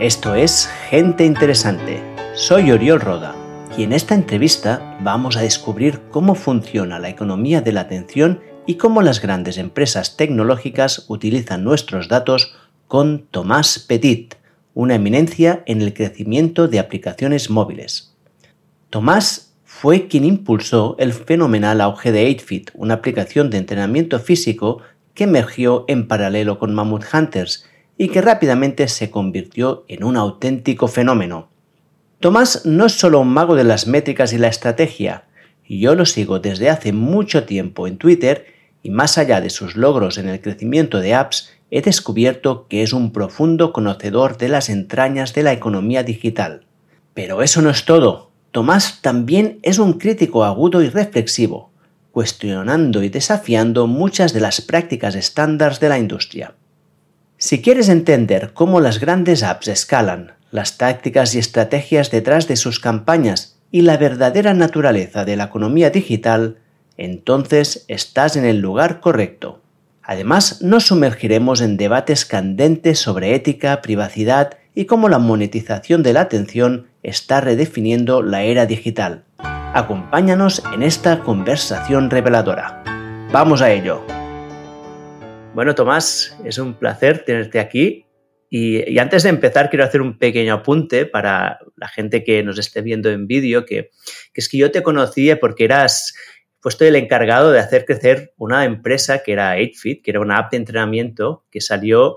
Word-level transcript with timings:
Esto 0.00 0.36
es 0.36 0.70
Gente 0.90 1.24
Interesante. 1.24 2.00
Soy 2.32 2.70
Oriol 2.70 3.00
Roda 3.00 3.34
y 3.76 3.82
en 3.82 3.92
esta 3.92 4.14
entrevista 4.14 4.96
vamos 5.00 5.36
a 5.36 5.40
descubrir 5.40 6.02
cómo 6.12 6.36
funciona 6.36 7.00
la 7.00 7.08
economía 7.08 7.62
de 7.62 7.72
la 7.72 7.80
atención 7.80 8.38
y 8.64 8.76
cómo 8.76 9.02
las 9.02 9.20
grandes 9.20 9.58
empresas 9.58 10.16
tecnológicas 10.16 11.06
utilizan 11.08 11.64
nuestros 11.64 12.06
datos 12.06 12.54
con 12.86 13.26
Tomás 13.32 13.80
Petit, 13.80 14.36
una 14.72 14.94
eminencia 14.94 15.64
en 15.66 15.82
el 15.82 15.92
crecimiento 15.92 16.68
de 16.68 16.78
aplicaciones 16.78 17.50
móviles. 17.50 18.14
Tomás 18.90 19.56
fue 19.64 20.06
quien 20.06 20.24
impulsó 20.24 20.94
el 21.00 21.12
fenomenal 21.12 21.80
auge 21.80 22.12
de 22.12 22.30
8Fit, 22.30 22.70
una 22.74 22.94
aplicación 22.94 23.50
de 23.50 23.58
entrenamiento 23.58 24.20
físico 24.20 24.80
que 25.14 25.24
emergió 25.24 25.84
en 25.88 26.06
paralelo 26.06 26.60
con 26.60 26.72
Mammoth 26.72 27.12
Hunters 27.12 27.67
y 27.98 28.08
que 28.08 28.22
rápidamente 28.22 28.88
se 28.88 29.10
convirtió 29.10 29.84
en 29.88 30.04
un 30.04 30.16
auténtico 30.16 30.88
fenómeno. 30.88 31.50
Tomás 32.20 32.64
no 32.64 32.86
es 32.86 32.92
solo 32.92 33.20
un 33.20 33.28
mago 33.28 33.54
de 33.54 33.64
las 33.64 33.86
métricas 33.86 34.32
y 34.32 34.38
la 34.38 34.48
estrategia, 34.48 35.24
yo 35.68 35.94
lo 35.94 36.06
sigo 36.06 36.40
desde 36.40 36.70
hace 36.70 36.92
mucho 36.92 37.44
tiempo 37.44 37.86
en 37.86 37.98
Twitter 37.98 38.46
y 38.82 38.90
más 38.90 39.18
allá 39.18 39.40
de 39.40 39.50
sus 39.50 39.76
logros 39.76 40.16
en 40.16 40.28
el 40.28 40.40
crecimiento 40.40 41.00
de 41.00 41.14
apps, 41.14 41.52
he 41.70 41.82
descubierto 41.82 42.66
que 42.68 42.82
es 42.82 42.94
un 42.94 43.12
profundo 43.12 43.72
conocedor 43.72 44.38
de 44.38 44.48
las 44.48 44.70
entrañas 44.70 45.34
de 45.34 45.42
la 45.42 45.52
economía 45.52 46.02
digital. 46.02 46.64
Pero 47.12 47.42
eso 47.42 47.60
no 47.60 47.68
es 47.68 47.84
todo. 47.84 48.30
Tomás 48.50 49.02
también 49.02 49.58
es 49.62 49.78
un 49.78 49.94
crítico 49.94 50.44
agudo 50.44 50.82
y 50.82 50.88
reflexivo, 50.88 51.70
cuestionando 52.12 53.02
y 53.02 53.10
desafiando 53.10 53.86
muchas 53.86 54.32
de 54.32 54.40
las 54.40 54.62
prácticas 54.62 55.14
estándares 55.14 55.80
de 55.80 55.88
la 55.90 55.98
industria. 55.98 56.54
Si 57.40 57.62
quieres 57.62 57.88
entender 57.88 58.50
cómo 58.52 58.80
las 58.80 58.98
grandes 58.98 59.44
apps 59.44 59.68
escalan, 59.68 60.32
las 60.50 60.76
tácticas 60.76 61.36
y 61.36 61.38
estrategias 61.38 62.10
detrás 62.10 62.48
de 62.48 62.56
sus 62.56 62.80
campañas 62.80 63.60
y 63.70 63.82
la 63.82 63.96
verdadera 63.96 64.54
naturaleza 64.54 65.24
de 65.24 65.36
la 65.36 65.44
economía 65.44 65.90
digital, 65.90 66.58
entonces 66.96 67.84
estás 67.86 68.34
en 68.34 68.44
el 68.44 68.58
lugar 68.58 68.98
correcto. 68.98 69.62
Además, 70.02 70.62
nos 70.62 70.86
sumergiremos 70.86 71.60
en 71.60 71.76
debates 71.76 72.24
candentes 72.24 72.98
sobre 72.98 73.36
ética, 73.36 73.82
privacidad 73.82 74.58
y 74.74 74.86
cómo 74.86 75.08
la 75.08 75.20
monetización 75.20 76.02
de 76.02 76.14
la 76.14 76.22
atención 76.22 76.88
está 77.04 77.40
redefiniendo 77.40 78.20
la 78.20 78.42
era 78.42 78.66
digital. 78.66 79.22
Acompáñanos 79.38 80.64
en 80.74 80.82
esta 80.82 81.20
conversación 81.20 82.10
reveladora. 82.10 82.82
¡Vamos 83.30 83.62
a 83.62 83.70
ello! 83.70 84.04
Bueno, 85.58 85.74
Tomás, 85.74 86.38
es 86.44 86.58
un 86.58 86.74
placer 86.74 87.24
tenerte 87.24 87.58
aquí. 87.58 88.06
Y, 88.48 88.96
antes 89.00 89.24
de 89.24 89.30
empezar, 89.30 89.70
quiero 89.70 89.84
hacer 89.84 90.00
un 90.00 90.16
pequeño 90.16 90.54
apunte 90.54 91.04
para 91.04 91.58
la 91.74 91.88
gente 91.88 92.22
que 92.22 92.44
nos 92.44 92.60
esté 92.60 92.80
viendo 92.80 93.10
en 93.10 93.26
vídeo, 93.26 93.66
que, 93.66 93.90
es 94.34 94.48
que 94.48 94.56
yo 94.56 94.70
te 94.70 94.84
conocí 94.84 95.34
porque 95.34 95.64
eras 95.64 96.14
puesto 96.60 96.84
el 96.84 96.94
encargado 96.94 97.50
de 97.50 97.58
hacer 97.58 97.86
crecer 97.86 98.34
una 98.36 98.64
empresa 98.66 99.24
que 99.24 99.32
era 99.32 99.56
8Fit, 99.56 100.02
que 100.04 100.12
era 100.12 100.20
una 100.20 100.38
app 100.38 100.52
de 100.52 100.58
entrenamiento 100.58 101.44
que 101.50 101.60
salió 101.60 102.14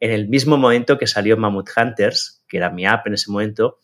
en 0.00 0.10
el 0.10 0.28
mismo 0.28 0.56
momento 0.56 0.98
que 0.98 1.06
salió 1.06 1.36
Mammoth 1.36 1.70
Hunters, 1.76 2.44
que 2.48 2.56
era 2.56 2.70
mi 2.70 2.86
app 2.86 3.06
en 3.06 3.14
ese 3.14 3.30
momento, 3.30 3.78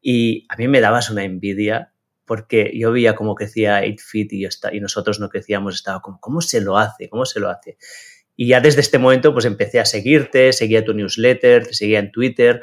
y 0.00 0.46
a 0.48 0.54
mí 0.54 0.68
me 0.68 0.80
dabas 0.80 1.10
una 1.10 1.24
envidia 1.24 1.92
porque 2.24 2.70
yo 2.72 2.92
veía 2.92 3.16
cómo 3.16 3.34
crecía 3.34 3.82
8Fit 3.82 4.28
y, 4.30 4.76
y 4.76 4.80
nosotros 4.80 5.18
no 5.18 5.28
crecíamos, 5.28 5.74
estaba 5.74 6.00
como, 6.00 6.20
¿cómo 6.20 6.40
se 6.40 6.60
lo 6.60 6.78
hace? 6.78 7.08
¿Cómo 7.08 7.26
se 7.26 7.40
lo 7.40 7.50
hace? 7.50 7.78
Y 8.36 8.48
ya 8.48 8.60
desde 8.60 8.80
este 8.80 8.98
momento 8.98 9.32
pues 9.32 9.44
empecé 9.44 9.80
a 9.80 9.84
seguirte, 9.84 10.52
seguía 10.52 10.84
tu 10.84 10.94
newsletter, 10.94 11.66
te 11.66 11.74
seguía 11.74 11.98
en 11.98 12.10
Twitter. 12.10 12.62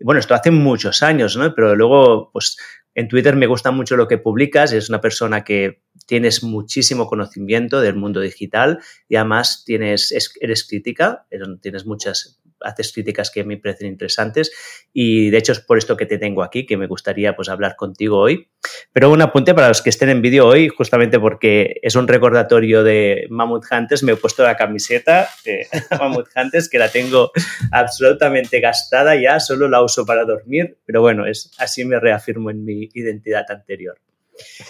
Bueno, 0.00 0.18
esto 0.18 0.34
hace 0.34 0.50
muchos 0.50 1.02
años, 1.02 1.36
¿no? 1.36 1.54
Pero 1.54 1.74
luego, 1.74 2.30
pues 2.32 2.56
en 2.94 3.08
Twitter 3.08 3.36
me 3.36 3.46
gusta 3.46 3.70
mucho 3.70 3.96
lo 3.96 4.08
que 4.08 4.18
publicas, 4.18 4.72
eres 4.72 4.88
una 4.88 5.00
persona 5.00 5.44
que 5.44 5.82
tienes 6.06 6.42
muchísimo 6.42 7.06
conocimiento 7.06 7.80
del 7.80 7.94
mundo 7.94 8.20
digital 8.20 8.78
y 9.08 9.16
además 9.16 9.64
tienes, 9.64 10.12
eres 10.40 10.66
crítica, 10.66 11.26
tienes 11.60 11.86
muchas 11.86 12.40
haces 12.60 12.92
críticas 12.92 13.30
que 13.30 13.44
me 13.44 13.56
parecen 13.56 13.88
interesantes 13.88 14.52
y 14.92 15.30
de 15.30 15.38
hecho 15.38 15.52
es 15.52 15.60
por 15.60 15.78
esto 15.78 15.96
que 15.96 16.06
te 16.06 16.18
tengo 16.18 16.42
aquí, 16.42 16.66
que 16.66 16.76
me 16.76 16.86
gustaría 16.86 17.36
pues 17.36 17.48
hablar 17.48 17.76
contigo 17.76 18.18
hoy. 18.18 18.48
Pero 18.92 19.10
un 19.10 19.22
apunte 19.22 19.54
para 19.54 19.68
los 19.68 19.82
que 19.82 19.90
estén 19.90 20.08
en 20.08 20.22
vídeo 20.22 20.46
hoy, 20.46 20.68
justamente 20.68 21.20
porque 21.20 21.78
es 21.82 21.94
un 21.94 22.08
recordatorio 22.08 22.82
de 22.82 23.26
Mammoth 23.30 23.64
Hunters, 23.70 24.02
me 24.02 24.12
he 24.12 24.16
puesto 24.16 24.42
la 24.42 24.56
camiseta 24.56 25.28
de 25.44 25.66
Mammoth 25.98 26.28
Hunters 26.34 26.68
que 26.68 26.78
la 26.78 26.88
tengo 26.88 27.30
absolutamente 27.72 28.60
gastada 28.60 29.14
ya, 29.16 29.40
solo 29.40 29.68
la 29.68 29.82
uso 29.82 30.04
para 30.06 30.24
dormir, 30.24 30.78
pero 30.84 31.00
bueno, 31.00 31.26
es 31.26 31.50
así 31.58 31.84
me 31.84 32.00
reafirmo 32.00 32.50
en 32.50 32.64
mi 32.64 32.88
identidad 32.94 33.44
anterior. 33.50 33.98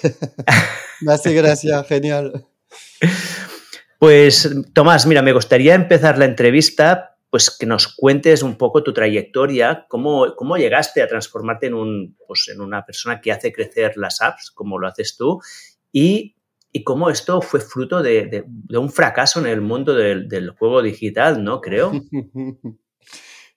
me 1.01 1.13
hace 1.13 1.35
gracia, 1.35 1.83
genial. 1.85 2.45
Pues 3.99 4.51
Tomás, 4.75 5.07
mira, 5.07 5.23
me 5.23 5.33
gustaría 5.33 5.75
empezar 5.75 6.19
la 6.19 6.27
entrevista 6.27 7.16
pues 7.31 7.51
que 7.51 7.67
nos 7.67 7.89
cuentes 7.89 8.43
un 8.43 8.57
poco 8.57 8.83
tu 8.83 8.93
trayectoria, 8.93 9.87
cómo, 9.89 10.35
cómo 10.37 10.57
llegaste 10.57 11.03
a 11.03 11.09
transformarte 11.09 11.67
en, 11.67 11.75
un, 11.75 12.17
pues, 12.27 12.49
en 12.53 12.61
una 12.61 12.85
persona 12.85 13.21
que 13.21 13.33
hace 13.33 13.53
crecer 13.53 13.97
las 13.97 14.23
apps, 14.23 14.51
como 14.51 14.79
lo 14.79 14.87
haces 14.87 15.17
tú, 15.17 15.41
y, 15.93 16.37
y 16.73 16.85
cómo 16.85 17.11
esto 17.11 17.41
fue 17.41 17.61
fruto 17.61 18.03
de, 18.03 18.45
de, 18.69 18.79
un 18.79 18.91
fracaso 18.91 19.41
en 19.41 19.47
el 19.47 19.61
mundo 19.61 19.95
del, 19.95 20.29
del 20.29 20.51
juego 20.51 20.83
digital, 20.83 21.43
¿no? 21.43 21.61
Creo. 21.61 21.93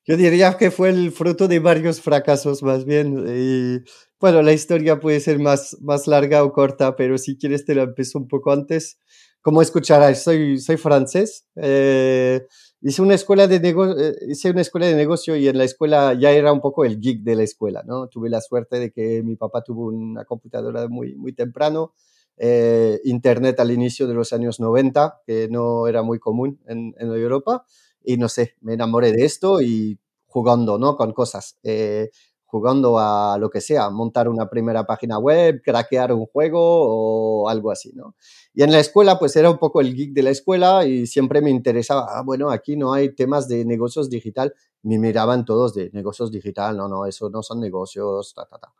Yo 0.09 0.17
diría 0.17 0.57
que 0.57 0.71
fue 0.71 0.89
el 0.89 1.11
fruto 1.11 1.47
de 1.47 1.59
varios 1.59 2.01
fracasos 2.01 2.63
más 2.63 2.83
bien. 2.83 3.25
Y, 3.27 3.87
bueno, 4.19 4.41
la 4.41 4.53
historia 4.53 4.99
puede 4.99 5.19
ser 5.19 5.37
más, 5.37 5.77
más 5.81 6.07
larga 6.07 6.43
o 6.43 6.51
corta, 6.51 6.95
pero 6.95 7.19
si 7.19 7.37
quieres 7.37 7.63
te 7.63 7.75
la 7.75 7.83
empiezo 7.83 8.17
un 8.17 8.27
poco 8.27 8.51
antes. 8.51 8.97
Como 9.41 9.61
escucharás, 9.61 10.23
soy, 10.23 10.57
soy 10.57 10.77
francés. 10.77 11.45
Eh, 11.55 12.41
hice 12.81 13.01
una 13.01 13.15
escuela 13.15 13.47
de 13.47 13.59
negocio, 13.59 13.99
eh, 13.99 14.15
hice 14.27 14.51
una 14.51 14.61
escuela 14.61 14.87
de 14.87 14.95
negocio 14.95 15.35
y 15.35 15.47
en 15.47 15.57
la 15.57 15.63
escuela 15.65 16.13
ya 16.13 16.31
era 16.31 16.51
un 16.53 16.61
poco 16.61 16.85
el 16.85 16.99
geek 16.99 17.21
de 17.23 17.35
la 17.35 17.43
escuela, 17.43 17.83
¿no? 17.85 18.07
Tuve 18.07 18.29
la 18.29 18.41
suerte 18.41 18.79
de 18.79 18.91
que 18.91 19.21
mi 19.23 19.35
papá 19.35 19.63
tuvo 19.63 19.87
una 19.87 20.25
computadora 20.25 20.87
muy, 20.87 21.15
muy 21.15 21.33
temprano, 21.33 21.93
eh, 22.37 22.99
internet 23.03 23.59
al 23.59 23.71
inicio 23.71 24.07
de 24.07 24.13
los 24.13 24.31
años 24.33 24.59
90, 24.59 25.21
que 25.25 25.49
no 25.49 25.87
era 25.87 26.03
muy 26.03 26.19
común 26.19 26.59
en, 26.67 26.95
en, 26.97 27.07
Europa, 27.13 27.65
y 28.03 28.17
no 28.17 28.29
sé, 28.29 28.55
me 28.61 28.73
enamoré 28.73 29.11
de 29.11 29.25
esto 29.25 29.61
y 29.61 29.99
jugando, 30.25 30.77
¿no? 30.77 30.95
Con 30.95 31.11
cosas. 31.11 31.57
Eh, 31.63 32.09
jugando 32.49 32.97
a 32.97 33.37
lo 33.37 33.49
que 33.51 33.61
sea, 33.61 33.91
montar 33.91 34.27
una 34.27 34.49
primera 34.49 34.83
página 34.83 35.19
web, 35.19 35.61
craquear 35.63 36.11
un 36.13 36.25
juego 36.25 36.59
o 36.59 37.47
algo 37.47 37.69
así, 37.71 37.91
¿no? 37.93 38.15
Y 38.55 38.63
en 38.63 38.71
la 38.71 38.79
escuela, 38.79 39.19
pues 39.19 39.35
era 39.35 39.51
un 39.51 39.59
poco 39.59 39.81
el 39.81 39.95
geek 39.95 40.13
de 40.13 40.23
la 40.23 40.31
escuela 40.31 40.85
y 40.85 41.05
siempre 41.05 41.41
me 41.41 41.51
interesaba, 41.51 42.07
ah, 42.09 42.23
bueno, 42.23 42.49
aquí 42.49 42.75
no 42.75 42.93
hay 42.93 43.13
temas 43.13 43.47
de 43.47 43.65
negocios 43.65 44.09
digital, 44.09 44.53
me 44.81 44.97
miraban 44.97 45.45
todos 45.45 45.75
de 45.75 45.91
negocios 45.93 46.31
digital, 46.31 46.75
no, 46.75 46.87
no, 46.87 47.05
eso 47.05 47.29
no 47.29 47.43
son 47.43 47.59
negocios, 47.59 48.33
ta, 48.33 48.45
ta, 48.45 48.57
ta. 48.57 48.73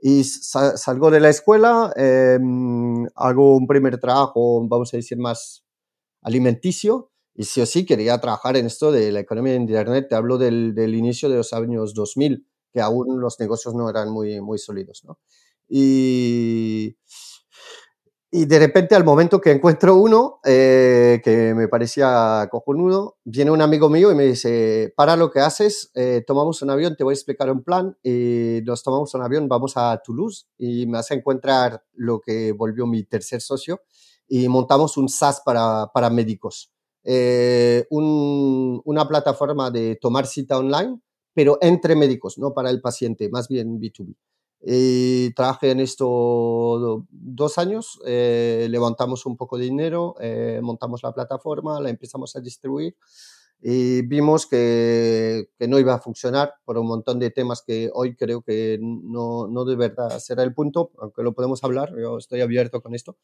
Y 0.00 0.24
salgo 0.24 1.10
de 1.10 1.20
la 1.20 1.28
escuela, 1.28 1.92
em, 1.96 3.06
hago 3.16 3.56
un 3.56 3.66
primer 3.66 3.98
trabajo, 4.00 4.66
vamos 4.66 4.94
a 4.94 4.96
decir, 4.96 5.18
más 5.18 5.62
alimenticio, 6.22 7.10
y 7.34 7.44
sí 7.44 7.60
o 7.60 7.66
sí 7.66 7.84
quería 7.84 8.18
trabajar 8.18 8.56
en 8.56 8.66
esto 8.66 8.90
de 8.92 9.12
la 9.12 9.20
economía 9.20 9.52
de 9.52 9.60
Internet, 9.60 10.06
te 10.08 10.14
hablo 10.14 10.38
del, 10.38 10.74
del 10.74 10.94
inicio 10.94 11.28
de 11.28 11.36
los 11.36 11.52
años 11.52 11.92
2000 11.92 12.46
que 12.72 12.80
aún 12.80 13.20
los 13.20 13.38
negocios 13.40 13.74
no 13.74 13.88
eran 13.88 14.10
muy, 14.10 14.40
muy 14.40 14.58
sólidos, 14.58 15.02
¿no? 15.04 15.18
Y, 15.68 16.96
y 18.32 18.46
de 18.46 18.58
repente 18.60 18.94
al 18.94 19.04
momento 19.04 19.40
que 19.40 19.50
encuentro 19.50 19.96
uno 19.96 20.38
eh, 20.44 21.20
que 21.24 21.52
me 21.52 21.66
parecía 21.66 22.48
cojonudo, 22.50 23.18
viene 23.24 23.50
un 23.50 23.60
amigo 23.60 23.88
mío 23.88 24.12
y 24.12 24.14
me 24.14 24.24
dice, 24.24 24.92
para 24.96 25.16
lo 25.16 25.32
que 25.32 25.40
haces, 25.40 25.90
eh, 25.94 26.22
tomamos 26.24 26.62
un 26.62 26.70
avión, 26.70 26.94
te 26.94 27.02
voy 27.02 27.12
a 27.12 27.14
explicar 27.14 27.50
un 27.50 27.64
plan 27.64 27.96
y 28.04 28.60
nos 28.64 28.84
tomamos 28.84 29.12
un 29.14 29.22
avión, 29.22 29.48
vamos 29.48 29.72
a 29.76 30.00
Toulouse 30.04 30.46
y 30.56 30.86
me 30.86 30.98
hace 30.98 31.14
encontrar 31.14 31.82
lo 31.94 32.20
que 32.20 32.52
volvió 32.52 32.86
mi 32.86 33.02
tercer 33.02 33.40
socio 33.40 33.80
y 34.28 34.46
montamos 34.48 34.96
un 34.96 35.08
SaaS 35.08 35.42
para, 35.44 35.90
para 35.92 36.08
médicos. 36.08 36.72
Eh, 37.02 37.86
un, 37.90 38.80
una 38.84 39.08
plataforma 39.08 39.72
de 39.72 39.96
tomar 40.00 40.26
cita 40.26 40.56
online 40.56 41.00
pero 41.40 41.56
entre 41.62 41.96
médicos, 41.96 42.36
no 42.36 42.52
para 42.52 42.68
el 42.68 42.82
paciente, 42.82 43.30
más 43.30 43.48
bien 43.48 43.80
B2B. 43.80 44.14
Y 44.62 45.32
trabajé 45.32 45.70
en 45.70 45.80
esto 45.80 47.06
dos 47.10 47.56
años, 47.56 47.98
eh, 48.04 48.66
levantamos 48.68 49.24
un 49.24 49.38
poco 49.38 49.56
de 49.56 49.64
dinero, 49.64 50.16
eh, 50.20 50.60
montamos 50.62 51.02
la 51.02 51.14
plataforma, 51.14 51.80
la 51.80 51.88
empezamos 51.88 52.36
a 52.36 52.40
distribuir 52.40 52.94
y 53.62 54.02
vimos 54.02 54.46
que, 54.46 55.48
que, 55.58 55.66
no 55.66 55.78
iba 55.78 55.94
a 55.94 55.98
funcionar 55.98 56.52
por 56.66 56.76
un 56.76 56.86
montón 56.86 57.18
de 57.18 57.30
temas 57.30 57.62
que 57.66 57.88
hoy 57.94 58.16
creo 58.16 58.42
que 58.42 58.78
no, 58.82 59.48
no 59.48 59.64
de 59.64 59.76
verdad 59.76 60.18
será 60.18 60.42
el 60.42 60.52
punto, 60.52 60.90
aunque 60.98 61.22
lo 61.22 61.32
podemos 61.32 61.64
hablar, 61.64 61.90
yo 61.98 62.18
estoy 62.18 62.42
abierto 62.42 62.82
con 62.82 62.94
esto. 62.94 63.16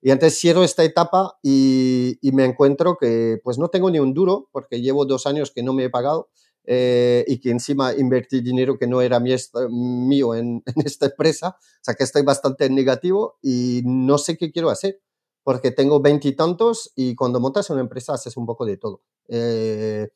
Y 0.00 0.12
antes 0.12 0.38
cierro 0.38 0.62
esta 0.62 0.84
etapa 0.84 1.40
y, 1.42 2.18
y 2.22 2.30
me 2.30 2.44
encuentro 2.44 2.96
que 3.00 3.40
pues 3.42 3.58
no 3.58 3.68
tengo 3.68 3.90
ni 3.90 3.98
un 3.98 4.14
duro 4.14 4.48
porque 4.52 4.80
llevo 4.80 5.06
dos 5.06 5.26
años 5.26 5.50
que 5.50 5.64
no 5.64 5.72
me 5.72 5.86
he 5.86 5.90
pagado 5.90 6.28
eh, 6.66 7.24
y 7.26 7.40
que 7.40 7.50
encima 7.50 7.92
invertí 7.92 8.40
dinero 8.40 8.78
que 8.78 8.86
no 8.86 9.02
era 9.02 9.20
mío 9.20 10.34
en, 10.34 10.62
esta 10.84 11.06
empresa, 11.06 11.56
o 11.58 11.84
sea 11.84 11.94
que 11.94 12.04
estoy 12.04 12.22
bastante 12.22 12.70
negativo 12.70 13.38
y 13.42 13.82
no 13.84 14.16
sé 14.18 14.36
qué 14.38 14.50
quiero 14.50 14.70
hacer, 14.70 15.00
porque 15.42 15.70
tengo 15.70 16.00
veintitantos 16.00 16.90
y, 16.96 17.14
cuando 17.14 17.38
montas 17.38 17.68
una 17.68 17.82
empresa 17.82 18.14
haces 18.14 18.36
un 18.38 18.46
poco 18.46 18.64
de 18.64 18.78
todo. 18.78 19.02
Eh, 19.28 20.08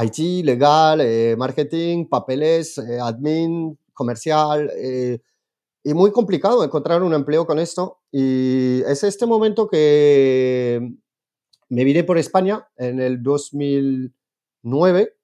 IT, 0.00 0.44
legal, 0.44 1.00
eh, 1.00 1.34
marketing, 1.36 2.06
papeles, 2.06 2.78
admin, 2.78 3.76
comercial, 3.92 4.70
y 5.82 5.94
muy 5.94 6.12
complicado 6.12 6.62
encontrar 6.62 7.02
un 7.02 7.14
empleo 7.14 7.44
con 7.44 7.58
esto. 7.58 7.98
Y 8.12 8.82
es 8.86 9.02
este 9.02 9.26
momento 9.26 9.66
que 9.68 10.80
me 11.68 11.82
vine 11.82 12.04
por 12.04 12.18
España 12.18 12.68
en 12.76 13.00
el 13.00 13.20
2009 13.22 15.17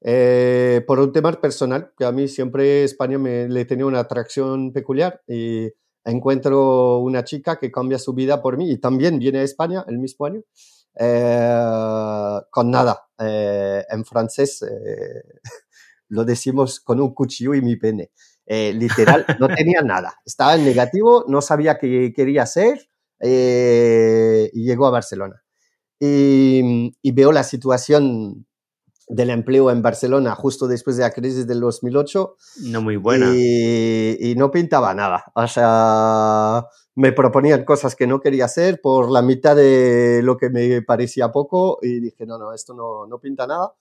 eh, 0.00 0.84
por 0.86 1.00
un 1.00 1.12
tema 1.12 1.32
personal, 1.32 1.92
que 1.96 2.04
a 2.04 2.12
mí 2.12 2.28
siempre 2.28 2.84
España 2.84 3.18
me 3.18 3.48
le 3.48 3.64
tenía 3.64 3.86
una 3.86 4.00
atracción 4.00 4.72
peculiar 4.72 5.22
y 5.26 5.68
encuentro 6.04 6.98
una 6.98 7.24
chica 7.24 7.58
que 7.58 7.72
cambia 7.72 7.98
su 7.98 8.14
vida 8.14 8.40
por 8.40 8.56
mí 8.56 8.70
y 8.70 8.78
también 8.78 9.18
viene 9.18 9.40
a 9.40 9.42
España 9.42 9.84
el 9.88 9.98
mismo 9.98 10.26
año, 10.26 10.42
eh, 10.98 12.40
con 12.50 12.70
nada, 12.70 13.08
eh, 13.18 13.84
en 13.90 14.04
francés 14.04 14.64
lo 16.08 16.24
decimos 16.24 16.80
con 16.80 17.00
un 17.00 17.12
cuchillo 17.12 17.54
y 17.54 17.62
mi 17.62 17.76
pene. 17.76 18.12
literal, 18.46 19.26
no 19.40 19.48
tenía 19.54 19.82
nada, 19.82 20.14
estaba 20.24 20.54
en 20.54 20.64
negativo, 20.64 21.24
no 21.28 21.42
sabía 21.42 21.78
qué 21.78 22.12
quería 22.14 22.44
hacer 22.44 22.88
y 23.20 24.64
llegó 24.64 24.86
a 24.86 24.90
Barcelona. 24.90 25.42
Y, 26.00 26.94
y 27.02 27.10
veo 27.10 27.32
la 27.32 27.42
situación 27.42 28.46
del 29.08 29.30
empleo 29.30 29.70
en 29.70 29.82
Barcelona 29.82 30.34
justo 30.34 30.66
después 30.66 30.96
de 30.96 31.02
la 31.02 31.10
crisis 31.10 31.46
del 31.46 31.60
2008. 31.60 32.36
No 32.64 32.82
muy 32.82 32.96
buena. 32.96 33.30
Y, 33.34 34.34
no 34.36 34.50
pintaba 34.50 34.94
nada. 34.94 35.24
O 35.34 35.46
sea, 35.46 36.66
me 36.94 37.12
proponían 37.12 37.64
cosas 37.64 37.96
que 37.96 38.06
no 38.06 38.20
quería 38.20 38.44
hacer 38.44 38.80
por 38.80 39.10
la 39.10 39.22
mitad 39.22 39.56
de 39.56 40.20
lo 40.22 40.36
que 40.36 40.50
me 40.50 40.82
parecía 40.82 41.32
poco 41.32 41.78
y 41.82 42.00
dije, 42.00 42.26
no, 42.26 42.38
no, 42.38 42.52
esto 42.52 42.74
no, 42.74 43.06
no 43.06 43.18
pinta 43.18 43.46
nada. 43.46 43.72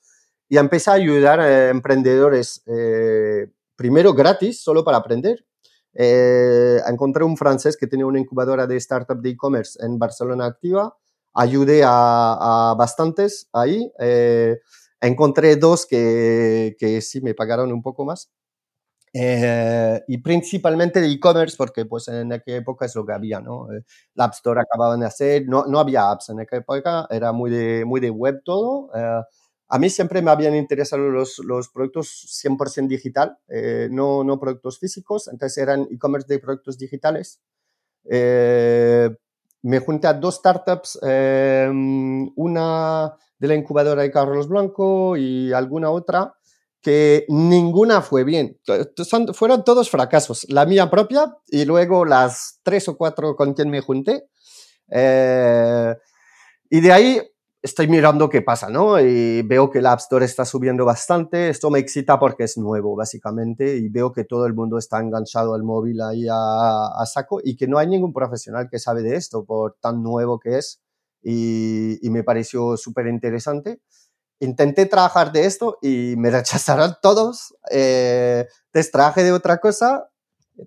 Y 0.49 0.57
empecé 0.57 0.91
a 0.91 0.93
ayudar 0.93 1.39
a 1.41 1.69
emprendedores, 1.69 2.63
eh, 2.65 3.47
primero 3.75 4.13
gratis, 4.13 4.61
solo 4.63 4.83
para 4.83 4.97
aprender. 4.97 5.45
Eh, 5.93 6.79
encontré 6.87 7.23
un 7.23 7.35
francés 7.35 7.75
que 7.75 7.87
tenía 7.87 8.05
una 8.05 8.19
incubadora 8.19 8.65
de 8.65 8.77
startup 8.77 9.19
de 9.19 9.31
e-commerce 9.31 9.83
en 9.83 9.99
Barcelona 9.99 10.45
activa. 10.45 10.95
Ayudé 11.33 11.83
a, 11.83 12.69
a 12.71 12.75
bastantes 12.75 13.49
ahí. 13.51 13.91
Eh, 13.99 14.59
encontré 15.01 15.55
dos 15.57 15.85
que, 15.85 16.75
que 16.79 17.01
sí 17.01 17.21
me 17.21 17.33
pagaron 17.35 17.71
un 17.71 17.81
poco 17.81 18.05
más. 18.05 18.31
Eh, 19.13 20.01
y 20.07 20.17
principalmente 20.19 21.01
de 21.01 21.07
e-commerce, 21.11 21.55
porque 21.57 21.85
pues 21.85 22.07
en 22.09 22.33
aquella 22.33 22.57
época 22.57 22.85
es 22.85 22.95
lo 22.95 23.05
que 23.05 23.13
había, 23.13 23.39
¿no? 23.39 23.71
Eh, 23.73 23.83
la 24.15 24.25
App 24.25 24.33
Store 24.33 24.61
acababan 24.61 24.99
de 24.99 25.07
hacer, 25.07 25.45
no, 25.47 25.65
no 25.65 25.79
había 25.79 26.11
apps 26.11 26.29
en 26.29 26.39
aquella 26.41 26.59
época, 26.61 27.07
era 27.09 27.31
muy 27.31 27.49
de, 27.49 27.85
muy 27.85 27.99
de 28.01 28.09
web 28.11 28.41
todo. 28.45 28.89
Eh, 28.95 29.21
a 29.69 29.79
mí 29.79 29.89
siempre 29.89 30.21
me 30.21 30.31
habían 30.31 30.55
interesado 30.55 31.09
los, 31.09 31.39
los 31.39 31.69
productos 31.69 32.09
100% 32.09 32.87
digital, 32.89 33.37
no, 33.91 34.23
no 34.23 34.39
productos 34.39 34.79
físicos, 34.79 35.27
entonces 35.27 35.57
eran 35.61 35.87
e-commerce 35.91 36.27
de 36.27 36.39
productos 36.39 36.77
digitales. 36.77 37.41
Me 39.67 39.79
junté 39.79 40.07
a 40.07 40.13
dos 40.13 40.35
startups, 40.35 40.97
una 41.03 43.13
de 43.37 43.47
la 43.47 43.53
incubadora 43.53 44.01
de 44.01 44.11
Carlos 44.11 44.47
Blanco 44.47 45.17
y 45.17 45.51
alguna 45.51 45.89
otra, 45.89 46.35
que 46.81 47.25
ninguna 47.27 48.01
fue 48.01 48.23
bien. 48.23 48.57
fueron 49.33 49.65
todos 49.65 49.89
fracasos. 49.89 50.45
La 50.49 50.65
mía 50.65 50.89
propia 50.89 51.35
y 51.47 51.65
luego 51.65 52.05
las 52.05 52.61
tres 52.63 52.87
o 52.87 52.95
cuatro 52.95 53.35
con 53.35 53.53
quien 53.53 53.69
me 53.69 53.81
junté. 53.81 54.29
Eh, 54.89 55.95
y 56.69 56.79
de 56.79 56.91
ahí 56.93 57.21
estoy 57.61 57.87
mirando 57.87 58.29
qué 58.29 58.41
pasa, 58.41 58.69
¿no? 58.69 58.99
Y 58.99 59.41
veo 59.43 59.69
que 59.69 59.81
la 59.81 59.93
App 59.93 59.99
Store 59.99 60.25
está 60.25 60.45
subiendo 60.45 60.85
bastante. 60.85 61.49
Esto 61.49 61.69
me 61.69 61.79
excita 61.79 62.19
porque 62.19 62.43
es 62.43 62.57
nuevo, 62.57 62.95
básicamente, 62.95 63.77
y 63.77 63.89
veo 63.89 64.11
que 64.11 64.23
todo 64.23 64.45
el 64.45 64.53
mundo 64.53 64.77
está 64.77 64.99
enganchado 64.99 65.53
al 65.53 65.63
móvil 65.63 66.01
ahí 66.01 66.27
a, 66.31 67.05
saco 67.05 67.41
y 67.43 67.55
que 67.55 67.67
no 67.67 67.77
hay 67.77 67.87
ningún 67.87 68.13
profesional 68.13 68.67
que 68.69 68.79
sabe 68.79 69.01
de 69.01 69.15
esto 69.15 69.45
por 69.45 69.77
tan 69.79 70.03
nuevo 70.03 70.39
que 70.39 70.57
es 70.57 70.81
y, 71.23 71.99
me 72.09 72.23
pareció 72.23 72.77
súper 72.77 73.07
interesante. 73.07 73.81
Intenté 74.39 74.85
trabajar 74.85 75.31
de 75.31 75.45
esto 75.45 75.77
y 75.81 76.15
me 76.17 76.29
rechazaron 76.31 76.95
todos. 77.01 77.55
Eh, 77.71 78.45
traje 78.91 79.23
de 79.23 79.31
otra 79.31 79.57
cosa. 79.57 80.09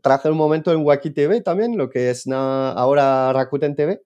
Traje 0.03 0.31
un 0.31 0.37
momento 0.37 0.71
en 0.73 0.85
Waki 0.85 1.11
TV 1.11 1.41
también, 1.41 1.77
lo 1.77 1.91
que 1.91 2.11
es 2.11 2.25
ahora 2.29 3.33
Rakuten 3.33 3.75
TV, 3.75 4.01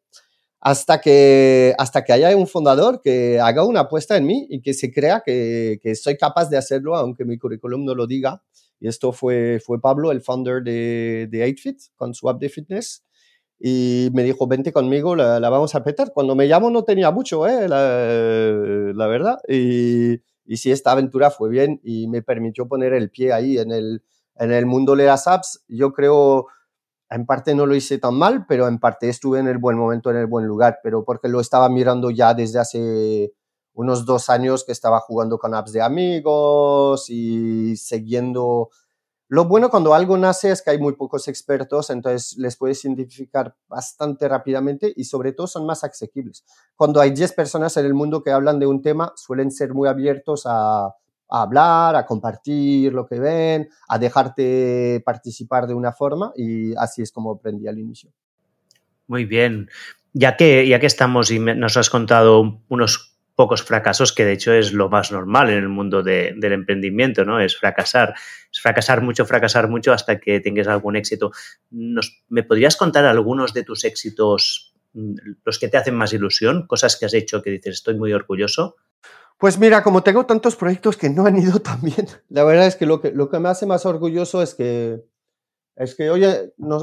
hasta 0.65 1.01
que, 1.01 1.75
hasta 1.79 2.03
que 2.05 2.13
haya 2.13 2.37
un 2.37 2.49
fundador 2.49 3.01
que 3.01 3.39
haga 3.39 3.65
una 3.65 3.81
apuesta 3.81 4.17
en 4.17 4.27
mí 4.27 4.47
y 4.51 4.61
que 4.63 4.75
se 4.75 4.93
crea 4.93 5.23
que, 5.25 5.79
que 5.81 5.95
soy 5.95 6.17
capaz 6.17 6.49
de 6.49 6.57
hacerlo, 6.57 6.97
aunque 6.97 7.25
mi 7.25 7.39
currículum 7.39 7.85
no 7.85 7.95
lo 7.95 8.09
diga. 8.09 8.43
Y 8.81 8.89
esto 8.89 9.13
fue, 9.13 9.61
fue 9.65 9.81
Pablo, 9.81 10.11
el 10.11 10.21
founder 10.21 10.63
de, 10.63 11.29
de 11.31 11.47
8fit, 11.47 11.91
con 11.95 12.15
su 12.15 12.29
app 12.29 12.41
de 12.41 12.49
fitness 12.49 13.05
y 13.67 14.11
me 14.13 14.23
dijo, 14.25 14.47
vente 14.47 14.73
conmigo, 14.73 15.17
la, 15.17 15.39
vamos 15.49 15.75
a 15.75 15.83
petar. 15.83 16.13
Cuando 16.13 16.35
me 16.35 16.49
llamó 16.49 16.71
no 16.71 16.85
tenía 16.85 17.11
mucho, 17.11 17.47
¿eh? 17.47 17.69
la, 17.69 19.07
verdad. 19.07 19.39
Y, 19.49 20.21
y, 20.45 20.57
sí, 20.57 20.71
esta 20.71 20.93
aventura 20.93 21.31
fue 21.31 21.49
bien 21.49 21.81
y 21.83 22.09
me 22.09 22.23
permitió 22.23 22.69
poner 22.69 22.93
el 22.93 23.11
pie 23.11 23.33
ahí 23.33 23.59
en 23.59 23.73
el, 23.73 24.03
en 24.37 24.53
el 24.53 24.67
mundo 24.67 24.97
de 24.97 25.07
las 25.07 25.27
apps. 25.27 25.65
Yo 25.69 25.93
creo, 25.93 26.47
en 27.15 27.27
parte 27.27 27.55
no 27.55 27.65
lo 27.65 27.77
hice 27.77 27.99
tan 27.99 28.15
mal, 28.15 28.45
pero 28.47 28.67
en 28.67 28.79
parte 28.79 29.09
estuve 29.09 29.39
en 29.39 29.47
el 29.47 29.59
buen 29.59 29.79
momento, 29.79 30.11
en 30.11 30.17
el 30.17 30.27
buen 30.27 30.47
lugar, 30.47 30.81
pero 30.83 31.05
porque 31.05 31.29
lo 31.29 31.41
estaba 31.41 31.69
mirando 31.69 32.11
ya 32.11 32.35
desde 32.35 32.59
hace 32.59 33.33
unos 33.73 34.05
dos 34.05 34.29
años 34.29 34.65
que 34.65 34.73
estaba 34.73 34.99
jugando 34.99 35.39
con 35.39 35.55
apps 35.55 35.73
de 35.73 35.83
amigos 35.83 37.09
y 37.09 37.77
siguiendo 37.77 38.71
lo 39.29 39.47
bueno 39.47 39.71
cuando 39.71 39.95
algo 39.95 40.19
nace 40.19 40.51
es 40.51 40.61
que 40.61 40.71
hay 40.71 40.79
muy 40.79 40.97
pocos 40.97 41.29
expertos, 41.29 41.89
entonces 41.91 42.37
les 42.37 42.57
puedes 42.57 42.85
identificar 42.85 43.57
bastante 43.69 44.29
rápidamente 44.29 44.93
y 44.95 45.05
sobre 45.05 45.33
todo 45.33 45.47
son 45.47 45.67
más 45.67 45.83
asequibles. 45.83 46.45
Cuando 46.77 47.01
hay 47.01 47.13
10 47.13 47.33
personas 47.33 47.77
en 47.77 47.87
el 47.87 47.95
mundo 47.95 48.23
que 48.23 48.33
hablan 48.33 48.59
de 48.59 48.67
un 48.67 48.83
tema, 48.83 49.13
suelen 49.17 49.51
ser 49.51 49.73
muy 49.73 49.89
abiertos 49.89 50.43
a, 50.47 50.95
a 51.31 51.43
hablar, 51.43 51.97
a 51.97 52.07
compartir 52.07 52.93
lo 52.93 53.07
que 53.07 53.19
ven, 53.19 53.69
a 53.89 53.99
dejarte 53.99 55.03
participar 55.05 55.67
de 55.67 55.75
una 55.75 55.93
forma 55.93 56.33
y 56.37 56.75
así 56.77 57.03
es 57.03 57.13
como 57.13 57.33
aprendí 57.33 57.67
al 57.69 57.79
inicio. 57.79 58.11
Muy 59.07 59.25
bien. 59.25 59.69
Ya 60.13 60.37
que, 60.37 60.67
ya 60.69 60.79
que 60.79 60.87
estamos 60.87 61.31
y 61.31 61.39
nos 61.39 61.77
has 61.77 61.91
contado 61.91 62.61
unos 62.69 63.15
pocos 63.35 63.63
fracasos, 63.63 64.13
que 64.13 64.25
de 64.25 64.33
hecho 64.33 64.53
es 64.53 64.73
lo 64.73 64.89
más 64.89 65.11
normal 65.11 65.51
en 65.51 65.59
el 65.59 65.69
mundo 65.69 66.03
del 66.03 66.53
emprendimiento, 66.53 67.25
¿no? 67.25 67.41
Es 67.41 67.57
fracasar, 67.57 68.15
es 68.53 68.61
fracasar 68.61 69.03
mucho, 69.03 69.27
fracasar 69.27 69.69
mucho 69.69 69.93
hasta 69.93 70.21
que 70.21 70.41
tengas 70.41 70.69
algún 70.69 70.97
éxito. 70.97 71.33
¿Me 71.71 72.43
podrías 72.45 72.77
contar 72.77 73.05
algunos 73.05 73.53
de 73.53 73.65
tus 73.65 73.85
éxitos, 73.85 74.75
mm, 74.93 75.15
los 75.45 75.59
que 75.59 75.69
te 75.69 75.77
hacen 75.77 75.97
más 75.97 76.13
ilusión, 76.13 76.67
cosas 76.67 76.97
que 76.97 77.07
has 77.07 77.15
hecho 77.15 77.43
que 77.43 77.51
dices, 77.51 77.75
estoy 77.75 77.97
muy 77.97 78.13
orgulloso? 78.13 78.77
Pues 79.39 79.59
mira, 79.59 79.83
como 79.83 80.03
tengo 80.03 80.27
tantos 80.27 80.57
proyectos 80.57 80.97
que 80.97 81.11
no 81.11 81.27
han 81.27 81.39
ido 81.39 81.61
tan 81.61 81.81
bien, 81.83 82.07
la 82.29 82.45
verdad 82.45 82.67
es 82.67 82.77
que 82.77 82.87
lo 82.87 83.01
que, 83.01 83.11
lo 83.11 83.29
que 83.29 83.39
me 83.39 83.49
hace 83.49 83.67
más 83.67 83.85
orgulloso 83.87 84.43
es 84.43 84.55
que, 84.55 85.05
es 85.77 85.95
que 85.95 86.11
oye, 86.11 86.55
no, 86.57 86.79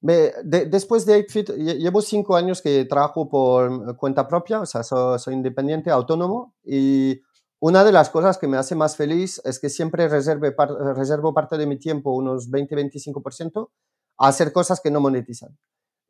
después 0.00 1.06
de 1.06 1.26
8fit, 1.26 1.54
llevo 1.78 2.00
cinco 2.00 2.36
años 2.36 2.62
que 2.62 2.84
trabajo 2.84 3.28
por 3.28 3.96
cuenta 3.96 4.28
propia, 4.28 4.60
o 4.60 4.66
sea, 4.66 4.82
soy, 4.82 5.34
independiente, 5.34 5.90
autónomo, 5.90 6.54
y 6.64 7.20
una 7.58 7.84
de 7.84 7.92
las 7.92 8.10
cosas 8.10 8.38
que 8.38 8.46
me 8.46 8.58
hace 8.58 8.74
más 8.74 8.96
feliz 8.96 9.40
es 9.44 9.58
que 9.58 9.70
siempre 9.70 10.08
reserve 10.08 10.54
reservo 10.94 11.34
parte 11.34 11.56
de 11.56 11.66
mi 11.66 11.78
tiempo, 11.78 12.14
unos 12.14 12.50
20-25%, 12.50 13.70
a 14.18 14.28
hacer 14.28 14.52
cosas 14.52 14.80
que 14.80 14.90
no 14.90 15.00
monetizan. 15.00 15.58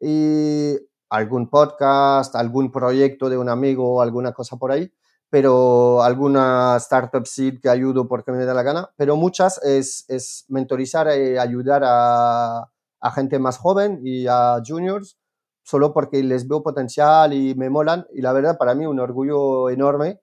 Y 0.01 0.77
algún 1.09 1.49
podcast, 1.49 2.35
algún 2.35 2.71
proyecto 2.71 3.29
de 3.29 3.39
un 3.39 3.49
amigo, 3.49 4.03
alguna 4.03 4.33
cosa 4.33 4.57
por 4.57 4.73
ahí, 4.73 4.93
pero 5.31 6.03
alguna 6.03 6.77
startup 6.79 7.27
seed 7.27 7.61
que 7.61 7.69
ayudo 7.69 8.09
porque 8.09 8.33
me 8.33 8.45
da 8.45 8.55
la 8.55 8.63
gana, 8.63 8.91
pero 8.97 9.17
muchas 9.17 9.63
es, 9.65 10.05
es 10.09 10.45
mentorizar 10.49 11.09
y 11.19 11.39
ayudar 11.39 11.83
a 11.85 12.71
a 13.01 13.11
gente 13.11 13.39
más 13.39 13.59
joven 13.59 14.01
y 14.03 14.27
a 14.27 14.61
juniors 14.67 15.19
solo 15.63 15.93
porque 15.93 16.23
les 16.23 16.47
veo 16.47 16.63
potencial 16.63 17.33
y 17.33 17.55
me 17.55 17.71
molan. 17.71 18.07
Y 18.13 18.23
la 18.23 18.33
verdad, 18.33 18.57
para 18.59 18.75
mí, 18.75 18.87
un 18.87 19.01
orgullo 19.01 19.71
enorme 19.71 20.21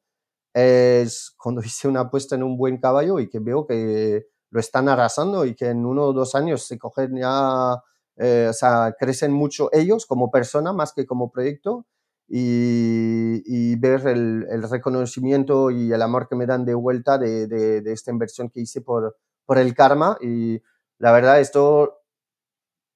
es 0.54 1.34
cuando 1.38 1.62
hice 1.66 1.88
una 1.88 2.02
apuesta 2.02 2.36
en 2.36 2.44
un 2.44 2.58
buen 2.58 2.78
caballo 2.80 3.20
y 3.20 3.30
que 3.30 3.40
veo 3.40 3.66
que 3.68 4.28
lo 4.52 4.60
están 4.60 4.88
arrasando 4.90 5.46
y 5.46 5.56
que 5.56 5.70
en 5.70 5.86
uno 5.86 6.06
o 6.06 6.14
dos 6.14 6.36
años 6.36 6.64
se 6.64 6.78
cogen 6.78 7.18
ya, 7.18 7.82
eh, 8.18 8.48
o 8.50 8.54
sea, 8.54 8.96
crecen 9.00 9.34
mucho 9.34 9.70
ellos 9.74 10.06
como 10.06 10.32
persona 10.32 10.74
más 10.74 10.94
que 10.94 11.06
como 11.06 11.32
proyecto. 11.32 11.86
Y, 12.28 13.76
ver 13.76 14.08
el, 14.08 14.64
reconocimiento 14.70 15.72
y 15.72 15.92
el 15.92 16.02
amor 16.02 16.28
que 16.28 16.36
me 16.36 16.46
dan 16.46 16.66
de 16.66 16.74
vuelta 16.74 17.18
de, 17.18 17.48
de, 17.48 17.92
esta 17.92 18.12
inversión 18.12 18.50
que 18.50 18.62
hice 18.62 18.82
por, 18.82 19.18
por 19.46 19.58
el 19.58 19.74
karma. 19.74 20.18
Y 20.22 20.62
la 21.00 21.12
verdad, 21.12 21.40
esto 21.40 22.02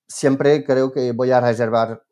siempre 0.07 0.63
creo 0.63 0.91
que 0.91 1.11
voy 1.11 1.31
a 1.31 1.41
reservar 1.41 2.03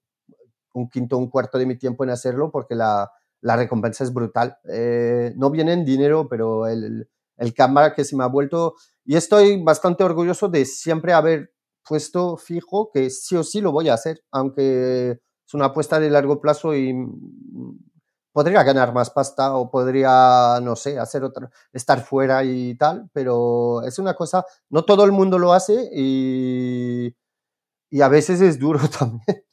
un 0.73 0.89
quinto, 0.89 1.17
un 1.17 1.29
cuarto 1.29 1.57
de 1.57 1.65
mi 1.65 1.77
tiempo 1.77 2.03
en 2.03 2.09
hacerlo 2.09 2.51
porque 2.51 2.75
la, 2.75 3.11
la 3.41 3.55
recompensa 3.55 4.03
es 4.03 4.13
brutal. 4.13 4.57
Eh, 4.69 5.33
no 5.37 5.49
viene 5.49 5.73
en 5.73 5.85
dinero, 5.85 6.27
pero 6.29 6.67
el, 6.67 7.09
el 7.37 7.53
cámara 7.53 7.93
que 7.93 8.03
se 8.03 8.15
me 8.15 8.23
ha 8.23 8.27
vuelto, 8.27 8.75
y 9.03 9.15
estoy 9.15 9.61
bastante 9.63 10.03
orgulloso 10.03 10.49
de 10.49 10.65
siempre 10.65 11.13
haber 11.13 11.53
puesto 11.87 12.37
fijo 12.37 12.89
que 12.91 13.09
sí 13.09 13.35
o 13.35 13.43
sí 13.43 13.61
lo 13.61 13.71
voy 13.71 13.89
a 13.89 13.93
hacer, 13.93 14.21
aunque 14.31 15.19
es 15.45 15.53
una 15.53 15.65
apuesta 15.65 15.99
de 15.99 16.09
largo 16.09 16.41
plazo 16.41 16.75
y 16.75 16.93
mm, 16.93 17.79
podría 18.35 18.63
ganar 18.63 18.93
más 18.93 19.11
pasta 19.11 19.55
o 19.55 19.71
podría, 19.71 20.59
no 20.61 20.75
sé, 20.75 20.99
hacer 20.99 21.23
otra, 21.23 21.49
estar 21.71 22.01
fuera 22.03 22.43
y 22.43 22.75
tal, 22.75 23.09
pero 23.13 23.81
es 23.83 23.97
una 23.97 24.13
cosa, 24.13 24.45
no 24.69 24.83
todo 24.83 25.05
el 25.05 25.13
mundo 25.13 25.39
lo 25.39 25.53
hace 25.53 25.89
y, 25.93 27.15
y 27.89 28.01
a 28.01 28.09
veces 28.09 28.41
es 28.41 28.59
duro 28.59 28.79
también, 28.99 29.45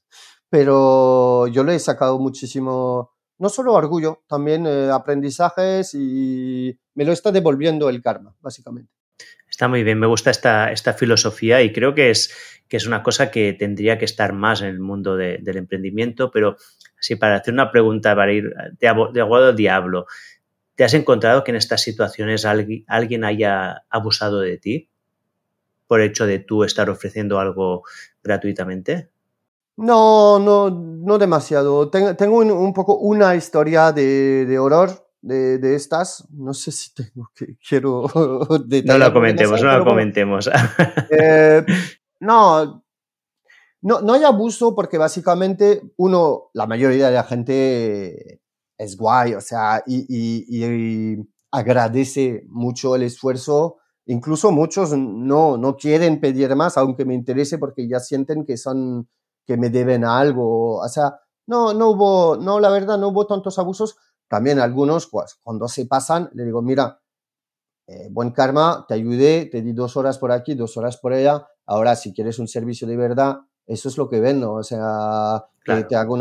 pero 0.50 1.46
yo 1.46 1.62
le 1.62 1.76
he 1.76 1.78
sacado 1.78 2.18
muchísimo, 2.18 3.12
no 3.38 3.48
solo 3.48 3.74
orgullo, 3.74 4.24
también 4.26 4.66
eh, 4.66 4.90
aprendizajes 4.90 5.94
y 5.94 6.76
me 6.94 7.04
lo 7.04 7.12
está 7.12 7.30
devolviendo 7.30 7.88
el 7.88 8.02
karma, 8.02 8.34
básicamente. 8.40 8.92
Está 9.48 9.68
muy 9.68 9.84
bien, 9.84 10.00
me 10.00 10.06
gusta 10.06 10.30
esta, 10.30 10.72
esta 10.72 10.94
filosofía 10.94 11.62
y 11.62 11.72
creo 11.72 11.94
que 11.94 12.10
es, 12.10 12.34
que 12.72 12.78
es 12.78 12.86
una 12.86 13.02
cosa 13.02 13.30
que 13.30 13.52
tendría 13.52 13.98
que 13.98 14.06
estar 14.06 14.32
más 14.32 14.62
en 14.62 14.68
el 14.68 14.80
mundo 14.80 15.14
del 15.14 15.56
emprendimiento, 15.58 16.30
pero 16.30 16.56
así 16.98 17.16
para 17.16 17.36
hacer 17.36 17.52
una 17.52 17.70
pregunta, 17.70 18.16
para 18.16 18.32
ir 18.32 18.44
de, 18.80 18.94
de 19.12 19.20
aguado 19.20 19.48
al 19.48 19.56
diablo, 19.56 20.06
¿te 20.74 20.82
has 20.82 20.94
encontrado 20.94 21.44
que 21.44 21.50
en 21.50 21.58
estas 21.58 21.82
situaciones 21.82 22.46
alguien, 22.46 22.82
alguien 22.88 23.24
haya 23.24 23.84
abusado 23.90 24.40
de 24.40 24.56
ti 24.56 24.88
por 25.86 26.00
el 26.00 26.08
hecho 26.08 26.24
de 26.24 26.38
tú 26.38 26.64
estar 26.64 26.88
ofreciendo 26.88 27.38
algo 27.38 27.82
gratuitamente? 28.24 29.10
No, 29.76 30.38
no, 30.38 30.70
no 30.70 31.18
demasiado. 31.18 31.90
Tengo, 31.90 32.38
un, 32.38 32.72
poco 32.72 32.96
una 32.96 33.36
historia 33.36 33.92
de, 33.92 34.46
de 34.46 34.58
horror 34.58 35.10
de, 35.20 35.74
estas. 35.74 36.26
No 36.30 36.54
sé 36.54 36.72
si 36.72 36.94
tengo 36.94 37.30
que 37.34 37.58
quiero 37.68 38.08
No 38.08 38.96
lo 38.96 39.12
comentemos, 39.12 39.62
no 39.62 39.76
lo 39.76 39.84
comentemos. 39.84 40.48
Eh, 41.10 41.66
no, 42.22 42.84
no, 43.82 44.00
no 44.00 44.12
hay 44.12 44.22
abuso 44.22 44.76
porque 44.76 44.96
básicamente 44.96 45.82
uno, 45.96 46.50
la 46.54 46.66
mayoría 46.66 47.08
de 47.08 47.14
la 47.14 47.24
gente 47.24 48.40
es 48.78 48.96
guay, 48.96 49.34
o 49.34 49.40
sea, 49.40 49.82
y, 49.86 51.16
agradece 51.50 52.44
mucho 52.48 52.94
el 52.94 53.02
esfuerzo. 53.02 53.78
Incluso 54.06 54.52
muchos 54.52 54.92
no, 54.96 55.56
no 55.58 55.76
quieren 55.76 56.20
pedir 56.20 56.54
más, 56.56 56.78
aunque 56.78 57.04
me 57.04 57.14
interese, 57.14 57.58
porque 57.58 57.88
ya 57.88 57.98
sienten 58.00 58.46
que 58.46 58.56
son, 58.56 59.08
que 59.46 59.56
me 59.56 59.68
deben 59.68 60.04
algo. 60.04 60.78
O 60.78 60.88
sea, 60.88 61.20
no, 61.46 61.74
no 61.74 61.90
hubo, 61.90 62.36
no, 62.36 62.60
la 62.60 62.70
verdad, 62.70 62.98
no 62.98 63.08
hubo 63.08 63.26
tantos 63.26 63.58
abusos 63.58 63.96
también 64.28 64.60
algunos, 64.60 65.08
pues, 65.08 65.38
cuando 65.42 65.68
se 65.68 65.86
pasan, 65.86 66.30
le 66.34 66.44
digo, 66.44 66.62
mira, 66.62 67.00
eh, 67.88 68.08
buen 68.10 68.30
karma, 68.30 68.86
te 68.88 68.94
ayudé, 68.94 69.46
te 69.46 69.60
di 69.60 69.72
dos 69.72 69.96
horas 69.96 70.18
por 70.18 70.32
aquí, 70.32 70.54
dos 70.54 70.76
horas 70.76 70.96
por 70.96 71.12
allá, 71.12 71.46
ahora 71.72 71.96
si 71.96 72.12
quieres 72.12 72.38
un 72.38 72.48
servicio 72.48 72.86
de 72.86 72.96
verdad, 72.96 73.40
eso 73.66 73.88
es 73.88 73.96
lo 73.96 74.08
que 74.08 74.20
vendo, 74.20 74.52
o 74.54 74.62
sea, 74.62 75.44
que 75.64 75.84
te 75.84 75.96
hago 75.96 76.14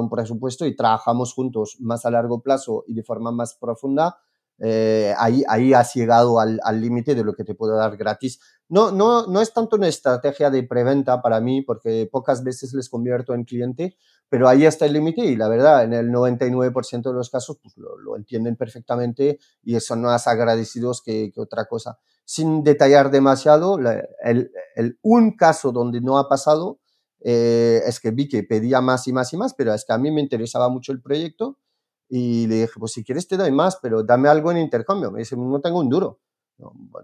un 0.00 0.10
presupuesto 0.10 0.66
y 0.66 0.74
trabajamos 0.74 1.34
juntos 1.34 1.76
más 1.80 2.04
a 2.06 2.10
largo 2.10 2.40
plazo 2.40 2.84
y 2.86 2.94
de 2.94 3.02
forma 3.02 3.30
más 3.30 3.54
profunda, 3.54 4.18
eh, 4.60 5.14
ahí, 5.18 5.44
ahí 5.48 5.72
has 5.72 5.94
llegado 5.94 6.40
al 6.40 6.80
límite 6.80 7.14
de 7.14 7.22
lo 7.22 7.34
que 7.34 7.44
te 7.44 7.54
puedo 7.54 7.76
dar 7.76 7.96
gratis. 7.96 8.40
No, 8.68 8.90
no, 8.90 9.26
no 9.26 9.40
es 9.40 9.52
tanto 9.52 9.76
una 9.76 9.88
estrategia 9.88 10.50
de 10.50 10.62
preventa 10.64 11.22
para 11.22 11.40
mí, 11.40 11.62
porque 11.62 12.08
pocas 12.10 12.42
veces 12.42 12.74
les 12.74 12.88
convierto 12.88 13.34
en 13.34 13.44
cliente, 13.44 13.96
pero 14.28 14.48
ahí 14.48 14.66
está 14.66 14.86
el 14.86 14.92
límite 14.92 15.22
y 15.22 15.36
la 15.36 15.48
verdad, 15.48 15.84
en 15.84 15.94
el 15.94 16.10
99% 16.10 17.02
de 17.02 17.14
los 17.14 17.30
casos 17.30 17.58
pues, 17.62 17.76
lo, 17.76 18.16
entienden 18.16 18.56
perfectamente 18.56 19.38
y 19.62 19.78
son 19.80 20.02
más 20.02 20.26
agradecidos 20.26 21.02
que, 21.02 21.32
otra 21.36 21.64
cosa. 21.66 21.98
Sin 22.30 22.62
detallar 22.62 23.10
demasiado, 23.10 23.78
el, 23.78 24.50
el, 24.74 24.98
un 25.00 25.34
caso 25.34 25.72
donde 25.72 26.02
no 26.02 26.18
ha 26.18 26.28
pasado 26.28 26.78
eh, 27.20 27.80
es 27.86 28.00
que 28.00 28.10
vi 28.10 28.28
que 28.28 28.42
pedía 28.42 28.82
más 28.82 29.08
y 29.08 29.14
más 29.14 29.32
y 29.32 29.38
más, 29.38 29.54
pero 29.54 29.72
es 29.72 29.86
que 29.86 29.94
a 29.94 29.98
mí 29.98 30.10
me 30.10 30.20
interesaba 30.20 30.68
mucho 30.68 30.92
el 30.92 31.00
proyecto 31.00 31.58
y 32.06 32.46
le 32.46 32.56
dije, 32.62 32.74
pues 32.78 32.92
si 32.92 33.02
quieres 33.02 33.28
te 33.28 33.38
doy 33.38 33.50
más, 33.50 33.78
pero 33.80 34.02
dame 34.02 34.28
algo 34.28 34.50
en 34.50 34.58
intercambio. 34.58 35.10
Me 35.10 35.20
dice, 35.20 35.36
no 35.38 35.60
tengo 35.62 35.80
un 35.80 35.88
duro, 35.88 36.20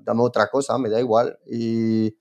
dame 0.02 0.20
otra 0.20 0.48
cosa, 0.48 0.76
me 0.76 0.90
da 0.90 1.00
igual. 1.00 1.38
Y 1.46 2.16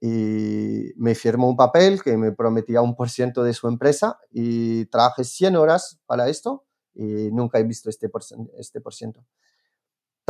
y 0.00 0.92
me 0.96 1.14
firmó 1.14 1.48
un 1.48 1.56
papel 1.56 2.02
que 2.02 2.16
me 2.16 2.32
prometía 2.32 2.80
un 2.80 2.96
por 2.96 3.10
ciento 3.10 3.42
de 3.42 3.52
su 3.52 3.68
empresa 3.68 4.18
y 4.30 4.86
trabajé 4.86 5.24
100 5.24 5.56
horas 5.56 6.00
para 6.06 6.28
esto 6.28 6.64
y 6.94 7.30
nunca 7.32 7.58
he 7.58 7.64
visto 7.64 7.90
este 7.90 8.08
por, 8.08 8.22
este 8.58 8.80
por 8.80 8.94
ciento. 8.94 9.24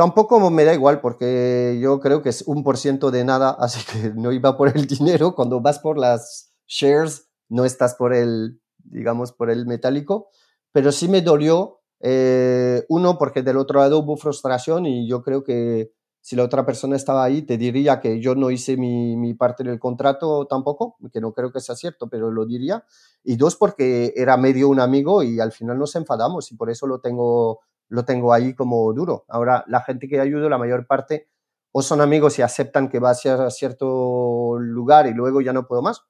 Tampoco 0.01 0.49
me 0.49 0.63
da 0.63 0.73
igual 0.73 0.99
porque 0.99 1.77
yo 1.79 1.99
creo 1.99 2.23
que 2.23 2.29
es 2.29 2.41
un 2.47 2.63
por 2.63 2.79
ciento 2.79 3.11
de 3.11 3.23
nada, 3.23 3.51
así 3.59 3.85
que 3.85 4.09
no 4.15 4.31
iba 4.31 4.57
por 4.57 4.75
el 4.75 4.87
dinero. 4.87 5.35
Cuando 5.35 5.61
vas 5.61 5.77
por 5.77 5.99
las 5.99 6.51
shares, 6.67 7.29
no 7.49 7.65
estás 7.65 7.93
por 7.93 8.11
el, 8.11 8.59
digamos, 8.79 9.31
por 9.31 9.51
el 9.51 9.67
metálico, 9.67 10.29
pero 10.71 10.91
sí 10.91 11.07
me 11.07 11.21
dolió. 11.21 11.81
Eh, 11.99 12.83
uno, 12.89 13.19
porque 13.19 13.43
del 13.43 13.57
otro 13.57 13.79
lado 13.79 13.99
hubo 13.99 14.17
frustración 14.17 14.87
y 14.87 15.07
yo 15.07 15.21
creo 15.21 15.43
que 15.43 15.91
si 16.19 16.35
la 16.35 16.45
otra 16.45 16.65
persona 16.65 16.95
estaba 16.95 17.23
ahí, 17.23 17.43
te 17.43 17.59
diría 17.59 17.99
que 17.99 18.19
yo 18.19 18.33
no 18.33 18.49
hice 18.49 18.77
mi, 18.77 19.15
mi, 19.15 19.35
parte 19.35 19.63
del 19.63 19.77
contrato 19.77 20.47
tampoco, 20.47 20.97
que 21.13 21.21
no 21.21 21.31
creo 21.31 21.51
que 21.51 21.59
sea 21.59 21.75
cierto, 21.75 22.09
pero 22.09 22.31
lo 22.31 22.47
diría. 22.47 22.85
Y 23.23 23.35
dos, 23.35 23.55
porque 23.55 24.13
era 24.15 24.35
medio 24.35 24.67
un 24.67 24.79
amigo 24.79 25.21
y 25.21 25.39
al 25.39 25.51
final 25.51 25.77
nos 25.77 25.95
enfadamos 25.95 26.51
y 26.51 26.55
por 26.55 26.71
eso 26.71 26.87
lo 26.87 27.01
tengo, 27.01 27.59
lo 27.91 28.05
tengo 28.05 28.33
ahí 28.33 28.55
como 28.55 28.91
duro. 28.93 29.25
Ahora, 29.27 29.65
la 29.67 29.81
gente 29.81 30.07
que 30.07 30.19
ayudo, 30.19 30.49
la 30.49 30.57
mayor 30.57 30.87
parte, 30.87 31.29
o 31.73 31.81
son 31.81 31.99
amigos 31.99 32.39
y 32.39 32.41
aceptan 32.41 32.89
que 32.89 32.99
va 32.99 33.11
hacia 33.11 33.49
cierto 33.49 34.57
lugar 34.59 35.07
y 35.07 35.13
luego 35.13 35.41
ya 35.41 35.51
no 35.51 35.67
puedo 35.67 35.81
más, 35.81 36.01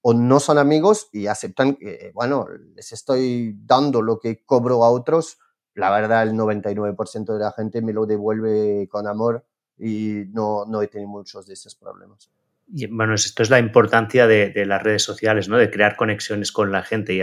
o 0.00 0.14
no 0.14 0.40
son 0.40 0.56
amigos 0.56 1.08
y 1.12 1.26
aceptan 1.26 1.76
que, 1.76 2.10
bueno, 2.14 2.46
les 2.74 2.92
estoy 2.92 3.54
dando 3.64 4.00
lo 4.00 4.18
que 4.18 4.44
cobro 4.46 4.82
a 4.82 4.90
otros. 4.90 5.38
La 5.74 5.90
verdad, 5.90 6.22
el 6.22 6.32
99% 6.32 7.34
de 7.34 7.38
la 7.38 7.52
gente 7.52 7.82
me 7.82 7.92
lo 7.92 8.06
devuelve 8.06 8.88
con 8.90 9.06
amor 9.06 9.44
y 9.76 10.24
no, 10.30 10.64
no 10.64 10.80
he 10.80 10.88
tenido 10.88 11.10
muchos 11.10 11.46
de 11.46 11.52
esos 11.52 11.74
problemas. 11.74 12.30
Y, 12.68 12.86
bueno, 12.86 13.14
esto 13.14 13.42
es 13.42 13.50
la 13.50 13.58
importancia 13.58 14.26
de, 14.26 14.52
las 14.66 14.82
redes 14.82 15.02
sociales, 15.02 15.48
¿no? 15.48 15.56
De 15.56 15.70
crear 15.70 15.96
conexiones 15.96 16.52
con 16.52 16.72
la 16.72 16.82
gente. 16.82 17.14
Y, 17.14 17.20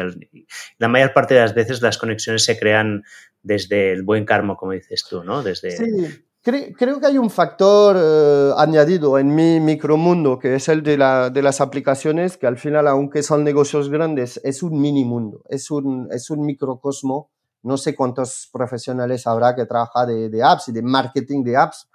la 0.77 0.87
mayor 0.87 1.13
parte 1.13 1.33
de 1.33 1.41
las 1.41 1.53
veces 1.53 1.81
las 1.81 1.97
conexiones 1.97 2.43
se 2.43 2.57
crean 2.57 3.03
desde 3.41 3.91
el 3.91 4.03
buen 4.03 4.25
karma, 4.25 4.55
como 4.55 4.71
dices 4.71 5.05
tú, 5.09 5.23
¿no? 5.23 5.43
Desde... 5.43 5.71
Sí, 5.71 6.23
creo 6.41 6.99
que 6.99 7.05
hay 7.05 7.17
un 7.17 7.29
factor 7.29 7.97
eh, 7.99 8.51
añadido 8.57 9.17
en 9.17 9.33
mi 9.33 9.59
micromundo, 9.59 10.39
que 10.39 10.55
es 10.55 10.69
el 10.69 10.81
de, 10.83 10.97
la, 10.97 11.29
de, 11.29 11.41
las 11.41 11.61
aplicaciones, 11.61 12.37
que 12.37 12.47
al 12.47 12.57
final, 12.57 12.87
aunque 12.87 13.23
son 13.23 13.43
negocios 13.43 13.89
grandes, 13.89 14.39
es 14.43 14.63
un 14.63 14.79
mini 14.79 15.03
mundo, 15.05 15.41
es 15.49 15.71
un, 15.71 16.09
microcosmo. 16.37 17.31
No 17.63 17.77
sé 17.77 17.95
cuántos 17.95 18.49
profesionales 18.51 19.25
habrá 19.25 19.55
que 19.55 19.65
trabaja 19.65 20.05
de 20.05 20.43
apps 20.43 20.67
y 20.67 20.73
de 20.73 20.81
marketing 20.81 21.43
de 21.43 21.55
apps, 21.55 21.87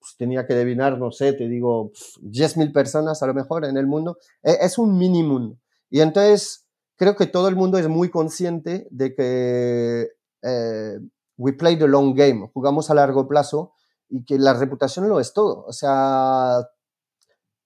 pues, 0.00 0.16
tenía 0.16 0.46
que 0.46 0.54
adivinar, 0.54 0.98
no 0.98 1.12
sé, 1.12 1.34
te 1.34 1.46
digo, 1.46 1.92
10.000 2.22 2.72
personas 2.72 3.22
a 3.22 3.26
lo 3.26 3.34
mejor 3.34 3.64
en 3.66 3.76
el 3.76 3.86
mundo. 3.86 4.18
E, 4.42 4.58
es 4.62 4.78
un 4.78 4.98
mini 4.98 5.22
mundo. 5.22 5.58
Y 5.90 6.00
entonces 6.00 6.66
creo 6.96 7.16
que 7.16 7.26
todo 7.26 7.48
el 7.48 7.56
mundo 7.56 7.78
es 7.78 7.88
muy 7.88 8.10
consciente 8.10 8.88
de 8.90 9.14
que 9.14 10.08
eh, 10.42 10.98
we 11.36 11.52
play 11.52 11.78
the 11.78 11.88
long 11.88 12.14
game, 12.14 12.50
jugamos 12.52 12.90
a 12.90 12.94
largo 12.94 13.26
plazo 13.28 13.72
y 14.08 14.24
que 14.24 14.38
la 14.38 14.54
reputación 14.54 15.08
lo 15.08 15.20
es 15.20 15.32
todo. 15.32 15.64
O 15.66 15.72
sea, 15.72 16.66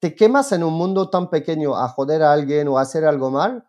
te 0.01 0.15
quemas 0.15 0.53
en 0.53 0.63
un 0.65 0.75
mundo 0.75 1.11
tan 1.11 1.31
pequeño 1.31 1.77
a 1.77 1.89
joder 1.89 2.23
a 2.23 2.33
alguien 2.33 2.69
o 2.69 2.79
a 2.79 2.83
hacer 2.83 3.05
algo 3.05 3.31
mal, 3.31 3.65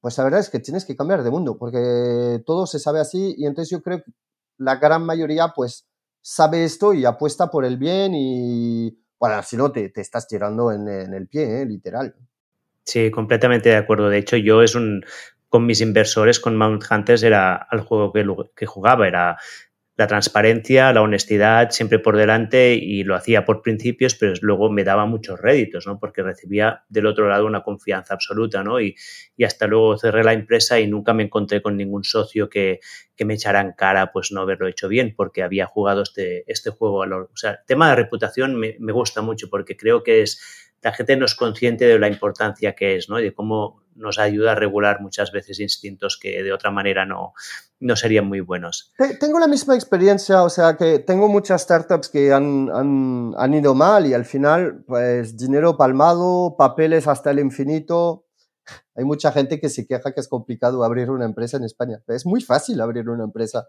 pues 0.00 0.18
la 0.18 0.24
verdad 0.24 0.40
es 0.40 0.50
que 0.50 0.60
tienes 0.60 0.84
que 0.84 0.96
cambiar 0.96 1.22
de 1.22 1.30
mundo, 1.30 1.58
porque 1.58 2.42
todo 2.46 2.66
se 2.66 2.78
sabe 2.78 3.00
así 3.00 3.34
y 3.38 3.46
entonces 3.46 3.70
yo 3.70 3.82
creo 3.82 4.02
que 4.02 4.12
la 4.58 4.76
gran 4.76 5.04
mayoría 5.06 5.52
pues 5.54 5.87
sabe 6.20 6.64
esto 6.64 6.92
y 6.94 7.04
apuesta 7.04 7.50
por 7.50 7.64
el 7.64 7.76
bien 7.76 8.12
y, 8.14 8.98
bueno, 9.18 9.42
si 9.42 9.56
no, 9.56 9.72
te, 9.72 9.88
te 9.90 10.00
estás 10.00 10.28
tirando 10.28 10.72
en, 10.72 10.88
el 10.88 11.28
pie, 11.28 11.62
¿eh? 11.62 11.66
literal. 11.66 12.14
Sí, 12.84 13.10
completamente 13.10 13.68
de 13.68 13.76
acuerdo. 13.76 14.08
De 14.08 14.18
hecho, 14.18 14.36
yo 14.36 14.62
es 14.62 14.74
un, 14.74 15.04
con 15.48 15.66
mis 15.66 15.80
inversores, 15.80 16.40
con 16.40 16.56
Mount 16.56 16.84
Hunters, 16.90 17.22
era 17.22 17.66
el 17.72 17.80
juego 17.80 18.12
que, 18.12 18.24
que 18.54 18.66
jugaba, 18.66 19.06
era 19.06 19.38
la 19.98 20.06
transparencia, 20.06 20.92
la 20.92 21.02
honestidad 21.02 21.70
siempre 21.70 21.98
por 21.98 22.16
delante 22.16 22.74
y 22.74 23.02
lo 23.02 23.16
hacía 23.16 23.44
por 23.44 23.62
principios, 23.62 24.14
pero 24.14 24.32
luego 24.42 24.70
me 24.70 24.84
daba 24.84 25.06
muchos 25.06 25.40
réditos, 25.40 25.88
¿no? 25.88 25.98
Porque 25.98 26.22
recibía 26.22 26.84
del 26.88 27.06
otro 27.06 27.28
lado 27.28 27.44
una 27.44 27.64
confianza 27.64 28.14
absoluta, 28.14 28.62
¿no? 28.62 28.80
Y, 28.80 28.94
y 29.36 29.42
hasta 29.42 29.66
luego 29.66 29.98
cerré 29.98 30.22
la 30.22 30.34
empresa 30.34 30.78
y 30.78 30.86
nunca 30.86 31.14
me 31.14 31.24
encontré 31.24 31.60
con 31.60 31.76
ningún 31.76 32.04
socio 32.04 32.48
que, 32.48 32.78
que, 33.16 33.24
me 33.24 33.34
echara 33.34 33.60
en 33.60 33.72
cara 33.72 34.12
pues 34.12 34.30
no 34.30 34.40
haberlo 34.40 34.68
hecho 34.68 34.86
bien 34.86 35.14
porque 35.16 35.42
había 35.42 35.66
jugado 35.66 36.02
este, 36.02 36.44
este 36.46 36.70
juego. 36.70 36.98
O 37.00 37.36
sea, 37.36 37.50
el 37.50 37.58
tema 37.66 37.90
de 37.90 37.96
reputación 37.96 38.54
me, 38.54 38.76
me 38.78 38.92
gusta 38.92 39.20
mucho 39.20 39.50
porque 39.50 39.76
creo 39.76 40.04
que 40.04 40.22
es 40.22 40.67
la 40.82 40.92
gente 40.92 41.16
no 41.16 41.24
es 41.24 41.34
consciente 41.34 41.86
de 41.86 41.98
la 41.98 42.08
importancia 42.08 42.74
que 42.74 42.96
es, 42.96 43.08
¿no? 43.08 43.18
Y 43.18 43.24
de 43.24 43.34
cómo 43.34 43.82
nos 43.94 44.18
ayuda 44.18 44.52
a 44.52 44.54
regular 44.54 45.00
muchas 45.00 45.32
veces 45.32 45.58
instintos 45.58 46.18
que 46.20 46.42
de 46.42 46.52
otra 46.52 46.70
manera 46.70 47.04
no, 47.04 47.32
no 47.80 47.96
serían 47.96 48.26
muy 48.26 48.40
buenos. 48.40 48.92
Tengo 49.18 49.40
la 49.40 49.48
misma 49.48 49.74
experiencia, 49.74 50.42
o 50.42 50.50
sea 50.50 50.76
que 50.76 51.00
tengo 51.00 51.28
muchas 51.28 51.62
startups 51.62 52.08
que 52.08 52.32
han, 52.32 52.70
han, 52.72 53.34
han 53.36 53.54
ido 53.54 53.74
mal 53.74 54.06
y 54.06 54.14
al 54.14 54.24
final, 54.24 54.84
pues 54.86 55.36
dinero 55.36 55.76
palmado, 55.76 56.54
papeles 56.56 57.08
hasta 57.08 57.32
el 57.32 57.40
infinito. 57.40 58.26
Hay 58.94 59.04
mucha 59.04 59.32
gente 59.32 59.60
que 59.60 59.68
se 59.68 59.86
queja 59.86 60.12
que 60.12 60.20
es 60.20 60.28
complicado 60.28 60.84
abrir 60.84 61.10
una 61.10 61.24
empresa 61.24 61.56
en 61.56 61.64
España. 61.64 62.00
Es 62.06 62.26
muy 62.26 62.40
fácil 62.40 62.80
abrir 62.80 63.08
una 63.08 63.24
empresa. 63.24 63.68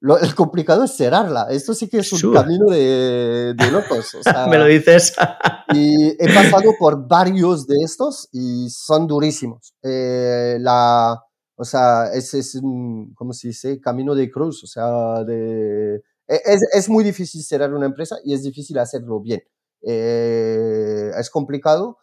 Lo, 0.00 0.18
el 0.18 0.34
complicado 0.34 0.84
es 0.84 0.96
cerrarla. 0.96 1.46
Esto 1.50 1.74
sí 1.74 1.88
que 1.88 1.98
es 1.98 2.12
un 2.12 2.32
camino 2.32 2.66
de, 2.66 3.54
de 3.56 3.70
locos. 3.70 4.14
O 4.14 4.22
sea, 4.22 4.46
Me 4.46 4.58
lo 4.58 4.66
dices. 4.66 5.14
y 5.74 6.10
he 6.22 6.34
pasado 6.34 6.74
por 6.78 7.08
varios 7.08 7.66
de 7.66 7.76
estos 7.82 8.28
y 8.32 8.68
son 8.70 9.06
durísimos. 9.06 9.74
Eh, 9.82 10.58
la, 10.60 11.20
o 11.56 11.64
sea, 11.64 12.12
es, 12.12 12.34
es 12.34 12.54
un, 12.56 13.14
¿cómo 13.14 13.32
se 13.32 13.48
dice? 13.48 13.80
Camino 13.80 14.14
de 14.14 14.30
cruz. 14.30 14.62
O 14.64 14.66
sea, 14.66 15.24
de, 15.24 15.96
e, 16.28 16.40
es, 16.44 16.60
es 16.72 16.88
muy 16.88 17.02
difícil 17.02 17.42
cerrar 17.42 17.72
una 17.72 17.86
empresa 17.86 18.18
y 18.24 18.34
es 18.34 18.42
difícil 18.42 18.78
hacerlo 18.78 19.20
bien. 19.20 19.42
Eh, 19.82 21.10
es 21.18 21.30
complicado. 21.30 21.98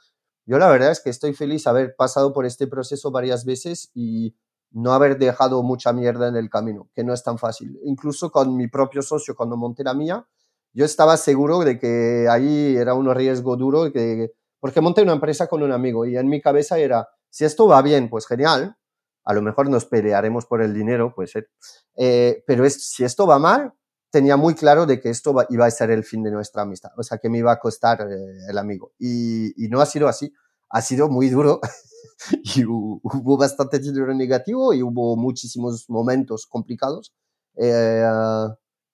Yo 0.46 0.58
la 0.58 0.70
verdad 0.70 0.92
es 0.92 1.00
que 1.00 1.10
estoy 1.10 1.34
feliz 1.34 1.68
haber 1.68 1.96
pasado 1.96 2.34
por 2.34 2.46
este 2.46 2.68
proceso 2.68 3.12
varias 3.12 3.46
veces 3.46 3.92
y 3.94 4.36
no 4.74 4.94
haber 4.94 5.18
dejado 5.18 5.64
mucha 5.64 5.94
mierda 5.94 6.28
en 6.28 6.36
el 6.36 6.50
camino, 6.50 6.90
que 6.94 7.04
no 7.04 7.14
es 7.14 7.24
tan 7.24 7.38
fácil. 7.38 7.80
Incluso 7.86 8.32
con 8.32 8.56
mi 8.56 8.68
propio 8.68 9.02
socio, 9.02 9.36
cuando 9.36 9.56
monté 9.56 9.84
la 9.84 9.94
mía, 9.94 10.28
yo 10.74 10.86
estaba 10.86 11.16
seguro 11.18 11.60
de 11.60 11.80
que 11.80 12.28
ahí 12.30 12.76
era 12.76 12.96
un 12.96 13.14
riesgo 13.14 13.56
duro, 13.56 13.92
que, 13.92 14.32
porque 14.60 14.82
monté 14.82 15.04
una 15.04 15.14
empresa 15.14 15.48
con 15.48 15.62
un 15.62 15.72
amigo 15.72 16.06
y 16.06 16.18
en 16.18 16.28
mi 16.28 16.42
cabeza 16.42 16.80
era, 16.80 17.08
si 17.30 17.46
esto 17.46 17.68
va 17.68 17.82
bien, 17.82 18.10
pues 18.10 18.26
genial, 18.26 18.76
a 19.24 19.34
lo 19.34 19.42
mejor 19.42 19.70
nos 19.70 19.86
pelearemos 19.86 20.46
por 20.46 20.62
el 20.62 20.74
dinero, 20.74 21.14
puede 21.14 21.28
ser. 21.28 21.50
Eh, 21.96 22.44
pero 22.48 22.68
si 22.70 23.04
esto 23.04 23.28
va 23.28 23.38
mal, 23.40 23.74
tenía 24.10 24.36
muy 24.36 24.56
claro 24.56 24.86
de 24.86 25.00
que 25.00 25.10
esto 25.10 25.36
iba 25.50 25.66
a 25.66 25.72
ser 25.72 25.92
el 25.92 26.04
fin 26.04 26.24
de 26.24 26.32
nuestra 26.32 26.64
amistad, 26.64 26.92
o 26.98 27.04
sea, 27.04 27.18
que 27.20 27.30
me 27.30 27.38
iba 27.38 27.52
a 27.52 27.60
costar 27.60 28.02
eh, 28.02 28.50
el 28.50 28.58
amigo. 28.58 28.94
Y, 29.00 29.64
y, 29.64 29.70
no 29.70 29.82
ha 29.82 29.86
sido 29.86 30.08
así, 30.08 30.34
ha 30.74 30.82
sido 30.82 31.08
muy 31.08 31.30
duro 31.30 31.62
y 32.56 32.66
hubo 32.66 33.38
bastante 33.38 33.80
dinero 33.80 34.14
negativo 34.14 34.74
y 34.74 34.82
hubo 34.82 35.16
muchísimos 35.16 35.88
momentos 35.88 36.48
complicados. 36.48 37.14
Eh, 37.56 38.04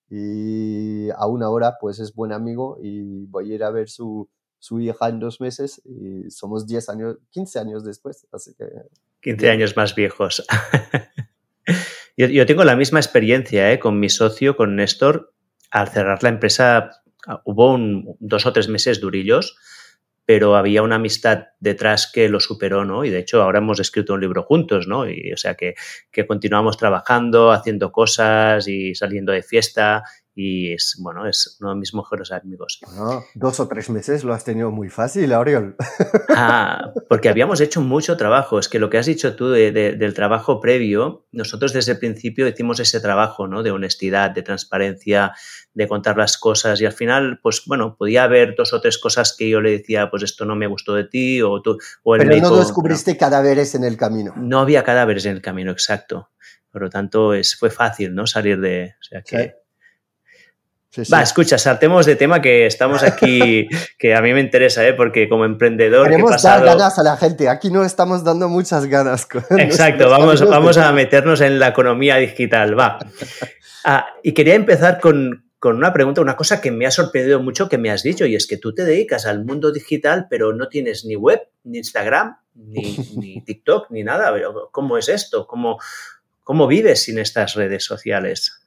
y 0.10 1.10
aún 1.12 1.42
ahora, 1.42 1.78
pues 1.80 2.00
es 2.00 2.14
buen 2.14 2.34
amigo 2.34 2.78
y 2.82 3.26
voy 3.28 3.52
a 3.52 3.56
ir 3.56 3.64
a 3.64 3.72
ver 3.72 3.90
su, 3.90 4.30
su 4.58 4.82
hija 4.82 5.08
en 5.08 5.20
dos 5.20 5.40
meses 5.40 5.82
y 5.86 6.30
somos 6.30 6.68
10 6.68 6.90
años, 6.90 7.18
15 7.32 7.60
años 7.60 7.86
después, 7.86 8.28
así 8.34 8.54
que... 8.58 8.66
15 9.22 9.50
años 9.50 9.78
más 9.78 9.96
viejos. 9.96 10.46
yo, 12.18 12.28
yo, 12.28 12.46
tengo 12.46 12.66
la 12.66 12.76
misma 12.76 13.00
experiencia 13.00 13.72
¿eh? 13.72 13.80
con 13.80 14.00
mi 14.00 14.10
socio, 14.10 14.58
con 14.58 14.76
Néstor. 14.76 15.34
Al 15.72 15.88
cerrar 15.90 16.24
la 16.24 16.30
empresa 16.30 17.04
hubo 17.46 17.74
un, 17.74 18.18
dos 18.20 18.46
o 18.46 18.54
tres 18.54 18.68
meses 18.68 19.00
durillos, 19.00 19.56
pero 20.30 20.56
había 20.56 20.84
una 20.84 20.98
amistad 20.98 21.48
detrás 21.60 22.08
que 22.14 22.30
lo 22.30 22.40
superó, 22.40 22.86
¿no? 22.86 23.04
Y 23.04 23.10
de 23.10 23.18
hecho 23.18 23.42
ahora 23.42 23.58
hemos 23.58 23.80
escrito 23.80 24.14
un 24.14 24.22
libro 24.22 24.44
juntos, 24.44 24.86
¿no? 24.88 25.10
Y 25.10 25.34
o 25.34 25.38
sea 25.38 25.56
que, 25.56 25.74
que 26.12 26.28
continuamos 26.28 26.78
trabajando, 26.78 27.52
haciendo 27.52 27.92
cosas 27.92 28.68
y 28.68 28.94
saliendo 28.94 29.32
de 29.32 29.42
fiesta 29.42 30.04
y 30.36 30.72
es, 30.74 30.96
bueno, 31.00 31.28
es 31.28 31.58
uno 31.60 31.72
de 31.72 31.76
mis 31.76 31.94
mejores 31.94 32.32
amigos. 32.32 32.80
Bueno, 32.86 33.26
dos 33.36 33.60
o 33.60 33.68
tres 33.68 33.90
meses 33.90 34.24
lo 34.24 34.34
has 34.34 34.46
tenido 34.46 34.72
muy 34.72 34.90
fácil, 34.90 35.34
Oriol. 35.34 35.76
Ah, 36.42 36.94
porque 37.10 37.28
habíamos 37.28 37.60
hecho 37.60 37.82
mucho 37.82 38.16
trabajo. 38.16 38.60
Es 38.60 38.70
que 38.70 38.80
lo 38.80 38.90
que 38.90 38.98
has 38.98 39.08
dicho 39.08 39.36
tú 39.36 39.50
de, 39.50 39.74
de, 39.74 39.94
del 39.94 40.14
trabajo 40.14 40.62
previo, 40.62 41.26
nosotros 41.34 41.74
desde 41.74 41.94
el 41.94 42.00
principio 42.00 42.48
hicimos 42.48 42.80
ese 42.80 43.02
trabajo, 43.02 43.48
¿no? 43.48 43.62
De 43.62 43.72
honestidad, 43.72 44.32
de 44.32 44.42
transparencia, 44.42 45.34
de 45.74 45.88
contar 45.88 46.18
las 46.18 46.38
cosas 46.38 46.80
y 46.80 46.86
al 46.86 46.94
final, 46.94 47.40
pues 47.42 47.64
bueno, 47.66 47.98
podía 47.98 48.24
haber 48.24 48.56
dos 48.56 48.74
o 48.74 48.80
tres 48.80 48.98
cosas 48.98 49.36
que 49.38 49.50
yo 49.50 49.60
le 49.60 49.72
decía, 49.72 50.10
pues 50.10 50.24
esto 50.24 50.46
no 50.46 50.56
me 50.56 50.68
gustó 50.68 50.94
de 50.94 51.04
ti 51.04 51.42
o 51.42 51.62
tú... 51.62 51.78
O 52.04 52.16
el 52.16 52.20
Pero 52.20 52.30
médico, 52.30 52.50
no 52.52 52.60
descubriste 52.60 53.14
no, 53.14 53.18
cadáveres 53.18 53.76
en 53.76 53.84
el 53.84 53.98
camino. 53.98 54.34
No 54.38 54.60
había 54.60 54.84
cadáveres 54.84 55.26
en 55.26 55.34
el 55.34 55.42
camino, 55.42 55.72
exacto. 55.72 56.30
Por 56.72 56.84
lo 56.84 56.90
tanto, 56.90 57.34
es, 57.34 57.58
fue 57.58 57.70
fácil, 57.70 58.16
¿no? 58.16 58.28
Salir 58.28 58.62
de... 58.62 58.96
O 59.00 59.04
sea 59.04 59.22
que... 59.22 59.38
Sí. 59.38 59.52
Sí, 60.92 61.06
sí. 61.06 61.12
Va, 61.12 61.22
escucha, 61.22 61.60
saltemos 61.60 62.08
de 62.08 62.16
tema 62.16 62.42
que 62.42 62.66
estamos 62.66 63.04
aquí, 63.04 63.68
que 64.00 64.16
a 64.16 64.22
mí 64.22 64.34
me 64.34 64.40
interesa, 64.40 64.88
¿eh? 64.88 64.94
porque 64.94 65.30
como 65.30 65.46
emprendedor. 65.46 66.08
Queremos 66.08 66.32
pasado... 66.32 66.66
dar 66.66 66.78
ganas 66.78 66.98
a 66.98 67.04
la 67.04 67.16
gente, 67.16 67.48
aquí 67.48 67.70
no 67.70 67.84
estamos 67.84 68.24
dando 68.24 68.50
muchas 68.50 68.88
ganas. 68.88 69.28
Exacto, 69.58 70.10
vamos, 70.10 70.42
vamos 70.48 70.78
a 70.78 70.92
meternos 70.92 71.42
en 71.42 71.60
la 71.60 71.68
economía 71.68 72.18
digital, 72.18 72.78
va. 72.78 72.98
Ah, 73.86 74.08
y 74.24 74.34
quería 74.34 74.56
empezar 74.56 75.00
con, 75.00 75.46
con 75.60 75.76
una 75.76 75.94
pregunta, 75.94 76.22
una 76.22 76.36
cosa 76.36 76.60
que 76.60 76.72
me 76.72 76.88
ha 76.88 76.92
sorprendido 76.92 77.40
mucho 77.40 77.70
que 77.70 77.78
me 77.78 77.92
has 77.92 78.02
dicho, 78.02 78.26
y 78.26 78.36
es 78.36 78.48
que 78.48 78.58
tú 78.58 78.74
te 78.74 78.84
dedicas 78.84 79.28
al 79.28 79.46
mundo 79.46 79.72
digital, 79.72 80.26
pero 80.28 80.54
no 80.54 80.70
tienes 80.70 81.06
ni 81.06 81.16
web, 81.16 81.42
ni 81.66 81.78
Instagram, 81.78 82.38
ni, 82.56 82.98
ni 83.16 83.42
TikTok, 83.46 83.92
ni 83.92 84.04
nada. 84.04 84.34
¿Cómo 84.72 84.98
es 84.98 85.08
esto? 85.08 85.46
¿Cómo, 85.46 85.78
¿Cómo 86.44 86.66
vives 86.66 87.04
sin 87.04 87.20
estas 87.20 87.54
redes 87.54 87.84
sociales? 87.84 88.60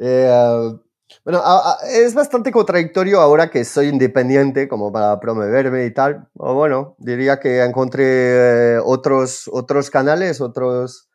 Eh, 0.00 0.30
uh, 0.30 0.80
bueno, 1.24 1.42
es 1.90 2.14
bastante 2.14 2.50
contradictorio 2.52 3.20
ahora 3.20 3.50
que 3.50 3.64
soy 3.64 3.88
independiente 3.88 4.68
como 4.68 4.92
para 4.92 5.18
promoverme 5.20 5.84
y 5.86 5.92
tal. 5.92 6.28
O 6.34 6.54
bueno, 6.54 6.96
diría 6.98 7.40
que 7.40 7.62
encontré 7.62 8.76
eh, 8.76 8.80
otros, 8.84 9.48
otros 9.52 9.90
canales, 9.90 10.40
otros... 10.40 11.08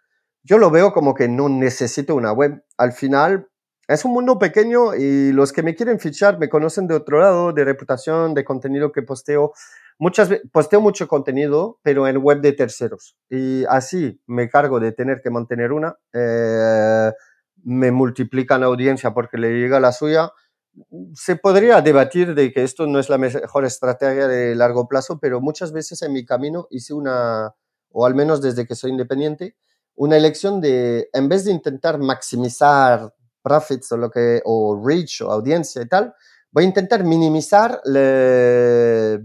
Yo 0.44 0.58
lo 0.58 0.70
veo 0.72 0.92
como 0.92 1.14
que 1.14 1.28
no 1.30 1.48
necesito 1.48 2.16
una 2.16 2.34
web. 2.34 2.64
Al 2.78 2.92
final 2.92 3.48
es 3.88 4.04
un 4.06 4.14
mundo 4.14 4.40
pequeño 4.40 4.96
y 4.96 5.32
los 5.32 5.54
que 5.54 5.64
me 5.64 5.76
quieren 5.76 6.00
fichar 6.00 6.38
me 6.38 6.50
conocen 6.50 6.88
de 6.88 6.96
otro 6.96 7.20
lado, 7.20 7.54
de 7.54 7.64
reputación, 7.64 8.34
de 8.34 8.44
contenido 8.44 8.92
que 8.92 9.04
posteo. 9.04 9.54
Muchas 10.00 10.30
veces 10.30 10.50
posteo 10.52 10.82
mucho 10.82 11.08
contenido, 11.08 11.80
pero 11.82 12.08
en 12.08 12.18
web 12.18 12.42
de 12.42 12.54
terceros. 12.54 13.16
Y 13.30 13.64
así 13.70 14.22
me 14.28 14.50
cargo 14.50 14.80
de 14.80 14.92
tener 14.92 15.22
que 15.22 15.30
mantener 15.30 15.72
una. 15.72 15.96
Eh, 16.14 17.12
me 17.63 17.91
multiplican 17.91 18.63
audiencia 18.63 19.13
porque 19.13 19.38
le 19.38 19.60
llega 19.60 19.80
la 19.80 19.91
suya. 19.91 20.32
Se 21.13 21.36
podría 21.36 21.82
debatir 21.82 22.34
de 22.36 22.52
que 22.52 22.63
esto 22.63 22.88
no 22.88 22.99
es 22.99 23.10
la 23.10 23.17
mejor 23.17 23.65
estrategia 23.65 24.28
de 24.28 24.56
largo 24.56 24.88
plazo, 24.88 25.19
pero 25.19 25.41
muchas 25.41 25.71
veces 25.71 26.02
en 26.02 26.13
mi 26.13 26.26
camino 26.26 26.67
hice 26.71 26.93
una, 26.93 27.54
o 27.91 28.06
al 28.06 28.15
menos 28.15 28.41
desde 28.41 28.65
que 28.65 28.76
soy 28.76 28.91
independiente, 28.91 29.56
una 29.95 30.17
elección 30.17 30.60
de, 30.62 31.10
en 31.13 31.30
vez 31.30 31.45
de 31.45 31.52
intentar 31.52 31.99
maximizar 31.99 33.13
profits 33.43 33.91
o 33.91 33.97
lo 33.97 34.10
que, 34.10 34.41
o 34.45 34.82
reach 34.84 35.21
o 35.21 35.32
audiencia 35.32 35.82
y 35.82 35.88
tal, 35.88 36.15
voy 36.52 36.63
a 36.63 36.67
intentar 36.67 37.04
minimizar 37.04 37.82
los 37.86 39.21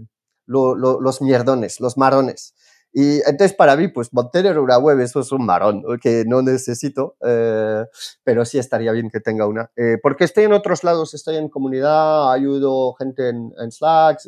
mierdones, 1.21 1.79
los 1.79 1.97
marones. 1.97 2.53
Y 2.91 3.17
entonces 3.19 3.53
para 3.53 3.75
mí, 3.75 3.87
pues 3.87 4.13
mantener 4.13 4.57
una 4.57 4.77
web, 4.79 4.99
eso 4.99 5.19
es 5.19 5.31
un 5.31 5.45
marón 5.45 5.83
que 6.01 6.23
no 6.25 6.41
necesito, 6.41 7.15
eh, 7.23 7.85
pero 8.23 8.45
sí 8.45 8.57
estaría 8.57 8.91
bien 8.91 9.09
que 9.11 9.19
tenga 9.19 9.45
una. 9.45 9.71
Eh, 9.75 9.97
porque 10.01 10.23
estoy 10.23 10.45
en 10.45 10.53
otros 10.53 10.83
lados, 10.83 11.13
estoy 11.13 11.35
en 11.37 11.49
comunidad, 11.49 12.31
ayudo 12.31 12.93
gente 12.95 13.29
en, 13.29 13.53
en 13.59 13.71
Slack, 13.71 14.19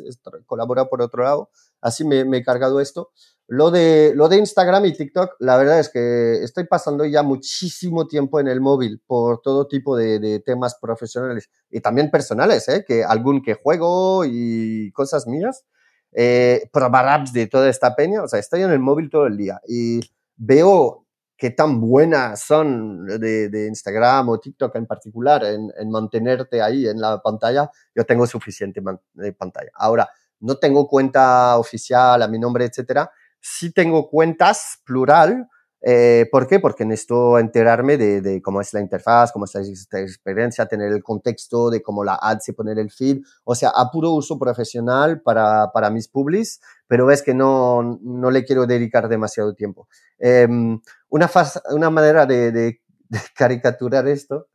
colaboro 0.46 0.88
por 0.88 1.02
otro 1.02 1.24
lado, 1.24 1.50
así 1.80 2.04
me, 2.04 2.24
me, 2.24 2.38
he 2.38 2.44
cargado 2.44 2.80
esto. 2.80 3.10
Lo 3.48 3.70
de, 3.70 4.12
lo 4.14 4.28
de 4.28 4.38
Instagram 4.38 4.86
y 4.86 4.92
TikTok, 4.94 5.34
la 5.40 5.56
verdad 5.56 5.80
es 5.80 5.88
que 5.88 6.42
estoy 6.42 6.64
pasando 6.64 7.04
ya 7.04 7.22
muchísimo 7.22 8.06
tiempo 8.06 8.38
en 8.38 8.46
el 8.48 8.60
móvil 8.60 9.02
por 9.06 9.42
todo 9.42 9.66
tipo 9.66 9.96
de, 9.96 10.20
de 10.20 10.38
temas 10.38 10.76
profesionales 10.80 11.50
y 11.68 11.80
también 11.80 12.10
personales, 12.10 12.68
¿eh? 12.68 12.84
que 12.86 13.04
algún 13.04 13.42
que 13.42 13.54
juego 13.54 14.24
y 14.24 14.92
cosas 14.92 15.26
mías 15.26 15.64
eh, 16.12 16.68
probar 16.72 17.08
apps 17.08 17.32
de 17.32 17.46
toda 17.46 17.68
esta 17.68 17.94
peña. 17.94 18.22
O 18.22 18.28
sea, 18.28 18.38
estoy 18.38 18.62
en 18.62 18.70
el 18.70 18.78
móvil 18.78 19.10
todo 19.10 19.26
el 19.26 19.36
día 19.36 19.60
y 19.66 20.00
veo 20.36 21.06
qué 21.36 21.50
tan 21.50 21.80
buenas 21.80 22.42
son 22.42 23.06
de, 23.06 23.66
Instagram 23.66 24.28
o 24.28 24.38
TikTok 24.38 24.76
en 24.76 24.86
particular 24.86 25.44
en, 25.44 25.72
en, 25.76 25.90
mantenerte 25.90 26.62
ahí 26.62 26.86
en 26.86 27.00
la 27.00 27.20
pantalla. 27.20 27.70
Yo 27.94 28.04
tengo 28.04 28.26
suficiente 28.26 28.80
de 29.14 29.32
pantalla. 29.32 29.70
Ahora, 29.74 30.08
no 30.40 30.56
tengo 30.56 30.86
cuenta 30.88 31.56
oficial 31.58 32.22
a 32.22 32.28
mi 32.28 32.38
nombre, 32.38 32.64
etcétera. 32.64 33.10
Sí 33.40 33.72
tengo 33.72 34.08
cuentas, 34.08 34.80
plural, 34.84 35.48
Eh, 35.82 36.28
¿Por 36.30 36.46
qué? 36.46 36.60
Porque 36.60 36.84
necesito 36.84 37.38
enterarme 37.38 37.96
de, 37.96 38.40
cómo 38.40 38.60
es 38.60 38.72
la 38.72 38.80
interfaz, 38.80 39.32
cómo 39.32 39.46
es 39.46 39.54
la 39.54 40.00
experiencia, 40.00 40.66
tener 40.66 40.92
el 40.92 41.02
contexto 41.02 41.70
de 41.70 41.82
cómo 41.82 42.04
la 42.04 42.18
ad 42.20 42.38
se 42.38 42.52
pone 42.52 42.72
el 42.72 42.90
feed. 42.90 43.22
O 43.44 43.54
sea, 43.54 43.70
a 43.70 43.90
puro 43.90 44.12
uso 44.12 44.38
profesional 44.38 45.20
para, 45.22 45.72
para 45.72 45.90
mis 45.90 46.08
publis, 46.08 46.60
pero 46.86 47.10
es 47.10 47.22
que 47.22 47.34
no, 47.34 47.98
no 48.02 48.30
le 48.30 48.44
quiero 48.44 48.66
dedicar 48.66 49.08
demasiado 49.08 49.54
tiempo. 49.54 49.88
Em, 50.18 50.80
una, 51.08 51.30
una 51.70 51.90
manera 51.90 52.26
de, 52.26 52.52
de, 52.52 52.80
caricaturar 53.36 54.06
esto 54.08 54.48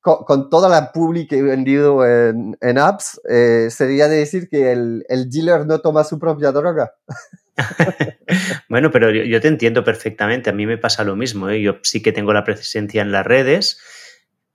con, 0.00 0.48
toda 0.48 0.68
la 0.68 0.92
publi 0.92 1.26
que 1.26 1.38
he 1.38 1.42
vendido 1.42 2.06
en, 2.06 2.56
en 2.60 2.78
apps, 2.78 3.20
eh, 3.28 3.68
sería 3.70 4.08
decir 4.08 4.48
que 4.48 4.72
el, 4.72 5.04
el, 5.08 5.28
dealer 5.28 5.66
no 5.66 5.80
toma 5.80 6.04
su 6.04 6.18
propia 6.18 6.52
droga. 6.52 6.94
bueno, 8.68 8.90
pero 8.90 9.10
yo, 9.10 9.40
te 9.40 9.48
entiendo 9.48 9.84
perfectamente. 9.84 10.50
A 10.50 10.52
mí 10.52 10.66
me 10.66 10.78
pasa 10.78 11.04
lo 11.04 11.16
mismo. 11.16 11.48
¿eh? 11.50 11.60
Yo 11.60 11.78
sí 11.82 12.02
que 12.02 12.12
tengo 12.12 12.32
la 12.32 12.44
presencia 12.44 13.02
en 13.02 13.12
las 13.12 13.26
redes, 13.26 13.80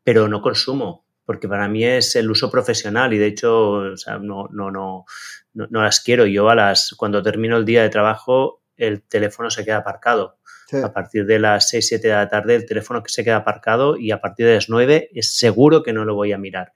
pero 0.04 0.28
no 0.28 0.41
consumo, 0.41 1.06
porque 1.26 1.48
para 1.48 1.68
mí 1.68 1.84
es 1.84 2.15
el 2.15 2.30
uso 2.30 2.52
profesional 2.52 3.13
y 3.13 3.18
de 3.18 3.28
hecho 3.28 3.84
no, 4.22 4.48
no, 4.52 4.72
no, 4.72 5.06
no, 5.54 5.84
las 5.84 6.00
quiero. 6.02 6.26
Yo 6.26 6.50
a 6.50 6.56
las, 6.56 6.94
cuando 6.98 7.22
termino 7.22 7.58
el 7.58 7.65
día 7.65 7.84
de 7.84 7.89
trabajo, 7.89 8.62
el 8.78 9.02
teléfono 9.04 9.50
se 9.50 9.65
queda 9.65 9.78
aparcado. 9.78 10.39
A 10.84 10.91
partir 10.91 11.28
de 11.28 11.38
las 11.38 11.70
6, 11.70 11.88
7 11.88 12.08
de 12.08 12.13
la 12.15 12.28
tarde 12.28 12.56
el 12.56 12.65
teléfono 12.65 13.04
se 13.06 13.24
queda 13.24 13.36
aparcado 13.38 13.98
y 13.98 14.10
a 14.10 14.20
partir 14.20 14.48
de 14.48 14.56
las 14.56 14.68
9 14.68 15.10
es 15.13 15.38
seguro 15.38 15.84
que 15.84 15.94
no 15.94 16.06
lo 16.06 16.15
voy 16.15 16.34
a 16.34 16.39
mirar. 16.39 16.74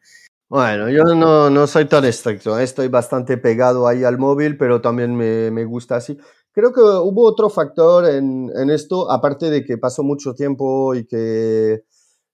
Bueno, 0.50 0.90
yo 0.90 1.04
no, 1.04 1.52
no 1.52 1.68
soy 1.68 1.86
tan 1.86 2.06
estricto, 2.06 2.58
¿eh? 2.60 2.64
estoy 2.64 2.88
bastante 2.88 3.38
pegado 3.38 3.88
ahí 3.88 4.04
al 4.04 4.18
móvil, 4.18 4.58
pero 4.58 4.82
también 4.82 5.16
me, 5.16 5.52
me 5.52 5.64
gusta 5.64 5.98
así. 5.98 6.18
Creo 6.52 6.74
que 6.74 6.82
hubo 6.82 7.24
otro 7.28 7.52
factor 7.52 8.06
en, 8.10 8.50
en, 8.56 8.72
esto, 8.72 9.12
aparte 9.12 9.52
de 9.52 9.64
que 9.64 9.78
paso 9.78 10.02
mucho 10.02 10.34
tiempo 10.34 10.96
y 10.96 11.06
que, 11.06 11.84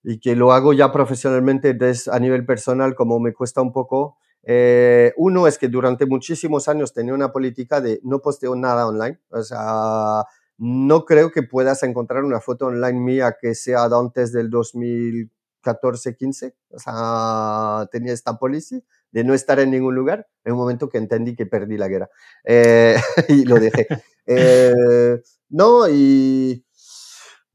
y 0.02 0.20
que 0.22 0.34
lo 0.38 0.54
hago 0.54 0.72
ya 0.72 0.94
profesionalmente 0.94 1.72
entonces, 1.72 2.08
a 2.08 2.18
nivel 2.20 2.46
personal, 2.46 2.96
como 2.96 3.20
me 3.20 3.34
cuesta 3.34 3.62
un 3.62 3.74
poco. 3.74 4.18
Eh, 4.44 5.14
uno 5.18 5.46
es 5.46 5.58
que 5.58 5.68
durante 5.68 6.06
muchísimos 6.06 6.70
años 6.70 6.94
tenía 6.94 7.14
una 7.14 7.34
política 7.34 7.82
de 7.82 8.00
no 8.04 8.20
posteo 8.20 8.56
nada 8.56 8.88
online. 8.88 9.20
O 9.30 9.44
sea, 9.44 10.24
no 10.58 11.04
creo 11.04 11.32
que 11.32 11.44
puedas 11.44 11.84
encontrar 11.84 12.24
una 12.24 12.40
foto 12.40 12.68
online 12.68 13.00
mía 13.00 13.36
que 13.42 13.56
sea 13.56 13.86
antes 13.86 14.32
del 14.32 14.50
2000 14.50 15.32
14, 15.66 16.16
15, 16.16 16.56
o 16.70 16.80
sea, 16.80 17.88
tenía 17.92 18.14
esta 18.14 18.38
policy 18.38 18.84
de 19.12 19.24
no 19.24 19.34
estar 19.34 19.60
en 19.60 19.72
ningún 19.72 19.96
lugar, 19.96 20.28
en 20.44 20.54
un 20.54 20.60
momento 20.60 20.90
que 20.90 21.00
entendí 21.00 21.36
que 21.36 21.48
perdí 21.48 21.78
la 21.78 21.88
guerra 21.88 22.10
eh, 22.44 22.96
y 23.30 23.46
lo 23.46 23.56
dejé. 23.56 23.88
Eh, 24.28 25.22
no, 25.50 25.90
y 25.90 26.64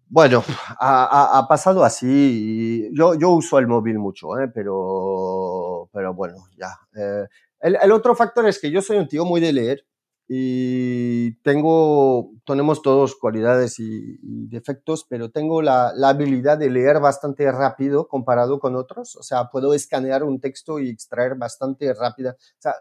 bueno, 0.08 0.42
ha, 0.80 1.38
ha, 1.38 1.46
pasado 1.46 1.84
así. 1.84 2.90
Yo, 2.92 3.14
yo 3.14 3.30
uso 3.30 3.60
el 3.60 3.68
móvil 3.68 4.00
mucho, 4.00 4.38
¿eh? 4.40 4.48
pero, 4.52 5.88
pero 5.92 6.12
bueno, 6.14 6.36
ya. 6.56 6.76
Eh, 6.96 7.28
el, 7.60 7.78
el, 7.80 7.92
otro 7.92 8.16
factor 8.16 8.48
es 8.48 8.58
que 8.58 8.72
yo 8.72 8.82
soy 8.82 8.96
un 8.96 9.06
tío 9.06 9.24
muy 9.24 9.40
de 9.40 9.52
leer 9.52 9.86
y 10.32 11.32
tengo, 11.42 12.30
tenemos 12.46 12.82
todos 12.82 13.16
cualidades 13.16 13.80
y, 13.80 14.16
defectos, 14.46 15.04
pero 15.08 15.32
tengo 15.32 15.60
la, 15.60 15.92
la, 15.96 16.10
habilidad 16.10 16.56
de 16.56 16.70
leer 16.70 17.00
bastante 17.00 17.50
rápido 17.50 18.06
comparado 18.06 18.60
con 18.60 18.76
otros. 18.76 19.16
O 19.16 19.24
sea, 19.24 19.50
puedo 19.50 19.74
escanear 19.74 20.22
un 20.22 20.38
texto 20.38 20.78
y 20.78 20.88
extraer 20.88 21.34
bastante 21.34 21.92
rápida. 21.94 22.36
O 22.38 22.60
sea, 22.60 22.74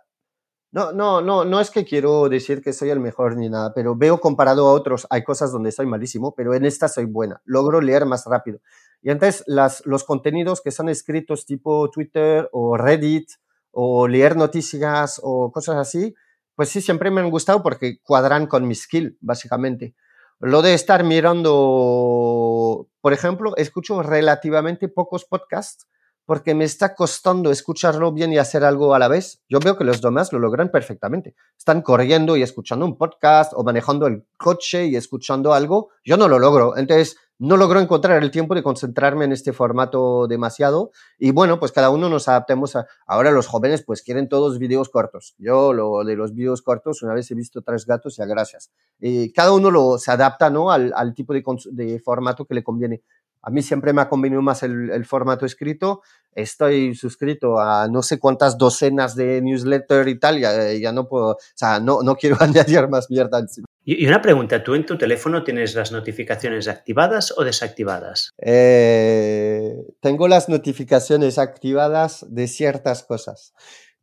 no, 0.71 0.91
no, 0.91 1.21
no, 1.21 1.43
no 1.43 1.59
es 1.59 1.71
que 1.71 1.85
quiero 1.85 2.29
decir 2.29 2.61
que 2.61 2.71
soy 2.71 2.91
el 2.91 2.99
mejor 2.99 3.35
ni 3.35 3.49
nada, 3.49 3.73
pero 3.73 3.95
veo 3.95 4.19
comparado 4.19 4.67
a 4.67 4.73
otros, 4.73 5.07
hay 5.09 5.23
cosas 5.23 5.51
donde 5.51 5.71
soy 5.71 5.87
malísimo, 5.87 6.35
pero 6.35 6.53
en 6.53 6.65
esta 6.65 6.87
soy 6.87 7.05
buena. 7.05 7.41
Logro 7.45 7.81
leer 7.81 8.05
más 8.05 8.25
rápido. 8.27 8.59
Y 9.01 9.09
entonces 9.09 9.43
las, 9.47 9.83
los 9.87 10.03
contenidos 10.03 10.61
que 10.61 10.69
son 10.69 10.87
escritos 10.87 11.47
tipo 11.47 11.89
Twitter 11.89 12.47
o 12.51 12.77
Reddit 12.77 13.27
o 13.71 14.07
leer 14.07 14.35
noticias 14.37 15.19
o 15.23 15.51
cosas 15.51 15.77
así, 15.77 16.13
pues 16.59 16.67
sí, 16.67 16.81
siempre 16.81 17.09
me 17.09 17.21
han 17.21 17.29
gustado 17.29 17.63
porque 17.63 18.01
cuadran 18.03 18.45
con 18.45 18.67
mi 18.67 18.75
skill, 18.75 19.17
básicamente. 19.21 19.95
Lo 20.41 20.61
de 20.61 20.73
estar 20.73 21.05
mirando, 21.05 22.89
por 22.99 23.13
ejemplo, 23.13 23.55
escucho 23.55 24.03
relativamente 24.03 24.89
pocos 24.89 25.23
podcasts 25.23 25.87
porque 26.29 26.53
me 26.53 26.63
está 26.63 26.93
costando 26.93 27.49
escucharlo 27.49 28.11
bien 28.11 28.31
y 28.31 28.37
hacer 28.37 28.63
algo 28.63 28.93
a 28.93 28.99
la 28.99 29.07
vez. 29.07 29.41
Yo 29.49 29.57
veo 29.59 29.75
que 29.75 29.83
los 29.83 29.99
demás 29.99 30.31
lo 30.31 30.37
logran 30.37 30.69
perfectamente. 30.69 31.33
Están 31.57 31.81
corriendo 31.81 32.37
y 32.37 32.43
escuchando 32.43 32.85
un 32.85 32.99
podcast 32.99 33.53
o 33.55 33.63
manejando 33.63 34.05
el 34.05 34.27
coche 34.37 34.85
y 34.85 34.95
escuchando 34.95 35.55
algo. 35.55 35.89
Yo 36.05 36.17
no 36.17 36.27
lo 36.27 36.37
logro. 36.37 36.77
Entonces, 36.77 37.17
no 37.39 37.57
logro 37.57 37.79
encontrar 37.79 38.21
el 38.21 38.29
tiempo 38.29 38.53
de 38.53 38.61
concentrarme 38.61 39.25
en 39.25 39.31
este 39.31 39.53
formato 39.53 40.27
demasiado. 40.27 40.91
Y 41.17 41.31
bueno, 41.31 41.57
pues 41.57 41.71
cada 41.71 41.89
uno 41.89 42.09
nos 42.09 42.27
adaptemos 42.27 42.75
a... 42.75 42.85
Ahora 43.07 43.31
los 43.31 43.47
jóvenes 43.47 43.83
pues 43.83 44.03
quieren 44.03 44.29
todos 44.29 44.59
vídeos 44.59 44.89
cortos. 44.89 45.33
Yo 45.39 45.73
lo 45.73 46.03
de 46.03 46.15
los 46.15 46.35
vídeos 46.35 46.61
cortos, 46.61 47.01
una 47.01 47.15
vez 47.15 47.31
he 47.31 47.35
visto 47.35 47.63
tres 47.63 47.87
gatos, 47.87 48.17
ya 48.17 48.25
gracias. 48.25 48.71
Y 48.99 49.33
cada 49.33 49.51
uno 49.51 49.71
lo, 49.71 49.97
se 49.97 50.11
adapta 50.11 50.51
¿no? 50.51 50.69
al, 50.69 51.13
tipo 51.15 51.33
de 51.33 51.99
formato 52.05 52.45
que 52.45 52.53
le 52.53 52.63
conviene. 52.63 53.01
A 53.41 53.49
mí 53.49 53.61
siempre 53.61 53.93
me 53.93 54.01
ha 54.01 54.09
convenido 54.09 54.41
más 54.41 54.63
el, 54.63 55.05
formato 55.05 55.45
escrito. 55.45 56.01
Estoy 56.33 56.95
suscrito 56.95 57.59
a 57.59 57.87
no 57.87 58.01
sé 58.01 58.19
cuántas 58.19 58.57
docenas 58.57 59.15
de 59.15 59.41
newsletter 59.41 60.07
y 60.07 60.19
tal, 60.19 60.39
ya, 60.39 60.73
ya 60.73 60.91
no 60.91 61.07
puedo, 61.07 61.31
o 61.31 61.37
sea, 61.55 61.79
no, 61.79 62.03
no 62.03 62.15
quiero 62.15 62.37
añadir 62.39 62.87
más 62.87 63.09
mierda 63.09 63.39
encima. 63.39 63.65
Y 63.91 64.05
una 64.05 64.21
pregunta, 64.21 64.63
¿tú 64.63 64.75
en 64.75 64.85
tu 64.85 64.97
teléfono 64.97 65.43
tienes 65.43 65.73
las 65.73 65.91
notificaciones 65.91 66.67
activadas 66.67 67.33
o 67.35 67.43
desactivadas? 67.43 68.29
Eh, 68.37 69.73
tengo 69.99 70.27
las 70.27 70.47
notificaciones 70.47 71.39
activadas 71.39 72.23
de 72.29 72.47
ciertas 72.47 73.01
cosas. 73.03 73.53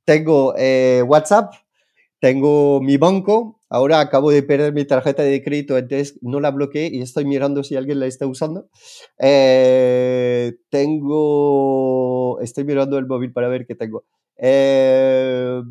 Tengo 0.04 0.54
eh, 0.56 1.04
WhatsApp, 1.06 1.52
tengo 2.26 2.80
mi 2.80 2.96
banco, 2.96 3.60
ahora 3.68 4.00
acabo 4.00 4.32
de 4.32 4.42
perder 4.42 4.72
mi 4.72 4.84
tarjeta 4.84 5.22
de 5.22 5.44
crédito, 5.44 5.78
entonces 5.78 6.18
no 6.22 6.40
la 6.40 6.50
bloqueé 6.50 6.90
y 6.92 7.00
estoy 7.00 7.24
mirando 7.24 7.62
si 7.62 7.76
alguien 7.76 8.00
la 8.00 8.06
está 8.06 8.26
usando. 8.26 8.68
Eh, 9.20 10.56
tengo, 10.68 12.40
estoy 12.40 12.64
mirando 12.64 12.98
el 12.98 13.06
móvil 13.06 13.32
para 13.32 13.46
ver 13.46 13.64
qué 13.64 13.76
tengo. 13.76 14.04
Eh, 14.38 15.62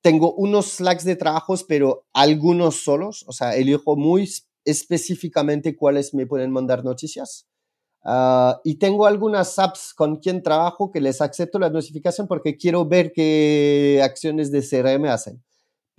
tengo 0.00 0.32
unos 0.34 0.66
slacks 0.74 1.04
de 1.04 1.16
trabajos, 1.16 1.64
pero 1.64 2.04
algunos 2.12 2.84
solos, 2.84 3.24
o 3.26 3.32
sea, 3.32 3.56
elijo 3.56 3.96
muy 3.96 4.30
específicamente 4.64 5.74
cuáles 5.74 6.14
me 6.14 6.24
pueden 6.24 6.52
mandar 6.52 6.84
noticias. 6.84 7.48
Ah, 8.04 8.60
y 8.62 8.76
tengo 8.76 9.06
algunas 9.06 9.58
apps 9.58 9.92
con 9.92 10.18
quien 10.18 10.44
trabajo 10.44 10.92
que 10.92 11.00
les 11.00 11.20
acepto 11.20 11.58
la 11.58 11.68
notificación 11.68 12.28
porque 12.28 12.56
quiero 12.56 12.86
ver 12.86 13.10
qué 13.12 14.00
acciones 14.04 14.52
de 14.52 14.62
CRM 14.62 15.06
hacen 15.08 15.42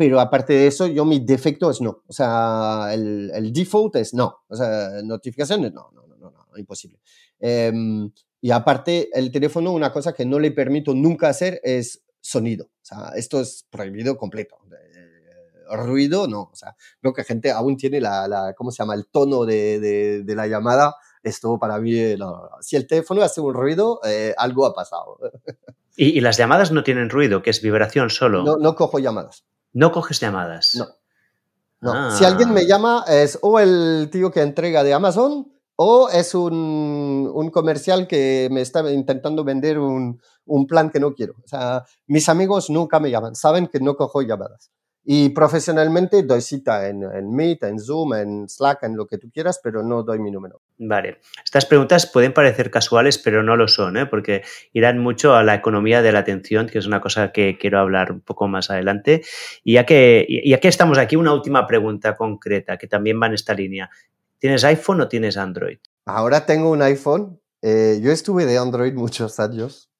pero 0.01 0.19
aparte 0.19 0.53
de 0.53 0.65
eso, 0.65 0.87
yo 0.87 1.05
mi 1.05 1.19
defecto 1.19 1.69
es 1.69 1.79
no. 1.79 2.01
O 2.07 2.11
sea, 2.11 2.89
el, 2.91 3.29
el 3.35 3.53
default 3.53 3.97
es 3.97 4.15
no. 4.15 4.39
O 4.47 4.55
sea, 4.55 4.99
notificaciones, 5.03 5.71
no, 5.73 5.91
no, 5.93 6.07
no, 6.07 6.17
no, 6.17 6.31
no 6.31 6.57
imposible. 6.57 6.99
Em, 7.39 8.11
y 8.41 8.49
aparte, 8.49 9.09
el 9.13 9.31
teléfono, 9.31 9.71
una 9.71 9.93
cosa 9.93 10.13
que 10.13 10.25
no 10.25 10.39
le 10.39 10.49
permito 10.49 10.95
nunca 10.95 11.29
hacer 11.29 11.61
es 11.63 12.01
sonido. 12.19 12.65
O 12.65 12.81
sea, 12.81 13.11
esto 13.15 13.41
es 13.41 13.67
prohibido 13.69 14.17
completo. 14.17 14.57
Eh, 14.71 15.75
ruido, 15.75 16.27
no. 16.27 16.49
O 16.51 16.55
sea, 16.55 16.75
creo 16.99 17.13
que 17.13 17.23
gente 17.23 17.51
aún 17.51 17.77
tiene 17.77 18.01
la, 18.01 18.27
la 18.27 18.55
¿cómo 18.57 18.71
se 18.71 18.81
llama? 18.81 18.95
El 18.95 19.05
tono 19.05 19.45
de, 19.45 19.79
de, 19.79 20.23
de 20.23 20.35
la 20.35 20.47
llamada. 20.47 20.95
Esto 21.21 21.59
para 21.59 21.77
mí, 21.77 22.15
no. 22.17 22.49
si 22.61 22.75
el 22.75 22.87
teléfono 22.87 23.21
hace 23.21 23.39
un 23.39 23.53
ruido, 23.53 23.99
eh, 24.03 24.33
algo 24.35 24.65
ha 24.65 24.73
pasado. 24.73 25.19
¿Y, 25.95 26.17
¿Y, 26.17 26.21
las 26.21 26.37
llamadas 26.37 26.71
no 26.71 26.83
tienen 26.83 27.11
ruido, 27.11 27.43
que 27.43 27.51
es 27.51 27.61
vibración 27.61 28.09
solo? 28.09 28.43
No, 28.43 28.57
no 28.57 28.73
cojo 28.73 28.97
llamadas. 28.97 29.45
No 29.73 29.91
coges 29.91 30.19
llamadas. 30.19 30.75
No. 30.75 30.87
no. 31.81 32.11
Si 32.11 32.25
alguien 32.25 32.53
me 32.53 32.61
ah. 32.61 32.65
llama, 32.67 33.05
es 33.07 33.39
o 33.41 33.59
el 33.59 34.09
tío 34.11 34.31
que 34.31 34.41
entrega 34.41 34.83
de 34.83 34.93
Amazon 34.93 35.51
o 35.75 36.09
es 36.09 36.35
un, 36.35 37.31
un 37.33 37.49
comercial 37.49 38.07
que 38.07 38.49
me 38.51 38.61
está 38.61 38.89
intentando 38.91 39.43
vender 39.43 39.79
un, 39.79 40.21
un, 40.45 40.67
plan 40.67 40.91
que 40.91 40.99
no 40.99 41.13
quiero. 41.13 41.33
O 41.43 41.47
sea, 41.47 41.85
mis 42.05 42.29
amigos 42.29 42.69
nunca 42.69 42.99
me 42.99 43.09
llaman, 43.09 43.33
saben 43.35 43.67
que 43.67 43.79
no 43.79 43.95
cojo 43.95 44.21
llamadas. 44.21 44.71
Y 45.03 45.29
profesionalmente 45.29 46.21
doy 46.21 46.41
cita 46.41 46.87
en, 46.87 47.03
en, 47.03 47.33
Meet, 47.33 47.63
en 47.63 47.79
Zoom, 47.79 48.13
en 48.13 48.47
Slack, 48.47 48.83
en 48.83 48.95
lo 48.95 49.07
que 49.07 49.17
tú 49.17 49.31
quieras, 49.31 49.59
pero 49.63 49.81
no 49.81 50.03
doy 50.03 50.19
mi 50.19 50.29
número. 50.29 50.61
Vale. 50.77 51.19
Estas 51.43 51.65
preguntas 51.65 52.05
pueden 52.05 52.33
parecer 52.33 52.69
casuales, 52.69 53.17
pero 53.17 53.41
no 53.41 53.57
lo 53.57 53.67
son, 53.67 53.97
¿eh? 53.97 54.05
porque 54.05 54.43
irán 54.73 54.99
mucho 54.99 55.35
a 55.35 55.43
la 55.43 55.55
economía 55.55 56.03
de 56.03 56.11
la 56.11 56.19
atención, 56.19 56.67
que 56.67 56.77
es 56.77 56.85
una 56.85 57.01
cosa 57.01 57.31
que 57.31 57.57
quiero 57.57 57.79
hablar 57.79 58.11
un 58.11 58.21
poco 58.21 58.47
más 58.47 58.69
adelante. 58.69 59.23
Y 59.63 59.73
ya 59.73 59.85
que, 59.87 60.27
ya 60.45 60.59
que 60.59 60.67
estamos 60.67 60.99
aquí, 60.99 61.15
una 61.15 61.33
última 61.33 61.65
pregunta 61.65 62.15
concreta 62.15 62.77
que 62.77 62.87
también 62.87 63.19
va 63.19 63.25
en 63.25 63.33
esta 63.33 63.55
línea. 63.55 63.89
¿Tienes 64.37 64.63
iPhone 64.63 65.01
o 65.01 65.07
tienes 65.07 65.35
Android? 65.35 65.79
Ahora 66.05 66.45
tengo 66.45 66.69
un 66.69 66.81
iPhone. 66.83 67.39
Eh, 67.63 67.99
yo 68.03 68.11
estuve 68.11 68.45
de 68.45 68.57
Android 68.57 68.93
muchos 68.93 69.39
años 69.39 69.91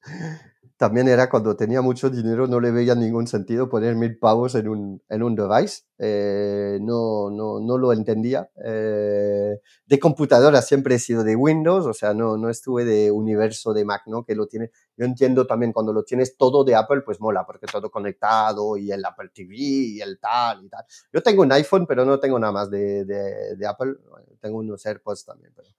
también 0.81 1.07
era 1.07 1.29
cuando 1.29 1.55
tenía 1.55 1.79
mucho 1.83 2.09
dinero, 2.09 2.47
no 2.47 2.59
le 2.59 2.71
veía 2.71 2.95
ningún 2.95 3.27
sentido 3.27 3.69
poner 3.69 3.93
mil 3.93 4.17
pavos 4.17 4.55
en 4.55 4.67
un, 4.67 5.03
en 5.09 5.21
un 5.21 5.35
device. 5.35 5.83
Eh, 5.99 6.79
no, 6.81 7.29
no, 7.29 7.59
no 7.59 7.77
lo 7.77 7.93
entendía. 7.93 8.49
Eh, 8.65 9.59
de 9.85 9.99
computadora 9.99 10.59
siempre 10.63 10.95
he 10.95 10.99
sido 10.99 11.23
de 11.23 11.35
Windows, 11.35 11.85
o 11.85 11.93
sea, 11.93 12.15
no, 12.15 12.35
no 12.35 12.49
estuve 12.49 12.83
de 12.83 13.11
universo 13.11 13.73
de 13.73 13.85
Mac, 13.85 14.01
¿no? 14.07 14.25
Que 14.25 14.33
lo 14.33 14.47
tiene. 14.47 14.71
Yo 14.97 15.05
entiendo 15.05 15.45
también 15.45 15.71
cuando 15.71 15.93
lo 15.93 16.01
tienes 16.01 16.35
todo 16.35 16.63
de 16.63 16.73
Apple, 16.73 17.01
pues 17.01 17.21
mola, 17.21 17.45
porque 17.45 17.67
todo 17.67 17.91
conectado 17.91 18.75
y 18.75 18.91
el 18.91 19.05
Apple 19.05 19.29
TV 19.31 19.55
y 19.55 20.01
el 20.01 20.17
tal 20.17 20.65
y 20.65 20.69
tal. 20.69 20.83
Yo 21.13 21.21
tengo 21.21 21.43
un 21.43 21.51
iPhone, 21.51 21.85
pero 21.85 22.05
no 22.05 22.19
tengo 22.19 22.39
nada 22.39 22.53
más 22.53 22.71
de, 22.71 23.05
de, 23.05 23.55
de 23.55 23.67
Apple. 23.67 23.97
Tengo 24.39 24.57
unos 24.57 24.83
AirPods 24.83 25.25
también. 25.25 25.53
Pero... 25.55 25.69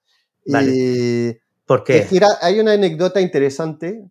Y, 0.44 1.36
¿Por 1.66 1.82
qué? 1.82 2.06
hay 2.40 2.60
una 2.60 2.74
anécdota 2.74 3.20
interesante 3.20 4.08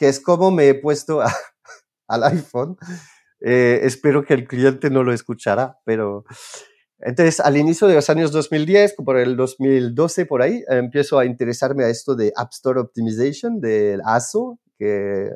que 0.00 0.08
es 0.08 0.18
como 0.18 0.50
me 0.50 0.66
he 0.66 0.74
puesto 0.74 1.20
al 2.08 2.24
iPhone. 2.24 2.78
Eh, 3.42 3.80
espero 3.82 4.24
que 4.24 4.32
el 4.32 4.48
cliente 4.48 4.88
no 4.88 5.02
lo 5.02 5.12
escuchará, 5.12 5.78
pero 5.84 6.24
entonces 7.00 7.38
al 7.38 7.58
inicio 7.58 7.86
de 7.86 7.96
los 7.96 8.08
años 8.08 8.32
2010, 8.32 8.94
por 8.94 9.18
el 9.18 9.36
2012 9.36 10.24
por 10.24 10.40
ahí, 10.40 10.64
empiezo 10.68 11.18
a 11.18 11.26
interesarme 11.26 11.84
a 11.84 11.90
esto 11.90 12.16
de 12.16 12.32
App 12.34 12.50
Store 12.50 12.80
Optimization 12.80 13.60
del 13.60 14.00
ASO, 14.02 14.58
que 14.78 15.28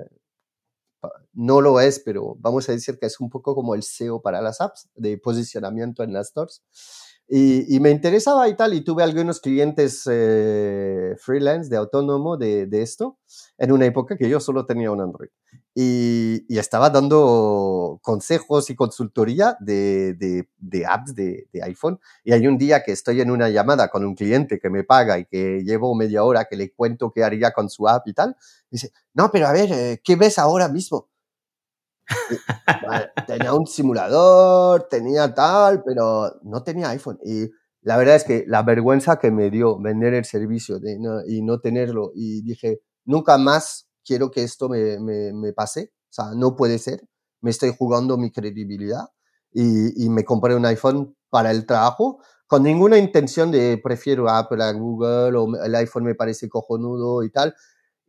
no 1.35 1.61
lo 1.61 1.79
es, 1.79 2.00
pero 2.00 2.35
vamos 2.38 2.66
a 2.70 2.72
decir 2.72 2.98
que 2.98 3.05
es 3.05 3.20
un 3.20 3.29
poco 3.29 3.55
como 3.55 3.74
el 3.74 3.83
SEO 3.83 4.22
para 4.22 4.40
las 4.40 4.62
apps, 4.62 4.88
de 4.94 5.18
posicionamiento 5.18 6.03
en 6.03 6.14
las 6.14 6.29
stores. 6.29 6.62
Y, 7.26 7.80
me 7.80 7.90
interesaba 7.90 8.48
y 8.48 8.54
tal, 8.54 8.74
y 8.74 8.82
tuve 8.82 9.02
algunos 9.02 9.40
clientes 9.40 10.02
eh, 10.10 11.14
freelance 11.18 11.70
de 11.70 11.76
autónomo 11.78 12.37
de, 12.37 12.68
esto, 12.82 13.18
en 13.56 13.72
una 13.72 13.87
época 13.87 14.16
que 14.18 14.28
yo 14.28 14.40
solo 14.40 14.66
tenía 14.66 14.90
un 14.90 15.00
Android. 15.00 15.30
Y, 15.74 16.44
estaba 16.58 16.90
dando 16.90 17.98
consejos 18.02 18.68
y 18.68 18.76
consultoría 18.76 19.56
de 19.60 20.46
apps 20.87 21.14
de, 21.14 21.48
iPhone. 21.62 21.98
Y 22.24 22.32
hay 22.32 22.46
un 22.46 22.58
día 22.58 22.82
que 22.82 22.92
estoy 22.92 23.22
en 23.22 23.30
una 23.30 23.48
llamada 23.48 23.88
con 23.88 24.04
un 24.04 24.14
cliente 24.14 24.58
que 24.58 24.68
me 24.68 24.84
paga 24.84 25.18
y 25.18 25.24
que 25.24 25.62
llevo 25.64 25.94
media 25.94 26.24
hora 26.24 26.44
que 26.44 26.56
le 26.56 26.72
cuento 26.74 27.10
qué 27.10 27.24
haría 27.24 27.52
con 27.52 27.70
su 27.70 27.88
app 27.88 28.06
y 28.06 28.12
tal. 28.12 28.37
dice, 28.70 28.92
no, 29.14 29.30
pero 29.30 29.46
a 29.46 29.52
ver, 29.52 29.72
eh, 29.72 30.00
¿qué 30.04 30.16
ves 30.16 30.38
ahora 30.38 30.68
mismo? 30.68 31.08
tenía 33.26 33.54
un 33.54 33.66
simulador, 33.66 34.88
tenía 34.88 35.32
tal, 35.34 35.82
pero 35.84 36.40
no 36.42 36.62
tenía 36.62 36.90
iPhone. 36.90 37.18
Y 37.24 37.50
la 37.82 37.96
verdad 37.96 38.16
es 38.16 38.24
que 38.24 38.44
la 38.46 38.62
vergüenza 38.62 39.18
que 39.18 39.30
me 39.30 39.50
dio 39.50 39.78
vender 39.78 40.14
el 40.14 40.24
servicio 40.24 40.78
de, 40.78 40.98
y 41.28 41.42
no 41.42 41.60
tenerlo, 41.60 42.12
y 42.14 42.42
dije, 42.42 42.80
nunca 43.04 43.38
más 43.38 43.88
quiero 44.04 44.30
que 44.30 44.42
esto 44.42 44.68
me, 44.68 45.52
pase, 45.54 45.92
o 45.92 46.12
sea, 46.12 46.26
no 46.34 46.56
puede 46.56 46.78
ser, 46.78 47.02
me 47.40 47.50
estoy 47.50 47.74
jugando 47.76 48.16
mi 48.16 48.30
credibilidad 48.30 49.04
y, 49.52 50.04
y 50.04 50.08
me 50.08 50.24
compré 50.24 50.54
un 50.54 50.66
iPhone 50.66 51.16
para 51.30 51.50
el 51.50 51.66
trabajo 51.66 52.20
con 52.46 52.62
ninguna 52.62 52.98
intención 52.98 53.50
de 53.50 53.80
prefiero 53.82 54.28
Apple 54.28 54.62
a 54.62 54.72
Google 54.72 55.36
o 55.36 55.64
el 55.64 55.74
iPhone 55.74 56.04
me 56.04 56.14
parece 56.14 56.48
cojonudo 56.48 57.22
y 57.22 57.30
tal, 57.30 57.54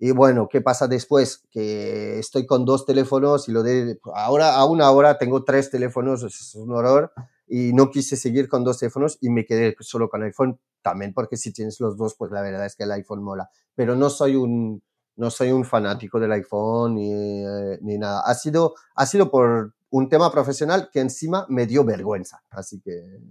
y 0.05 0.11
bueno, 0.11 0.47
¿qué 0.47 0.61
pasa 0.61 0.87
después? 0.87 1.43
Que 1.49 2.19
estoy 2.19 2.45
con 2.45 2.63
dos 2.63 2.85
teléfonos 2.85 3.49
y 3.49 3.51
lo 3.51 3.63
de 3.63 3.99
ahora 4.13 4.53
a 4.53 4.63
una 4.65 4.91
hora 4.91 5.17
tengo 5.17 5.43
tres 5.43 5.71
teléfonos, 5.71 6.21
es 6.21 6.53
un 6.53 6.71
horror 6.73 7.11
y 7.47 7.73
no 7.73 7.89
quise 7.89 8.15
seguir 8.15 8.47
con 8.47 8.63
dos 8.63 8.77
teléfonos 8.77 9.17
y 9.19 9.31
me 9.31 9.45
quedé 9.45 9.75
solo 9.79 10.07
con 10.07 10.21
iPhone 10.21 10.59
también 10.83 11.11
porque 11.11 11.37
si 11.37 11.51
tienes 11.51 11.79
los 11.79 11.97
dos 11.97 12.13
pues 12.13 12.29
la 12.31 12.43
verdad 12.43 12.67
es 12.67 12.75
que 12.75 12.83
el 12.83 12.91
iPhone 12.91 13.23
mola, 13.23 13.49
pero 13.73 13.95
no 13.95 14.11
soy 14.11 14.35
un 14.35 14.83
no 15.15 15.31
soy 15.31 15.51
un 15.51 15.65
fanático 15.65 16.19
del 16.19 16.33
iPhone 16.33 16.93
ni, 16.93 17.11
eh, 17.11 17.79
ni 17.81 17.97
nada. 17.97 18.21
Ha 18.27 18.35
sido 18.35 18.75
ha 18.93 19.07
sido 19.07 19.31
por 19.31 19.73
un 19.89 20.07
tema 20.07 20.31
profesional 20.31 20.91
que 20.93 20.99
encima 20.99 21.47
me 21.49 21.65
dio 21.65 21.83
vergüenza, 21.83 22.43
así 22.51 22.79
que 22.79 23.21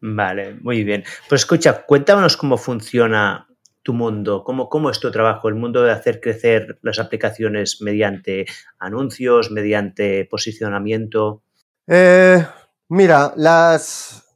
Vale, 0.00 0.54
muy 0.54 0.84
bien. 0.84 1.04
Pues 1.28 1.42
escucha, 1.42 1.84
cuéntanos 1.84 2.38
cómo 2.38 2.56
funciona 2.56 3.47
tu 3.88 3.94
mundo? 3.94 4.44
¿Cómo, 4.44 4.68
¿Cómo 4.68 4.90
es 4.90 5.00
tu 5.00 5.10
trabajo? 5.10 5.48
El 5.48 5.54
mundo 5.54 5.82
de 5.82 5.90
hacer 5.90 6.20
crecer 6.20 6.78
las 6.82 6.98
aplicaciones 6.98 7.80
mediante 7.80 8.44
anuncios, 8.78 9.50
mediante 9.50 10.26
posicionamiento. 10.26 11.42
Eh, 11.86 12.46
mira, 12.90 13.32
las... 13.34 14.26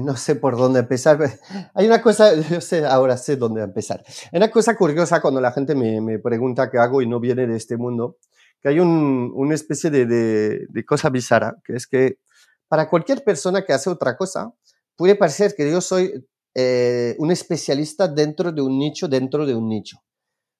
No 0.00 0.16
sé 0.16 0.34
por 0.34 0.56
dónde 0.56 0.80
empezar. 0.80 1.16
Hay 1.74 1.86
una 1.86 2.02
cosa, 2.02 2.34
yo 2.50 2.60
sé, 2.60 2.84
ahora 2.84 3.16
sé 3.16 3.36
dónde 3.36 3.62
empezar. 3.62 4.02
Hay 4.32 4.38
una 4.38 4.50
cosa 4.50 4.76
curiosa 4.76 5.22
cuando 5.22 5.40
la 5.40 5.52
gente 5.52 5.76
me, 5.76 6.00
me 6.00 6.18
pregunta 6.18 6.68
qué 6.72 6.78
hago 6.78 7.02
y 7.02 7.06
no 7.06 7.20
viene 7.20 7.46
de 7.46 7.56
este 7.56 7.76
mundo, 7.76 8.16
que 8.60 8.68
hay 8.68 8.80
un, 8.80 9.30
una 9.32 9.54
especie 9.54 9.90
de, 9.90 10.06
de 10.06 10.84
cosa 10.84 11.08
bizarra, 11.08 11.54
que 11.64 11.74
es 11.76 11.86
que 11.86 12.18
para 12.66 12.90
cualquier 12.90 13.22
persona 13.22 13.64
que 13.64 13.74
hace 13.74 13.90
otra 13.90 14.16
cosa, 14.16 14.52
puede 14.96 15.14
parecer 15.14 15.54
que 15.56 15.70
yo 15.70 15.80
soy 15.80 16.26
eh, 16.54 17.16
un 17.18 17.30
especialista 17.30 18.08
dentro 18.08 18.52
de 18.52 18.62
un 18.62 18.78
nicho, 18.78 19.08
dentro 19.08 19.44
de 19.44 19.54
un 19.54 19.68
nicho. 19.68 19.98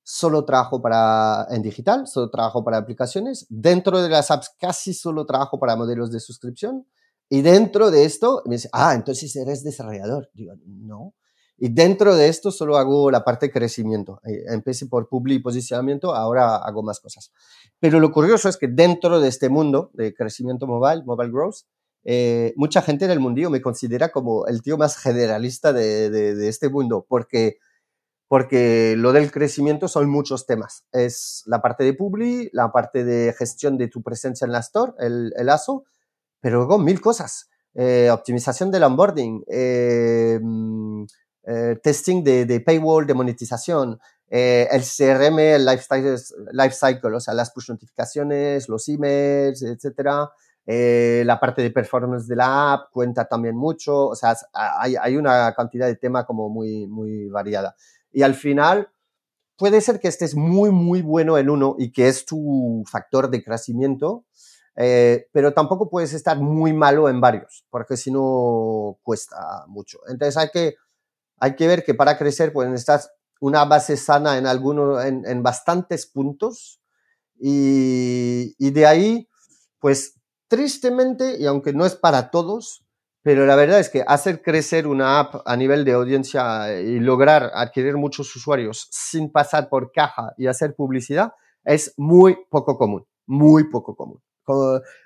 Solo 0.03 0.45
trabajo 0.45 0.83
para, 0.83 1.47
en 1.51 1.63
digital, 1.63 2.07
solo 2.07 2.31
trabajo 2.31 2.63
para 2.65 2.79
aplicaciones. 2.79 3.47
Dentro 3.49 4.03
de 4.03 4.09
las 4.09 4.31
apps 4.31 4.51
casi 4.59 4.93
solo 4.93 5.25
trabajo 5.25 5.59
para 5.59 5.77
modelos 5.77 6.11
de 6.11 6.21
suscripción. 6.21 6.87
Y 7.31 7.41
dentro 7.43 7.91
de 7.91 8.05
esto, 8.05 8.43
me 8.47 8.57
dice, 8.57 8.69
ah, 8.73 8.95
entonces 8.95 9.35
eres 9.37 9.65
desarrollador. 9.65 10.31
Digo, 10.35 10.55
no. 10.67 11.15
Y 11.57 11.69
dentro 11.69 12.17
de 12.17 12.29
esto 12.29 12.51
solo 12.51 12.77
hago 12.77 13.11
la 13.11 13.25
parte 13.25 13.47
de 13.47 13.53
crecimiento. 13.53 14.21
Eh, 14.25 14.45
empecé 14.49 14.87
por 14.87 15.09
public 15.09 15.39
y 15.39 15.43
posicionamiento, 15.43 16.15
ahora 16.15 16.57
hago 16.57 16.83
más 16.83 17.01
cosas. 17.01 17.33
Pero 17.79 18.01
lo 18.01 18.11
curioso 18.11 18.49
es 18.49 18.57
que 18.57 18.67
dentro 18.67 19.21
de 19.21 19.29
este 19.29 19.49
mundo 19.49 19.91
de 19.95 20.13
crecimiento 20.13 20.67
mobile, 20.67 21.05
mobile 21.05 21.31
growth, 21.31 21.59
eh, 22.05 22.53
mucha 22.57 22.83
gente 22.83 23.05
en 23.05 23.11
el 23.11 23.21
mundillo 23.21 23.51
me 23.51 23.63
considera 23.63 24.11
como 24.11 24.47
el 24.47 24.63
tío 24.63 24.77
más 24.77 24.97
generalista 24.97 25.73
de, 25.73 26.11
de, 26.11 26.49
este 26.49 26.69
mundo, 26.69 27.07
porque, 27.09 27.59
porque 28.29 28.95
lo 28.97 29.13
del 29.13 29.31
crecimiento 29.31 29.89
son 29.89 30.09
muchos 30.09 30.47
temas. 30.47 30.85
Es 30.93 31.43
la 31.47 31.63
parte 31.63 31.85
de 31.85 31.95
Publi, 31.95 32.51
la 32.53 32.73
parte 32.73 33.05
de 33.05 33.33
gestión 33.33 33.79
de 33.79 33.89
tu 33.89 34.03
presencia 34.03 34.45
en 34.45 34.53
la 34.53 34.61
store, 34.61 34.93
el, 34.99 35.33
el 35.37 35.49
ASO, 35.49 35.85
pero 36.41 36.59
luego 36.59 36.79
mil 36.79 37.01
cosas. 37.01 37.49
Eh, 37.77 38.09
optimización 38.11 38.71
del 38.71 38.85
onboarding, 38.85 39.45
eh, 39.49 40.39
mm, 40.41 41.05
eh 41.47 41.77
testing 41.83 42.23
de, 42.23 42.45
de, 42.45 42.61
paywall, 42.61 43.05
de 43.05 43.15
monetización, 43.15 43.99
eh, 44.31 44.69
el 44.71 44.83
CRM, 44.83 45.39
el 45.39 45.67
lifestyle, 45.67 46.17
life 46.53 46.75
cycle, 46.75 47.17
o 47.17 47.21
sea, 47.21 47.35
las 47.35 47.51
push 47.51 47.71
notificaciones, 47.71 48.69
los 48.69 48.89
emails, 48.89 49.63
etcétera. 49.63 50.31
Eh, 50.67 51.23
la 51.27 51.39
parte 51.39 51.63
de 51.63 51.71
performance 51.71 52.27
de 52.27 52.37
la 52.37 52.73
app 52.73 52.91
cuenta 52.91 53.27
también 53.27 53.55
mucho, 53.55 54.09
o 54.09 54.17
sea, 54.17 54.35
hay, 54.53 54.97
hay 54.97 55.17
una 55.17 55.53
cantidad 55.55 55.87
de 55.87 55.97
tema 55.97 56.25
como 56.25 56.49
muy, 56.49 56.87
muy 56.87 57.29
variada. 57.29 57.77
Y 58.13 58.23
al 58.23 58.35
final, 58.35 58.89
puede 59.57 59.81
ser 59.81 60.01
que 60.01 60.09
estés 60.09 60.35
muy, 60.35 60.71
muy 60.71 61.03
bueno 61.03 61.39
en 61.39 61.51
uno 61.51 61.77
y 61.79 61.93
que 61.93 62.09
es 62.09 62.25
tu 62.25 62.83
factor 62.91 63.31
de 63.31 63.45
crecimiento, 63.45 64.25
eh, 64.77 65.29
pero 65.33 65.53
tampoco 65.53 65.89
puedes 65.89 66.13
estar 66.15 66.39
muy 66.39 66.73
malo 66.73 67.09
en 67.09 67.21
varios, 67.21 67.65
porque 67.71 67.97
si 67.97 68.11
no 68.11 68.99
cuesta 69.03 69.65
mucho. 69.69 69.99
Entonces 70.09 70.37
hay 70.37 70.49
que, 70.51 70.77
hay 71.39 71.57
que 71.57 71.67
ver 71.67 71.85
que 71.85 71.95
para 71.95 72.19
crecer 72.19 72.53
pueden 72.53 72.75
estar 72.75 73.01
una 73.41 73.65
base 73.65 73.97
sana 73.97 74.39
en, 74.39 74.47
algunos, 74.47 75.05
en, 75.05 75.25
en 75.27 75.43
bastantes 75.43 76.07
puntos 76.07 76.81
y, 77.39 78.55
y 78.59 78.71
de 78.71 78.87
ahí, 78.87 79.29
pues 79.79 80.15
tristemente, 80.55 81.37
y 81.41 81.47
aunque 81.47 81.73
no 81.73 81.85
es 81.85 81.97
para 81.97 82.31
todos, 82.31 82.85
pero 83.23 83.45
la 83.45 83.57
verdad 83.57 83.81
es 83.81 83.89
que 83.89 84.05
hacer 84.07 84.41
crecer 84.41 84.87
una 84.87 85.19
app 85.19 85.43
a 85.47 85.57
nivel 85.57 85.85
de 85.85 85.93
audiencia 85.93 86.81
y 86.81 87.01
lograr 87.01 87.51
adquirir 87.55 87.97
muchos 87.97 88.37
usuarios 88.37 88.87
sin 88.93 89.33
pasar 89.33 89.69
por 89.69 89.91
caja 89.91 90.33
y 90.37 90.47
hacer 90.47 90.77
publicidad 90.77 91.33
es 91.65 91.93
muy 91.97 92.37
poco 92.51 92.79
común, 92.79 93.05
muy 93.27 93.65
poco 93.69 93.97
común. 93.97 94.21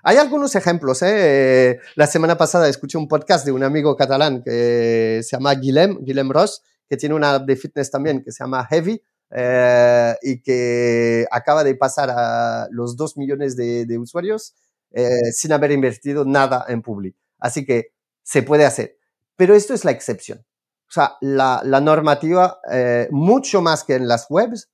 Hay 0.02 0.16
algunos 0.16 0.54
ejemplos. 0.54 1.00
¿eh? 1.02 1.78
La 1.94 2.06
semana 2.06 2.36
pasada 2.36 2.68
escuché 2.68 2.98
un 2.98 3.08
podcast 3.08 3.46
de 3.46 3.52
un 3.52 3.62
amigo 3.62 3.96
catalán 3.96 4.42
que 4.42 5.20
se 5.22 5.36
llama 5.36 5.54
Guillem, 5.54 5.98
Guillem 6.04 6.30
Ross, 6.30 6.62
que 6.88 6.96
tiene 6.96 7.14
una 7.14 7.36
app 7.36 7.46
de 7.46 7.56
fitness 7.56 7.90
también 7.90 8.22
que 8.22 8.32
se 8.32 8.42
llama 8.42 8.66
Heavy 8.66 9.00
eh, 9.30 10.14
y 10.22 10.42
que 10.42 11.26
acaba 11.30 11.62
de 11.62 11.74
pasar 11.76 12.10
a 12.10 12.66
los 12.70 12.96
dos 12.96 13.16
millones 13.16 13.56
de, 13.56 13.86
de 13.86 13.96
usuarios 13.96 14.54
eh, 14.90 15.32
sin 15.32 15.52
haber 15.52 15.72
invertido 15.72 16.24
nada 16.24 16.64
en 16.68 16.82
Publi. 16.82 17.14
Así 17.38 17.64
que 17.64 17.92
se 18.22 18.42
puede 18.42 18.64
hacer. 18.64 18.98
Pero 19.36 19.54
esto 19.54 19.74
es 19.74 19.84
la 19.84 19.90
excepción. 19.90 20.44
O 20.88 20.90
sea, 20.90 21.16
la, 21.20 21.62
normativa, 21.80 22.60
eh, 22.70 23.08
mucho 23.10 23.60
más 23.60 23.84
que 23.84 23.94
en 23.94 24.08
las 24.08 24.26
webs, 24.30 24.70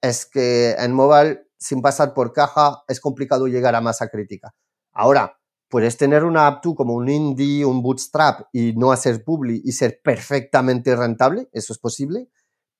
es 0.00 0.26
que 0.26 0.72
en 0.72 0.92
mobile, 0.92 1.48
sin 1.58 1.82
pasar 1.82 2.14
por 2.14 2.32
caja, 2.32 2.84
es 2.86 3.00
complicado 3.00 3.48
llegar 3.48 3.74
a 3.74 3.80
masa 3.80 4.08
crítica. 4.08 4.54
Ahora, 4.92 5.38
puedes 5.68 5.96
tener 5.96 6.24
una 6.24 6.46
app 6.46 6.62
tú 6.62 6.74
como 6.76 6.94
un 6.94 7.08
indie, 7.08 7.64
un 7.64 7.82
bootstrap 7.82 8.48
y 8.52 8.74
no 8.74 8.92
hacer 8.92 9.24
publi 9.24 9.60
y 9.64 9.72
ser 9.72 10.00
perfectamente 10.02 10.94
rentable, 10.94 11.48
eso 11.52 11.72
es 11.72 11.78
posible, 11.80 12.28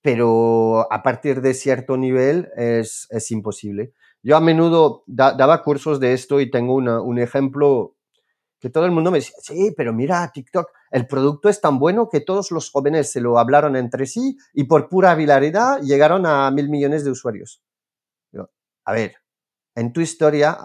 pero 0.01 0.90
a 0.92 1.03
partir 1.03 1.40
de 1.40 1.55
cierto 1.55 1.96
nivel 1.96 2.49
es 2.57 3.31
imposible. 3.33 3.92
Yo 4.26 4.36
a 4.36 4.40
menudo 4.40 5.04
daba 5.06 5.62
cursos 5.62 6.00
de 6.00 6.12
esto 6.12 6.40
y 6.40 6.50
tengo 6.50 6.74
un 6.74 7.18
ejemplo 7.20 7.94
que 8.58 8.70
todo 8.70 8.84
el 8.84 8.90
mundo 8.90 9.12
me 9.12 9.18
decía, 9.18 9.36
sí, 9.40 9.72
pero 9.76 9.92
mira, 9.92 10.28
TikTok, 10.34 10.68
el 10.90 11.06
producto 11.06 11.48
es 11.48 11.60
tan 11.60 11.78
bueno 11.78 12.08
que 12.08 12.20
todos 12.20 12.50
los 12.50 12.72
jóvenes 12.72 13.12
se 13.12 13.20
lo 13.20 13.38
hablaron 13.38 13.76
entre 13.76 14.04
sí 14.06 14.36
y 14.52 14.64
por 14.64 14.88
pura 14.88 15.14
viralidad 15.14 15.80
llegaron 15.80 16.26
a 16.26 16.50
mil 16.50 16.68
millones 16.68 17.04
de 17.04 17.12
usuarios. 17.12 17.62
a 18.84 18.92
ver, 18.92 19.14
en 19.76 19.92
tu 19.92 20.00
historia 20.00 20.58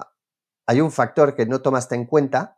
hay 0.66 0.82
un 0.82 0.92
factor 0.92 1.36
que 1.36 1.46
no 1.46 1.62
tomaste 1.62 1.94
en 1.94 2.08
cuenta, 2.08 2.58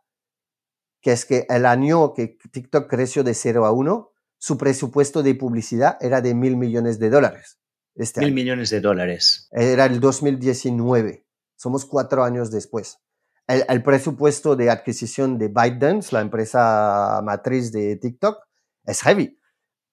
que 1.02 1.12
es 1.12 1.26
que 1.26 1.44
el 1.50 1.66
año 1.66 2.14
que 2.14 2.38
TikTok 2.50 2.88
creció 2.88 3.22
de 3.22 3.34
0 3.34 3.66
a 3.66 3.72
1, 3.72 4.10
su 4.38 4.56
presupuesto 4.56 5.22
de 5.22 5.34
publicidad 5.34 5.98
era 6.00 6.22
de 6.22 6.34
mil 6.34 6.56
millones 6.56 6.98
de 6.98 7.10
dólares. 7.10 7.60
Este 7.94 8.20
mil 8.20 8.32
millones 8.32 8.70
de 8.70 8.80
dólares. 8.80 9.48
Era 9.52 9.86
el 9.86 10.00
2019. 10.00 11.24
Somos 11.56 11.84
cuatro 11.84 12.24
años 12.24 12.50
después 12.50 12.98
el, 13.46 13.82
presupuesto 13.82 14.56
de 14.56 14.70
adquisición 14.70 15.38
de 15.38 15.48
ByteDance, 15.48 16.14
la 16.14 16.20
empresa 16.20 17.20
matriz 17.22 17.72
de 17.72 17.96
TikTok, 17.96 18.38
es 18.84 19.00
heavy. 19.02 19.38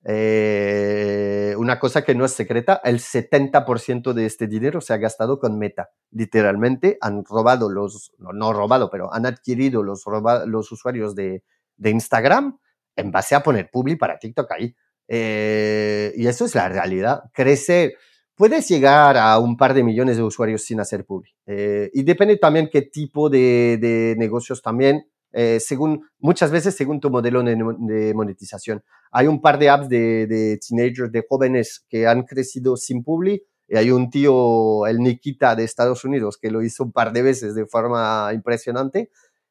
Eh, 0.04 1.54
una 1.58 1.80
cosa 1.80 2.04
que 2.04 2.16
no 2.16 2.26
es 2.26 2.32
secreta, 2.32 2.82
el 2.84 3.00
70% 3.00 4.14
de 4.14 4.26
este 4.26 4.48
dinero 4.48 4.82
se 4.82 4.94
ha 4.94 4.98
gastado 4.98 5.40
con 5.40 5.60
Meta. 5.60 5.90
Literalmente 6.12 6.98
han 7.02 7.24
robado 7.26 7.70
los, 7.70 8.14
no, 8.18 8.54
robado, 8.54 8.90
pero 8.90 9.14
han 9.14 9.26
adquirido 9.26 9.84
los, 9.84 10.04
los 10.46 10.72
usuarios 10.72 11.14
de, 11.14 11.44
de, 11.76 11.90
Instagram 11.90 12.58
en 12.96 13.12
base 13.12 13.36
a 13.36 13.44
poner 13.44 13.70
publi 13.70 13.96
para 13.96 14.18
TikTok 14.18 14.52
ahí. 14.52 14.76
Eh, 15.14 16.14
y 16.16 16.26
eso 16.28 16.46
es 16.46 16.56
la 16.56 16.70
realidad. 16.70 17.24
Crecer 17.34 17.96
puedes 18.34 18.70
llegar 18.70 19.18
a 19.18 19.38
un 19.40 19.58
par 19.58 19.74
de 19.74 19.84
millones 19.84 20.16
de 20.16 20.24
usuarios 20.24 20.64
sin 20.64 20.80
hacer 20.80 21.04
publi. 21.06 21.30
Eh, 21.46 21.90
y 21.94 22.04
depende 22.04 22.38
también 22.38 22.70
qué 22.72 22.84
tipo 22.84 23.30
de, 23.30 24.16
negocios 24.18 24.62
también, 24.62 25.06
eh, 25.34 25.60
según, 25.60 26.08
muchas 26.18 26.50
veces 26.50 26.76
según 26.76 27.02
tu 27.02 27.10
modelo 27.10 27.44
de, 27.44 28.14
monetización. 28.16 28.84
Hay 29.12 29.28
un 29.28 29.42
par 29.42 29.60
de 29.60 29.70
apps 29.70 29.90
de, 29.90 30.58
teenagers, 30.66 31.12
de 31.12 31.26
jóvenes 31.28 31.86
que 31.90 32.08
han 32.08 32.24
crecido 32.24 32.78
sin 32.78 33.04
publi. 33.04 33.44
Y 33.68 33.76
hay 33.76 33.92
un 33.92 34.10
tío, 34.10 34.88
el 34.88 35.00
Nikita 35.00 35.58
de 35.58 35.66
Estados 35.66 36.06
Unidos, 36.06 36.38
que 36.42 36.52
lo 36.52 36.64
hizo 36.64 36.86
un 36.86 36.94
par 36.94 37.12
de 37.12 37.22
veces 37.22 37.54
de 37.54 37.66
forma 37.66 38.32
impresionante, 38.34 39.10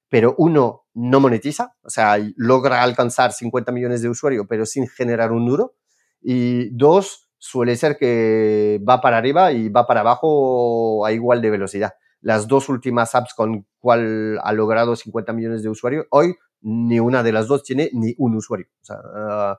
pero 0.09 0.35
uno 0.39 0.80
no 1.01 1.19
monetiza, 1.19 1.75
o 1.83 1.89
sea, 1.89 2.19
logra 2.37 2.83
alcanzar 2.83 3.33
50 3.33 3.73
millones 3.73 4.03
de 4.03 4.11
usuarios, 4.11 4.47
pero 4.49 4.67
sin 4.67 4.87
generar 4.87 5.33
un 5.33 5.47
duro. 5.47 5.75
Y 6.21 6.69
dos, 6.77 7.31
suele 7.39 7.77
ser 7.77 7.97
que 7.97 8.81
va 8.87 9.01
para 9.01 9.17
arriba 9.17 9.53
y 9.53 9.71
va 9.71 9.87
para 9.87 10.01
abajo 10.01 11.07
a 11.07 11.13
igual 11.13 11.41
de 11.41 11.51
velocidad. 11.51 11.95
Las 12.21 12.47
dos 12.49 12.69
últimas 12.69 13.15
apps 13.15 13.33
con 13.33 13.67
cual 13.79 14.39
ha 14.43 14.53
logrado 14.53 14.95
50 14.95 15.33
millones 15.33 15.63
de 15.63 15.71
usuarios, 15.71 16.07
hoy 16.11 16.37
ni 16.61 17.01
una 17.01 17.23
de 17.23 17.33
las 17.33 17.49
dos 17.49 17.63
tiene 17.63 17.89
ni 17.95 18.15
un 18.19 18.37
usuario. 18.37 18.67
Ah, 18.91 19.59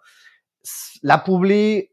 la 1.02 1.24
publi, 1.24 1.92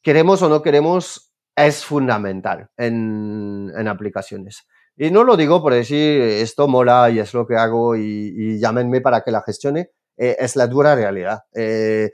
queremos 0.00 0.40
o 0.40 0.48
no 0.48 0.62
queremos, 0.62 1.34
es 1.54 1.84
fundamental 1.84 2.70
en, 2.78 3.70
en, 3.76 3.88
aplicaciones. 3.88 4.66
Y 5.02 5.10
no 5.10 5.24
lo 5.24 5.34
digo 5.34 5.62
por 5.62 5.72
decir 5.72 6.20
esto 6.20 6.68
mola 6.68 7.08
y 7.08 7.20
es 7.20 7.32
lo 7.32 7.46
que 7.46 7.56
hago 7.56 7.96
y, 7.96 8.58
llámenme 8.60 9.00
para 9.00 9.22
que 9.22 9.30
la 9.30 9.40
gestione, 9.40 9.92
eh, 10.14 10.36
es 10.38 10.56
la 10.56 10.66
dura 10.66 10.94
realidad. 10.94 11.44
Eh, 11.54 12.12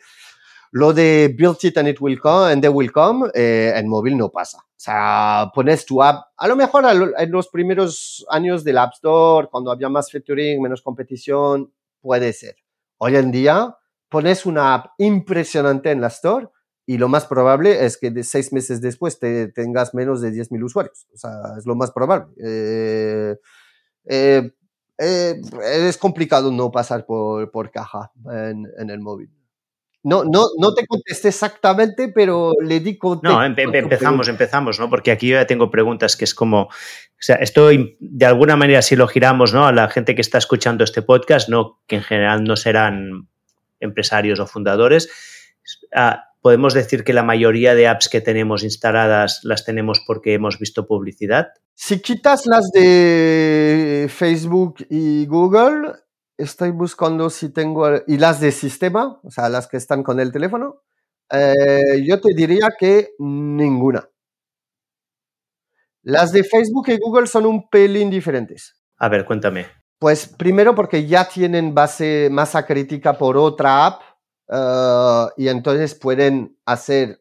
lo 0.70 0.92
de 0.92 1.35
build 1.37 1.57
it 1.64 1.77
and 1.79 1.88
it 1.88 2.01
will 2.01 2.20
come, 2.20 2.53
and 2.53 2.62
they 2.62 2.70
will 2.70 2.92
come, 2.92 3.29
eh, 3.35 3.72
en 3.75 3.88
móvil 3.88 4.16
no 4.16 4.29
pasa. 4.29 4.59
O 4.59 4.77
sea, 4.77 5.51
pones 5.53 5.85
tu 5.85 6.01
app, 6.01 6.27
a 6.37 6.46
lo 6.46 6.55
mejor 6.55 6.85
en 7.18 7.33
los 7.33 7.49
primeros 7.49 8.25
años 8.31 8.62
del 8.62 8.79
App 8.79 8.92
Store, 8.94 9.49
cuando 9.51 9.72
había 9.72 9.88
más 9.88 10.09
featuring, 10.09 10.62
menos 10.62 10.81
competición, 10.81 11.72
puede 12.01 12.33
ser. 12.33 12.55
Hoy 12.99 13.16
en 13.16 13.33
día, 13.33 13.77
pones 14.09 14.46
una 14.46 14.75
app 14.75 14.87
impresionante 14.99 15.90
en 15.90 16.01
la 16.01 16.07
Store 16.07 16.46
y 16.87 16.99
lo 16.99 17.09
más 17.09 17.27
probable 17.27 17.85
es 17.85 17.96
que 17.96 18.11
de 18.11 18.22
seis 18.22 18.53
meses 18.53 18.81
después 18.81 19.18
te 19.18 19.49
tengas 19.49 19.92
menos 19.92 20.20
de 20.20 20.31
10.000 20.31 20.64
usuarios. 20.64 21.07
O 21.12 21.18
sea, 21.18 21.33
es 21.59 21.66
lo 21.66 21.75
más 21.75 21.90
probable. 21.90 22.29
Eh, 22.42 23.37
eh, 24.09 24.51
es 24.99 25.99
complicado 25.99 26.53
no 26.53 26.70
pasar 26.70 27.05
por, 27.05 27.51
por 27.51 27.70
caja 27.70 28.12
en 28.25 28.90
el 28.90 29.01
móvil. 29.01 29.31
No, 30.07 30.22
no, 30.22 30.44
no 30.57 30.72
te 30.72 30.87
contesté 30.87 31.27
exactamente, 31.31 32.07
pero 32.07 32.53
le 32.62 32.79
di 32.79 32.96
No, 33.25 33.42
empezamos, 33.42 34.29
empezamos, 34.29 34.79
¿no? 34.79 34.88
Porque 34.88 35.11
aquí 35.11 35.27
yo 35.27 35.35
ya 35.35 35.49
tengo 35.49 35.68
preguntas 35.68 36.16
que 36.16 36.25
es 36.25 36.33
como, 36.33 36.62
o 36.62 36.70
sea, 37.18 37.35
esto 37.37 37.70
de 37.99 38.25
alguna 38.25 38.55
manera 38.55 38.83
si 38.83 38.94
lo 38.94 39.09
giramos, 39.09 39.53
¿no? 39.53 39.66
A 39.66 39.72
la 39.72 39.88
gente 39.88 40.14
que 40.14 40.20
está 40.20 40.38
escuchando 40.38 40.85
este 40.85 41.03
podcast, 41.03 41.49
no, 41.49 41.81
que 41.88 41.96
en 41.96 42.05
general 42.05 42.44
no 42.44 42.55
serán 42.55 43.27
empresarios 43.81 44.38
o 44.38 44.46
fundadores, 44.46 45.11
ah, 45.92 46.26
podemos 46.47 46.75
decir 46.75 47.03
que 47.03 47.13
la 47.13 47.25
mayoría 47.25 47.75
de 47.75 47.89
apps 47.89 48.09
que 48.09 48.21
tenemos 48.21 48.63
instaladas 48.63 49.41
las 49.43 49.65
tenemos 49.65 50.01
porque 50.07 50.33
hemos 50.33 50.61
visto 50.61 50.87
publicidad. 50.87 51.49
Si 51.75 52.01
quitas 52.01 52.47
las 52.47 52.71
de 52.71 54.07
Facebook 54.09 54.87
y 54.89 55.27
Google, 55.27 55.91
estoy 56.39 56.71
buscando 56.71 57.31
si 57.31 57.53
tengo, 57.53 57.89
y 58.07 58.19
las 58.19 58.39
de 58.39 58.53
sistema, 58.53 59.19
o 59.25 59.31
sea, 59.33 59.49
las 59.49 59.67
que 59.67 59.77
están 59.77 60.05
con 60.05 60.21
el 60.21 60.31
teléfono, 60.31 60.85
eh, 61.33 62.05
yo 62.07 62.21
te 62.21 62.33
diría 62.33 62.69
que 62.79 63.15
ninguna. 63.19 64.09
Las 66.05 66.31
de 66.31 66.45
Facebook 66.45 66.91
y 66.91 66.97
Google 66.97 67.27
son 67.27 67.47
un 67.47 67.69
pelín 67.69 68.09
diferentes. 68.09 68.81
A 68.99 69.09
ver, 69.09 69.25
cuéntame. 69.25 69.67
Pues 69.99 70.29
primero 70.29 70.77
porque 70.77 71.09
ya 71.09 71.27
tienen 71.27 71.75
base 71.75 72.29
masa 72.31 72.65
crítica 72.65 73.19
por 73.19 73.37
otra 73.37 73.85
app 73.85 74.03
eh, 74.49 75.27
y 75.37 75.49
entonces 75.49 75.95
pueden 75.95 76.59
hacer 76.65 77.21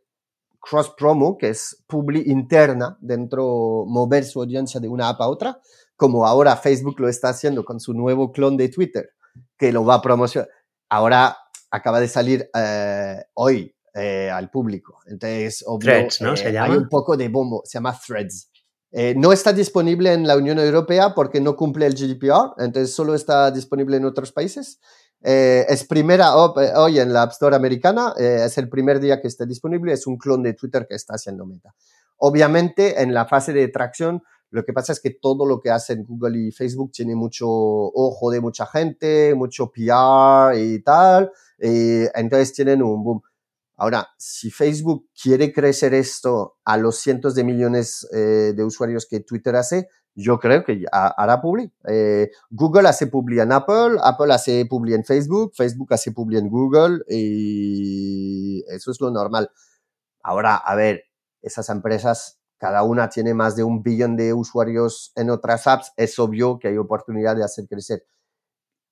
cross 0.60 0.94
promo, 0.98 1.38
que 1.38 1.50
es 1.50 1.84
publi 1.88 2.24
interna 2.26 2.98
dentro, 3.00 3.86
mover 3.88 4.26
su 4.26 4.42
audiencia 4.42 4.80
de 4.80 4.88
una 4.88 5.10
app 5.10 5.22
a 5.22 5.28
otra 5.28 5.60
como 5.96 6.26
ahora 6.26 6.58
Facebook 6.58 7.00
lo 7.00 7.08
está 7.08 7.30
haciendo 7.30 7.64
con 7.64 7.80
su 7.80 7.94
nuevo 7.94 8.32
clon 8.32 8.58
de 8.58 8.70
Twitter, 8.70 9.12
que 9.58 9.72
lo 9.72 9.86
va 9.86 9.96
a 9.96 10.02
promocionar. 10.02 10.50
Ahora 10.90 11.38
acaba 11.72 12.00
de 12.00 12.08
salir 12.08 12.50
eh, 12.54 13.24
hoy 13.34 13.74
eh, 13.94 14.30
al 14.30 14.50
público. 14.50 15.00
Entonces, 15.06 15.64
Threads, 15.80 16.22
¿no? 16.22 16.36
¿Se 16.36 16.50
eh, 16.50 16.52
llama? 16.52 16.74
Hay 16.74 16.78
un 16.78 16.90
poco 16.90 17.16
de 17.16 17.30
bombo, 17.30 17.62
se 17.66 17.78
llama 17.78 17.98
Threads. 17.98 18.52
no 19.16 19.32
está 19.32 19.54
disponible 19.54 20.14
en 20.14 20.28
la 20.28 20.38
Unión 20.38 20.60
Europea 20.60 21.14
porque 21.16 21.42
no 21.42 21.56
cumple 21.56 21.86
el 21.86 21.96
GDPR, 21.96 22.54
entonces 22.58 22.94
solo 22.94 23.16
está 23.16 23.52
disponible 23.52 23.98
en 23.98 24.06
otros 24.06 24.32
países. 24.32 24.80
Es 25.28 25.84
primera 25.86 26.36
hoy 26.36 27.00
en 27.00 27.12
la 27.12 27.24
App 27.24 27.32
Store 27.32 27.56
americana, 27.56 28.14
es 28.18 28.58
el 28.58 28.70
primer 28.70 29.00
día 29.00 29.22
que 29.22 29.28
está 29.28 29.46
disponible, 29.46 29.94
es 29.94 30.06
un 30.06 30.18
clon 30.18 30.44
de 30.44 30.54
Twitter 30.54 30.86
que 30.88 30.96
está 30.96 31.16
haciendo 31.16 31.46
meta. 31.46 31.74
Obviamente, 32.18 33.02
en 33.02 33.14
la 33.14 33.26
fase 33.26 33.52
de 33.52 33.68
tracción, 33.68 34.22
lo 34.52 34.64
que 34.64 34.72
pasa 34.72 34.94
es 34.94 35.00
que 35.00 35.10
todo 35.10 35.46
lo 35.46 35.60
que 35.60 35.72
hacen 35.72 36.04
Google 36.04 36.40
y 36.40 36.52
Facebook 36.52 36.92
tiene 36.92 37.16
mucho 37.16 37.48
ojo 37.50 38.32
de 38.32 38.40
mucha 38.40 38.66
gente, 38.66 39.34
mucho 39.36 39.72
PR 39.72 40.58
y 40.58 40.82
tal, 40.82 41.32
y 41.60 42.04
entonces 42.14 42.54
tienen 42.54 42.82
un 42.82 43.04
boom. 43.04 43.22
Ahora, 43.78 44.08
si 44.18 44.52
Facebook 44.52 45.10
quiere 45.22 45.52
crecer 45.52 45.94
esto 45.94 46.58
a 46.64 46.78
los 46.78 46.98
cientos 46.98 47.36
de 47.36 47.44
millones 47.44 48.08
eh, 48.14 48.54
de 48.56 48.64
usuarios 48.64 49.06
que 49.06 49.20
Twitter 49.20 49.56
hace, 49.56 49.90
yo 50.16 50.40
creo 50.40 50.64
que 50.64 50.86
hará 50.92 51.42
publi. 51.42 51.72
Eh, 51.88 52.32
Google 52.50 52.88
hace 52.88 53.08
publi 53.08 53.40
en 53.40 53.52
Apple, 53.52 53.98
Apple 54.02 54.34
hace 54.34 54.66
publi 54.66 54.94
en 54.94 55.04
Facebook, 55.04 55.54
Facebook 55.56 55.94
hace 55.94 56.12
publi 56.12 56.38
en 56.38 56.50
Google 56.50 57.02
y 57.10 58.64
eso 58.70 58.92
es 58.92 59.02
lo 59.02 59.12
normal. 59.12 59.52
Ahora, 60.24 60.56
a 60.56 60.76
ver, 60.76 61.04
esas 61.42 61.70
empresas 61.70 62.40
cada 62.58 62.84
una 62.84 63.10
tiene 63.10 63.34
más 63.34 63.56
de 63.56 63.64
un 63.64 63.84
billón 63.84 64.16
de 64.16 64.34
usuarios 64.34 65.12
en 65.16 65.30
otras 65.30 65.68
apps, 65.68 65.92
es 65.98 66.18
obvio 66.18 66.58
que 66.58 66.70
hay 66.70 66.78
oportunidad 66.78 67.36
de 67.36 67.44
hacer 67.44 67.68
crecer. 67.68 68.06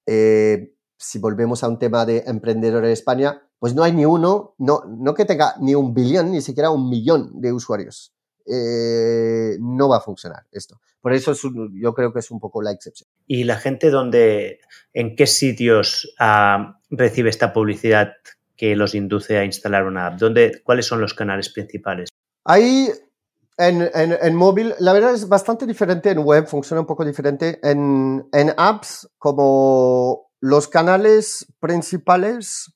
Eh, 0.05 0.75
si 0.97 1.19
volvemos 1.19 1.63
a 1.63 1.69
un 1.69 1.79
tema 1.79 2.05
de 2.05 2.23
emprendedores 2.27 2.87
en 2.87 2.93
España, 2.93 3.41
pues 3.59 3.73
no 3.73 3.83
hay 3.83 3.93
ni 3.93 4.05
uno, 4.05 4.55
no, 4.57 4.83
no 4.85 5.13
que 5.13 5.25
tenga 5.25 5.55
ni 5.59 5.73
un 5.75 5.93
billón, 5.93 6.31
ni 6.31 6.41
siquiera 6.41 6.69
un 6.69 6.89
millón 6.89 7.39
de 7.39 7.53
usuarios. 7.53 8.12
Eh, 8.45 9.57
no 9.59 9.89
va 9.89 9.97
a 9.97 10.01
funcionar 10.01 10.43
esto. 10.51 10.79
Por 11.01 11.13
eso 11.13 11.33
yo 11.73 11.93
creo 11.93 12.13
que 12.13 12.19
es 12.19 12.31
un 12.31 12.39
poco 12.39 12.61
la 12.61 12.71
excepción. 12.71 13.09
¿Y 13.27 13.43
la 13.43 13.57
gente 13.57 13.89
dónde, 13.89 14.59
en 14.93 15.15
qué 15.15 15.27
sitios 15.27 16.13
ah, 16.19 16.79
recibe 16.89 17.29
esta 17.29 17.53
publicidad 17.53 18.13
que 18.55 18.75
los 18.75 18.95
induce 18.95 19.37
a 19.37 19.45
instalar 19.45 19.85
una 19.85 20.07
app? 20.07 20.19
¿Dónde, 20.19 20.61
¿Cuáles 20.63 20.85
son 20.85 21.01
los 21.01 21.13
canales 21.13 21.49
principales? 21.49 22.09
Hay 22.45 22.89
en, 23.57 23.89
en, 23.93 24.35
móvil, 24.35 24.73
la 24.79 24.93
verdad 24.93 25.13
es 25.13 25.27
bastante 25.27 25.65
diferente 25.65 26.09
en 26.09 26.19
web, 26.19 26.47
funciona 26.47 26.81
un 26.81 26.87
poco 26.87 27.05
diferente. 27.05 27.59
En, 27.61 28.27
en 28.31 28.53
apps, 28.57 29.09
como 29.17 30.31
los 30.39 30.67
canales 30.67 31.45
principales 31.59 32.73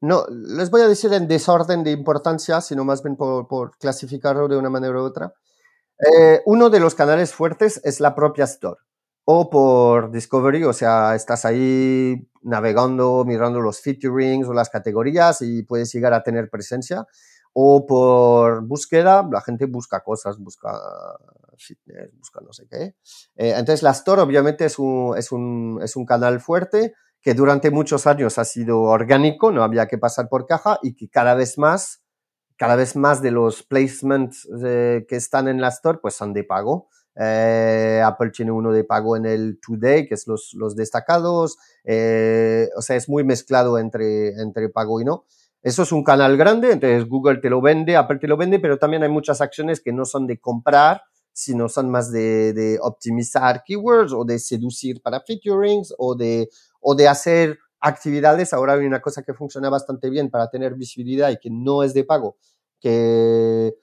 no, 0.00 0.26
les 0.28 0.70
voy 0.70 0.82
a 0.82 0.88
decir 0.88 1.12
en 1.12 1.28
desorden 1.28 1.84
de 1.84 1.90
importancia, 1.90 2.60
sino 2.60 2.84
más 2.84 3.02
bien 3.02 3.16
por, 3.16 3.76
clasificarlo 3.78 4.48
de 4.48 4.56
una 4.56 4.70
manera 4.70 5.00
u 5.00 5.04
otra. 5.04 5.34
Eh, 5.98 6.40
uno 6.46 6.70
de 6.70 6.80
los 6.80 6.94
canales 6.94 7.34
fuertes 7.34 7.80
es 7.84 8.00
la 8.00 8.14
propia 8.14 8.44
Store 8.44 8.80
o 9.32 9.48
por 9.48 10.10
Discovery, 10.10 10.64
o 10.64 10.72
sea, 10.72 11.14
estás 11.14 11.44
ahí 11.44 12.28
navegando, 12.42 13.24
mirando 13.24 13.60
los 13.60 13.80
featurings 13.80 14.48
o 14.48 14.52
las 14.52 14.70
categorías 14.70 15.40
y 15.42 15.62
puedes 15.62 15.92
llegar 15.92 16.14
a 16.14 16.22
tener 16.22 16.50
presencia. 16.50 17.06
O 17.52 17.86
por 17.86 18.66
búsqueda, 18.66 19.28
la 19.30 19.40
gente 19.40 19.66
busca 19.66 20.00
cosas, 20.00 20.38
busca 20.38 20.72
fitness, 21.58 22.10
busca 22.16 22.40
no 22.40 22.52
sé 22.52 22.66
qué. 22.68 22.96
Eh, 23.36 23.54
entonces, 23.56 23.82
la 23.82 23.90
Store 23.90 24.22
obviamente 24.22 24.64
es 24.64 24.78
un, 24.78 25.14
es, 25.16 25.30
un, 25.30 25.78
es 25.82 25.94
un 25.94 26.06
canal 26.06 26.40
fuerte 26.40 26.94
que 27.22 27.34
durante 27.34 27.70
muchos 27.70 28.06
años 28.06 28.38
ha 28.38 28.44
sido 28.44 28.80
orgánico, 28.82 29.52
no 29.52 29.62
había 29.62 29.86
que 29.86 29.98
pasar 29.98 30.28
por 30.28 30.46
caja 30.46 30.78
y 30.82 30.94
que 30.94 31.08
cada 31.08 31.34
vez 31.34 31.58
más, 31.58 32.02
cada 32.56 32.76
vez 32.76 32.96
más 32.96 33.20
de 33.20 33.30
los 33.30 33.62
placements 33.62 34.48
eh, 34.64 35.04
que 35.08 35.16
están 35.16 35.48
en 35.48 35.60
la 35.60 35.68
Store 35.68 35.98
pues 36.00 36.14
son 36.14 36.32
de 36.32 36.44
pago. 36.44 36.88
Eh, 37.16 38.00
Apple 38.04 38.30
tiene 38.30 38.52
uno 38.52 38.72
de 38.72 38.84
pago 38.84 39.16
en 39.16 39.26
el 39.26 39.58
Today, 39.60 40.06
que 40.06 40.14
es 40.14 40.26
los, 40.26 40.54
los 40.54 40.74
destacados. 40.76 41.58
Eh, 41.84 42.68
o 42.76 42.80
sea, 42.80 42.96
es 42.96 43.08
muy 43.08 43.24
mezclado 43.24 43.78
entre, 43.78 44.40
entre 44.40 44.70
pago 44.70 45.00
y 45.00 45.04
no. 45.04 45.24
Eso 45.62 45.82
es 45.82 45.92
un 45.92 46.02
canal 46.02 46.38
grande, 46.38 46.72
entonces 46.72 47.06
Google 47.06 47.36
te 47.36 47.50
lo 47.50 47.60
vende, 47.60 47.94
Apple 47.94 48.18
te 48.18 48.26
lo 48.26 48.38
vende, 48.38 48.60
pero 48.60 48.78
también 48.78 49.02
hay 49.02 49.10
muchas 49.10 49.42
acciones 49.42 49.82
que 49.82 49.92
no 49.92 50.06
son 50.06 50.26
de 50.26 50.40
comprar, 50.40 51.02
sino 51.34 51.68
son 51.68 51.90
más 51.90 52.10
de, 52.10 52.54
de 52.54 52.78
optimizar 52.80 53.62
keywords 53.62 54.14
o 54.14 54.24
de 54.24 54.38
seducir 54.38 55.02
para 55.02 55.20
featurings 55.20 55.94
o 55.98 56.14
de, 56.14 56.48
o 56.80 56.94
de 56.94 57.08
hacer 57.08 57.58
actividades. 57.80 58.52
Ahora 58.52 58.74
hay 58.74 58.86
una 58.86 59.00
cosa 59.00 59.22
que 59.22 59.34
funciona 59.34 59.70
bastante 59.70 60.10
bien 60.10 60.30
para 60.30 60.50
tener 60.50 60.74
visibilidad 60.74 61.30
y 61.30 61.38
que 61.38 61.50
no 61.50 61.82
es 61.82 61.94
de 61.94 62.04
pago, 62.04 62.36
que 62.80 63.74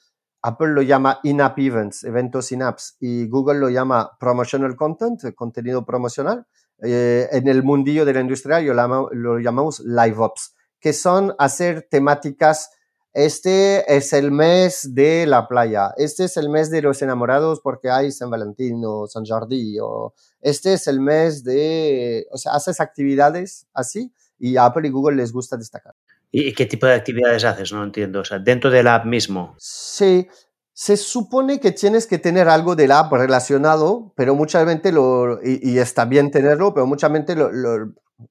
Apple 0.41 0.69
lo 0.69 0.81
llama 0.81 1.19
in-app 1.23 1.57
events, 1.59 2.03
eventos 2.03 2.51
in-apps, 2.51 2.95
y 2.99 3.27
Google 3.27 3.59
lo 3.59 3.69
llama 3.69 4.11
promotional 4.19 4.75
content, 4.75 5.21
contenido 5.35 5.85
promocional. 5.85 6.45
Eh, 6.83 7.27
en 7.31 7.47
el 7.47 7.63
mundillo 7.63 8.05
de 8.05 8.13
la 8.13 8.21
industria 8.21 8.59
lo, 8.61 9.39
llamamos 9.39 9.79
live 9.79 10.17
ops, 10.19 10.55
que 10.79 10.93
son 10.93 11.33
hacer 11.39 11.87
temáticas. 11.89 12.71
Este 13.13 13.95
es 13.95 14.13
el 14.13 14.31
mes 14.31 14.93
de 14.93 15.25
la 15.25 15.47
playa, 15.47 15.91
este 15.97 16.25
es 16.25 16.37
el 16.37 16.49
mes 16.49 16.69
de 16.69 16.81
los 16.81 17.01
enamorados 17.01 17.61
porque 17.61 17.89
hay 17.89 18.11
San 18.11 18.29
Valentín 18.29 18.83
o 18.85 19.07
San 19.07 19.25
Jordi, 19.25 19.79
o 19.81 20.13
este 20.41 20.73
es 20.73 20.87
el 20.87 20.99
mes 20.99 21.43
de, 21.43 22.27
o 22.31 22.37
sea, 22.37 22.53
haces 22.53 22.79
actividades 22.79 23.65
así 23.73 24.13
y 24.37 24.57
a 24.57 24.65
Apple 24.65 24.87
y 24.87 24.91
Google 24.91 25.17
les 25.17 25.31
gusta 25.31 25.57
destacar. 25.57 25.95
¿Y 26.31 26.53
qué 26.53 26.65
tipo 26.65 26.85
de 26.85 26.93
actividades 26.93 27.43
haces? 27.43 27.71
No 27.71 27.83
entiendo. 27.83 28.19
O 28.19 28.25
sea, 28.25 28.39
dentro 28.39 28.69
del 28.69 28.87
app 28.87 29.05
mismo. 29.05 29.55
Sí, 29.57 30.27
se 30.73 30.97
supone 30.97 31.59
que 31.59 31.71
tienes 31.71 32.05
que 32.05 32.19
tener 32.19 32.47
algo 32.49 32.75
del 32.75 32.91
app 32.91 33.11
relacionado, 33.13 34.13
pero 34.15 34.35
mucha 34.35 34.63
gente 34.65 34.91
lo, 34.91 35.39
y, 35.43 35.79
está 35.79 36.05
bien 36.05 36.29
tenerlo, 36.29 36.73
pero 36.73 36.85
mucha 36.85 37.09
gente 37.09 37.35
lo, 37.35 37.49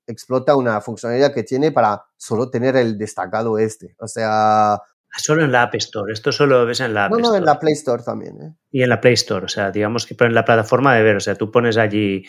explota 0.06 0.56
una 0.56 0.80
funcionalidad 0.80 1.32
que 1.32 1.42
tiene 1.42 1.72
para 1.72 2.04
solo 2.16 2.50
tener 2.50 2.76
el 2.76 2.98
destacado 2.98 3.58
este. 3.58 3.94
O 3.98 4.08
sea... 4.08 4.74
Ah, 4.74 5.18
solo 5.18 5.44
en 5.44 5.52
la 5.52 5.62
App 5.62 5.74
Store. 5.76 6.12
Esto 6.12 6.32
solo 6.32 6.66
ves 6.66 6.80
en 6.80 6.92
la 6.92 7.06
App 7.06 7.12
no, 7.12 7.18
No, 7.18 7.34
en 7.34 7.44
la 7.44 7.58
Play 7.58 7.72
Store 7.74 8.02
también. 8.02 8.42
¿eh? 8.42 8.54
Y 8.70 8.82
en 8.82 8.88
la 8.88 9.00
Play 9.00 9.14
Store. 9.14 9.46
O 9.46 9.48
sea, 9.48 9.70
digamos 9.70 10.04
que 10.04 10.16
en 10.18 10.34
la 10.34 10.44
plataforma 10.44 10.94
de 10.94 11.02
ver. 11.02 11.16
O 11.16 11.20
sea, 11.20 11.34
tú 11.36 11.50
pones 11.50 11.76
allí 11.78 12.24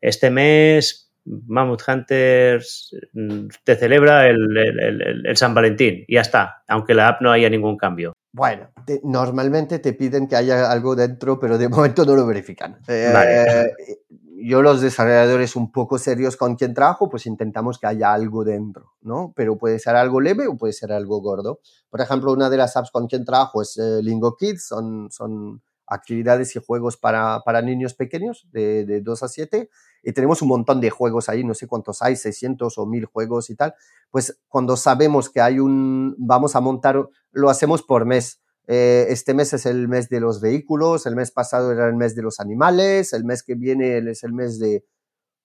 este 0.00 0.30
mes 0.30 1.12
Mammoth 1.24 1.82
Hunters 1.86 2.96
mm, 3.12 3.46
te 3.64 3.76
celebra 3.76 4.26
el, 4.26 5.36
San 5.36 5.54
Valentín 5.54 6.04
y 6.06 6.14
ya 6.14 6.22
está, 6.22 6.62
aunque 6.66 6.94
la 6.94 7.08
app 7.08 7.22
no 7.22 7.30
haya 7.30 7.48
ningún 7.48 7.76
cambio. 7.76 8.12
Bueno, 8.32 8.70
normalmente 9.04 9.78
te 9.78 9.92
piden 9.92 10.26
que 10.26 10.36
haya 10.36 10.70
algo 10.70 10.96
dentro, 10.96 11.38
pero 11.38 11.58
de 11.58 11.68
momento 11.68 12.04
no 12.04 12.16
lo 12.16 12.26
verifican. 12.26 12.78
Eh, 12.88 13.70
yo 14.44 14.62
los 14.62 14.80
desarrolladores 14.80 15.56
un 15.56 15.72
poco 15.72 15.98
serios 15.98 16.36
con 16.36 16.56
quien 16.56 16.74
trabajo, 16.74 17.08
pues 17.08 17.26
intentamos 17.26 17.78
que 17.78 17.86
haya 17.86 18.12
algo 18.12 18.44
dentro, 18.44 18.92
¿no? 19.00 19.32
Pero 19.36 19.58
puede 19.58 19.78
ser 19.78 19.96
algo 19.96 20.20
leve 20.20 20.46
o 20.46 20.56
puede 20.56 20.72
ser 20.72 20.92
algo 20.92 21.20
gordo. 21.20 21.60
Por 21.90 22.00
ejemplo, 22.00 22.32
una 22.32 22.50
de 22.50 22.56
las 22.56 22.76
apps 22.76 22.90
con 22.90 23.06
quien 23.06 23.24
trabajo 23.24 23.62
es 23.62 23.76
eh, 23.78 24.02
Lingo 24.02 24.36
Kids, 24.36 24.66
son, 24.66 25.10
son 25.10 25.62
actividades 25.86 26.56
y 26.56 26.60
juegos 26.64 26.96
para, 26.96 27.40
para 27.44 27.62
niños 27.62 27.94
pequeños 27.94 28.48
de, 28.52 28.84
de 28.84 29.00
2 29.00 29.22
a 29.22 29.28
7 29.28 29.68
y 30.02 30.12
tenemos 30.12 30.42
un 30.42 30.48
montón 30.48 30.80
de 30.80 30.90
juegos 30.90 31.28
ahí, 31.28 31.44
no 31.44 31.54
sé 31.54 31.66
cuántos 31.66 32.02
hay, 32.02 32.16
600 32.16 32.76
o 32.76 32.86
1000 32.86 33.06
juegos 33.06 33.50
y 33.50 33.56
tal, 33.56 33.74
pues 34.10 34.40
cuando 34.48 34.76
sabemos 34.76 35.30
que 35.30 35.40
hay 35.40 35.60
un, 35.60 36.14
vamos 36.18 36.56
a 36.56 36.60
montar, 36.60 37.08
lo 37.30 37.50
hacemos 37.50 37.82
por 37.82 38.04
mes. 38.04 38.41
Eh, 38.68 39.06
este 39.08 39.34
mes 39.34 39.52
es 39.52 39.66
el 39.66 39.88
mes 39.88 40.08
de 40.08 40.20
los 40.20 40.40
vehículos, 40.40 41.06
el 41.06 41.16
mes 41.16 41.30
pasado 41.30 41.72
era 41.72 41.88
el 41.88 41.94
mes 41.94 42.14
de 42.14 42.22
los 42.22 42.38
animales, 42.38 43.12
el 43.12 43.24
mes 43.24 43.42
que 43.42 43.54
viene 43.54 43.98
es 43.98 44.22
el 44.22 44.32
mes 44.32 44.58
de, 44.58 44.84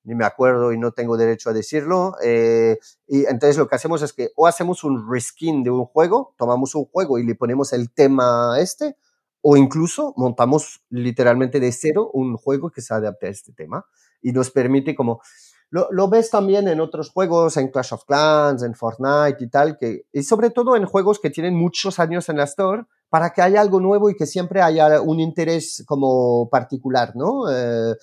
ni 0.04 0.16
me 0.16 0.26
acuerdo 0.26 0.72
y 0.72 0.78
no 0.78 0.92
tengo 0.92 1.18
derecho 1.18 1.50
a 1.50 1.54
decirlo. 1.54 2.16
Eh, 2.24 2.78
y 3.08 3.26
entonces 3.26 3.58
lo 3.58 3.68
que 3.68 3.76
hacemos 3.76 4.02
es 4.02 4.14
que 4.14 4.32
o 4.36 4.48
hacemos 4.48 4.84
un 4.84 5.12
reskin 5.12 5.64
de 5.64 5.72
un 5.72 5.86
juego, 5.86 6.34
tomamos 6.38 6.76
un 6.76 6.86
juego 6.86 7.18
y 7.20 7.26
le 7.26 7.36
ponemos 7.36 7.74
el 7.74 7.92
tema 7.92 8.58
este, 8.60 8.96
o 9.42 9.58
incluso 9.58 10.14
montamos 10.16 10.82
literalmente 10.90 11.60
de 11.60 11.72
cero 11.72 12.10
un 12.14 12.38
juego 12.38 12.72
que 12.72 12.82
se 12.82 12.94
adapte 12.94 13.28
a 13.28 13.30
este 13.30 13.52
tema 13.52 13.86
y 14.22 14.32
nos 14.32 14.52
permite 14.52 14.96
como... 14.96 15.22
Lo, 15.70 15.90
lo, 15.92 16.08
ves 16.08 16.30
también 16.30 16.70
en 16.70 16.80
otros 16.80 17.10
juegos, 17.10 17.58
en 17.58 17.68
Clash 17.68 17.94
of 17.94 18.06
Clans, 18.06 18.64
en 18.64 18.74
Fortnite 18.74 19.44
y 19.44 19.50
tal, 19.50 19.78
que, 19.78 20.06
y 20.14 20.24
sobre 20.24 20.50
todo 20.50 20.78
en 20.78 20.86
juegos 20.86 21.20
que 21.20 21.30
tienen 21.30 21.56
muchos 21.56 22.00
años 22.00 22.30
en 22.30 22.38
la 22.38 22.46
Store, 22.46 22.86
para 23.10 23.32
que 23.32 23.42
haya 23.42 23.62
algo 23.62 23.80
nuevo 23.80 24.10
y 24.10 24.16
que 24.16 24.26
siempre 24.26 24.62
haya 24.62 25.02
un 25.02 25.20
interés 25.20 25.84
como 25.88 26.50
particular, 26.50 27.14
¿no? 27.16 27.50
Eh, 27.50 27.96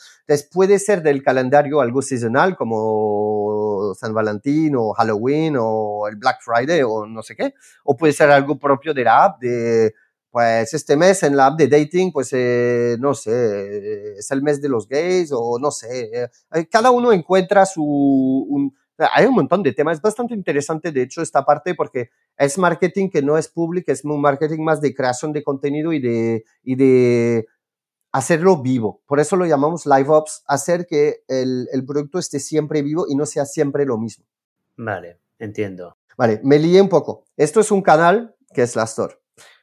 puede 0.53 0.79
ser 0.79 1.03
del 1.03 1.23
calendario 1.23 1.81
algo 1.81 2.01
seasonal 2.01 2.57
como 2.57 3.95
San 3.95 4.15
Valentín 4.15 4.75
o 4.77 4.93
Halloween 4.93 5.57
o 5.59 6.09
el 6.09 6.17
Black 6.17 6.39
Friday 6.41 6.83
o 6.83 7.07
no 7.07 7.23
sé 7.23 7.37
qué, 7.37 7.55
o 7.85 7.97
puede 7.97 8.13
ser 8.13 8.31
algo 8.31 8.59
propio 8.59 8.95
de 8.95 9.05
la 9.05 9.25
app 9.25 9.41
de 9.41 9.95
pues 10.31 10.75
este 10.75 10.97
mes 10.97 11.23
en 11.23 11.37
la 11.37 11.47
app 11.47 11.57
de 11.57 11.69
dating, 11.69 12.11
pues 12.11 12.31
eh, 12.33 12.97
no 12.99 13.15
sé, 13.15 14.15
es 14.19 14.29
el 14.33 14.43
mes 14.43 14.61
de 14.61 14.69
los 14.69 14.89
gays 14.89 15.31
o 15.33 15.61
no 15.61 15.71
sé, 15.71 16.11
eh, 16.53 16.67
cada 16.69 16.91
uno 16.91 17.13
encuentra 17.13 17.65
su... 17.67 18.73
hay 18.99 19.27
un 19.27 19.35
montón 19.35 19.63
de 19.63 19.73
temas, 19.73 19.97
es 19.97 20.03
bastante 20.03 20.35
interesante 20.35 20.93
de 20.93 21.03
hecho 21.03 21.23
esta 21.23 21.45
parte 21.45 21.75
porque 21.75 22.11
es 22.37 22.59
marketing 22.59 23.11
que 23.11 23.23
no 23.23 23.37
es 23.39 23.49
público, 23.49 23.93
es 23.93 24.05
un 24.05 24.21
marketing 24.21 24.63
más 24.63 24.81
de 24.81 24.95
creación 24.95 25.33
de 25.33 25.43
contenido 25.43 25.93
y 25.93 26.01
de, 26.01 26.45
y 26.63 26.77
de 26.77 27.47
hacerlo 28.13 28.63
vivo. 28.63 29.03
Por 29.07 29.21
eso 29.21 29.37
lo 29.37 29.47
llamamos 29.47 29.87
live 29.87 30.09
ops, 30.09 30.45
hacer 30.47 30.87
que 30.87 31.25
el, 31.29 31.69
el 31.73 31.85
producto 31.85 32.19
esté 32.19 32.39
siempre 32.39 32.83
vivo 32.83 33.07
y 33.09 33.17
no 33.17 33.27
sea 33.27 33.45
siempre 33.45 33.85
lo 33.85 33.99
mismo. 33.99 34.25
Vale, 34.77 35.19
entiendo. 35.39 35.97
Vale, 36.17 36.41
me 36.45 36.59
lié 36.59 36.81
un 36.81 36.89
poco. 36.89 37.25
Esto 37.37 37.61
es 37.61 37.71
un 37.71 37.83
canal 37.83 38.35
que 38.53 38.63
es 38.63 38.77
la 38.77 38.85
Store. 38.85 39.17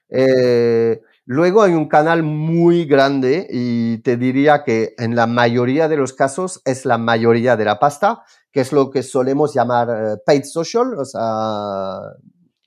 Eh, 0.09 1.01
luego 1.25 1.63
hay 1.63 1.73
un 1.73 1.87
canal 1.87 2.23
muy 2.23 2.85
grande 2.85 3.47
y 3.49 3.99
te 3.99 4.17
diría 4.17 4.63
que 4.63 4.93
en 4.97 5.15
la 5.15 5.25
mayoría 5.25 5.87
de 5.87 5.97
los 5.97 6.13
casos 6.13 6.61
es 6.65 6.85
la 6.85 6.97
mayoría 6.97 7.55
de 7.55 7.65
la 7.65 7.79
pasta, 7.79 8.23
que 8.51 8.61
es 8.61 8.71
lo 8.71 8.89
que 8.89 9.03
solemos 9.03 9.53
llamar 9.53 9.89
eh, 9.89 10.17
paid 10.25 10.43
social, 10.43 10.93
o 10.97 11.05
sea, 11.05 11.99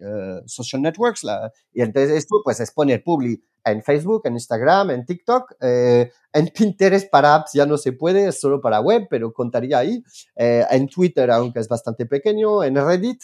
eh, 0.01 0.41
social 0.47 0.83
networks. 0.83 1.25
y 1.73 1.83
entonces 1.83 2.13
esto 2.13 2.41
pues 2.43 2.61
es 2.61 2.71
poner 2.73 3.03
publi 3.03 3.43
en 3.65 3.83
Facebook, 3.83 4.23
en 4.25 4.35
Instagram, 4.35 4.91
en 4.91 5.07
TikTok, 5.07 5.55
en 5.61 6.49
Pinterest 6.55 7.11
para 7.11 7.35
apps 7.35 7.53
ya 7.55 7.65
no 7.65 7.79
se 7.79 7.93
puede, 7.93 8.29
es 8.29 8.39
solo 8.39 8.61
para 8.61 8.81
web, 8.81 9.07
pero 9.09 9.33
contaría 9.33 9.79
ahí, 9.79 10.05
en 10.37 10.87
Twitter, 10.87 11.31
aunque 11.31 11.61
es 11.61 11.69
bastante 11.69 12.05
pequeño, 12.05 12.63
en 12.63 12.75
Reddit. 12.75 13.23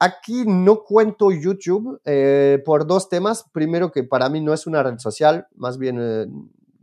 Aquí 0.00 0.44
no 0.46 0.84
cuento 0.84 1.32
YouTube 1.32 2.00
eh, 2.04 2.62
por 2.64 2.86
dos 2.86 3.08
temas. 3.08 3.44
Primero, 3.52 3.90
que 3.90 4.04
para 4.04 4.28
mí 4.28 4.40
no 4.40 4.54
es 4.54 4.66
una 4.66 4.82
red 4.82 4.98
social, 4.98 5.48
más 5.56 5.76
bien 5.76 5.98
eh, 6.00 6.26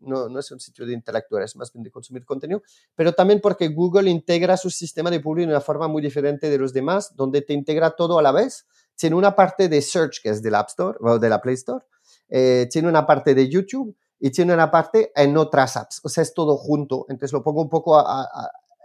no, 0.06 0.30
no, 0.30 0.40
es 0.40 0.52
un 0.52 0.60
sitio 0.60 0.86
de 0.86 0.94
intelectual, 0.94 1.44
es 1.44 1.56
más 1.56 1.72
bien 1.72 1.84
de 1.84 1.92
consumir 1.92 2.26
contenido, 2.26 2.62
pero 2.96 3.14
también 3.14 3.40
porque 3.42 3.68
Google 3.70 4.10
integra 4.10 4.58
su 4.58 4.70
sistema 4.70 5.10
de 5.10 5.20
publicidad 5.20 5.50
de 5.50 5.56
una 5.56 5.62
forma 5.62 5.88
muy 5.88 6.02
diferente 6.02 6.50
de 6.50 6.58
los 6.58 6.74
demás, 6.74 7.16
donde 7.16 7.42
te 7.42 7.54
integra 7.54 7.92
todo 7.92 8.20
a 8.20 8.22
la 8.22 8.32
vez. 8.32 8.66
Tiene 8.96 9.16
una 9.16 9.36
parte 9.36 9.68
de 9.68 9.82
search 9.82 10.22
que 10.22 10.30
es 10.30 10.42
del 10.42 10.56
App 10.56 10.70
Store 10.70 10.98
o 11.02 11.20
de 11.20 11.30
la 11.30 11.42
Play 11.42 11.56
Store, 11.56 11.86
eh, 12.30 12.68
tiene 12.72 12.88
una 12.88 13.06
parte 13.06 13.36
de 13.36 13.50
YouTube 13.50 13.96
y 14.20 14.32
tiene 14.32 14.54
una 14.54 14.72
parte 14.72 15.12
en 15.16 15.36
otras 15.38 15.78
apps. 15.78 16.02
O 16.04 16.10
sea, 16.10 16.24
es 16.24 16.34
todo 16.34 16.58
junto. 16.58 17.06
Entonces 17.10 17.34
lo 17.34 17.44
pongo 17.44 17.62
un 17.62 17.70
poco 17.70 18.04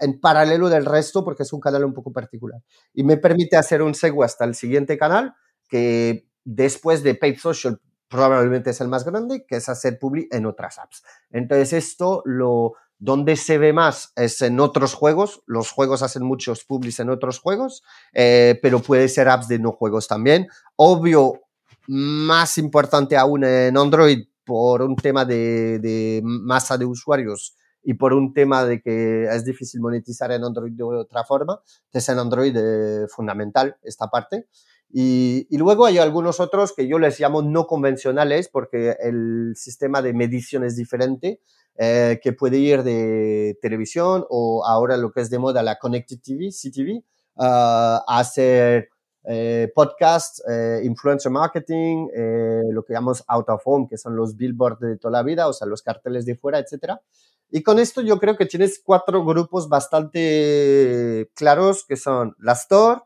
en 0.00 0.20
paralelo 0.20 0.68
del 0.68 0.86
resto 0.86 1.24
porque 1.24 1.44
es 1.44 1.52
un 1.52 1.60
canal 1.60 1.84
un 1.84 1.94
poco 1.94 2.12
particular. 2.12 2.60
Y 2.92 3.04
me 3.04 3.16
permite 3.16 3.56
hacer 3.56 3.82
un 3.82 3.94
segue 3.94 4.24
hasta 4.24 4.44
el 4.44 4.54
siguiente 4.54 4.98
canal, 4.98 5.34
que 5.68 6.28
después 6.44 7.02
de 7.02 7.14
Paid 7.14 7.38
Social 7.38 7.80
probablemente 8.10 8.70
es 8.70 8.80
el 8.80 8.88
más 8.88 9.04
grande, 9.04 9.46
que 9.46 9.56
es 9.56 9.68
hacer 9.68 9.98
public 9.98 10.34
en 10.34 10.44
otras 10.44 10.78
apps. 10.78 11.04
Entonces 11.30 11.72
esto 11.72 12.22
lo, 12.26 12.74
Donde 12.98 13.36
se 13.36 13.56
ve 13.56 13.72
más 13.72 14.12
es 14.16 14.42
en 14.42 14.60
otros 14.60 14.92
juegos. 14.92 15.42
Los 15.46 15.70
juegos 15.70 16.02
hacen 16.02 16.22
muchos 16.22 16.64
publis 16.64 17.00
en 17.00 17.08
otros 17.08 17.38
juegos, 17.38 17.82
eh, 18.12 18.58
pero 18.60 18.80
puede 18.80 19.08
ser 19.08 19.28
apps 19.30 19.48
de 19.48 19.58
no 19.58 19.72
juegos 19.72 20.06
también. 20.06 20.48
Obvio, 20.76 21.40
más 21.86 22.58
importante 22.58 23.16
aún 23.16 23.44
en 23.44 23.76
Android 23.76 24.26
por 24.44 24.82
un 24.82 24.96
tema 24.96 25.24
de, 25.24 26.20
masa 26.22 26.76
de 26.76 26.84
usuarios 26.84 27.56
y 27.82 27.94
por 27.94 28.12
un 28.12 28.34
tema 28.34 28.64
de 28.64 28.82
que 28.82 29.24
es 29.24 29.44
difícil 29.44 29.80
monetizar 29.80 30.30
en 30.32 30.44
Android 30.44 30.72
de 30.72 30.82
otra 30.82 31.24
forma. 31.24 31.60
Entonces 31.86 32.08
en 32.10 32.18
Android 32.18 32.56
es 32.56 33.12
fundamental 33.12 33.76
esta 33.82 34.08
parte. 34.08 34.46
Y, 34.92 35.46
y, 35.48 35.58
luego 35.58 35.86
hay 35.86 35.98
algunos 35.98 36.40
otros 36.40 36.72
que 36.74 36.88
yo 36.88 36.98
les 36.98 37.20
llamo 37.20 37.42
no 37.42 37.66
convencionales 37.66 38.48
porque 38.48 38.96
el 39.00 39.52
sistema 39.54 40.02
de 40.02 40.12
medición 40.12 40.64
es 40.64 40.74
diferente, 40.74 41.40
eh, 41.78 42.18
que 42.22 42.32
puede 42.32 42.58
ir 42.58 42.82
de 42.82 43.56
televisión 43.62 44.26
o 44.28 44.64
ahora 44.66 44.96
lo 44.96 45.12
que 45.12 45.20
es 45.20 45.30
de 45.30 45.38
moda 45.38 45.62
la 45.62 45.78
Connected 45.78 46.18
TV, 46.20 46.50
CTV, 46.50 47.04
a 47.36 48.02
hacer 48.06 48.88
eh, 49.24 49.70
podcast, 49.74 50.40
eh, 50.48 50.80
influencer 50.82 51.30
marketing, 51.30 52.08
eh, 52.14 52.62
lo 52.72 52.82
que 52.82 52.94
llamamos 52.94 53.22
out 53.28 53.48
of 53.50 53.60
home, 53.64 53.86
que 53.88 53.98
son 53.98 54.16
los 54.16 54.34
billboards 54.36 54.80
de 54.80 54.96
toda 54.96 55.12
la 55.12 55.22
vida, 55.22 55.46
o 55.46 55.52
sea, 55.52 55.66
los 55.66 55.82
carteles 55.82 56.24
de 56.24 56.36
fuera, 56.36 56.58
etcétera. 56.58 57.02
Y 57.50 57.62
con 57.62 57.78
esto 57.78 58.00
yo 58.00 58.18
creo 58.18 58.36
que 58.36 58.46
tienes 58.46 58.80
cuatro 58.82 59.24
grupos 59.24 59.68
bastante 59.68 61.30
claros, 61.34 61.84
que 61.86 61.96
son 61.96 62.34
la 62.38 62.52
store, 62.52 63.02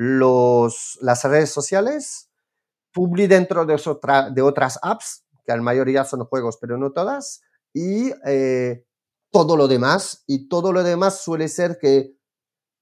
los, 0.00 0.96
las 1.02 1.24
redes 1.24 1.50
sociales, 1.50 2.30
Publi 2.92 3.26
dentro 3.26 3.66
de, 3.66 3.74
otra, 3.74 4.30
de 4.30 4.42
otras 4.42 4.78
apps, 4.80 5.24
que 5.44 5.52
la 5.52 5.60
mayoría 5.60 6.04
son 6.04 6.24
juegos, 6.24 6.56
pero 6.60 6.78
no 6.78 6.92
todas, 6.92 7.42
y 7.74 8.12
eh, 8.24 8.84
todo 9.30 9.56
lo 9.56 9.66
demás. 9.66 10.22
Y 10.26 10.48
todo 10.48 10.72
lo 10.72 10.84
demás 10.84 11.20
suele 11.22 11.48
ser 11.48 11.78
que 11.80 12.14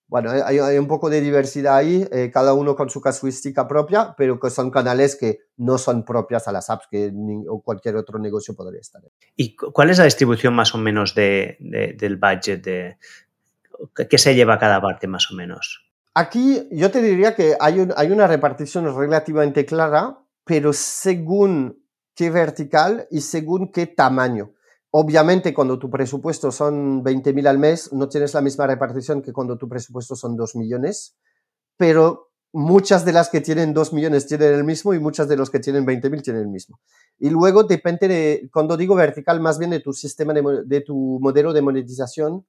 bueno, 0.08 0.30
hay, 0.30 0.58
hay, 0.58 0.78
un 0.78 0.86
poco 0.86 1.10
de 1.10 1.20
diversidad 1.20 1.76
ahí, 1.76 2.06
eh, 2.12 2.30
cada 2.32 2.52
uno 2.52 2.76
con 2.76 2.90
su 2.90 3.00
casuística 3.00 3.66
propia, 3.66 4.14
pero 4.16 4.38
que 4.38 4.50
son 4.50 4.70
canales 4.70 5.16
que 5.16 5.40
no 5.56 5.78
son 5.78 6.04
propias 6.04 6.46
a 6.46 6.52
las 6.52 6.70
apps 6.70 6.86
que 6.88 7.10
ni, 7.12 7.44
o 7.48 7.60
cualquier 7.60 7.96
otro 7.96 8.18
negocio 8.18 8.54
podría 8.54 8.80
estar. 8.80 9.02
¿Y 9.34 9.56
cuál 9.56 9.90
es 9.90 9.98
la 9.98 10.04
distribución 10.04 10.54
más 10.54 10.74
o 10.74 10.78
menos 10.78 11.14
de, 11.14 11.56
de, 11.60 11.94
del 11.98 12.18
budget? 12.18 12.62
De, 12.62 12.98
¿Qué 14.08 14.18
se 14.18 14.34
lleva 14.34 14.58
cada 14.58 14.80
parte 14.80 15.08
más 15.08 15.30
o 15.32 15.34
menos? 15.34 15.86
Aquí 16.18 16.66
yo 16.70 16.90
te 16.90 17.02
diría 17.02 17.34
que 17.34 17.58
hay, 17.60 17.78
un, 17.78 17.92
hay 17.94 18.10
una 18.10 18.26
repartición 18.26 18.86
relativamente 18.96 19.66
clara, 19.66 20.18
pero 20.46 20.72
según 20.72 21.84
qué 22.14 22.30
vertical 22.30 23.06
y 23.10 23.20
según 23.20 23.70
qué 23.70 23.86
tamaño. 23.86 24.54
Obviamente, 24.92 25.52
cuando 25.52 25.78
tu 25.78 25.90
presupuesto 25.90 26.50
son 26.50 27.04
20.000 27.04 27.46
al 27.46 27.58
mes, 27.58 27.92
no 27.92 28.08
tienes 28.08 28.32
la 28.32 28.40
misma 28.40 28.66
repartición 28.66 29.20
que 29.20 29.34
cuando 29.34 29.58
tu 29.58 29.68
presupuesto 29.68 30.16
son 30.16 30.38
2 30.38 30.56
millones, 30.56 31.18
pero 31.76 32.30
muchas 32.50 33.04
de 33.04 33.12
las 33.12 33.28
que 33.28 33.42
tienen 33.42 33.74
2 33.74 33.92
millones 33.92 34.26
tienen 34.26 34.54
el 34.54 34.64
mismo 34.64 34.94
y 34.94 34.98
muchas 34.98 35.28
de 35.28 35.36
los 35.36 35.50
que 35.50 35.60
tienen 35.60 35.84
20.000 35.84 36.22
tienen 36.22 36.44
el 36.44 36.48
mismo. 36.48 36.80
Y 37.18 37.28
luego 37.28 37.64
depende 37.64 38.08
de, 38.08 38.48
cuando 38.50 38.78
digo 38.78 38.94
vertical, 38.94 39.38
más 39.42 39.58
bien 39.58 39.70
de 39.70 39.80
tu 39.80 39.92
sistema, 39.92 40.32
de 40.32 40.80
tu 40.80 41.18
modelo 41.20 41.52
de 41.52 41.60
monetización, 41.60 42.46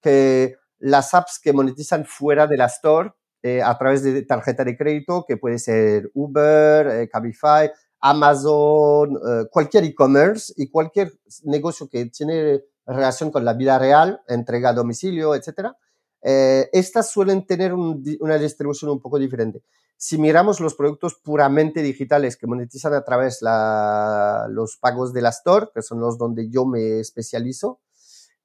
que 0.00 0.56
las 0.80 1.14
apps 1.14 1.38
que 1.42 1.52
monetizan 1.52 2.04
fuera 2.04 2.46
de 2.46 2.56
la 2.56 2.66
store, 2.66 3.12
eh, 3.42 3.62
a 3.62 3.76
través 3.78 4.02
de 4.02 4.22
tarjeta 4.22 4.64
de 4.64 4.76
crédito, 4.76 5.24
que 5.26 5.36
puede 5.38 5.58
ser 5.58 6.10
Uber, 6.12 6.86
eh, 6.88 7.08
Cabify, 7.08 7.70
Amazon, 8.00 9.16
eh, 9.16 9.46
cualquier 9.50 9.84
e-commerce 9.84 10.52
y 10.56 10.68
cualquier 10.68 11.12
negocio 11.44 11.88
que 11.88 12.06
tiene 12.06 12.62
relación 12.86 13.30
con 13.30 13.44
la 13.44 13.54
vida 13.54 13.78
real, 13.78 14.20
entrega 14.28 14.70
a 14.70 14.74
domicilio, 14.74 15.34
etcétera, 15.34 15.76
estas 16.22 17.10
suelen 17.10 17.46
tener 17.46 17.72
un, 17.72 18.04
una 18.20 18.36
distribución 18.36 18.90
un 18.90 19.00
poco 19.00 19.18
diferente. 19.18 19.62
Si 19.96 20.18
miramos 20.18 20.60
los 20.60 20.74
productos 20.74 21.14
puramente 21.14 21.80
digitales 21.80 22.36
que 22.36 22.46
monetizan 22.46 22.92
a 22.92 23.04
través 23.04 23.40
la, 23.40 24.46
los 24.50 24.76
pagos 24.76 25.14
de 25.14 25.22
la 25.22 25.30
store, 25.30 25.68
que 25.74 25.80
son 25.80 26.00
los 26.00 26.18
donde 26.18 26.50
yo 26.50 26.66
me 26.66 27.00
especializo, 27.00 27.80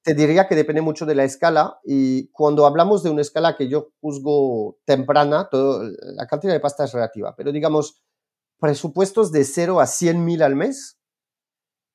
te 0.05 0.13
diría 0.13 0.47
que 0.47 0.53
depende 0.53 0.83
mucho 0.83 1.07
de 1.07 1.15
la 1.15 1.23
escala 1.23 1.79
y 1.83 2.27
cuando 2.27 2.67
hablamos 2.67 3.01
de 3.01 3.09
una 3.09 3.23
escala 3.23 3.57
que 3.57 3.67
yo 3.67 3.89
juzgo 3.99 4.77
temprana, 4.85 5.49
todo, 5.49 5.81
la 5.99 6.27
cantidad 6.27 6.53
de 6.53 6.59
pasta 6.59 6.83
es 6.83 6.93
relativa, 6.93 7.35
pero 7.35 7.51
digamos 7.51 8.03
presupuestos 8.59 9.31
de 9.31 9.43
0 9.43 9.81
a 9.81 9.87
100 9.87 10.23
mil 10.23 10.43
al 10.43 10.55
mes, 10.55 10.99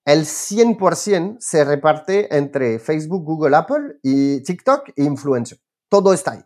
el 0.04 0.22
100% 0.22 1.36
se 1.38 1.64
reparte 1.64 2.36
entre 2.36 2.80
Facebook, 2.80 3.24
Google, 3.24 3.54
Apple 3.54 4.00
y 4.02 4.42
TikTok 4.42 4.88
e 4.96 5.04
influencer. 5.04 5.58
Todo 5.88 6.12
está 6.12 6.32
ahí. 6.32 6.40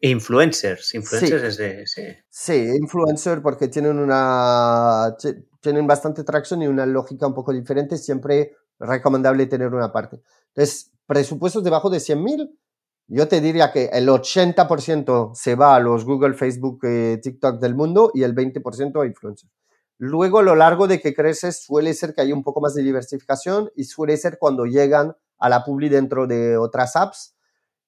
Influencers, 0.00 0.94
influencers 0.94 1.42
sí. 1.42 1.46
es 1.48 1.56
de... 1.58 1.86
Sí. 1.86 2.02
sí, 2.30 2.66
influencer 2.80 3.42
porque 3.42 3.68
tienen 3.68 3.98
una... 3.98 5.14
tienen 5.60 5.86
bastante 5.86 6.24
tracción 6.24 6.62
y 6.62 6.66
una 6.66 6.86
lógica 6.86 7.26
un 7.26 7.34
poco 7.34 7.52
diferente, 7.52 7.98
siempre 7.98 8.56
recomendable 8.78 9.46
tener 9.46 9.68
una 9.68 9.92
parte. 9.92 10.22
Entonces, 10.48 10.93
presupuestos 11.06 11.62
debajo 11.62 11.90
de 11.90 12.00
100 12.00 12.22
mil, 12.22 12.58
yo 13.06 13.28
te 13.28 13.40
diría 13.40 13.70
que 13.70 13.90
el 13.92 14.08
80% 14.08 15.34
se 15.34 15.54
va 15.54 15.76
a 15.76 15.80
los 15.80 16.04
Google, 16.04 16.34
Facebook, 16.34 16.80
eh, 16.84 17.18
TikTok 17.22 17.60
del 17.60 17.74
mundo 17.74 18.10
y 18.14 18.22
el 18.22 18.34
20% 18.34 19.02
a 19.02 19.06
influencers. 19.06 19.52
Luego, 19.98 20.38
a 20.38 20.42
lo 20.42 20.56
largo 20.56 20.88
de 20.88 21.00
que 21.00 21.14
creces, 21.14 21.62
suele 21.62 21.94
ser 21.94 22.14
que 22.14 22.22
hay 22.22 22.32
un 22.32 22.42
poco 22.42 22.60
más 22.60 22.74
de 22.74 22.82
diversificación 22.82 23.70
y 23.76 23.84
suele 23.84 24.16
ser 24.16 24.38
cuando 24.38 24.64
llegan 24.64 25.16
a 25.38 25.48
la 25.48 25.64
publi 25.64 25.88
dentro 25.88 26.26
de 26.26 26.56
otras 26.56 26.96
apps. 26.96 27.36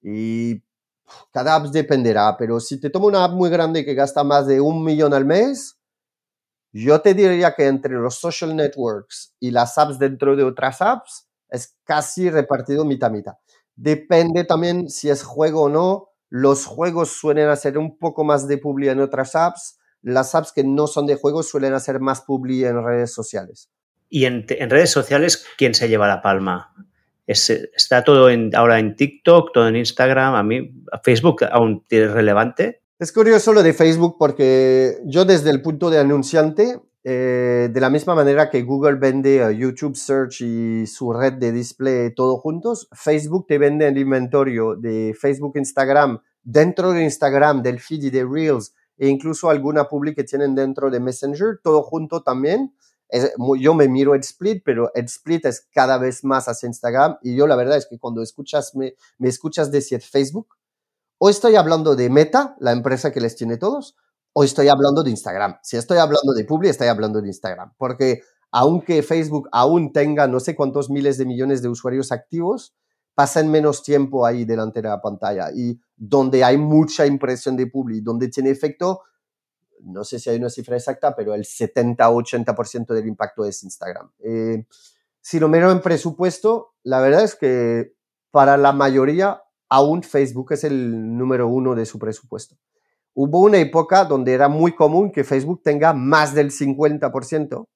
Y 0.02 0.62
cada 1.32 1.56
app 1.56 1.66
dependerá, 1.66 2.36
pero 2.36 2.60
si 2.60 2.78
te 2.78 2.90
tomo 2.90 3.06
una 3.06 3.24
app 3.24 3.32
muy 3.32 3.50
grande 3.50 3.84
que 3.84 3.94
gasta 3.94 4.22
más 4.24 4.46
de 4.46 4.60
un 4.60 4.84
millón 4.84 5.14
al 5.14 5.24
mes, 5.24 5.78
yo 6.72 7.00
te 7.00 7.14
diría 7.14 7.54
que 7.54 7.66
entre 7.66 7.94
los 7.94 8.16
social 8.16 8.54
networks 8.54 9.34
y 9.40 9.50
las 9.50 9.78
apps 9.78 9.98
dentro 9.98 10.36
de 10.36 10.44
otras 10.44 10.82
apps 10.82 11.25
es 11.50 11.76
casi 11.84 12.30
repartido 12.30 12.84
mitad-mitad. 12.84 13.34
Depende 13.74 14.44
también 14.44 14.88
si 14.88 15.10
es 15.10 15.22
juego 15.22 15.62
o 15.62 15.68
no. 15.68 16.08
Los 16.28 16.64
juegos 16.64 17.10
suelen 17.10 17.48
hacer 17.48 17.78
un 17.78 17.98
poco 17.98 18.24
más 18.24 18.48
de 18.48 18.58
publi 18.58 18.88
en 18.88 19.00
otras 19.00 19.34
apps. 19.34 19.78
Las 20.02 20.34
apps 20.34 20.52
que 20.52 20.64
no 20.64 20.86
son 20.86 21.06
de 21.06 21.16
juegos 21.16 21.48
suelen 21.48 21.74
hacer 21.74 22.00
más 22.00 22.22
publi 22.22 22.64
en 22.64 22.82
redes 22.84 23.12
sociales. 23.12 23.70
¿Y 24.08 24.24
en, 24.24 24.46
en 24.48 24.70
redes 24.70 24.90
sociales 24.90 25.44
quién 25.58 25.74
se 25.74 25.88
lleva 25.88 26.08
la 26.08 26.22
palma? 26.22 26.72
Es, 27.26 27.50
¿Está 27.50 28.04
todo 28.04 28.30
en, 28.30 28.54
ahora 28.54 28.78
en 28.78 28.94
TikTok, 28.94 29.52
todo 29.52 29.68
en 29.68 29.76
Instagram? 29.76 30.34
A 30.34 30.42
mí, 30.42 30.72
¿Facebook 31.02 31.44
aún 31.50 31.84
es 31.90 32.10
relevante? 32.10 32.82
Es 32.98 33.12
curioso 33.12 33.52
lo 33.52 33.62
de 33.62 33.74
Facebook 33.74 34.16
porque 34.18 34.98
yo 35.04 35.24
desde 35.24 35.50
el 35.50 35.60
punto 35.60 35.90
de 35.90 35.98
anunciante 35.98 36.80
eh, 37.08 37.68
de 37.72 37.80
la 37.80 37.88
misma 37.88 38.16
manera 38.16 38.50
que 38.50 38.64
Google 38.64 38.96
vende 38.96 39.40
a 39.40 39.52
YouTube 39.52 39.94
Search 39.94 40.40
y 40.40 40.88
su 40.88 41.12
red 41.12 41.34
de 41.34 41.52
display 41.52 42.12
todo 42.12 42.36
juntos, 42.36 42.88
Facebook 42.90 43.46
te 43.46 43.58
vende 43.58 43.86
el 43.86 43.96
inventario 43.96 44.74
de 44.74 45.16
Facebook, 45.16 45.56
Instagram, 45.56 46.20
dentro 46.42 46.90
de 46.90 47.04
Instagram, 47.04 47.62
del 47.62 47.78
feed 47.78 48.02
y 48.02 48.10
de 48.10 48.24
Reels, 48.24 48.74
e 48.98 49.06
incluso 49.06 49.48
alguna 49.48 49.88
public 49.88 50.16
que 50.16 50.24
tienen 50.24 50.56
dentro 50.56 50.90
de 50.90 50.98
Messenger, 50.98 51.60
todo 51.62 51.84
junto 51.84 52.24
también. 52.24 52.74
Es, 53.08 53.32
yo 53.60 53.72
me 53.72 53.86
miro 53.86 54.16
el 54.16 54.22
split, 54.22 54.64
pero 54.64 54.90
el 54.92 55.04
split 55.04 55.46
es 55.46 55.68
cada 55.72 55.98
vez 55.98 56.24
más 56.24 56.48
hacia 56.48 56.66
Instagram 56.66 57.18
y 57.22 57.36
yo 57.36 57.46
la 57.46 57.54
verdad 57.54 57.76
es 57.76 57.86
que 57.86 58.00
cuando 58.00 58.20
escuchas, 58.20 58.74
me, 58.74 58.96
me 59.18 59.28
escuchas 59.28 59.70
decir 59.70 60.00
Facebook, 60.00 60.56
o 61.18 61.30
estoy 61.30 61.54
hablando 61.54 61.94
de 61.94 62.10
Meta, 62.10 62.56
la 62.58 62.72
empresa 62.72 63.12
que 63.12 63.20
les 63.20 63.36
tiene 63.36 63.58
todos, 63.58 63.94
o 64.38 64.44
estoy 64.44 64.68
hablando 64.68 65.02
de 65.02 65.08
Instagram. 65.08 65.56
Si 65.62 65.78
estoy 65.78 65.96
hablando 65.96 66.34
de 66.34 66.44
Publi, 66.44 66.68
estoy 66.68 66.88
hablando 66.88 67.22
de 67.22 67.28
Instagram. 67.28 67.72
Porque 67.78 68.20
aunque 68.50 69.02
Facebook 69.02 69.48
aún 69.50 69.94
tenga 69.94 70.26
no 70.26 70.40
sé 70.40 70.54
cuántos 70.54 70.90
miles 70.90 71.16
de 71.16 71.24
millones 71.24 71.62
de 71.62 71.70
usuarios 71.70 72.12
activos, 72.12 72.76
pasan 73.14 73.50
menos 73.50 73.82
tiempo 73.82 74.26
ahí 74.26 74.44
delante 74.44 74.82
de 74.82 74.90
la 74.90 75.00
pantalla. 75.00 75.48
Y 75.54 75.80
donde 75.96 76.44
hay 76.44 76.58
mucha 76.58 77.06
impresión 77.06 77.56
de 77.56 77.66
Publi, 77.66 78.02
donde 78.02 78.28
tiene 78.28 78.50
efecto, 78.50 79.00
no 79.80 80.04
sé 80.04 80.18
si 80.18 80.28
hay 80.28 80.36
una 80.36 80.50
cifra 80.50 80.76
exacta, 80.76 81.16
pero 81.16 81.32
el 81.32 81.44
70-80% 81.44 82.92
del 82.92 83.06
impacto 83.06 83.42
es 83.46 83.62
Instagram. 83.62 84.10
Eh, 84.18 84.66
si 85.22 85.40
lo 85.40 85.48
miro 85.48 85.70
en 85.70 85.80
presupuesto, 85.80 86.74
la 86.82 87.00
verdad 87.00 87.24
es 87.24 87.36
que 87.36 87.94
para 88.30 88.58
la 88.58 88.74
mayoría 88.74 89.42
aún 89.70 90.02
Facebook 90.02 90.52
es 90.52 90.64
el 90.64 91.16
número 91.16 91.48
uno 91.48 91.74
de 91.74 91.86
su 91.86 91.98
presupuesto 91.98 92.58
hubo 93.16 93.40
una 93.40 93.58
época 93.58 94.04
donde 94.04 94.34
era 94.34 94.48
muy 94.48 94.74
común 94.74 95.10
que 95.10 95.24
Facebook 95.24 95.62
tenga 95.64 95.94
más 95.94 96.34
del 96.34 96.50
50%. 96.50 97.66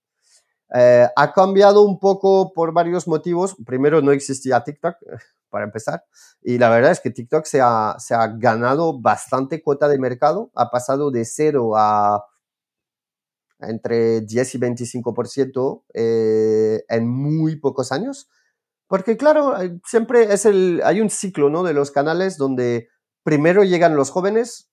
Eh, 0.75 1.09
ha 1.17 1.33
cambiado 1.33 1.83
un 1.83 1.99
poco 1.99 2.53
por 2.53 2.73
varios 2.73 3.09
motivos. 3.09 3.57
Primero, 3.65 4.03
no 4.03 4.13
existía 4.13 4.63
TikTok, 4.63 4.97
para 5.51 5.65
empezar. 5.65 6.05
Y 6.43 6.59
la 6.59 6.69
verdad 6.69 6.93
es 6.93 7.01
que 7.01 7.11
TikTok 7.11 7.47
se 7.47 7.61
ha, 7.63 7.97
se 7.99 8.15
ha 8.15 8.29
ganado 8.29 9.01
bastante 9.01 9.63
cuota 9.63 9.89
de 9.89 9.99
mercado. 9.99 10.51
Ha 10.55 10.71
pasado 10.71 11.11
de 11.11 11.25
cero 11.25 11.75
a 11.75 12.23
entre 13.61 14.21
10 14.23 14.55
y 14.55 14.59
25% 14.59 15.85
eh, 15.95 16.85
en 16.89 17.09
muy 17.09 17.57
pocos 17.57 17.93
años. 17.93 18.29
Porque 18.87 19.17
claro, 19.17 19.55
siempre 19.87 20.33
es 20.35 20.45
el, 20.45 20.83
hay 20.85 21.01
un 21.01 21.11
ciclo, 21.11 21.49
¿no? 21.49 21.63
De 21.63 21.73
los 21.73 21.91
canales 21.91 22.37
donde 22.37 22.89
primero 23.23 23.65
llegan 23.65 23.97
los 23.97 24.11
jóvenes, 24.11 24.70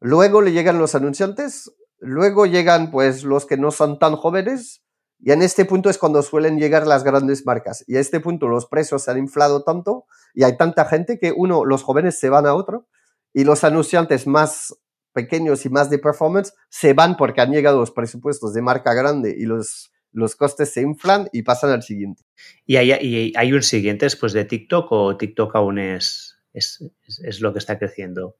luego 0.00 0.42
le 0.42 0.52
llegan 0.52 0.78
los 0.78 0.94
anunciantes, 0.94 1.72
luego 1.98 2.46
llegan 2.46 2.90
pues 2.90 3.24
los 3.24 3.46
que 3.46 3.56
no 3.56 3.70
son 3.70 3.98
tan 3.98 4.16
jóvenes 4.16 4.82
y 5.18 5.32
en 5.32 5.42
este 5.42 5.64
punto 5.64 5.88
es 5.88 5.98
cuando 5.98 6.22
suelen 6.22 6.58
llegar 6.58 6.86
las 6.86 7.02
grandes 7.02 7.46
marcas. 7.46 7.84
Y 7.86 7.96
a 7.96 8.00
este 8.00 8.20
punto 8.20 8.48
los 8.48 8.66
precios 8.66 9.02
se 9.02 9.10
han 9.10 9.18
inflado 9.18 9.62
tanto 9.62 10.04
y 10.34 10.44
hay 10.44 10.56
tanta 10.56 10.84
gente 10.84 11.18
que 11.18 11.32
uno, 11.34 11.64
los 11.64 11.82
jóvenes 11.82 12.18
se 12.18 12.28
van 12.28 12.46
a 12.46 12.54
otro 12.54 12.86
y 13.32 13.44
los 13.44 13.64
anunciantes 13.64 14.26
más 14.26 14.76
pequeños 15.12 15.64
y 15.64 15.70
más 15.70 15.88
de 15.88 15.98
performance 15.98 16.52
se 16.68 16.92
van 16.92 17.16
porque 17.16 17.40
han 17.40 17.50
llegado 17.50 17.80
los 17.80 17.90
presupuestos 17.90 18.52
de 18.52 18.62
marca 18.62 18.92
grande 18.92 19.34
y 19.36 19.46
los 19.46 19.90
los 20.16 20.34
costes 20.34 20.72
se 20.72 20.80
inflan 20.80 21.28
y 21.30 21.42
pasan 21.42 21.70
al 21.70 21.82
siguiente. 21.82 22.24
¿Y 22.64 22.76
hay, 22.76 23.32
hay 23.36 23.52
un 23.52 23.62
siguiente 23.62 24.06
después 24.06 24.32
de 24.32 24.46
TikTok 24.46 24.90
o 24.90 25.16
TikTok 25.16 25.54
aún 25.54 25.78
es, 25.78 26.38
es, 26.54 27.40
lo 27.40 27.52
que 27.52 27.58
está 27.58 27.78
creciendo? 27.78 28.34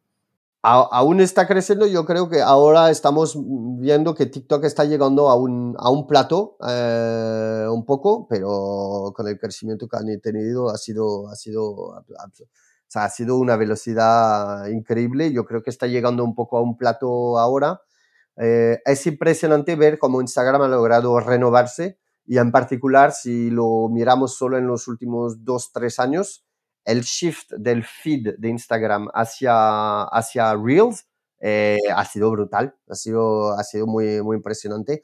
Aún 0.66 1.20
está 1.20 1.46
creciendo, 1.46 1.86
yo 1.86 2.04
creo 2.04 2.28
que 2.28 2.42
ahora 2.42 2.90
estamos 2.90 3.36
viendo 3.78 4.14
que 4.14 4.26
TikTok 4.26 4.64
está 4.64 4.84
llegando 4.84 5.28
a 5.30 5.36
un, 5.36 5.74
a 5.78 5.90
un 5.90 6.06
plato 6.06 6.56
eh, 6.68 7.66
un 7.70 7.84
poco, 7.84 8.26
pero 8.28 9.12
con 9.14 9.28
el 9.28 9.38
crecimiento 9.38 9.88
que 9.88 9.96
han 9.96 10.20
tenido 10.20 10.68
ha 10.70 10.76
sido, 10.78 11.28
ha 11.28 11.36
sido, 11.36 11.94
ha 12.94 13.08
sido 13.08 13.36
una 13.38 13.56
velocidad 13.56 14.66
increíble. 14.66 15.32
Yo 15.32 15.44
creo 15.44 15.62
que 15.62 15.70
está 15.70 15.86
llegando 15.86 16.24
un 16.24 16.34
poco 16.34 16.58
a 16.58 16.62
un 16.62 16.76
plato 16.76 17.38
ahora 17.38 17.82
eh, 18.36 18.82
es 18.84 19.06
impresionante 19.06 19.76
ver 19.76 19.98
cómo 19.98 20.20
Instagram 20.20 20.62
ha 20.62 20.68
logrado 20.68 21.18
renovarse 21.20 21.98
y 22.26 22.38
en 22.38 22.52
particular 22.52 23.12
si 23.12 23.50
lo 23.50 23.88
miramos 23.88 24.36
solo 24.36 24.58
en 24.58 24.66
los 24.66 24.88
últimos 24.88 25.44
dos, 25.44 25.72
tres 25.72 25.98
años, 25.98 26.45
el 26.86 27.02
shift 27.02 27.52
del 27.52 27.84
feed 27.84 28.36
de 28.38 28.48
Instagram 28.48 29.08
hacia, 29.12 30.04
hacia 30.04 30.54
Reels 30.54 31.06
eh, 31.40 31.78
ha 31.94 32.04
sido 32.04 32.30
brutal, 32.30 32.74
ha 32.88 32.94
sido, 32.94 33.52
ha 33.52 33.62
sido 33.64 33.86
muy, 33.86 34.22
muy 34.22 34.36
impresionante. 34.36 35.02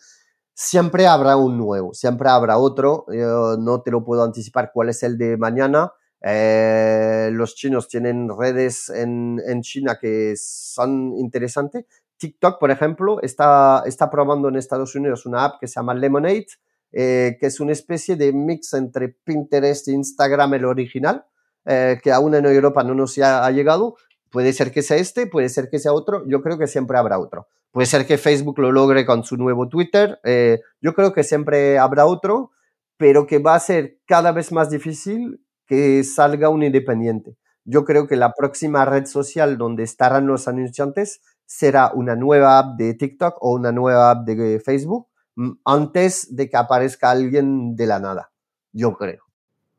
Siempre 0.54 1.06
habrá 1.06 1.36
un 1.36 1.58
nuevo, 1.58 1.92
siempre 1.92 2.28
habrá 2.28 2.58
otro, 2.58 3.06
Yo 3.08 3.56
no 3.58 3.82
te 3.82 3.90
lo 3.90 4.04
puedo 4.04 4.22
anticipar 4.22 4.70
cuál 4.72 4.88
es 4.90 5.02
el 5.02 5.18
de 5.18 5.36
mañana. 5.36 5.92
Eh, 6.24 7.30
los 7.32 7.56
chinos 7.56 7.88
tienen 7.88 8.28
redes 8.38 8.88
en, 8.88 9.40
en 9.46 9.60
China 9.62 9.98
que 10.00 10.34
son 10.36 11.14
interesantes, 11.18 11.84
TikTok, 12.22 12.60
por 12.60 12.70
ejemplo, 12.70 13.20
está, 13.20 13.82
está 13.84 14.08
probando 14.08 14.48
en 14.48 14.54
Estados 14.54 14.94
Unidos 14.94 15.26
una 15.26 15.44
app 15.44 15.58
que 15.58 15.66
se 15.66 15.74
llama 15.74 15.92
Lemonade, 15.92 16.46
eh, 16.92 17.36
que 17.40 17.46
es 17.46 17.58
una 17.58 17.72
especie 17.72 18.14
de 18.14 18.32
mix 18.32 18.74
entre 18.74 19.08
Pinterest 19.08 19.88
e 19.88 19.92
Instagram, 19.92 20.54
el 20.54 20.64
original, 20.66 21.24
eh, 21.64 22.00
que 22.02 22.12
aún 22.12 22.34
en 22.34 22.46
Europa 22.46 22.82
no 22.82 22.94
nos 22.94 23.18
ha, 23.18 23.50
llegado. 23.50 23.96
Puede 24.30 24.52
ser 24.52 24.72
que 24.72 24.82
sea 24.82 24.96
este, 24.96 25.26
puede 25.26 25.48
ser 25.48 25.68
que 25.68 25.78
sea 25.78 25.92
otro, 25.92 26.24
yo 26.26 26.42
creo 26.42 26.58
que 26.58 26.66
siempre 26.66 26.98
habrá 26.98 27.18
otro. 27.18 27.48
Puede 27.70 27.86
ser 27.86 28.06
que 28.06 28.18
Facebook 28.18 28.58
lo 28.58 28.72
logre 28.72 29.06
con 29.06 29.24
su 29.24 29.36
nuevo 29.36 29.68
Twitter, 29.68 30.18
eh, 30.24 30.60
yo 30.80 30.94
creo 30.94 31.12
que 31.12 31.24
siempre 31.24 31.78
habrá 31.78 32.06
otro, 32.06 32.50
pero 32.96 33.26
que 33.26 33.38
va 33.38 33.54
a 33.54 33.60
ser 33.60 33.98
cada 34.06 34.32
vez 34.32 34.52
más 34.52 34.70
difícil 34.70 35.42
que 35.66 36.04
salga 36.04 36.48
un 36.48 36.62
independiente. 36.62 37.36
Yo 37.64 37.84
creo 37.84 38.06
que 38.06 38.16
la 38.16 38.32
próxima 38.32 38.84
red 38.84 39.06
social 39.06 39.56
donde 39.56 39.84
estarán 39.84 40.26
los 40.26 40.48
anunciantes 40.48 41.20
será 41.46 41.92
una 41.94 42.16
nueva 42.16 42.58
app 42.58 42.76
de 42.76 42.94
TikTok 42.94 43.36
o 43.40 43.52
una 43.52 43.72
nueva 43.72 44.10
app 44.10 44.26
de 44.26 44.60
Facebook 44.60 45.08
mm, 45.36 45.50
antes 45.64 46.34
de 46.34 46.48
que 46.48 46.56
aparezca 46.56 47.10
alguien 47.10 47.76
de 47.76 47.86
la 47.86 48.00
nada, 48.00 48.32
yo 48.72 48.94
creo. 48.94 49.24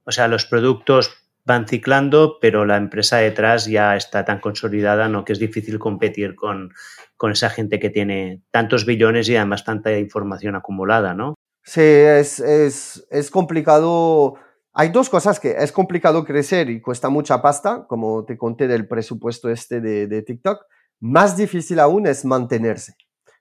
O 0.05 0.11
sea, 0.11 0.27
los 0.27 0.45
productos 0.45 1.22
van 1.45 1.67
ciclando, 1.67 2.37
pero 2.39 2.65
la 2.65 2.77
empresa 2.77 3.17
detrás 3.17 3.65
ya 3.65 3.95
está 3.95 4.25
tan 4.25 4.39
consolidada, 4.39 5.09
¿no? 5.09 5.25
Que 5.25 5.33
es 5.33 5.39
difícil 5.39 5.79
competir 5.79 6.35
con, 6.35 6.73
con 7.17 7.31
esa 7.31 7.49
gente 7.49 7.79
que 7.79 7.89
tiene 7.89 8.41
tantos 8.51 8.85
billones 8.85 9.27
y 9.29 9.35
además 9.35 9.65
tanta 9.65 9.97
información 9.97 10.55
acumulada, 10.55 11.13
¿no? 11.13 11.35
Sí, 11.63 11.81
es, 11.81 12.39
es, 12.39 13.07
es 13.09 13.31
complicado. 13.31 14.35
Hay 14.73 14.89
dos 14.89 15.09
cosas 15.09 15.39
que 15.39 15.55
es 15.57 15.71
complicado 15.71 16.25
crecer 16.25 16.69
y 16.69 16.81
cuesta 16.81 17.09
mucha 17.09 17.41
pasta, 17.41 17.85
como 17.87 18.25
te 18.25 18.37
conté 18.37 18.67
del 18.67 18.87
presupuesto 18.87 19.49
este 19.49 19.81
de, 19.81 20.07
de 20.07 20.21
TikTok, 20.21 20.65
más 20.99 21.37
difícil 21.37 21.79
aún 21.79 22.07
es 22.07 22.25
mantenerse. 22.25 22.95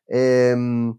Em, 0.09 0.99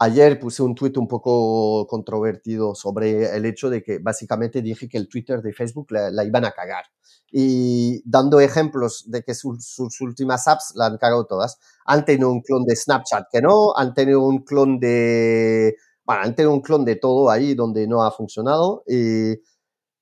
ayer 0.00 0.38
puse 0.38 0.62
un 0.62 0.74
tweet 0.74 0.94
un 0.96 1.06
poco 1.06 1.86
controvertido 1.86 2.74
sobre 2.74 3.36
el 3.36 3.44
hecho 3.44 3.68
de 3.68 3.82
que 3.82 3.98
básicamente 3.98 4.62
dije 4.62 4.88
que 4.88 4.96
el 4.96 5.08
Twitter 5.08 5.42
de 5.42 5.52
Facebook 5.52 5.88
la, 5.90 6.24
iban 6.24 6.44
a 6.46 6.52
cagar. 6.52 6.84
Y 7.30 8.02
dando 8.10 8.40
ejemplos 8.40 9.04
de 9.06 9.22
que 9.22 9.34
sus, 9.34 9.78
últimas 10.00 10.48
apps 10.48 10.72
la 10.74 10.86
han 10.86 10.96
cagado 10.96 11.26
todas. 11.26 11.58
Han 11.84 12.04
tenido 12.04 12.30
un 12.30 12.40
clon 12.40 12.64
de 12.64 12.74
Snapchat 12.74 13.26
que 13.30 13.42
no, 13.42 13.76
han 13.76 13.94
tenido 13.94 14.22
un 14.26 14.42
clon 14.42 14.80
de... 14.80 15.76
Bueno, 16.04 16.22
han 16.24 16.34
tenido 16.34 16.54
un 16.54 16.62
clon 16.62 16.84
de 16.84 16.96
todo 16.96 17.30
ahí 17.30 17.54
donde 17.54 17.86
no 17.86 18.02
ha 18.02 18.10
funcionado. 18.10 18.82
Y 18.88 19.34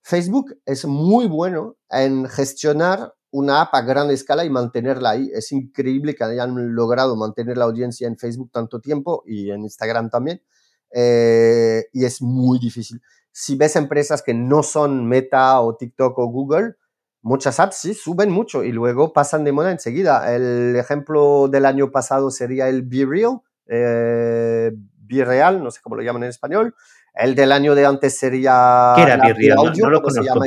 Facebook 0.00 0.56
es 0.64 0.84
muy 0.84 1.26
bueno 1.26 1.76
en 1.90 2.28
gestionar 2.28 3.14
una 3.30 3.62
app 3.62 3.74
a 3.74 3.82
gran 3.82 4.10
escala 4.10 4.44
y 4.44 4.50
mantenerla 4.50 5.10
ahí. 5.10 5.30
Es 5.34 5.52
increíble 5.52 6.14
que 6.14 6.24
hayan 6.24 6.74
logrado 6.74 7.16
mantener 7.16 7.58
la 7.58 7.64
audiencia 7.64 8.06
en 8.06 8.16
Facebook 8.16 8.50
tanto 8.52 8.80
tiempo 8.80 9.22
y 9.26 9.50
en 9.50 9.62
Instagram 9.62 10.10
también. 10.10 10.42
Eh, 10.90 11.84
y 11.92 12.04
es 12.04 12.22
muy 12.22 12.58
difícil. 12.58 13.02
Si 13.30 13.56
ves 13.56 13.76
empresas 13.76 14.22
que 14.22 14.34
no 14.34 14.62
son 14.62 15.06
Meta 15.06 15.60
o 15.60 15.76
TikTok 15.76 16.18
o 16.18 16.26
Google, 16.26 16.74
muchas 17.22 17.60
apps 17.60 17.76
sí 17.76 17.94
suben 17.94 18.30
mucho 18.30 18.64
y 18.64 18.72
luego 18.72 19.12
pasan 19.12 19.44
de 19.44 19.52
moda 19.52 19.70
enseguida. 19.70 20.34
El 20.34 20.74
ejemplo 20.76 21.48
del 21.48 21.66
año 21.66 21.90
pasado 21.90 22.30
sería 22.30 22.68
el 22.68 22.82
Be 22.82 23.04
Real, 23.04 23.40
eh, 23.66 24.72
Be 24.74 25.24
Real, 25.24 25.62
no 25.62 25.70
sé 25.70 25.80
cómo 25.82 25.96
lo 25.96 26.02
llaman 26.02 26.24
en 26.24 26.30
español. 26.30 26.74
El 27.14 27.34
del 27.34 27.52
año 27.52 27.74
de 27.74 27.84
antes 27.84 28.16
sería. 28.16 28.92
¿Qué 28.96 29.02
era 29.02 29.16
Be 29.16 29.34
Real? 29.34 29.56
no, 29.76 29.90
lo 29.90 30.02
conozco. 30.02 30.40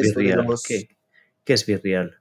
¿Qué, 0.66 0.88
¿Qué 1.44 1.54
es 1.54 1.66
Be 1.66 1.78
Real? 1.78 2.20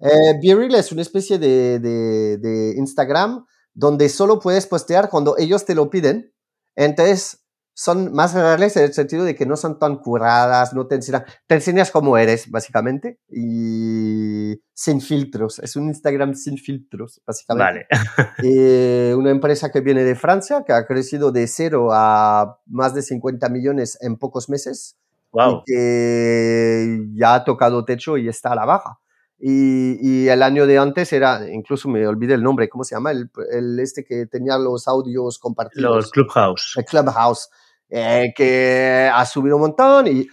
Eh, 0.00 0.40
es 0.76 0.92
una 0.92 1.02
especie 1.02 1.38
de, 1.38 1.78
de, 1.80 2.74
Instagram 2.76 3.44
donde 3.74 4.08
solo 4.08 4.38
puedes 4.38 4.66
postear 4.66 5.08
cuando 5.08 5.36
ellos 5.38 5.64
te 5.64 5.74
lo 5.74 5.90
piden. 5.90 6.32
Entonces, 6.76 7.44
son 7.74 8.12
más 8.12 8.34
reales 8.34 8.76
en 8.76 8.84
el 8.84 8.92
sentido 8.92 9.22
de 9.22 9.36
que 9.36 9.46
no 9.46 9.56
son 9.56 9.78
tan 9.78 9.98
curadas, 9.98 10.74
no 10.74 10.88
te 10.88 10.96
enseñan, 10.96 11.24
te 11.46 11.54
enseñas 11.54 11.92
cómo 11.92 12.18
eres, 12.18 12.50
básicamente, 12.50 13.20
y 13.28 14.60
sin 14.74 15.00
filtros. 15.00 15.60
Es 15.60 15.76
un 15.76 15.84
Instagram 15.84 16.34
sin 16.34 16.58
filtros, 16.58 17.20
básicamente. 17.24 17.86
Vale. 17.90 18.08
Eh, 18.42 19.14
una 19.16 19.30
empresa 19.30 19.70
que 19.70 19.80
viene 19.80 20.04
de 20.04 20.14
Francia, 20.14 20.64
que 20.66 20.72
ha 20.72 20.86
crecido 20.86 21.30
de 21.30 21.46
cero 21.46 21.90
a 21.92 22.58
más 22.66 22.94
de 22.94 23.02
50 23.02 23.48
millones 23.48 23.96
en 24.00 24.16
pocos 24.16 24.48
meses. 24.48 24.96
Wow. 25.30 25.62
Y 25.64 25.72
que 25.72 26.98
ya 27.14 27.34
ha 27.34 27.44
tocado 27.44 27.84
techo 27.84 28.16
y 28.16 28.28
está 28.28 28.52
a 28.52 28.56
la 28.56 28.64
baja. 28.64 28.98
Y, 29.40 30.26
el 30.26 30.42
año 30.42 30.66
de 30.66 30.78
antes 30.78 31.12
era, 31.12 31.48
incluso 31.48 31.88
me 31.88 32.06
olvidé 32.06 32.34
el 32.34 32.42
nombre, 32.42 32.68
¿cómo 32.68 32.82
se 32.82 32.96
llama? 32.96 33.12
El, 33.12 33.78
este 33.78 34.04
que 34.04 34.26
tenía 34.26 34.58
los 34.58 34.88
audios 34.88 35.38
compartidos. 35.38 35.94
Los 35.94 36.10
Clubhouse. 36.10 36.74
El 36.76 36.84
Clubhouse, 36.84 37.48
eh, 37.88 38.32
que 38.36 39.08
ha 39.12 39.24
subido 39.24 39.56
un 39.56 39.62
montón 39.62 40.08
y 40.08 40.26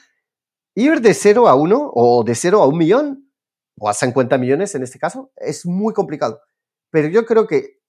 ir 0.76 1.02
de 1.02 1.14
cero 1.14 1.48
a 1.48 1.56
uno 1.56 1.92
o 1.94 2.24
de 2.24 2.36
cero 2.36 2.62
a 2.64 2.68
un 2.68 2.78
millón 2.78 3.32
o 3.78 3.90
a 3.90 3.94
50 3.94 4.38
millones 4.38 4.74
en 4.76 4.84
este 4.84 5.00
caso 5.00 5.32
es 5.36 5.66
muy 5.66 5.94
complicado. 5.94 6.42
Pero 6.90 7.08
yo 7.10 7.26
creo 7.26 7.46
que 7.46 7.82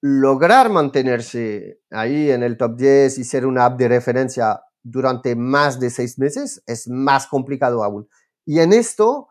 lograr 0.00 0.70
mantenerse 0.70 1.80
ahí 1.90 2.30
en 2.30 2.42
el 2.42 2.56
top 2.56 2.76
10 2.76 3.18
y 3.18 3.24
ser 3.24 3.46
una 3.46 3.66
app 3.66 3.78
de 3.78 3.88
referencia 3.88 4.60
durante 4.82 5.36
más 5.36 5.78
de 5.78 5.90
seis 5.90 6.18
meses 6.18 6.62
es 6.66 6.88
más 6.88 7.26
complicado 7.26 7.84
aún. 7.84 8.08
Y 8.44 8.60
en 8.60 8.72
esto 8.72 9.28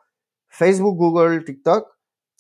Facebook, 0.52 0.97
Google, 0.97 1.41
TikTok 1.41 1.88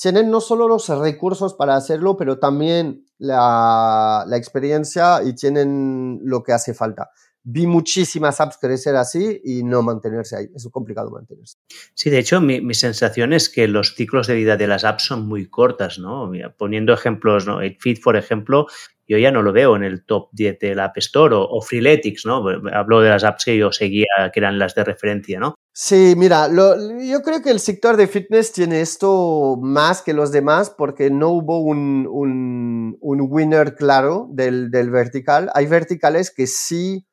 tienen 0.01 0.31
no 0.31 0.41
solo 0.41 0.67
los 0.67 0.89
recursos 0.89 1.53
para 1.53 1.75
hacerlo, 1.75 2.17
pero 2.17 2.39
también 2.39 3.05
la, 3.19 4.25
experiencia 4.33 5.21
y 5.23 5.33
tienen 5.33 6.19
lo 6.23 6.41
que 6.41 6.53
hace 6.53 6.73
falta 6.73 7.11
vi 7.43 7.67
muchísimas 7.67 8.39
apps 8.39 8.57
crecer 8.59 8.95
así 8.95 9.41
y 9.43 9.63
no 9.63 9.81
mantenerse 9.81 10.35
ahí. 10.37 10.47
Es 10.55 10.67
complicado 10.71 11.09
mantenerse. 11.09 11.57
Sí, 11.93 12.09
de 12.09 12.19
hecho, 12.19 12.41
mi, 12.41 12.61
mi, 12.61 12.73
sensación 12.73 13.33
es 13.33 13.49
que 13.49 13.67
los 13.67 13.95
ciclos 13.95 14.27
de 14.27 14.35
vida 14.35 14.57
de 14.57 14.67
las 14.67 14.83
apps 14.83 15.03
son 15.03 15.27
muy 15.27 15.47
cortas, 15.47 15.99
¿no? 15.99 16.31
Poniendo 16.57 16.93
ejemplos, 16.93 17.47
¿no? 17.47 17.59
Feed, 17.79 17.99
por 18.03 18.15
ejemplo, 18.15 18.67
yo 19.11 19.17
ya 19.17 19.29
no 19.29 19.41
lo 19.41 19.51
veo 19.51 19.75
en 19.75 19.83
el 19.83 20.05
top 20.05 20.29
10 20.31 20.59
del 20.59 20.79
App 20.79 20.97
Store 20.97 21.35
o, 21.37 21.61
Freeletics, 21.61 22.25
¿no? 22.25 22.45
Hablo 22.71 23.01
de 23.01 23.09
las 23.09 23.25
apps 23.25 23.43
que 23.43 23.57
yo 23.57 23.69
seguía, 23.71 24.05
que 24.33 24.39
eran 24.39 24.57
las 24.57 24.73
de 24.73 24.85
referencia, 24.85 25.37
¿no? 25.37 25.55
Sí, 25.73 26.13
mira, 26.15 26.47
yo 26.47 27.21
creo 27.21 27.41
que 27.41 27.49
el 27.49 27.59
sector 27.59 27.97
de 27.97 28.07
fitness 28.07 28.53
tiene 28.53 28.79
esto 28.79 29.57
más 29.61 30.01
que 30.01 30.13
los 30.13 30.31
demás 30.31 30.69
porque 30.69 31.09
no 31.09 31.29
hubo 31.29 31.59
un, 31.59 32.07
un, 32.09 32.97
un 33.01 33.27
winner 33.29 33.75
claro 33.75 34.27
del, 34.31 34.71
del 34.71 34.89
vertical. 34.89 35.49
Hay 35.55 35.65
verticales 35.65 36.31
que 36.31 36.47
sí 36.47 37.05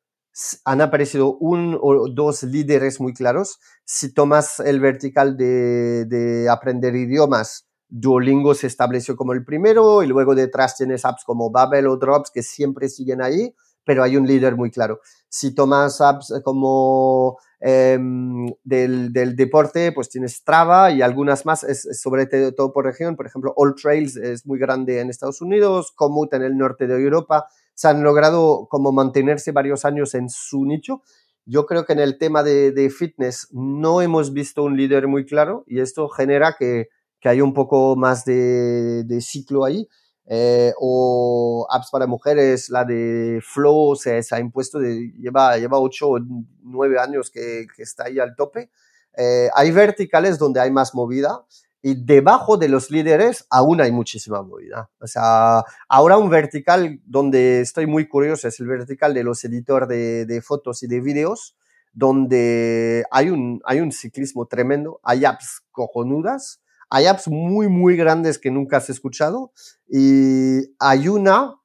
han 0.65 0.81
aparecido 0.81 1.37
un 1.37 1.79
o 1.81 2.09
dos 2.09 2.43
líderes 2.43 3.01
muy 3.01 3.13
claros. 3.13 3.59
Si 3.85 4.13
tomas 4.13 4.61
el 4.61 4.81
vertical 4.81 5.37
de, 5.37 6.05
de 6.07 6.49
aprender 6.49 6.95
idiomas, 6.95 7.69
Duolingo 7.89 8.55
se 8.55 8.67
estableció 8.67 9.17
como 9.17 9.33
el 9.33 9.45
primero 9.45 10.03
y 10.03 10.07
luego 10.07 10.35
detrás 10.35 10.77
tienes 10.77 11.05
apps 11.05 11.25
como 11.25 11.51
Babel 11.51 11.87
o 11.87 11.97
Drops 11.97 12.31
que 12.31 12.43
siempre 12.43 12.89
siguen 12.89 13.23
ahí, 13.23 13.55
pero 13.85 14.03
hay 14.03 14.17
un 14.17 14.27
líder 14.27 14.57
muy 14.57 14.71
claro. 14.71 15.01
Si 15.31 15.55
tomas 15.55 16.01
apps 16.03 16.35
como 16.45 17.39
em, 17.61 18.47
del, 18.63 19.13
del, 19.13 19.35
deporte, 19.35 19.93
pues 19.93 20.11
tienes 20.11 20.35
Strava 20.35 20.91
y 20.91 21.01
algunas 21.01 21.47
más, 21.47 21.65
es, 21.65 21.89
sobre 21.99 22.27
todo 22.27 22.73
por 22.73 22.85
región, 22.85 23.17
por 23.17 23.27
ejemplo, 23.27 23.55
All 23.57 23.75
Trails 23.75 24.17
es 24.17 24.47
muy 24.47 24.59
grande 24.59 25.01
en 25.01 25.09
Estados 25.09 25.41
Unidos, 25.41 25.93
Komoot 25.93 26.35
en 26.35 26.43
el 26.43 26.59
norte 26.59 26.87
de 26.87 27.03
Europa, 27.03 27.49
se 27.79 27.87
han 27.87 28.03
logrado 28.03 28.67
como 28.69 28.91
mantenerse 28.91 29.53
varios 29.53 29.85
años 29.85 30.17
en 30.17 30.29
su 30.31 30.65
nicho. 30.65 31.03
Yo 31.45 31.65
creo 31.65 31.85
que 31.85 31.93
en 31.93 32.01
el 32.01 32.19
tema 32.19 32.43
de, 32.43 32.91
fitness 32.91 33.47
no 33.53 34.03
hemos 34.03 34.33
visto 34.33 34.65
un 34.65 34.77
líder 34.77 35.07
muy 35.07 35.25
claro 35.25 35.63
y 35.69 35.79
esto 35.79 36.09
genera 36.09 36.57
que 36.59 36.89
que 37.21 37.29
hay 37.29 37.41
un 37.41 37.55
poco 37.55 37.97
más 37.97 38.25
de, 38.25 39.19
ciclo 39.21 39.65
ahí. 39.65 39.89
Eh, 40.31 40.75
o 40.79 41.67
apps 41.71 41.89
para 41.91 42.07
mujeres, 42.07 42.69
la 42.69 42.85
de 42.85 43.41
Flow 43.43 43.97
se, 43.97 44.23
se 44.23 44.35
ha 44.35 44.41
impuesto, 44.41 44.79
de, 44.79 45.11
lleva, 45.19 45.57
lleva 45.57 45.81
8 45.81 46.07
o 46.07 46.19
9 46.65 46.99
años 46.99 47.31
que, 47.31 47.67
que, 47.75 47.83
está 47.83 48.05
ahí 48.05 48.19
al 48.19 48.37
tope. 48.37 48.71
Eh, 49.17 49.49
hay 49.55 49.71
verticales 49.71 50.39
donde 50.39 50.61
hay 50.61 50.71
más 50.71 50.95
movida 50.95 51.47
y 51.83 51.95
debajo 51.95 52.57
de 52.57 52.69
los 52.69 52.91
líderes 52.91 53.47
aún 53.51 53.81
hay 53.81 53.93
muchísima 53.93 54.43
movida. 54.43 54.91
O 55.01 55.07
sea, 55.07 55.63
ahora 55.89 56.19
un 56.19 56.31
vertical 56.31 57.01
donde 57.05 57.61
estoy 57.61 57.87
muy 57.87 58.09
curioso 58.09 58.49
es 58.49 58.59
el 58.61 58.67
vertical 58.67 59.15
de 59.15 59.25
los 59.25 59.45
editores 59.45 59.89
de, 59.89 60.43
fotos 60.43 60.83
y 60.83 60.87
de 60.87 61.01
vídeos, 61.01 61.57
donde 61.93 63.05
hay 63.11 63.31
un, 63.31 63.61
hay 63.65 63.81
un 63.81 63.93
ciclismo 63.93 64.47
tremendo, 64.47 65.01
hay 65.03 65.25
apps 65.25 65.63
cojonudas 65.71 66.61
hay 66.91 67.07
apps 67.07 67.29
muy, 67.29 67.69
muy 67.69 67.97
grandes 67.97 68.39
que 68.39 68.51
nunca 68.51 68.79
has 68.79 68.89
escuchado 68.89 69.53
y 69.87 70.75
hay 70.79 71.09
una 71.09 71.57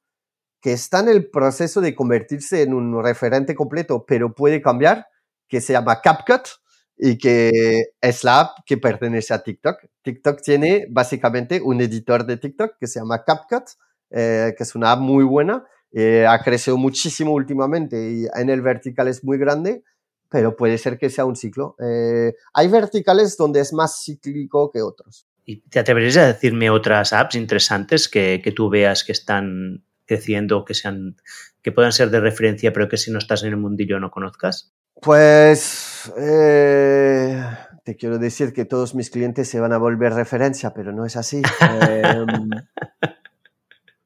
que 0.60 0.72
está 0.72 1.00
en 1.00 1.08
el 1.08 1.30
proceso 1.30 1.80
de 1.80 1.94
convertirse 1.94 2.62
en 2.62 2.74
un 2.74 3.02
referente 3.02 3.54
completo, 3.54 4.04
pero 4.06 4.34
puede 4.34 4.62
cambiar, 4.62 5.06
que 5.48 5.60
se 5.60 5.74
llama 5.74 6.00
CapCut 6.00 6.48
y 6.96 7.18
que 7.18 7.92
es 8.00 8.24
la 8.24 8.40
app 8.40 8.58
que 8.64 8.76
pertenece 8.78 9.34
a 9.34 9.42
TikTok. 9.42 9.78
TikTok 10.02 10.40
tiene 10.42 10.86
básicamente 10.90 11.60
un 11.60 11.80
editor 11.80 12.24
de 12.24 12.36
TikTok 12.36 12.78
que 12.78 12.86
se 12.86 13.00
llama 13.00 13.24
CapCut, 13.24 13.64
eh, 14.10 14.54
que 14.56 14.62
es 14.62 14.74
una 14.74 14.92
app 14.92 15.00
muy 15.00 15.24
buena. 15.24 15.64
Eh, 15.92 16.26
ha 16.26 16.40
crecido 16.42 16.76
muchísimo 16.76 17.32
últimamente 17.32 18.10
y 18.10 18.26
en 18.34 18.50
el 18.50 18.62
vertical 18.62 19.08
es 19.08 19.22
muy 19.22 19.38
grande 19.38 19.84
pero 20.34 20.56
puede 20.56 20.78
ser 20.78 20.98
que 20.98 21.10
sea 21.10 21.26
un 21.26 21.36
ciclo. 21.36 21.76
Eh, 21.78 22.34
hay 22.54 22.66
verticales 22.66 23.36
donde 23.36 23.60
es 23.60 23.72
más 23.72 24.02
cíclico 24.04 24.68
que 24.72 24.82
otros. 24.82 25.28
¿Y 25.44 25.60
te 25.60 25.78
atreverías 25.78 26.16
a 26.16 26.26
decirme 26.26 26.70
otras 26.70 27.12
apps 27.12 27.36
interesantes 27.36 28.08
que, 28.08 28.40
que 28.42 28.50
tú 28.50 28.68
veas 28.68 29.04
que 29.04 29.12
están 29.12 29.84
creciendo, 30.06 30.64
que, 30.64 30.74
sean, 30.74 31.14
que 31.62 31.70
puedan 31.70 31.92
ser 31.92 32.10
de 32.10 32.18
referencia, 32.18 32.72
pero 32.72 32.88
que 32.88 32.96
si 32.96 33.12
no 33.12 33.20
estás 33.20 33.44
en 33.44 33.50
el 33.50 33.58
mundillo 33.58 34.00
no 34.00 34.10
conozcas? 34.10 34.73
Pues 35.00 36.12
eh, 36.16 37.42
te 37.84 37.96
quiero 37.96 38.18
decir 38.18 38.52
que 38.52 38.64
todos 38.64 38.94
mis 38.94 39.10
clientes 39.10 39.48
se 39.48 39.60
van 39.60 39.72
a 39.72 39.78
volver 39.78 40.14
referencia, 40.14 40.72
pero 40.72 40.92
no 40.92 41.04
es 41.04 41.16
así. 41.16 41.42
eh, 41.88 42.24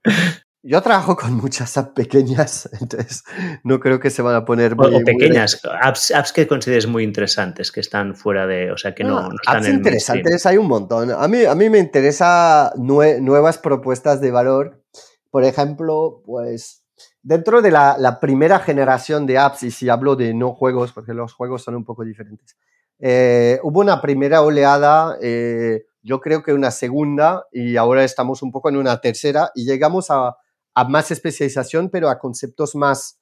yo 0.62 0.82
trabajo 0.82 1.16
con 1.16 1.34
muchas 1.34 1.76
apps 1.78 1.92
pequeñas, 1.94 2.68
entonces 2.80 3.22
no 3.62 3.78
creo 3.78 4.00
que 4.00 4.10
se 4.10 4.22
van 4.22 4.34
a 4.34 4.44
poner 4.44 4.74
muy... 4.76 4.94
O 4.94 5.04
pequeñas, 5.04 5.60
muy... 5.64 5.72
Apps, 5.80 6.10
apps, 6.10 6.32
que 6.32 6.46
consideres 6.46 6.86
muy 6.86 7.04
interesantes, 7.04 7.70
que 7.70 7.80
están 7.80 8.16
fuera 8.16 8.46
de... 8.46 8.72
O 8.72 8.76
sea, 8.76 8.94
que 8.94 9.04
no, 9.04 9.18
ah, 9.18 9.28
no 9.28 9.36
están 9.40 9.56
apps 9.58 9.68
en 9.68 9.74
interesantes 9.74 10.46
hay 10.46 10.56
un 10.56 10.66
montón. 10.66 11.12
A 11.12 11.28
mí, 11.28 11.44
a 11.44 11.54
mí 11.54 11.70
me 11.70 11.78
interesa 11.78 12.72
nue 12.76 13.20
nuevas 13.20 13.58
propuestas 13.58 14.20
de 14.20 14.30
valor. 14.30 14.82
Por 15.30 15.44
ejemplo, 15.44 16.22
pues 16.24 16.82
dentro 17.22 17.62
de 17.62 17.70
la, 17.70 17.96
la, 17.98 18.20
primera 18.20 18.58
generación 18.58 19.26
de 19.26 19.38
apps, 19.38 19.62
y 19.64 19.70
si 19.70 19.88
hablo 19.88 20.16
de 20.16 20.34
no 20.34 20.52
juegos, 20.54 20.92
porque 20.92 21.14
los 21.14 21.32
juegos 21.32 21.62
son 21.62 21.74
un 21.74 21.84
poco 21.84 22.04
diferentes, 22.04 22.56
eh, 22.98 23.60
hubo 23.62 23.80
una 23.80 24.00
primera 24.00 24.42
oleada, 24.42 25.16
eh, 25.20 25.86
yo 26.02 26.20
creo 26.20 26.42
que 26.42 26.52
una 26.52 26.70
segunda, 26.70 27.46
y 27.52 27.76
ahora 27.76 28.04
estamos 28.04 28.42
un 28.42 28.52
poco 28.52 28.68
en 28.68 28.76
una 28.76 29.00
tercera, 29.00 29.50
y 29.54 29.64
llegamos 29.64 30.10
a 30.10 30.36
a 30.78 30.84
más 30.84 31.10
especialización, 31.10 31.90
pero 31.90 32.08
a 32.08 32.20
conceptos 32.20 32.76
más, 32.76 33.18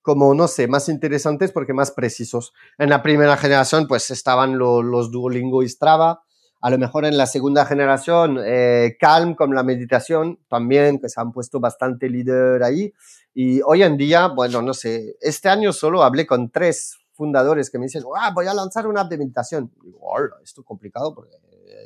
como 0.00 0.32
no 0.32 0.48
sé, 0.48 0.68
más 0.68 0.88
interesantes 0.88 1.52
porque 1.52 1.74
más 1.74 1.90
precisos. 1.90 2.54
En 2.78 2.88
la 2.88 3.02
primera 3.02 3.36
generación, 3.36 3.86
pues 3.86 4.10
estaban 4.10 4.56
lo, 4.56 4.82
los 4.82 5.10
Duolingo 5.10 5.62
y 5.62 5.68
Strava. 5.68 6.22
A 6.62 6.70
lo 6.70 6.78
mejor 6.78 7.04
en 7.04 7.18
la 7.18 7.26
segunda 7.26 7.66
generación, 7.66 8.38
eh, 8.42 8.96
Calm 8.98 9.34
con 9.34 9.54
la 9.54 9.62
meditación 9.62 10.38
también, 10.48 10.98
que 10.98 11.10
se 11.10 11.20
han 11.20 11.30
puesto 11.30 11.60
bastante 11.60 12.08
líder 12.08 12.62
ahí. 12.62 12.94
Y 13.34 13.60
hoy 13.62 13.82
en 13.82 13.96
día, 13.96 14.28
bueno, 14.28 14.62
no 14.62 14.72
sé, 14.72 15.16
este 15.20 15.48
año 15.48 15.72
solo 15.72 16.02
hablé 16.04 16.26
con 16.26 16.50
tres 16.50 16.96
fundadores 17.12 17.68
que 17.68 17.78
me 17.78 17.86
dicen, 17.86 18.04
ah, 18.16 18.32
voy 18.34 18.46
a 18.46 18.54
lanzar 18.54 18.86
una 18.86 19.02
app 19.02 19.10
de 19.10 19.18
meditación. 19.18 19.72
digo, 19.82 19.98
hola, 20.00 20.36
esto 20.42 20.60
es 20.60 20.66
complicado 20.66 21.14
porque 21.14 21.36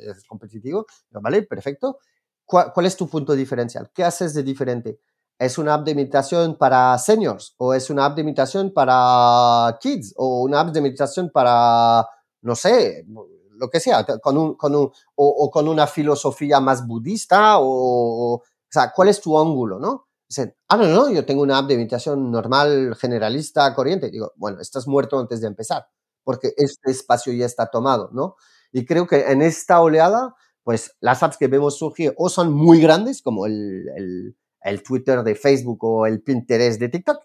es 0.01 0.23
competitivo. 0.25 0.85
Pero, 1.09 1.21
vale, 1.21 1.43
perfecto. 1.43 1.99
¿Cuál, 2.45 2.71
¿Cuál, 2.73 2.85
es 2.85 2.95
tu 2.95 3.07
punto 3.07 3.33
diferencial? 3.33 3.89
¿Qué 3.93 4.03
haces 4.03 4.33
de 4.33 4.43
diferente? 4.43 4.99
¿Es 5.37 5.57
una 5.57 5.75
app 5.75 5.85
de 5.85 5.95
meditación 5.95 6.57
para 6.57 6.97
seniors? 6.97 7.55
¿O 7.57 7.73
es 7.73 7.89
una 7.89 8.05
app 8.05 8.15
de 8.15 8.23
meditación 8.23 8.73
para 8.73 9.77
kids? 9.79 10.13
¿O 10.17 10.41
una 10.41 10.61
app 10.61 10.73
de 10.73 10.81
meditación 10.81 11.29
para, 11.29 12.05
no 12.41 12.55
sé, 12.55 13.05
lo 13.51 13.69
que 13.69 13.79
sea, 13.79 14.05
con 14.21 14.37
un, 14.37 14.55
con 14.55 14.75
un, 14.75 14.91
o, 15.15 15.27
o, 15.27 15.51
con 15.51 15.67
una 15.67 15.87
filosofía 15.87 16.59
más 16.59 16.85
budista? 16.85 17.59
O, 17.59 18.35
o, 18.35 18.43
sea, 18.69 18.91
¿cuál 18.93 19.09
es 19.09 19.21
tu 19.21 19.39
ángulo, 19.39 19.79
no? 19.79 20.08
Dicen, 20.29 20.55
ah, 20.67 20.77
no, 20.77 20.87
no, 20.87 21.09
yo 21.11 21.25
tengo 21.25 21.41
una 21.41 21.57
app 21.57 21.67
de 21.67 21.75
meditación 21.77 22.31
normal, 22.31 22.95
generalista, 22.95 23.73
corriente. 23.73 24.11
Digo, 24.11 24.31
bueno, 24.37 24.61
estás 24.61 24.87
muerto 24.87 25.19
antes 25.19 25.41
de 25.41 25.47
empezar, 25.47 25.87
porque 26.23 26.53
este 26.57 26.91
espacio 26.91 27.33
ya 27.33 27.45
está 27.45 27.67
tomado, 27.71 28.09
¿no? 28.13 28.35
Y 28.71 28.85
creo 28.85 29.07
que 29.07 29.31
en 29.31 29.41
esta 29.41 29.81
oleada, 29.81 30.35
pues 30.63 30.95
las 31.01 31.23
apps 31.23 31.37
que 31.37 31.47
vemos 31.47 31.77
surgir 31.79 32.13
o 32.17 32.29
son 32.29 32.53
muy 32.53 32.79
grandes, 32.79 33.21
como 33.23 33.47
el, 33.47 33.87
el 33.97 34.35
el 34.61 34.83
Twitter 34.83 35.23
de 35.23 35.35
Facebook 35.35 35.83
o 35.83 36.05
el 36.05 36.21
Pinterest 36.21 36.79
de 36.79 36.89
TikTok, 36.89 37.19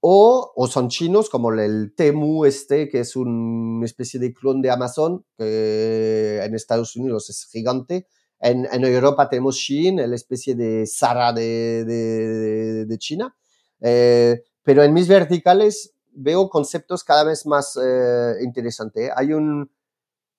o, 0.00 0.52
o 0.54 0.66
son 0.68 0.88
chinos 0.88 1.28
como 1.30 1.52
el 1.52 1.94
Temu 1.96 2.44
este, 2.44 2.88
que 2.88 3.00
es 3.00 3.16
una 3.16 3.84
especie 3.84 4.20
de 4.20 4.32
clon 4.32 4.62
de 4.62 4.70
Amazon, 4.70 5.24
que 5.36 6.40
en 6.44 6.54
Estados 6.54 6.94
Unidos 6.96 7.28
es 7.30 7.46
gigante. 7.50 8.06
En, 8.40 8.66
en 8.70 8.84
Europa 8.84 9.28
tenemos 9.28 9.56
Shein, 9.56 9.96
la 9.96 10.14
especie 10.14 10.54
de 10.54 10.86
Zara 10.86 11.32
de, 11.32 11.84
de, 11.84 12.84
de 12.86 12.98
China. 12.98 13.34
Eh, 13.80 14.42
pero 14.62 14.82
en 14.82 14.92
mis 14.92 15.08
verticales 15.08 15.94
veo 16.12 16.48
conceptos 16.48 17.04
cada 17.04 17.24
vez 17.24 17.46
más 17.46 17.78
eh, 17.82 18.34
interesantes. 18.42 19.10
Hay 19.16 19.32
un, 19.32 19.70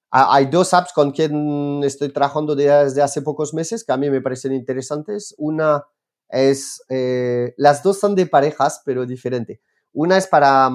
hay 0.10 0.46
dos 0.48 0.74
apps 0.74 0.92
con 0.94 1.12
quien 1.12 1.84
estoy 1.84 2.10
trabajando 2.10 2.56
desde 2.56 3.02
hace 3.02 3.22
pocos 3.22 3.54
meses 3.54 3.84
que 3.84 3.94
a 3.94 3.98
mí 3.98 4.10
me 4.10 4.22
parecen 4.22 4.54
interesantes. 4.54 5.36
Una 5.38 5.86
es, 6.30 6.84
eh, 6.90 7.54
las 7.58 7.84
dos 7.84 8.00
son 8.00 8.16
de 8.16 8.26
parejas, 8.26 8.82
pero 8.86 9.06
diferente. 9.06 9.62
Una 9.94 10.18
es 10.18 10.28
para 10.28 10.70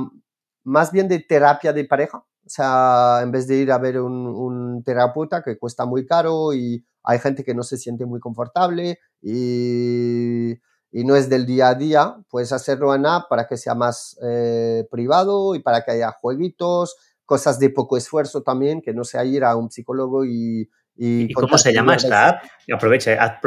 más 0.64 0.92
bien 0.92 1.08
de 1.08 1.18
terapia 1.18 1.72
de 1.72 1.84
pareja, 1.84 2.18
o 2.18 2.48
sea, 2.48 3.20
en 3.22 3.32
vez 3.32 3.46
de 3.46 3.56
ir 3.56 3.72
a 3.72 3.78
ver 3.78 4.00
un, 4.00 4.26
un 4.26 4.82
terapeuta 4.84 5.42
que 5.42 5.58
cuesta 5.58 5.84
muy 5.84 6.06
caro 6.06 6.52
y 6.54 6.84
hay 7.02 7.18
gente 7.18 7.44
que 7.44 7.54
no 7.54 7.62
se 7.62 7.76
siente 7.76 8.06
muy 8.06 8.20
confortable 8.20 8.98
y, 9.20 10.52
y, 10.90 11.04
no 11.04 11.16
es 11.16 11.28
del 11.28 11.46
día 11.46 11.68
a 11.68 11.74
día, 11.74 12.16
puedes 12.28 12.52
hacerlo 12.52 12.94
en 12.94 13.06
app 13.06 13.28
para 13.28 13.46
que 13.46 13.56
sea 13.56 13.74
más 13.74 14.18
eh, 14.22 14.86
privado 14.90 15.54
y 15.54 15.60
para 15.60 15.82
que 15.82 15.92
haya 15.92 16.12
jueguitos, 16.12 16.96
cosas 17.24 17.58
de 17.58 17.70
poco 17.70 17.96
esfuerzo 17.96 18.42
también, 18.42 18.82
que 18.82 18.94
no 18.94 19.04
sea 19.04 19.24
ir 19.24 19.44
a 19.44 19.56
un 19.56 19.70
psicólogo 19.70 20.24
y... 20.24 20.68
¿Y, 20.96 21.30
¿Y 21.30 21.32
cómo 21.32 21.56
se 21.58 21.72
llama 21.72 21.96
esta 21.96 22.28
app? 22.28 22.44
Aprovecha, 22.72 23.12
haz, 23.22 23.40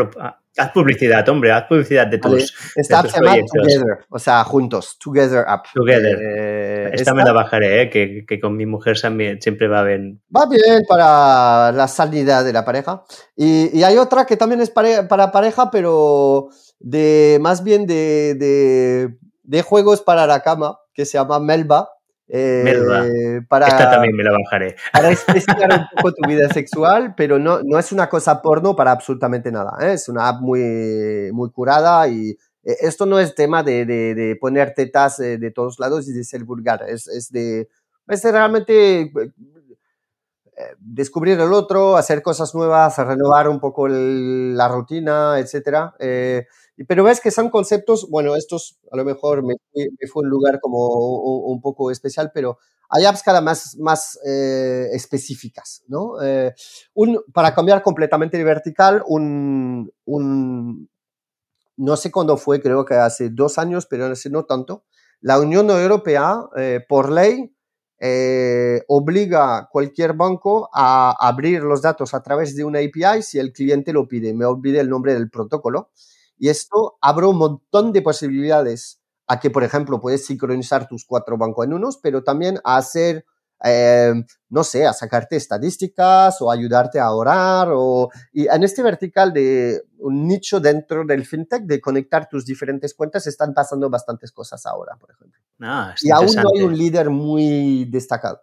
Haz 0.58 0.72
publicidad, 0.72 1.28
hombre, 1.28 1.52
haz 1.52 1.64
publicidad 1.64 2.08
de 2.08 2.18
tus. 2.18 2.54
Esta 2.76 3.00
app 3.00 3.08
se 3.08 3.20
llama 3.20 3.36
Together, 3.54 3.98
o 4.10 4.18
sea, 4.18 4.42
juntos, 4.46 4.98
Together 5.04 5.44
App. 5.46 5.66
Together. 5.74 6.18
Eh, 6.22 6.84
esta, 6.86 6.96
esta, 6.96 7.14
me 7.14 7.26
la 7.26 7.34
bajaré, 7.34 7.82
¿eh? 7.82 7.90
que, 7.90 8.26
que, 8.26 8.40
con 8.40 8.56
mi 8.56 8.66
mujer 8.66 8.98
siempre 8.98 9.68
va 9.68 9.84
bien. 9.84 10.22
Va 10.34 10.46
bien 10.50 10.84
para 10.88 11.74
la 11.74 11.90
sanidad 11.90 12.46
de 12.46 12.54
la 12.54 12.64
pareja. 12.64 13.04
Y, 13.36 13.78
y 13.78 13.84
hay 13.84 13.98
otra 13.98 14.26
que 14.26 14.38
también 14.38 14.62
es 14.62 14.70
pare, 14.70 15.04
para 15.04 15.34
pareja, 15.34 15.70
pero 15.72 16.48
de 16.80 17.38
más 17.42 17.62
bien 17.62 17.86
de, 17.86 18.36
de, 18.36 19.18
de 19.44 19.62
juegos 19.62 20.02
para 20.02 20.26
la 20.26 20.40
cama, 20.40 20.80
que 20.94 21.06
se 21.06 21.18
llama 21.18 21.40
Melba. 21.40 21.90
Eh, 22.28 23.42
para, 23.48 23.68
Esta 23.68 23.92
también 23.92 24.16
me 24.16 24.24
la 24.24 24.32
bajaré. 24.32 24.76
Para 24.94 25.12
especificar 25.12 25.72
un 25.72 25.86
poco 25.96 26.14
tu 26.14 26.28
vida 26.28 26.50
sexual, 26.50 27.14
pero 27.16 27.38
no, 27.38 27.62
no 27.64 27.78
es 27.78 27.92
una 27.92 28.10
cosa 28.10 28.42
porno 28.42 28.76
para 28.76 28.92
absolutamente 28.92 29.52
nada. 29.52 29.78
¿eh? 29.82 29.94
Es 29.94 30.10
una 30.10 30.28
app 30.28 30.42
muy, 30.42 31.30
muy 31.32 31.52
curada 31.52 32.08
y, 32.08 32.36
eh, 32.66 32.78
esto 32.82 33.06
no 33.06 33.20
es 33.20 33.36
tema 33.36 33.64
de, 33.64 33.86
de, 33.86 34.38
poner 34.42 34.74
tetas 34.74 35.20
eh, 35.20 35.38
de 35.38 35.52
todos 35.52 35.80
lados 35.80 36.08
y 36.08 36.14
de 36.14 36.24
ser 36.24 36.44
vulgar, 36.44 36.84
es, 36.88 37.08
es 37.08 37.32
de, 37.32 37.70
es 38.08 38.24
realmente 38.24 39.02
eh, 39.02 39.32
descubrir 40.80 41.40
el 41.40 41.54
otro, 41.54 41.96
hacer 41.96 42.22
cosas 42.22 42.54
nuevas, 42.56 42.98
renovar 42.98 43.48
un 43.48 43.60
poco 43.60 43.88
la 43.88 44.68
rutina, 44.68 45.40
etcétera. 45.40 45.96
Pero 46.88 47.04
ves 47.04 47.22
que 47.22 47.32
son 47.32 47.50
conceptos, 47.50 48.10
bueno, 48.10 48.36
estos 48.36 48.80
a 48.92 48.98
lo 48.98 49.06
mejor 49.06 49.44
me, 49.44 49.56
fue 50.12 50.24
un 50.24 50.30
lugar 50.30 50.60
como 50.60 50.90
un, 51.48 51.62
poco 51.62 51.92
especial, 51.92 52.32
pero 52.34 52.58
hay 52.90 53.06
apps 53.06 53.24
cada 53.24 53.42
más, 53.42 53.78
más 53.78 54.20
específicas, 54.24 55.84
¿no? 55.88 56.16
un, 56.94 57.24
para 57.34 57.56
cambiar 57.56 57.82
completamente 57.82 58.38
de 58.38 58.44
vertical, 58.44 59.04
un, 59.08 59.92
un, 60.06 60.90
no 61.78 61.98
sé 61.98 62.12
cuándo 62.12 62.38
fue, 62.38 62.62
creo 62.62 62.86
que 62.86 62.96
hace 62.96 63.30
dos 63.30 63.58
años, 63.58 63.86
pero 63.86 64.12
no 64.30 64.46
tanto, 64.46 64.84
la 65.22 65.40
Unión 65.40 65.70
Europea, 65.70 66.46
eh, 66.56 66.86
por 66.88 67.12
ley, 67.12 67.52
eh, 68.00 68.84
obliga 68.88 69.58
a 69.58 69.70
cualquier 69.70 70.14
banco 70.14 70.70
a 70.72 71.16
abrir 71.20 71.64
los 71.64 71.82
datos 71.82 72.14
a 72.14 72.22
través 72.22 72.56
de 72.56 72.64
una 72.64 72.80
API 72.80 73.24
si 73.24 73.40
el 73.40 73.52
cliente 73.52 73.94
lo 73.94 74.08
pide. 74.08 74.34
Me 74.34 74.46
olvidé 74.46 74.82
el 74.82 74.90
nombre 74.90 75.14
del 75.14 75.30
protocolo. 75.30 75.90
Y 76.38 76.50
esto 76.50 76.98
abre 77.02 77.26
un 77.26 77.38
montón 77.38 77.92
de 77.94 78.02
posibilidades 78.02 79.02
a 79.28 79.40
que, 79.40 79.50
por 79.50 79.64
ejemplo, 79.64 80.00
puedes 80.00 80.26
sincronizar 80.26 80.88
tus 80.88 81.06
cuatro 81.06 81.38
bancos 81.38 81.66
en 81.66 81.74
unos, 81.74 81.98
pero 81.98 82.24
también 82.24 82.60
a 82.64 82.78
hacer 82.78 83.26
eh, 83.64 84.14
no 84.50 84.64
sé, 84.64 84.86
a 84.86 84.94
sacarte 84.94 85.36
estadísticas 85.38 86.42
o 86.42 86.52
ayudarte 86.52 87.00
a 87.00 87.12
orar. 87.12 87.70
O, 87.72 88.10
y 88.32 88.48
en 88.48 88.64
este 88.64 88.84
vertical 88.84 89.34
de 89.34 89.82
un 90.00 90.28
nicho 90.28 90.60
dentro 90.60 91.06
del 91.06 91.26
fintech 91.26 91.64
de 91.64 91.82
conectar 91.82 92.28
tus 92.30 92.46
diferentes 92.46 92.94
cuentas 92.94 93.26
están 93.28 93.54
pasando 93.54 93.90
bastantes 93.90 94.32
cosas 94.32 94.66
ahora, 94.66 94.96
por 95.00 95.12
ejemplo. 95.12 95.42
Ah, 95.62 95.96
y 96.02 96.12
aún 96.12 96.36
no 96.36 96.50
hay 96.54 96.64
un 96.64 96.78
líder 96.78 97.10
muy 97.10 97.86
destacado. 97.86 98.42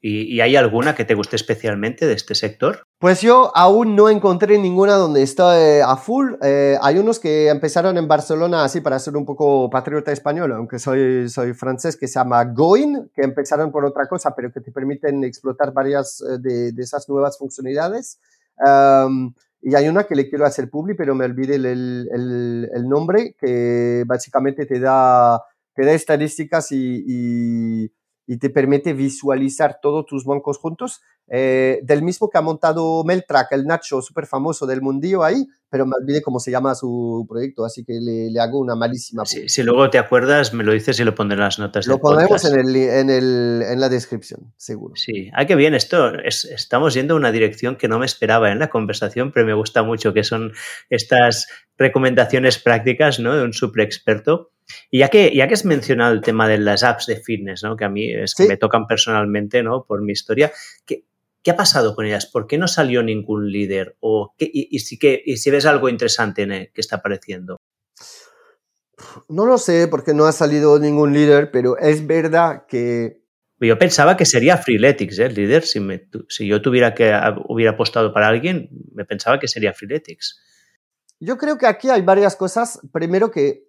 ¿Y, 0.00 0.40
hay 0.40 0.54
alguna 0.54 0.94
que 0.94 1.04
te 1.04 1.14
guste 1.14 1.34
especialmente 1.34 2.06
de 2.06 2.12
este 2.12 2.36
sector? 2.36 2.85
Pues 2.98 3.20
yo 3.20 3.52
aún 3.54 3.94
no 3.94 4.08
encontré 4.08 4.58
ninguna 4.58 4.94
donde 4.94 5.22
esté 5.22 5.82
a 5.82 5.96
full. 5.96 6.32
Eh, 6.42 6.78
hay 6.80 6.98
unos 6.98 7.20
que 7.20 7.50
empezaron 7.50 7.98
en 7.98 8.08
Barcelona 8.08 8.64
así 8.64 8.80
para 8.80 8.98
ser 8.98 9.18
un 9.18 9.26
poco 9.26 9.68
patriota 9.68 10.12
español, 10.12 10.52
aunque 10.52 10.78
soy, 10.78 11.28
soy 11.28 11.52
francés, 11.52 11.98
que 11.98 12.08
se 12.08 12.14
llama 12.14 12.42
Going, 12.46 13.08
que 13.14 13.20
empezaron 13.22 13.70
por 13.70 13.84
otra 13.84 14.08
cosa, 14.08 14.34
pero 14.34 14.50
que 14.50 14.62
te 14.62 14.72
permiten 14.72 15.24
explotar 15.24 15.74
varias 15.74 16.22
eh, 16.22 16.38
de, 16.40 16.72
de 16.72 16.82
esas 16.82 17.06
nuevas 17.06 17.36
funcionalidades. 17.36 18.18
y 19.60 19.74
hay 19.74 19.88
una 19.88 20.04
que 20.04 20.14
le 20.14 20.30
quiero 20.30 20.46
hacer 20.46 20.70
public, 20.70 20.96
pero 20.96 21.14
me 21.14 21.26
olvidé 21.26 21.56
el, 21.56 21.66
el, 21.66 22.70
el, 22.72 22.88
nombre, 22.88 23.36
que 23.38 24.04
básicamente 24.06 24.64
te 24.64 24.80
da, 24.80 25.42
te 25.74 25.84
da 25.84 25.92
estadísticas 25.92 26.72
y, 26.72 27.04
y 27.06 27.92
y 28.26 28.38
te 28.38 28.50
permite 28.50 28.92
visualizar 28.92 29.78
todos 29.80 30.04
tus 30.06 30.24
bancos 30.24 30.58
juntos, 30.58 31.00
eh, 31.28 31.80
del 31.82 32.02
mismo 32.02 32.30
que 32.30 32.38
ha 32.38 32.42
montado 32.42 33.02
Meltrack, 33.04 33.52
el 33.52 33.64
Nacho 33.64 34.00
súper 34.00 34.26
famoso 34.26 34.66
del 34.66 34.80
mundillo 34.80 35.24
ahí, 35.24 35.44
pero 35.68 35.84
me 35.84 35.94
olvidé 36.00 36.22
cómo 36.22 36.38
se 36.38 36.52
llama 36.52 36.74
su 36.74 37.26
proyecto, 37.28 37.64
así 37.64 37.84
que 37.84 37.94
le, 38.00 38.38
hago 38.40 38.60
una 38.60 38.76
malísima. 38.76 39.24
si 39.26 39.62
luego 39.64 39.90
te 39.90 39.98
acuerdas, 39.98 40.54
me 40.54 40.62
lo 40.62 40.72
dices 40.72 41.00
y 41.00 41.04
lo 41.04 41.14
pondré 41.14 41.34
en 41.34 41.40
las 41.40 41.58
notas. 41.58 41.86
Lo 41.88 41.98
pondremos 41.98 42.44
en, 42.44 42.60
el, 42.60 42.76
en, 42.76 43.10
el, 43.10 43.62
en, 43.68 43.80
la 43.80 43.88
descripción, 43.88 44.52
seguro. 44.56 44.94
Sí, 44.94 45.30
hay 45.34 45.46
que 45.46 45.56
bien 45.56 45.74
esto. 45.74 46.12
estamos 46.20 46.94
yendo 46.94 47.14
a 47.14 47.16
una 47.16 47.32
dirección 47.32 47.76
que 47.76 47.88
no 47.88 47.98
me 47.98 48.06
esperaba 48.06 48.52
en 48.52 48.60
la 48.60 48.70
conversación, 48.70 49.32
pero 49.32 49.46
me 49.46 49.54
gusta 49.54 49.82
mucho, 49.82 50.14
que 50.14 50.22
son 50.22 50.52
estas 50.90 51.48
recomendaciones 51.76 52.58
prácticas 52.58 53.18
¿no? 53.18 53.34
de 53.34 53.42
un 53.42 53.52
super 53.52 53.84
experto. 53.84 54.52
Y 54.90 55.00
ya 55.00 55.08
que, 55.08 55.34
ya 55.34 55.46
que 55.46 55.54
has 55.54 55.64
mencionado 55.64 56.12
el 56.12 56.22
tema 56.22 56.48
de 56.48 56.58
las 56.58 56.82
apps 56.82 57.06
de 57.06 57.16
fitness, 57.16 57.62
¿no? 57.62 57.76
que 57.76 57.84
a 57.84 57.88
mí 57.88 58.12
es 58.12 58.34
que 58.34 58.48
me 58.48 58.56
tocan 58.56 58.86
personalmente 58.86 59.62
¿no? 59.62 59.84
por 59.84 60.02
mi 60.02 60.12
historia, 60.12 60.50
¿qué, 60.84 61.04
¿qué, 61.46 61.52
ha 61.52 61.56
pasado 61.56 61.94
con 61.94 62.06
ellas? 62.06 62.26
¿Por 62.26 62.48
qué 62.48 62.58
no 62.58 62.66
salió 62.66 63.02
ningún 63.02 63.52
líder? 63.52 63.96
¿O 64.00 64.34
y, 64.36 64.80
si 64.80 64.98
que, 64.98 65.22
y 65.24 65.36
si 65.36 65.50
ves 65.50 65.64
algo 65.64 65.88
interesante 65.88 66.42
en 66.42 66.50
que 66.50 66.80
está 66.80 66.96
apareciendo? 66.96 67.56
No 69.28 69.46
lo 69.46 69.56
sé 69.56 69.86
porque 69.88 70.12
no 70.12 70.24
ha 70.24 70.32
salido 70.32 70.78
ningún 70.78 71.12
líder, 71.12 71.50
pero 71.50 71.78
es 71.78 72.06
verdad 72.06 72.64
que... 72.66 73.22
Yo 73.60 73.78
pensaba 73.78 74.16
que 74.16 74.26
sería 74.26 74.58
Freeletics, 74.58 75.18
¿eh? 75.20 75.26
el 75.26 75.34
líder. 75.34 75.62
Si, 75.62 75.80
me, 75.80 76.08
si 76.28 76.46
yo 76.46 76.60
tuviera 76.60 76.94
que 76.94 77.14
hubiera 77.46 77.72
apostado 77.72 78.12
para 78.12 78.28
alguien, 78.28 78.68
me 78.92 79.04
pensaba 79.04 79.38
que 79.38 79.48
sería 79.48 79.72
Freeletics. 79.72 80.42
Yo 81.20 81.38
creo 81.38 81.56
que 81.56 81.66
aquí 81.66 81.88
hay 81.88 82.02
varias 82.02 82.36
cosas. 82.36 82.80
Primero 82.92 83.30
que 83.30 83.65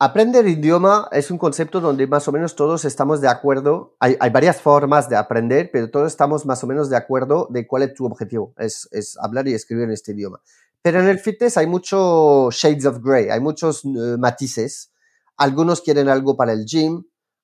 Aprender 0.00 0.46
idioma 0.46 1.08
es 1.10 1.28
un 1.32 1.38
concepto 1.38 1.80
donde 1.80 2.06
más 2.06 2.28
o 2.28 2.32
menos 2.32 2.54
todos 2.54 2.84
estamos 2.84 3.20
de 3.20 3.26
acuerdo. 3.26 3.96
Hay, 3.98 4.16
varias 4.30 4.60
formas 4.62 5.08
de 5.08 5.16
aprender, 5.16 5.70
pero 5.72 5.90
todos 5.90 6.06
estamos 6.06 6.46
más 6.46 6.62
o 6.62 6.68
menos 6.68 6.88
de 6.88 6.96
acuerdo 6.96 7.48
de 7.50 7.66
cuál 7.66 7.82
es 7.82 7.94
tu 7.94 8.06
objetivo. 8.06 8.54
Es, 8.58 9.18
hablar 9.20 9.48
y 9.48 9.54
escribir 9.54 9.86
en 9.86 9.90
este 9.90 10.12
idioma. 10.12 10.40
Pero 10.82 11.00
en 11.00 11.08
el 11.08 11.18
fitness 11.18 11.56
hay 11.56 11.66
muchos 11.66 12.54
shades 12.54 12.86
of 12.86 13.00
gray, 13.02 13.28
hay 13.28 13.40
muchos 13.40 13.84
eh, 13.84 13.88
matices. 14.16 14.92
Algunos 15.36 15.80
quieren 15.80 16.08
algo 16.08 16.36
para 16.36 16.52
el 16.52 16.64
gym, 16.64 17.02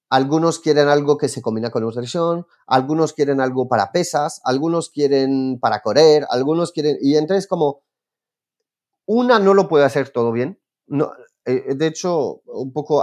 algunos 0.09 0.61
quieren 0.61 0.87
algo 0.87 1.19
que 1.19 1.29
se 1.29 1.43
combina 1.43 1.71
con 1.71 1.83
nutrición, 1.83 2.47
algunos 2.69 3.15
quieren 3.15 3.41
algo 3.41 3.67
para 3.67 3.91
pesas, 3.91 4.41
algunos 4.45 4.91
quieren 4.91 5.59
para 5.59 5.81
correr, 5.81 6.25
algunos 6.31 6.71
quieren... 6.71 6.99
Y 7.01 7.17
entonces 7.17 7.49
como 7.49 7.83
una 9.07 9.41
no 9.41 9.55
lo 9.55 9.69
puede 9.69 9.85
hacer 9.85 10.11
todo 10.11 10.31
bien. 10.31 10.61
No, 10.87 11.11
eh, 11.45 11.75
de 11.75 11.87
hecho, 11.87 12.43
un 12.47 12.73
poco 12.73 13.03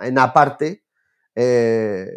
en 0.00 0.18
aparte, 0.18 0.84
eh, 1.34 2.08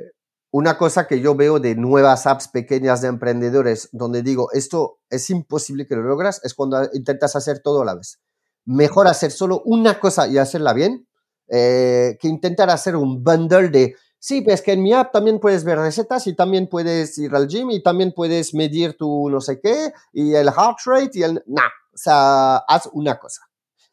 una 0.51 0.77
cosa 0.77 1.07
que 1.07 1.21
yo 1.21 1.35
veo 1.35 1.59
de 1.59 1.75
nuevas 1.75 2.27
apps 2.27 2.47
pequeñas 2.47 3.01
de 3.01 3.07
emprendedores, 3.07 3.89
donde 3.91 4.21
digo, 4.21 4.49
esto 4.51 4.99
es 5.09 5.29
imposible 5.29 5.87
que 5.87 5.95
lo 5.95 6.03
logras, 6.03 6.41
es 6.43 6.53
cuando 6.53 6.89
intentas 6.93 7.35
hacer 7.35 7.59
todo 7.59 7.83
a 7.83 7.85
la 7.85 7.95
vez. 7.95 8.19
Mejor 8.65 9.07
hacer 9.07 9.31
solo 9.31 9.61
una 9.65 9.99
cosa 9.99 10.27
y 10.27 10.37
hacerla 10.37 10.73
bien, 10.73 11.07
eh, 11.47 12.17
que 12.19 12.27
intentar 12.27 12.69
hacer 12.69 12.95
un 12.95 13.23
bundle 13.23 13.69
de, 13.69 13.95
sí, 14.19 14.41
pues 14.41 14.61
que 14.61 14.73
en 14.73 14.83
mi 14.83 14.93
app 14.93 15.11
también 15.13 15.39
puedes 15.39 15.63
ver 15.63 15.77
recetas 15.77 16.27
y 16.27 16.35
también 16.35 16.67
puedes 16.67 17.17
ir 17.17 17.33
al 17.35 17.47
gym 17.47 17.71
y 17.71 17.81
también 17.81 18.13
puedes 18.13 18.53
medir 18.53 18.97
tu 18.97 19.29
no 19.29 19.39
sé 19.39 19.59
qué 19.61 19.93
y 20.11 20.33
el 20.33 20.49
heart 20.51 20.77
rate 20.85 21.11
y 21.13 21.23
el... 21.23 21.43
Nah, 21.45 21.67
o 21.93 21.97
sea, 21.97 22.57
haz 22.57 22.89
una 22.93 23.19
cosa. 23.19 23.41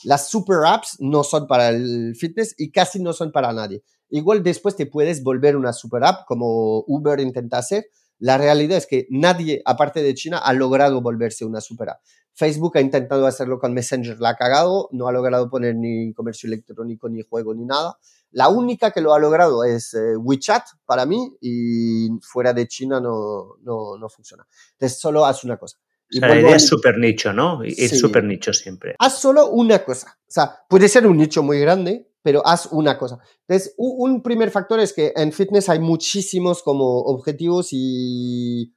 Las 0.04 0.30
super 0.30 0.58
apps 0.64 0.96
no 1.00 1.24
son 1.24 1.46
para 1.46 1.70
el 1.70 2.14
fitness 2.16 2.54
y 2.56 2.70
casi 2.70 3.02
no 3.02 3.12
son 3.12 3.32
para 3.32 3.52
nadie. 3.52 3.82
Igual 4.10 4.42
después 4.42 4.76
te 4.76 4.86
puedes 4.86 5.22
volver 5.22 5.56
una 5.56 5.72
super 5.72 6.04
app 6.04 6.24
como 6.26 6.84
Uber 6.86 7.20
intenta 7.20 7.58
hacer. 7.58 7.86
La 8.18 8.38
realidad 8.38 8.78
es 8.78 8.86
que 8.86 9.06
nadie, 9.10 9.62
aparte 9.64 10.02
de 10.02 10.14
China, 10.14 10.38
ha 10.38 10.52
logrado 10.52 11.00
volverse 11.00 11.44
una 11.44 11.60
super 11.60 11.90
app. 11.90 12.00
Facebook 12.32 12.78
ha 12.78 12.80
intentado 12.80 13.26
hacerlo 13.26 13.58
con 13.58 13.74
Messenger, 13.74 14.20
la 14.20 14.30
ha 14.30 14.36
cagado, 14.36 14.88
no 14.92 15.08
ha 15.08 15.12
logrado 15.12 15.50
poner 15.50 15.74
ni 15.74 16.12
comercio 16.14 16.46
electrónico, 16.46 17.08
ni 17.08 17.22
juego, 17.22 17.52
ni 17.52 17.64
nada. 17.64 17.98
La 18.30 18.48
única 18.48 18.92
que 18.92 19.00
lo 19.00 19.12
ha 19.12 19.18
logrado 19.18 19.64
es 19.64 19.94
eh, 19.94 20.16
WeChat 20.16 20.64
para 20.84 21.04
mí 21.06 21.36
y 21.40 22.08
fuera 22.22 22.52
de 22.52 22.68
China 22.68 23.00
no, 23.00 23.56
no, 23.62 23.98
no 23.98 24.08
funciona. 24.08 24.46
Entonces 24.72 25.00
solo 25.00 25.26
haz 25.26 25.42
una 25.42 25.56
cosa 25.56 25.78
la 26.10 26.40
idea 26.40 26.56
es 26.56 26.66
súper 26.66 26.98
nicho, 26.98 27.32
¿no? 27.32 27.62
Es 27.62 27.98
súper 27.98 28.24
nicho 28.24 28.52
siempre. 28.52 28.94
Haz 28.98 29.20
solo 29.20 29.50
una 29.50 29.84
cosa. 29.84 30.18
O 30.20 30.30
sea, 30.30 30.60
puede 30.68 30.88
ser 30.88 31.06
un 31.06 31.16
nicho 31.16 31.42
muy 31.42 31.60
grande, 31.60 32.08
pero 32.22 32.46
haz 32.46 32.68
una 32.72 32.98
cosa. 32.98 33.18
Entonces, 33.46 33.74
un, 33.76 34.22
primer 34.22 34.50
factor 34.50 34.80
es 34.80 34.92
que 34.92 35.12
en 35.16 35.32
fitness 35.32 35.68
hay 35.68 35.78
muchísimos 35.78 36.62
como 36.62 36.98
objetivos 37.00 37.68
y 37.72 38.74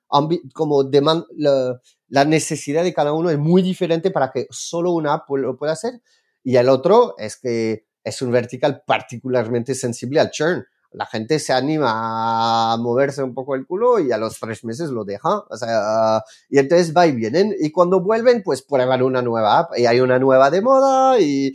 como 0.54 0.84
demand, 0.84 1.26
la, 1.38 2.26
necesidad 2.26 2.84
de 2.84 2.94
cada 2.94 3.14
uno 3.14 3.30
es 3.30 3.38
muy 3.38 3.62
diferente 3.62 4.12
para 4.12 4.32
que 4.32 4.48
solo 4.50 4.92
una 4.92 5.14
app 5.14 5.30
lo 5.30 5.58
pueda 5.58 5.74
hacer. 5.74 6.02
Y 6.44 6.56
el 6.56 6.70
otro 6.70 7.16
es 7.18 7.38
que 7.38 7.86
es 8.04 8.22
un 8.22 8.32
vertical 8.32 8.84
particularmente 8.86 9.76
sensible 9.76 10.20
al 10.20 10.32
churn 10.32 10.66
la 10.92 11.06
gente 11.06 11.40
se 11.40 11.54
anima 11.54 12.74
a 12.74 12.78
moverse 12.78 13.24
un 13.24 13.34
poco 13.34 13.56
el 13.56 13.66
culo 13.66 14.00
y 14.00 14.12
a 14.12 14.18
los 14.18 14.40
tres 14.40 14.64
meses 14.64 14.90
lo 14.90 15.06
deja. 15.06 15.40
O 15.50 15.58
sea, 15.58 16.24
y 16.50 16.60
entonces 16.60 16.94
va 16.96 17.08
y 17.08 17.14
vienen. 17.14 17.56
Y 17.60 17.72
cuando 17.72 18.02
vuelven, 18.02 18.44
pues 18.44 18.62
prueban 18.62 19.02
una 19.02 19.22
nueva 19.22 19.60
app 19.60 19.78
y 19.78 19.86
hay 19.86 20.02
una 20.02 20.20
nueva 20.20 20.52
de 20.52 20.62
moda. 20.62 21.20
Y 21.20 21.54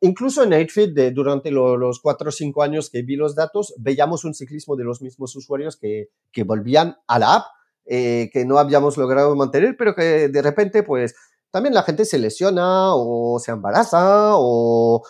incluso 0.00 0.42
en 0.42 0.52
8 0.52 0.88
de, 0.88 1.10
durante 1.12 1.50
los 1.50 2.00
cuatro 2.00 2.28
o 2.28 2.32
cinco 2.32 2.62
años 2.62 2.90
que 2.90 3.02
vi 3.02 3.16
los 3.16 3.34
datos, 3.34 3.74
veíamos 3.78 4.24
un 4.24 4.34
ciclismo 4.34 4.76
de 4.76 4.84
los 4.84 5.00
mismos 5.00 5.34
usuarios 5.34 5.76
que, 5.76 6.10
que 6.30 6.44
volvían 6.44 6.96
a 7.06 7.18
la 7.18 7.34
app, 7.36 7.44
eh, 7.86 8.28
que 8.32 8.44
no 8.44 8.58
habíamos 8.58 8.98
logrado 8.98 9.34
mantener, 9.34 9.76
pero 9.78 9.94
que 9.94 10.28
de 10.28 10.42
repente, 10.42 10.82
pues 10.82 11.14
también 11.54 11.72
la 11.72 11.84
gente 11.84 12.04
se 12.04 12.18
lesiona 12.18 12.96
o 12.96 13.38
se 13.38 13.52
embaraza 13.52 14.32
o, 14.34 15.00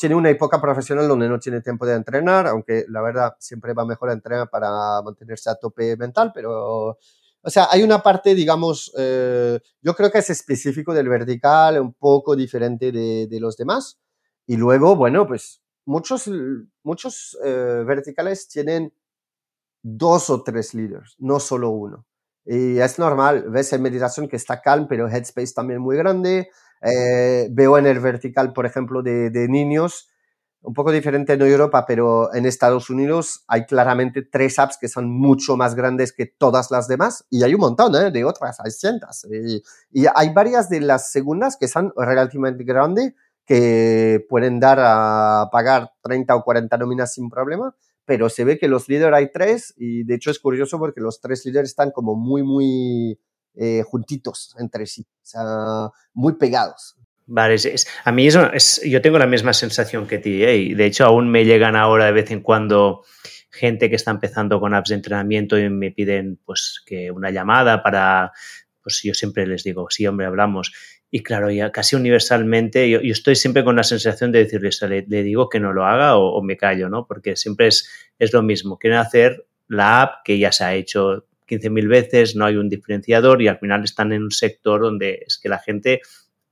tiene 0.00 0.16
una 0.16 0.30
época 0.30 0.60
profesional 0.60 1.06
donde 1.06 1.28
no 1.28 1.38
tiene 1.38 1.60
tiempo 1.60 1.86
de 1.86 1.94
entrenar, 1.94 2.48
aunque 2.48 2.86
la 2.88 3.00
verdad 3.02 3.36
siempre 3.38 3.72
va 3.72 3.84
mejor 3.84 4.10
a 4.10 4.14
entrenar 4.14 4.50
para 4.50 5.00
mantenerse 5.00 5.48
a 5.48 5.54
tope 5.54 5.96
mental, 5.96 6.32
pero... 6.34 6.98
O 7.44 7.50
sea, 7.50 7.68
hay 7.70 7.84
una 7.84 8.02
parte, 8.02 8.34
digamos, 8.34 8.92
eh, 8.98 9.60
yo 9.80 9.94
creo 9.94 10.10
que 10.10 10.18
es 10.18 10.30
específico 10.30 10.92
del 10.92 11.08
vertical, 11.08 11.80
un 11.80 11.92
poco 11.92 12.34
diferente 12.34 12.90
de, 12.90 13.38
los 13.40 13.56
demás. 13.56 14.00
Y 14.46 14.56
luego, 14.56 14.96
bueno, 14.96 15.26
pues 15.26 15.62
muchos, 15.84 16.28
muchos 16.82 17.38
eh, 17.44 17.84
verticales 17.86 18.48
tienen 18.48 18.92
dos 19.82 20.30
o 20.30 20.42
tres 20.42 20.74
líderes, 20.74 21.14
no 21.18 21.38
solo 21.38 21.70
uno. 21.70 22.06
Y 22.44 22.78
es 22.78 22.98
normal, 22.98 23.46
ves 23.48 23.72
en 23.72 23.82
meditación 23.82 24.28
que 24.28 24.36
está 24.36 24.60
Calm, 24.60 24.88
pero 24.88 25.08
Headspace 25.08 25.54
también 25.54 25.80
muy 25.80 25.96
grande. 25.96 26.48
Eh, 26.82 27.48
veo 27.50 27.78
en 27.78 27.86
el 27.86 28.00
vertical, 28.00 28.52
por 28.52 28.66
ejemplo, 28.66 29.02
de, 29.02 29.30
de, 29.30 29.48
niños, 29.48 30.10
un 30.62 30.74
poco 30.74 30.90
diferente 30.90 31.34
en 31.34 31.42
Europa, 31.42 31.84
pero 31.86 32.34
en 32.34 32.44
Estados 32.44 32.90
Unidos 32.90 33.44
hay 33.46 33.66
claramente 33.66 34.22
tres 34.22 34.58
apps 34.58 34.78
que 34.80 34.88
son 34.88 35.08
mucho 35.08 35.56
más 35.56 35.76
grandes 35.76 36.12
que 36.12 36.26
todas 36.26 36.72
las 36.72 36.88
demás 36.88 37.24
y 37.30 37.44
hay 37.44 37.54
un 37.54 37.60
montón 37.60 37.94
¿eh? 37.94 38.10
de 38.10 38.24
otras, 38.24 38.58
hay 38.58 38.72
cientos. 38.72 39.24
Y, 39.30 39.62
y, 39.92 40.06
hay 40.12 40.32
varias 40.32 40.68
de 40.68 40.80
las 40.80 41.12
segundas 41.12 41.56
que 41.56 41.68
son 41.68 41.92
relativamente 41.96 42.64
grandes 42.64 43.14
que 43.46 44.24
pueden 44.28 44.58
dar 44.58 44.78
a 44.80 45.48
pagar 45.52 45.92
30 46.02 46.34
o 46.34 46.44
40 46.44 46.76
nóminas 46.78 47.12
sin 47.14 47.28
problema 47.28 47.74
pero 48.04 48.28
se 48.28 48.44
ve 48.44 48.58
que 48.58 48.68
los 48.68 48.88
líderes 48.88 49.14
hay 49.14 49.30
tres 49.32 49.74
y 49.76 50.04
de 50.04 50.14
hecho 50.14 50.30
es 50.30 50.38
curioso 50.38 50.78
porque 50.78 51.00
los 51.00 51.20
tres 51.20 51.44
líderes 51.44 51.70
están 51.70 51.90
como 51.90 52.14
muy, 52.14 52.42
muy 52.42 53.18
eh, 53.54 53.82
juntitos 53.84 54.54
entre 54.58 54.86
sí, 54.86 55.02
o 55.02 55.24
sea, 55.24 55.44
muy 56.12 56.34
pegados. 56.34 56.96
Vale, 57.26 57.54
es, 57.54 57.64
es, 57.64 57.86
a 58.04 58.12
mí 58.12 58.26
eso 58.26 58.52
es, 58.52 58.82
yo 58.84 59.00
tengo 59.00 59.18
la 59.18 59.26
misma 59.26 59.52
sensación 59.52 60.06
que 60.06 60.18
ti, 60.18 60.42
¿eh? 60.42 60.56
y 60.56 60.74
de 60.74 60.86
hecho 60.86 61.04
aún 61.04 61.30
me 61.30 61.44
llegan 61.44 61.76
ahora 61.76 62.06
de 62.06 62.12
vez 62.12 62.30
en 62.30 62.40
cuando 62.40 63.04
gente 63.50 63.90
que 63.90 63.96
está 63.96 64.10
empezando 64.10 64.58
con 64.58 64.74
apps 64.74 64.88
de 64.88 64.96
entrenamiento 64.96 65.58
y 65.58 65.68
me 65.68 65.92
piden 65.92 66.40
pues 66.44 66.82
que 66.86 67.10
una 67.10 67.30
llamada 67.30 67.82
para, 67.82 68.32
pues 68.82 69.02
yo 69.04 69.14
siempre 69.14 69.46
les 69.46 69.62
digo, 69.62 69.86
sí, 69.90 70.06
hombre, 70.06 70.26
hablamos. 70.26 70.72
Y 71.14 71.22
claro, 71.22 71.50
ya 71.50 71.70
casi 71.70 71.94
universalmente, 71.94 72.88
yo, 72.88 73.02
yo, 73.02 73.12
estoy 73.12 73.36
siempre 73.36 73.62
con 73.64 73.76
la 73.76 73.82
sensación 73.82 74.32
de 74.32 74.44
decirle, 74.44 74.70
le, 74.88 75.04
le 75.06 75.22
digo 75.22 75.50
que 75.50 75.60
no 75.60 75.74
lo 75.74 75.84
haga 75.84 76.16
o, 76.16 76.38
o, 76.38 76.42
me 76.42 76.56
callo, 76.56 76.88
¿no? 76.88 77.06
Porque 77.06 77.36
siempre 77.36 77.66
es, 77.66 77.86
es 78.18 78.32
lo 78.32 78.42
mismo. 78.42 78.78
Quieren 78.78 78.98
hacer 78.98 79.46
la 79.68 80.00
app 80.00 80.24
que 80.24 80.38
ya 80.38 80.52
se 80.52 80.64
ha 80.64 80.74
hecho 80.74 81.26
15.000 81.46 81.86
veces, 81.86 82.34
no 82.34 82.46
hay 82.46 82.56
un 82.56 82.70
diferenciador 82.70 83.42
y 83.42 83.48
al 83.48 83.58
final 83.58 83.84
están 83.84 84.14
en 84.14 84.22
un 84.22 84.30
sector 84.30 84.80
donde 84.80 85.22
es 85.26 85.38
que 85.38 85.50
la 85.50 85.58
gente 85.58 86.00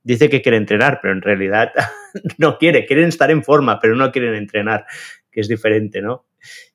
dice 0.03 0.29
que 0.29 0.43
quiere 0.43 0.57
entrenar, 0.57 0.99
pero 1.01 1.15
en 1.15 1.23
realidad 1.23 1.71
no 2.37 2.59
quiere, 2.59 2.85
quieren 2.85 3.09
estar 3.09 3.31
en 3.31 3.43
forma, 3.43 3.79
pero 3.79 3.95
no 3.95 4.11
quieren 4.11 4.35
entrenar, 4.35 4.85
que 5.31 5.41
es 5.41 5.47
diferente, 5.47 6.03
¿no? 6.03 6.27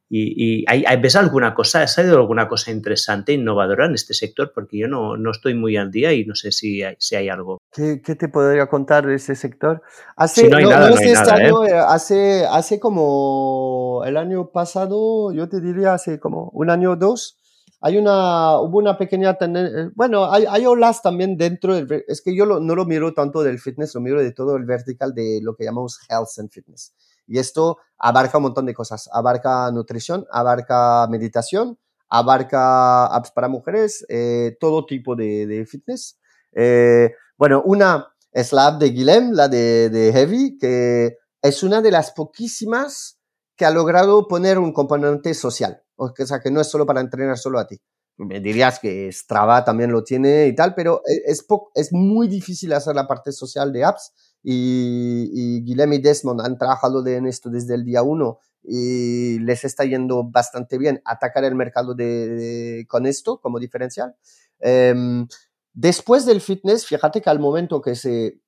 ¿Y, 0.08 0.60
y 0.60 0.64
hay, 0.68 0.84
ves 1.00 1.16
alguna 1.16 1.52
cosa, 1.52 1.82
ha 1.82 1.88
salido 1.88 2.18
alguna 2.18 2.46
cosa 2.46 2.70
interesante, 2.70 3.32
innovadora 3.32 3.86
en 3.86 3.94
este 3.94 4.14
sector? 4.14 4.52
Porque 4.54 4.78
yo 4.78 4.86
no, 4.86 5.16
no 5.16 5.32
estoy 5.32 5.54
muy 5.54 5.76
al 5.76 5.90
día 5.90 6.12
y 6.12 6.24
no 6.24 6.36
sé 6.36 6.52
si 6.52 6.82
hay, 6.82 6.94
si 6.98 7.16
hay 7.16 7.28
algo. 7.28 7.58
¿Qué, 7.76 8.00
¿Qué, 8.00 8.14
te 8.14 8.30
podría 8.30 8.66
contar 8.68 9.06
de 9.06 9.16
ese 9.16 9.34
sector? 9.34 9.82
Hace, 10.16 10.40
si 10.40 10.48
no 10.48 10.56
hay 10.56 10.64
no, 10.64 10.70
nada, 10.70 10.88
no, 10.88 10.94
no 10.94 11.00
hay 11.02 11.12
nada, 11.12 11.34
año, 11.34 11.64
¿eh? 11.66 11.78
hace, 11.78 12.46
hace 12.46 12.80
como 12.80 14.02
el 14.06 14.16
año 14.16 14.50
pasado, 14.50 15.30
yo 15.32 15.46
te 15.50 15.60
diría 15.60 15.92
hace 15.92 16.18
como 16.18 16.48
un 16.54 16.70
año 16.70 16.92
o 16.92 16.96
dos, 16.96 17.36
hay 17.82 17.98
una, 17.98 18.58
hubo 18.60 18.78
una 18.78 18.96
pequeña 18.96 19.34
tendencia, 19.34 19.92
bueno, 19.94 20.32
hay, 20.32 20.46
hay 20.48 20.64
olas 20.64 21.02
también 21.02 21.36
dentro 21.36 21.74
del, 21.74 22.02
es 22.08 22.22
que 22.22 22.34
yo 22.34 22.46
lo, 22.46 22.60
no 22.60 22.74
lo 22.74 22.86
miro 22.86 23.12
tanto 23.12 23.42
del 23.42 23.58
fitness, 23.58 23.94
lo 23.94 24.00
miro 24.00 24.22
de 24.22 24.32
todo 24.32 24.56
el 24.56 24.64
vertical 24.64 25.12
de 25.12 25.40
lo 25.42 25.54
que 25.54 25.64
llamamos 25.64 26.00
health 26.08 26.38
and 26.38 26.50
fitness. 26.50 26.94
Y 27.26 27.38
esto 27.38 27.76
abarca 27.98 28.38
un 28.38 28.44
montón 28.44 28.64
de 28.64 28.72
cosas. 28.72 29.10
Abarca 29.12 29.70
nutrición, 29.70 30.26
abarca 30.30 31.06
meditación, 31.10 31.76
abarca 32.08 33.04
apps 33.06 33.32
para 33.32 33.48
mujeres, 33.48 34.06
eh, 34.08 34.56
todo 34.58 34.86
tipo 34.86 35.14
de, 35.14 35.46
de 35.46 35.66
fitness. 35.66 36.18
Eh, 36.52 37.12
bueno, 37.36 37.62
una 37.64 38.08
es 38.32 38.52
la 38.52 38.66
app 38.66 38.80
de 38.80 38.90
Guilhem, 38.90 39.32
la 39.32 39.48
de, 39.48 39.88
de 39.90 40.12
Heavy, 40.12 40.58
que 40.58 41.16
es 41.42 41.62
una 41.62 41.80
de 41.80 41.90
las 41.90 42.12
poquísimas 42.12 43.18
que 43.56 43.64
ha 43.64 43.70
logrado 43.70 44.28
poner 44.28 44.58
un 44.58 44.72
componente 44.72 45.32
social. 45.34 45.82
O 45.96 46.12
sea, 46.14 46.40
que 46.40 46.50
no 46.50 46.60
es 46.60 46.68
solo 46.68 46.84
para 46.84 47.00
entrenar 47.00 47.38
solo 47.38 47.58
a 47.58 47.66
ti. 47.66 47.80
Me 48.18 48.40
dirías 48.40 48.78
que 48.78 49.10
Strava 49.12 49.64
también 49.64 49.92
lo 49.92 50.02
tiene 50.02 50.46
y 50.46 50.54
tal, 50.54 50.74
pero 50.74 51.02
e, 51.06 51.30
es, 51.30 51.44
es 51.74 51.92
muy 51.92 52.28
difícil 52.28 52.72
hacer 52.72 52.94
la 52.94 53.06
parte 53.06 53.32
social 53.32 53.72
de 53.72 53.84
apps 53.84 54.12
y, 54.42 55.30
y 55.32 55.64
Guilhem 55.64 55.92
y 55.94 55.98
Desmond 55.98 56.40
han 56.40 56.56
trabajado 56.56 57.02
de, 57.02 57.16
en 57.16 57.26
esto 57.26 57.50
desde 57.50 57.74
el 57.74 57.84
día 57.84 58.02
uno 58.02 58.38
y 58.62 59.38
les 59.40 59.64
está 59.64 59.84
yendo 59.84 60.24
bastante 60.24 60.78
bien 60.78 61.00
atacar 61.04 61.44
el 61.44 61.54
mercado 61.54 61.94
de, 61.94 62.28
de, 62.28 62.86
con 62.88 63.06
esto 63.06 63.40
como 63.40 63.58
diferencial. 63.58 64.16
Um, 64.60 65.28
después 65.76 66.26
del 66.26 66.40
fitness, 66.40 66.86
fíjate 66.86 67.20
que 67.20 67.30
al 67.30 67.38
momento 67.38 67.80
que 67.80 67.94
se, 67.94 68.40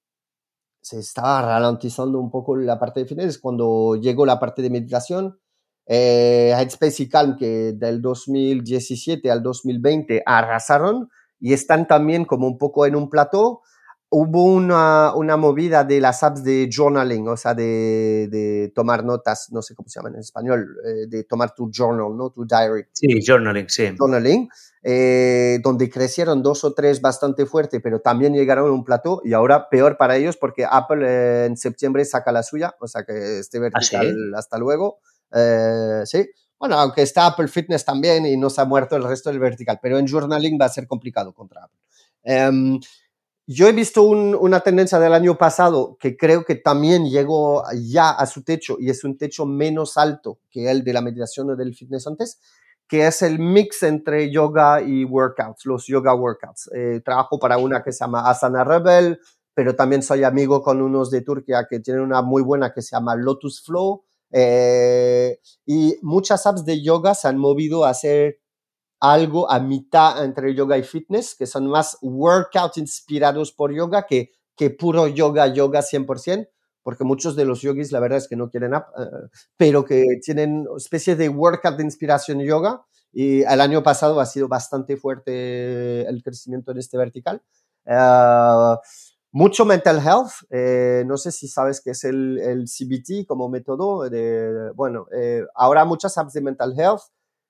se 0.81 0.99
estaba 0.99 1.43
ralentizando 1.43 2.19
un 2.19 2.31
poco 2.31 2.57
la 2.57 2.81
parte 2.81 3.01
de 3.01 3.07
fitness, 3.07 3.27
es 3.27 3.39
cuando 3.39 3.95
llegó 3.97 4.27
la 4.27 4.41
parte 4.41 4.63
de 4.63 4.71
meditación, 4.71 5.39
eh, 5.87 6.53
Headspace 6.59 7.05
y 7.05 7.09
Calm, 7.09 7.37
que 7.37 7.73
del 7.75 8.03
2017 8.03 9.31
al 9.31 9.43
2020 9.43 10.23
arrasaron 10.27 11.09
y 11.39 11.53
están 11.53 11.87
también 11.87 12.25
como 12.25 12.47
un 12.47 12.59
poco 12.59 12.87
en 12.87 12.97
un 12.97 13.09
plató. 13.09 13.63
Hubo 14.11 14.45
una, 14.45 15.15
una 15.15 15.37
movida 15.37 15.85
de 15.85 16.01
las 16.01 16.23
apps 16.23 16.43
de 16.43 16.71
journaling, 16.75 17.29
o 17.29 17.37
sea, 17.37 17.53
de, 17.55 18.29
de 18.31 18.73
tomar 18.75 19.05
notas, 19.05 19.53
no 19.53 19.61
sé 19.61 19.75
cómo 19.75 19.91
se 19.91 19.99
llama 19.99 20.09
en 20.09 20.21
español, 20.21 20.77
eh, 20.87 21.07
de 21.09 21.25
tomar 21.25 21.55
tu 21.55 21.71
journal, 21.71 22.17
¿no? 22.17 22.31
Tu 22.31 22.47
diary. 22.47 22.87
Sí, 22.93 23.07
journaling, 23.25 23.69
sí. 23.69 23.95
Journaling, 23.99 24.49
eh, 24.83 25.59
donde 25.63 25.91
crecieron 25.91 26.43
dos 26.43 26.65
o 26.65 26.73
tres 26.73 27.03
bastante 27.03 27.45
fuerte, 27.45 27.81
pero 27.81 28.01
también 28.01 28.33
llegaron 28.33 28.71
a 28.71 28.73
un 28.73 28.85
plató 28.85 29.21
y 29.25 29.35
ahora 29.35 29.69
peor 29.69 29.99
para 29.99 30.17
ellos 30.17 30.39
porque 30.39 30.65
Apple 30.65 31.05
eh, 31.07 31.45
en 31.47 31.59
septiembre 31.59 32.05
saca 32.07 32.33
la 32.33 32.43
suya, 32.43 32.77
o 32.81 32.87
sea 32.87 33.05
que 33.05 33.41
este 33.41 33.59
vertical, 33.59 34.07
¿Ah, 34.07 34.11
sí? 34.11 34.33
hasta 34.37 34.57
luego. 34.57 35.01
Eh, 35.35 36.03
sí, 36.07 36.31
bueno, 36.59 36.79
aunque 36.79 37.03
está 37.03 37.27
Apple 37.27 37.49
Fitness 37.49 37.85
también 37.85 38.25
y 38.25 38.37
no 38.37 38.49
se 38.49 38.61
ha 38.61 38.65
muerto 38.65 38.97
el 38.97 39.05
resto 39.05 39.29
del 39.29 39.39
vertical, 39.39 39.79
pero 39.83 39.99
en 39.99 40.07
journaling 40.07 40.59
va 40.59 40.65
a 40.67 40.71
ser 40.71 40.87
complicado 40.87 41.35
contra 41.35 41.65
Apple. 41.65 42.81
Yo 43.51 43.67
he 43.67 43.73
visto 43.73 44.03
un, 44.03 44.35
una 44.35 44.61
tendencia 44.61 44.99
del 44.99 45.15
año 45.15 45.39
pasado 45.39 45.97
que 45.99 46.19
creo 46.19 46.45
que 46.45 46.55
también 46.55 47.09
llegó 47.09 47.65
ya 47.83 48.11
a 48.11 48.27
su 48.27 48.45
techo 48.45 48.77
y 48.79 48.91
es 48.91 49.05
un 49.05 49.17
techo 49.17 49.47
menos 49.47 49.97
alto 49.97 50.39
que 50.51 50.71
el 50.71 50.85
de 50.85 50.93
la 50.93 51.01
meditación 51.01 51.49
o 51.49 51.57
del 51.57 51.75
fitness 51.75 52.07
antes, 52.07 52.41
que 52.87 53.07
es 53.07 53.23
el 53.23 53.39
mix 53.39 53.83
entre 53.85 54.31
yoga 54.31 54.83
y 54.83 55.07
workouts, 55.07 55.65
los 55.65 55.87
yoga 55.87 56.15
workouts. 56.15 56.71
Eh, 56.75 57.01
trabajo 57.03 57.39
para 57.39 57.57
una 57.57 57.83
que 57.83 57.91
se 57.91 58.01
llama 58.01 58.29
Asana 58.29 58.65
Rebel, 58.65 59.19
pero 59.55 59.75
también 59.75 60.03
soy 60.03 60.25
amigo 60.25 60.63
con 60.63 60.83
unos 60.83 61.11
de 61.11 61.23
Turquía 61.23 61.67
que 61.71 61.81
tienen 61.81 62.03
una 62.03 62.21
muy 62.21 62.43
buena 62.43 62.75
que 62.75 62.83
se 62.83 62.97
llama 62.97 63.17
Lotus 63.17 63.65
Flow 63.65 64.05
eh, 64.31 65.39
y 65.65 65.97
muchas 66.03 66.47
apps 66.47 66.67
de 66.67 66.83
yoga 66.83 67.15
se 67.15 67.29
han 67.29 67.39
movido 67.39 67.87
a 67.87 67.91
hacer 67.91 68.41
algo 69.01 69.51
a 69.51 69.61
mitad 69.61 70.25
entre 70.25 70.55
yoga 70.55 70.79
y 70.79 70.83
fitness, 70.83 71.35
que 71.35 71.47
son 71.47 71.67
más 71.67 71.99
workouts 72.03 72.79
inspirados 72.79 73.53
por 73.53 73.73
yoga 73.73 74.07
que, 74.07 74.33
que 74.57 74.71
puro 74.71 75.07
yoga, 75.07 75.47
yoga 75.47 75.81
100%, 75.81 76.49
porque 76.83 77.05
muchos 77.05 77.37
de 77.37 77.45
los 77.45 77.61
yogis 77.61 77.93
la 77.93 78.01
verdad 78.01 78.19
es 78.19 78.29
que 78.29 78.37
no 78.37 78.51
quieren 78.51 78.75
app, 78.75 78.89
uh, 78.99 79.29
pero 79.57 79.85
que 79.85 80.05
tienen 80.25 80.67
especie 80.77 81.17
de 81.17 81.29
workout 81.29 81.77
de 81.77 81.85
inspiración 81.85 82.41
yoga. 82.41 82.85
Y 83.13 83.43
el 83.43 83.61
año 83.61 83.83
pasado 83.83 84.21
ha 84.21 84.27
sido 84.27 84.49
bastante 84.49 84.97
fuerte 84.97 86.07
el 86.07 86.23
crecimiento 86.23 86.73
en 86.73 86.79
este 86.79 86.99
vertical. 86.99 87.43
Uh, 87.87 88.77
mucho 89.31 89.65
mental 89.65 89.99
health, 89.99 90.33
eh, 90.51 91.05
no 91.07 91.17
sé 91.17 91.33
si 91.33 91.49
sabes 91.49 91.81
qué 91.83 91.91
es 91.91 92.05
el, 92.05 92.39
el 92.39 92.65
CBT 92.65 93.27
como 93.27 93.49
método. 93.49 94.09
De, 94.09 94.71
bueno, 94.75 95.07
eh, 95.15 95.45
ahora 95.55 95.85
muchas 95.85 96.17
apps 96.17 96.33
de 96.33 96.41
mental 96.41 96.75
health. 96.79 97.03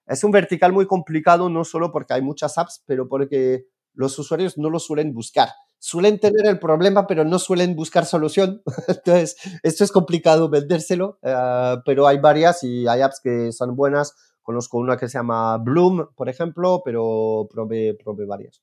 Es 0.08 0.24
un 0.24 0.30
vertical 0.30 0.72
muy 0.72 0.86
complicado, 0.86 1.50
no 1.50 1.64
solo 1.64 1.92
porque 1.92 2.14
hay 2.14 2.22
muchas 2.22 2.56
apps, 2.58 2.82
pero 2.86 3.08
porque 3.08 3.66
los 3.94 4.18
usuarios 4.18 4.56
no 4.56 4.70
lo 4.70 4.78
suelen 4.78 5.12
buscar. 5.12 5.48
Suelen 5.78 6.18
tener 6.18 6.46
el 6.46 6.58
problema, 6.58 7.06
pero 7.06 7.24
no 7.24 7.38
suelen 7.38 7.76
buscar 7.76 8.04
solución. 8.04 8.62
Entonces, 8.88 9.36
esto 9.62 9.84
es 9.84 9.92
complicado 9.92 10.48
vendérselo, 10.48 11.18
uh, 11.22 11.80
pero 11.84 12.06
hay 12.06 12.18
varias 12.18 12.64
y 12.64 12.88
hay 12.88 13.02
apps 13.02 13.20
que 13.22 13.52
son 13.52 13.76
buenas. 13.76 14.14
Conozco 14.42 14.78
una 14.78 14.96
que 14.96 15.08
se 15.08 15.18
llama 15.18 15.58
Bloom, 15.58 16.08
por 16.16 16.28
ejemplo, 16.28 16.80
pero 16.84 17.46
probé, 17.50 17.94
probé 18.02 18.24
varias. 18.24 18.62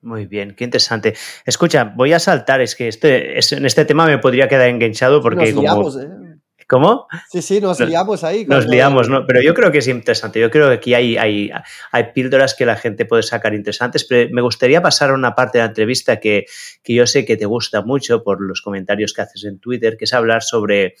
Muy 0.00 0.26
bien, 0.26 0.54
qué 0.56 0.64
interesante. 0.64 1.14
Escucha, 1.44 1.92
voy 1.96 2.12
a 2.12 2.18
saltar, 2.18 2.60
es 2.60 2.74
que 2.74 2.88
este, 2.88 3.38
es, 3.38 3.52
en 3.52 3.64
este 3.64 3.84
tema 3.84 4.06
me 4.06 4.18
podría 4.18 4.48
quedar 4.48 4.68
enganchado 4.68 5.22
porque 5.22 5.52
nos 5.52 5.62
liamos, 5.62 5.96
como... 5.96 6.04
¿eh? 6.04 6.33
¿Cómo? 6.68 7.06
Sí, 7.30 7.42
sí, 7.42 7.60
nos, 7.60 7.78
nos 7.78 7.88
liamos 7.88 8.24
ahí. 8.24 8.46
Nos 8.46 8.66
liamos, 8.66 9.08
¿no? 9.08 9.26
Pero 9.26 9.42
yo 9.42 9.54
creo 9.54 9.70
que 9.70 9.78
es 9.78 9.88
interesante. 9.88 10.40
Yo 10.40 10.50
creo 10.50 10.68
que 10.68 10.74
aquí 10.74 10.94
hay, 10.94 11.16
hay, 11.16 11.50
hay 11.92 12.04
píldoras 12.12 12.54
que 12.54 12.64
la 12.64 12.76
gente 12.76 13.04
puede 13.04 13.22
sacar 13.22 13.54
interesantes, 13.54 14.04
pero 14.04 14.30
me 14.32 14.42
gustaría 14.42 14.80
pasar 14.82 15.10
a 15.10 15.14
una 15.14 15.34
parte 15.34 15.58
de 15.58 15.64
la 15.64 15.68
entrevista 15.68 16.20
que, 16.20 16.46
que 16.82 16.94
yo 16.94 17.06
sé 17.06 17.24
que 17.24 17.36
te 17.36 17.46
gusta 17.46 17.82
mucho 17.82 18.22
por 18.22 18.40
los 18.40 18.62
comentarios 18.62 19.12
que 19.12 19.22
haces 19.22 19.44
en 19.44 19.58
Twitter, 19.58 19.96
que 19.96 20.04
es 20.04 20.14
hablar 20.14 20.42
sobre 20.42 20.94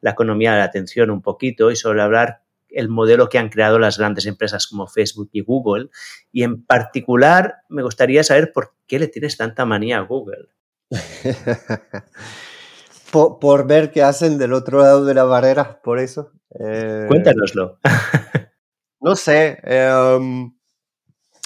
la 0.00 0.10
economía 0.10 0.52
de 0.52 0.58
la 0.58 0.64
atención 0.64 1.10
un 1.10 1.22
poquito 1.22 1.70
y 1.70 1.76
sobre 1.76 2.02
hablar 2.02 2.42
el 2.70 2.88
modelo 2.88 3.28
que 3.28 3.38
han 3.38 3.48
creado 3.48 3.78
las 3.78 3.98
grandes 3.98 4.26
empresas 4.26 4.66
como 4.66 4.86
Facebook 4.86 5.30
y 5.32 5.40
Google. 5.40 5.88
Y 6.32 6.42
en 6.42 6.64
particular, 6.64 7.56
me 7.68 7.82
gustaría 7.82 8.22
saber 8.22 8.52
por 8.52 8.74
qué 8.86 8.98
le 8.98 9.08
tienes 9.08 9.36
tanta 9.36 9.64
manía 9.64 9.98
a 9.98 10.02
Google. 10.02 10.48
por, 13.10 13.66
ver 13.66 13.90
qué 13.90 14.02
hacen 14.02 14.38
del 14.38 14.52
otro 14.52 14.80
lado 14.80 15.04
de 15.04 15.14
la 15.14 15.24
barrera, 15.24 15.80
por 15.82 15.98
eso. 15.98 16.32
Eh, 16.58 17.06
Cuéntanoslo. 17.08 17.78
no 19.00 19.16
sé. 19.16 19.58
Em, 19.62 20.52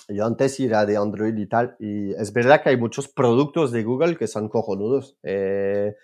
yo 0.08 0.26
antes 0.26 0.58
era 0.60 0.84
de 0.84 0.96
Android 0.96 1.36
y 1.36 1.46
tal, 1.46 1.76
y 1.78 2.12
es 2.12 2.32
verdad 2.32 2.62
que 2.62 2.70
hay 2.70 2.76
muchos 2.76 3.08
productos 3.08 3.72
de 3.72 3.82
Google 3.82 4.16
que 4.16 4.26
son 4.26 4.48
cojonudos 4.48 5.16
eh, 5.22 5.94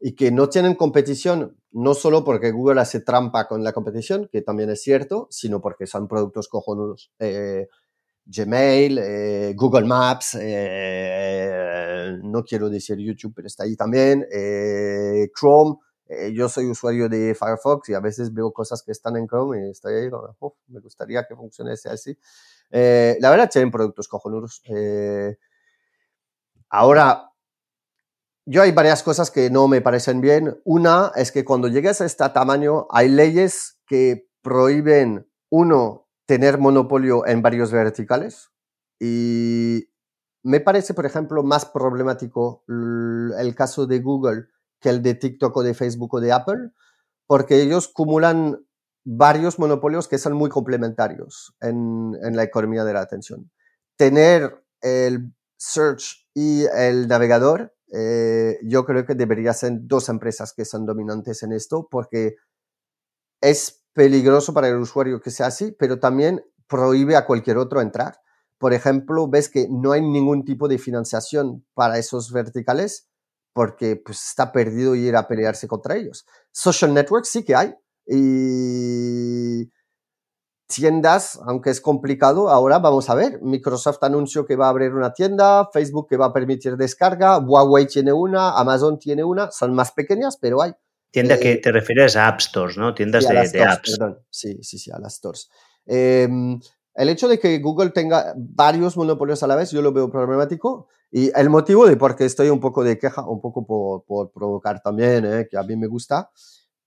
y 0.00 0.14
que 0.14 0.30
no 0.30 0.48
tienen 0.48 0.74
competición, 0.74 1.56
no 1.72 1.94
solo 1.94 2.24
porque 2.24 2.52
Google 2.52 2.80
hace 2.80 3.00
trampa 3.00 3.48
con 3.48 3.64
la 3.64 3.72
competición, 3.72 4.28
que 4.30 4.42
también 4.42 4.70
es 4.70 4.82
cierto, 4.82 5.26
sino 5.30 5.60
porque 5.60 5.86
son 5.86 6.08
productos 6.08 6.48
cojonudos. 6.48 7.12
Eh, 7.18 7.68
Gmail, 8.28 8.98
eh, 8.98 9.54
Google 9.56 9.86
Maps, 9.86 10.34
no 12.22 12.44
quiero 12.44 12.68
decir 12.68 12.98
YouTube, 12.98 13.32
pero 13.34 13.46
está 13.46 13.64
ahí 13.64 13.74
también, 13.74 14.26
Chrome. 15.34 15.76
yo 16.32 16.48
soy 16.48 16.66
usuario 16.66 17.08
de 17.08 17.34
Firefox 17.34 17.88
y 17.88 17.94
a 17.94 18.00
veces 18.00 18.32
veo 18.32 18.52
cosas 18.52 18.82
que 18.82 18.92
están 18.92 19.16
en 19.16 19.26
Chrome 19.26 19.66
y 19.66 19.70
estoy 19.70 19.94
ahí, 19.94 20.10
me 20.68 20.80
gustaría 20.80 21.24
que 21.26 21.34
funcionase 21.34 21.88
así. 21.88 22.18
Eh, 22.70 23.16
la 23.20 23.30
verdad, 23.30 23.50
tienen 23.50 23.70
productos 23.70 24.08
cojonudos. 24.08 24.62
Eh, 24.66 25.36
ahora, 26.68 27.30
yo 28.44 28.62
hay 28.62 28.72
varias 28.72 29.02
cosas 29.02 29.30
que 29.30 29.50
no 29.50 29.68
me 29.68 29.80
parecen 29.80 30.20
bien. 30.20 30.60
Una 30.64 31.12
es 31.16 31.32
que 31.32 31.44
cuando 31.44 31.68
llegues 31.68 32.00
a 32.00 32.06
este 32.06 32.28
tamaño, 32.30 32.86
hay 32.90 33.08
leyes 33.08 33.80
que 33.86 34.28
prohíben, 34.42 35.30
uno, 35.50 36.07
tener 36.28 36.58
monopolio 36.58 37.26
en 37.26 37.40
varios 37.40 37.72
verticales. 37.72 38.50
Y 39.00 39.88
me 40.42 40.60
parece, 40.60 40.92
por 40.92 41.06
ejemplo, 41.06 41.42
más 41.42 41.64
problemático 41.64 42.64
el 42.68 43.54
caso 43.56 43.86
de 43.86 44.00
Google 44.00 44.44
que 44.78 44.90
el 44.90 45.02
de 45.02 45.14
TikTok 45.14 45.56
o 45.56 45.62
de 45.62 45.72
Facebook 45.72 46.14
o 46.14 46.20
de 46.20 46.32
Apple, 46.32 46.70
porque 47.26 47.62
ellos 47.62 47.88
acumulan 47.90 48.62
varios 49.04 49.58
monopolios 49.58 50.06
que 50.06 50.18
son 50.18 50.34
muy 50.34 50.50
complementarios 50.50 51.56
en, 51.60 52.12
la 52.36 52.42
economía 52.42 52.84
de 52.84 52.92
la 52.92 53.00
atención. 53.00 53.50
Tener 53.96 54.62
el 54.82 55.32
search 55.56 56.28
y 56.34 56.64
el 56.76 57.08
navegador, 57.08 57.74
eh, 57.90 58.58
yo 58.64 58.84
creo 58.84 59.06
que 59.06 59.14
deberían 59.14 59.54
ser 59.54 59.72
dos 59.80 60.10
empresas 60.10 60.52
que 60.52 60.66
son 60.66 60.84
dominantes 60.84 61.42
en 61.42 61.52
esto 61.52 61.88
porque 61.90 62.36
es 63.40 63.82
peligroso 63.98 64.54
para 64.54 64.68
el 64.68 64.76
usuario 64.76 65.20
que 65.20 65.32
sea 65.32 65.48
así, 65.48 65.72
pero 65.72 65.98
también 65.98 66.44
prohíbe 66.68 67.16
a 67.16 67.26
cualquier 67.26 67.58
otro 67.58 67.80
entrar. 67.80 68.20
Por 68.56 68.72
ejemplo, 68.72 69.26
ves 69.26 69.48
que 69.48 69.66
no 69.68 69.90
hay 69.90 70.02
ningún 70.02 70.44
tipo 70.44 70.68
de 70.68 70.78
financiación 70.78 71.66
para 71.74 71.98
esos 71.98 72.30
verticales 72.30 73.08
porque 73.52 73.96
pues, 73.96 74.24
está 74.28 74.52
perdido 74.52 74.94
ir 74.94 75.16
a 75.16 75.26
pelearse 75.26 75.66
contra 75.66 75.96
ellos. 75.96 76.26
Social 76.52 76.94
networks 76.94 77.28
sí 77.28 77.44
que 77.44 77.56
hay, 77.56 77.74
y 78.06 79.68
tiendas, 80.68 81.40
aunque 81.44 81.70
es 81.70 81.80
complicado, 81.80 82.50
ahora 82.50 82.78
vamos 82.78 83.10
a 83.10 83.16
ver. 83.16 83.42
Microsoft 83.42 83.98
anunció 84.02 84.46
que 84.46 84.54
va 84.54 84.66
a 84.66 84.70
abrir 84.70 84.94
una 84.94 85.12
tienda, 85.12 85.68
Facebook 85.72 86.06
que 86.08 86.16
va 86.16 86.26
a 86.26 86.32
permitir 86.32 86.76
descarga, 86.76 87.38
Huawei 87.38 87.88
tiene 87.88 88.12
una, 88.12 88.52
Amazon 88.52 88.96
tiene 89.00 89.24
una, 89.24 89.50
son 89.50 89.74
más 89.74 89.90
pequeñas, 89.90 90.36
pero 90.40 90.62
hay. 90.62 90.72
Tienda 91.10 91.38
que 91.38 91.52
eh, 91.52 91.56
te 91.56 91.72
refieres 91.72 92.16
a 92.16 92.28
App 92.28 92.40
Stores, 92.40 92.76
¿no? 92.76 92.94
Tiendas 92.94 93.26
de, 93.28 93.62
apps. 93.62 93.96
Perdón. 93.98 94.18
Sí, 94.30 94.58
sí, 94.62 94.78
sí, 94.78 94.90
a 94.90 94.98
las 94.98 95.16
stores. 95.16 95.48
Em, 95.86 96.60
el 96.94 97.08
hecho 97.08 97.28
de 97.28 97.38
que 97.38 97.58
Google 97.60 97.90
tenga 97.90 98.34
varios 98.36 98.96
monopolios 98.96 99.42
a 99.42 99.46
la 99.46 99.56
vez, 99.56 99.70
yo 99.70 99.80
lo 99.80 99.92
veo 99.92 100.10
problemático. 100.10 100.88
Y 101.10 101.30
el 101.34 101.48
motivo 101.48 101.86
de 101.86 101.96
por 101.96 102.14
qué 102.14 102.26
estoy 102.26 102.50
un 102.50 102.60
poco 102.60 102.84
de 102.84 102.98
queja, 102.98 103.26
un 103.26 103.40
poco 103.40 103.66
por, 103.66 104.04
por 104.04 104.30
provocar 104.30 104.82
también, 104.82 105.24
eh, 105.24 105.48
que 105.50 105.56
a 105.56 105.62
mí 105.62 105.74
me 105.76 105.86
gusta, 105.86 106.30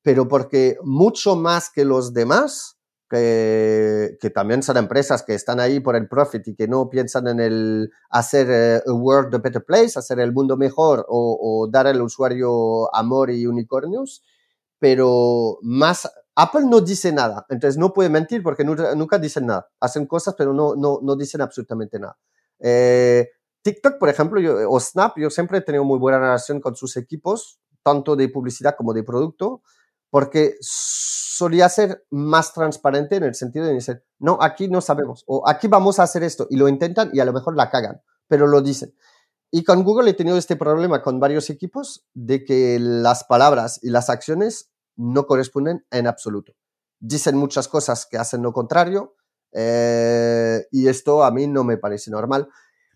pero 0.03 0.27
porque 0.27 0.77
mucho 0.83 1.35
más 1.35 1.71
que 1.71 1.85
los 1.85 2.13
demás, 2.13 2.77
que, 3.11 4.17
que, 4.21 4.29
también 4.29 4.63
son 4.63 4.77
empresas 4.77 5.21
que 5.21 5.33
están 5.33 5.59
ahí 5.59 5.81
por 5.81 5.97
el 5.97 6.07
profit 6.07 6.47
y 6.47 6.55
que 6.55 6.69
no 6.69 6.89
piensan 6.89 7.27
en 7.27 7.41
el 7.41 7.91
hacer 8.09 8.47
eh, 8.49 8.81
a 8.87 8.93
world 8.93 9.35
a 9.35 9.39
better 9.39 9.65
place, 9.65 9.99
hacer 9.99 10.21
el 10.21 10.31
mundo 10.31 10.55
mejor 10.55 11.05
o, 11.09 11.37
o, 11.41 11.67
dar 11.69 11.87
al 11.87 12.01
usuario 12.01 12.93
amor 12.95 13.29
y 13.29 13.45
unicornios, 13.45 14.23
pero 14.79 15.57
más 15.61 16.09
Apple 16.37 16.67
no 16.69 16.79
dice 16.79 17.11
nada, 17.11 17.45
entonces 17.49 17.77
no 17.77 17.91
puede 17.91 18.09
mentir 18.09 18.41
porque 18.43 18.63
nunca, 18.63 19.19
dicen 19.19 19.47
nada, 19.47 19.67
hacen 19.81 20.05
cosas 20.05 20.33
pero 20.37 20.53
no, 20.53 20.75
no, 20.75 20.99
no 21.03 21.17
dicen 21.17 21.41
absolutamente 21.41 21.99
nada. 21.99 22.17
Eh, 22.59 23.27
TikTok, 23.61 23.99
por 23.99 24.07
ejemplo, 24.07 24.39
yo, 24.39 24.71
o 24.71 24.79
Snap, 24.79 25.17
yo 25.17 25.29
siempre 25.29 25.57
he 25.57 25.61
tenido 25.61 25.83
muy 25.83 25.99
buena 25.99 26.17
relación 26.17 26.61
con 26.61 26.77
sus 26.77 26.95
equipos, 26.95 27.59
tanto 27.83 28.15
de 28.15 28.29
publicidad 28.29 28.75
como 28.77 28.93
de 28.93 29.03
producto 29.03 29.63
porque 30.11 30.57
solía 30.59 31.69
ser 31.69 32.05
más 32.11 32.53
transparente 32.53 33.15
en 33.15 33.23
el 33.23 33.33
sentido 33.33 33.65
de 33.65 33.73
decir, 33.73 34.03
no, 34.19 34.37
aquí 34.41 34.67
no 34.67 34.81
sabemos, 34.81 35.23
o 35.25 35.47
aquí 35.49 35.67
vamos 35.67 35.97
a 35.97 36.03
hacer 36.03 36.21
esto, 36.21 36.45
y 36.49 36.57
lo 36.57 36.67
intentan 36.67 37.09
y 37.13 37.21
a 37.21 37.25
lo 37.25 37.33
mejor 37.33 37.55
la 37.55 37.71
cagan, 37.71 38.01
pero 38.27 38.45
lo 38.45 38.61
dicen. 38.61 38.93
Y 39.49 39.63
con 39.63 39.83
Google 39.83 40.11
he 40.11 40.13
tenido 40.13 40.37
este 40.37 40.55
problema 40.55 41.01
con 41.01 41.19
varios 41.19 41.49
equipos 41.49 42.05
de 42.13 42.43
que 42.43 42.77
las 42.79 43.23
palabras 43.23 43.79
y 43.81 43.89
las 43.89 44.09
acciones 44.09 44.71
no 44.97 45.25
corresponden 45.25 45.85
en 45.91 46.07
absoluto. 46.07 46.53
Dicen 46.99 47.37
muchas 47.37 47.67
cosas 47.67 48.05
que 48.05 48.17
hacen 48.17 48.43
lo 48.43 48.51
contrario, 48.51 49.15
eh, 49.53 50.67
y 50.71 50.87
esto 50.87 51.23
a 51.23 51.31
mí 51.31 51.47
no 51.47 51.63
me 51.63 51.77
parece 51.77 52.11
normal. 52.11 52.49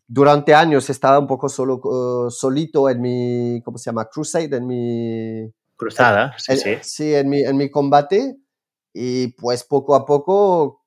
Durante 0.05 0.53
años 0.53 0.89
estaba 0.89 1.17
un 1.17 1.27
poco 1.27 1.47
solo, 1.47 1.79
uh, 1.81 2.29
solito 2.29 2.89
en 2.89 3.01
mi, 3.01 3.61
¿cómo 3.63 3.77
se 3.77 3.85
llama? 3.85 4.05
Crusade, 4.05 4.57
en 4.57 4.67
mi 4.67 5.53
Cruzada, 5.77 6.35
sí, 6.37 6.57
sí. 6.57 6.77
Sí, 6.81 7.15
en 7.15 7.29
mi, 7.29 7.41
en 7.41 7.57
mi 7.57 7.69
combate. 7.69 8.37
Y 8.93 9.29
pues 9.33 9.63
poco 9.63 9.95
a 9.95 10.05
poco, 10.05 10.85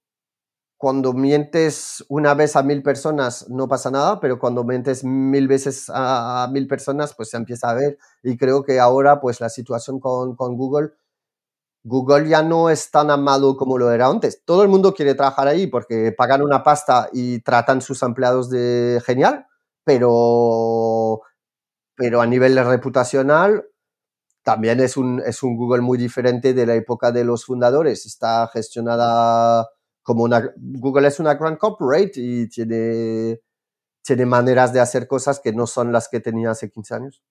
cuando 0.78 1.12
mientes 1.12 2.04
una 2.08 2.34
vez 2.34 2.56
a 2.56 2.62
mil 2.62 2.82
personas 2.82 3.50
no 3.50 3.68
pasa 3.68 3.90
nada, 3.90 4.20
pero 4.20 4.38
cuando 4.38 4.64
mientes 4.64 5.04
mil 5.04 5.48
veces 5.48 5.90
a, 5.92 6.48
mil 6.52 6.68
personas, 6.68 7.14
pues 7.14 7.30
se 7.30 7.36
empieza 7.36 7.70
a 7.70 7.74
ver. 7.74 7.98
Y 8.22 8.36
creo 8.38 8.62
que 8.62 8.78
ahora, 8.78 9.20
pues 9.20 9.40
la 9.40 9.50
situación 9.50 10.00
con, 10.00 10.36
con 10.36 10.56
Google, 10.56 10.92
Google 11.84 12.28
ya 12.28 12.42
no 12.42 12.70
es 12.70 12.90
tan 12.90 13.10
amado 13.10 13.56
como 13.56 13.76
lo 13.76 13.90
era 13.90 14.06
antes. 14.06 14.42
Todo 14.44 14.62
el 14.62 14.68
mundo 14.68 14.94
quiere 14.94 15.14
trabajar 15.14 15.48
ahí 15.48 15.66
porque 15.66 16.12
pagan 16.16 16.42
una 16.42 16.62
pasta 16.62 17.08
y 17.12 17.40
tratan 17.40 17.80
sus 17.82 18.02
empleados 18.02 18.50
de 18.50 19.02
genial, 19.04 19.46
pero, 19.84 21.22
pero 21.96 22.20
a 22.20 22.26
nivel 22.26 22.56
reputacional 22.64 23.66
también 24.48 24.80
es 24.80 24.96
un, 24.96 25.20
es 25.26 25.42
un 25.42 25.58
Google 25.58 25.82
muy 25.82 25.98
diferente 25.98 26.54
de 26.54 26.64
la 26.64 26.74
época 26.74 27.12
de 27.12 27.22
los 27.22 27.44
fundadores. 27.44 28.06
Está 28.06 28.48
gestionada 28.50 29.68
como 30.02 30.24
una... 30.24 30.54
Google 30.56 31.06
es 31.06 31.20
una 31.20 31.34
gran 31.34 31.56
corporate 31.56 32.12
y 32.14 32.48
tiene, 32.48 33.42
tiene 34.00 34.24
maneras 34.24 34.72
de 34.72 34.80
hacer 34.80 35.06
cosas 35.06 35.38
que 35.38 35.52
no 35.52 35.66
son 35.66 35.92
las 35.92 36.08
que 36.08 36.20
tenía 36.20 36.52
hace 36.52 36.70
15 36.70 36.94
años. 36.94 37.22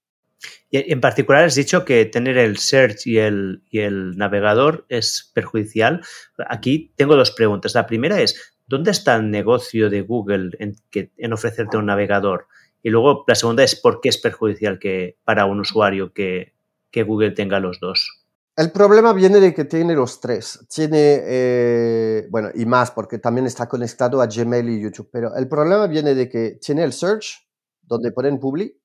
Y 0.70 0.94
en 0.94 1.02
particular 1.02 1.46
has 1.46 1.56
dicho 1.56 1.86
que 1.86 2.06
tener 2.06 2.38
el 2.38 2.60
search 2.60 3.08
y 3.08 3.18
el, 3.18 3.64
y 3.72 3.80
el 3.80 4.16
navegador 4.16 4.86
es 4.88 5.32
perjudicial. 5.34 6.02
Aquí 6.48 6.94
tengo 6.98 7.16
dos 7.16 7.32
preguntas. 7.32 7.74
La 7.74 7.88
primera 7.88 8.22
es, 8.22 8.54
¿dónde 8.68 8.92
está 8.92 9.16
el 9.16 9.32
negocio 9.32 9.90
de 9.90 10.02
Google 10.02 10.52
en, 10.60 10.76
en 10.94 11.34
ofrecerte 11.34 11.78
un 11.78 11.88
navegador? 11.88 12.46
Y 12.84 12.92
luego 12.92 13.24
la 13.28 13.34
segunda 13.34 13.64
es, 13.64 13.76
¿por 13.76 14.02
qué 14.02 14.10
es 14.10 14.20
perjudicial 14.20 14.78
que, 14.78 15.18
para 15.24 15.48
un 15.48 15.62
usuario 15.62 16.14
que, 16.14 16.57
que 16.98 17.04
Google 17.04 17.32
tenga 17.32 17.60
los 17.60 17.80
dos? 17.80 18.26
El 18.56 18.72
problema 18.72 19.14
viene 19.14 19.40
de 19.40 19.54
que 19.54 19.66
tiene 19.66 19.94
los 19.94 20.20
tres. 20.20 20.66
Tiene, 20.68 21.22
eh, 21.22 22.28
bueno, 22.32 22.50
y 22.56 22.66
más, 22.66 22.90
porque 22.90 23.20
también 23.20 23.46
está 23.46 23.70
conectado 23.70 24.20
a 24.20 24.26
Gmail 24.26 24.68
y 24.68 24.82
YouTube. 24.82 25.10
Pero 25.12 25.36
el 25.36 25.48
problema 25.48 25.86
viene 25.86 26.16
de 26.16 26.28
que 26.28 26.58
tiene 26.60 26.84
el 26.84 26.92
search, 26.92 27.48
donde 27.84 28.12
ponen 28.12 28.40
publi, 28.40 28.76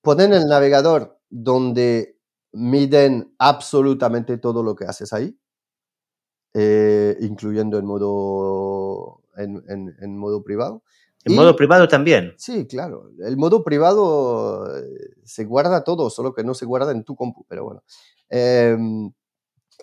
ponen 0.00 0.32
el 0.32 0.46
navegador, 0.46 1.20
donde 1.28 2.18
miden 2.52 3.34
absolutamente 3.38 4.38
todo 4.38 4.62
lo 4.62 4.74
que 4.74 4.86
haces 4.86 5.12
ahí, 5.12 5.38
eh, 6.54 7.14
incluyendo 7.20 7.78
en 7.78 7.84
modo, 7.84 9.20
en 9.36 10.16
modo 10.16 10.42
privado. 10.42 10.82
¿En 11.24 11.34
modo 11.34 11.54
privado 11.54 11.86
también? 11.86 12.34
Sí, 12.38 12.66
claro. 12.66 13.10
El 13.22 13.36
modo 13.36 13.62
privado 13.62 14.66
eh, 14.74 14.82
se 15.24 15.44
guarda 15.44 15.84
todo, 15.84 16.08
solo 16.08 16.32
que 16.32 16.44
no 16.44 16.54
se 16.54 16.64
guarda 16.64 16.92
en 16.92 17.04
tu 17.04 17.14
compu, 17.14 17.44
pero 17.46 17.64
bueno. 17.64 17.82
Em, 18.30 19.12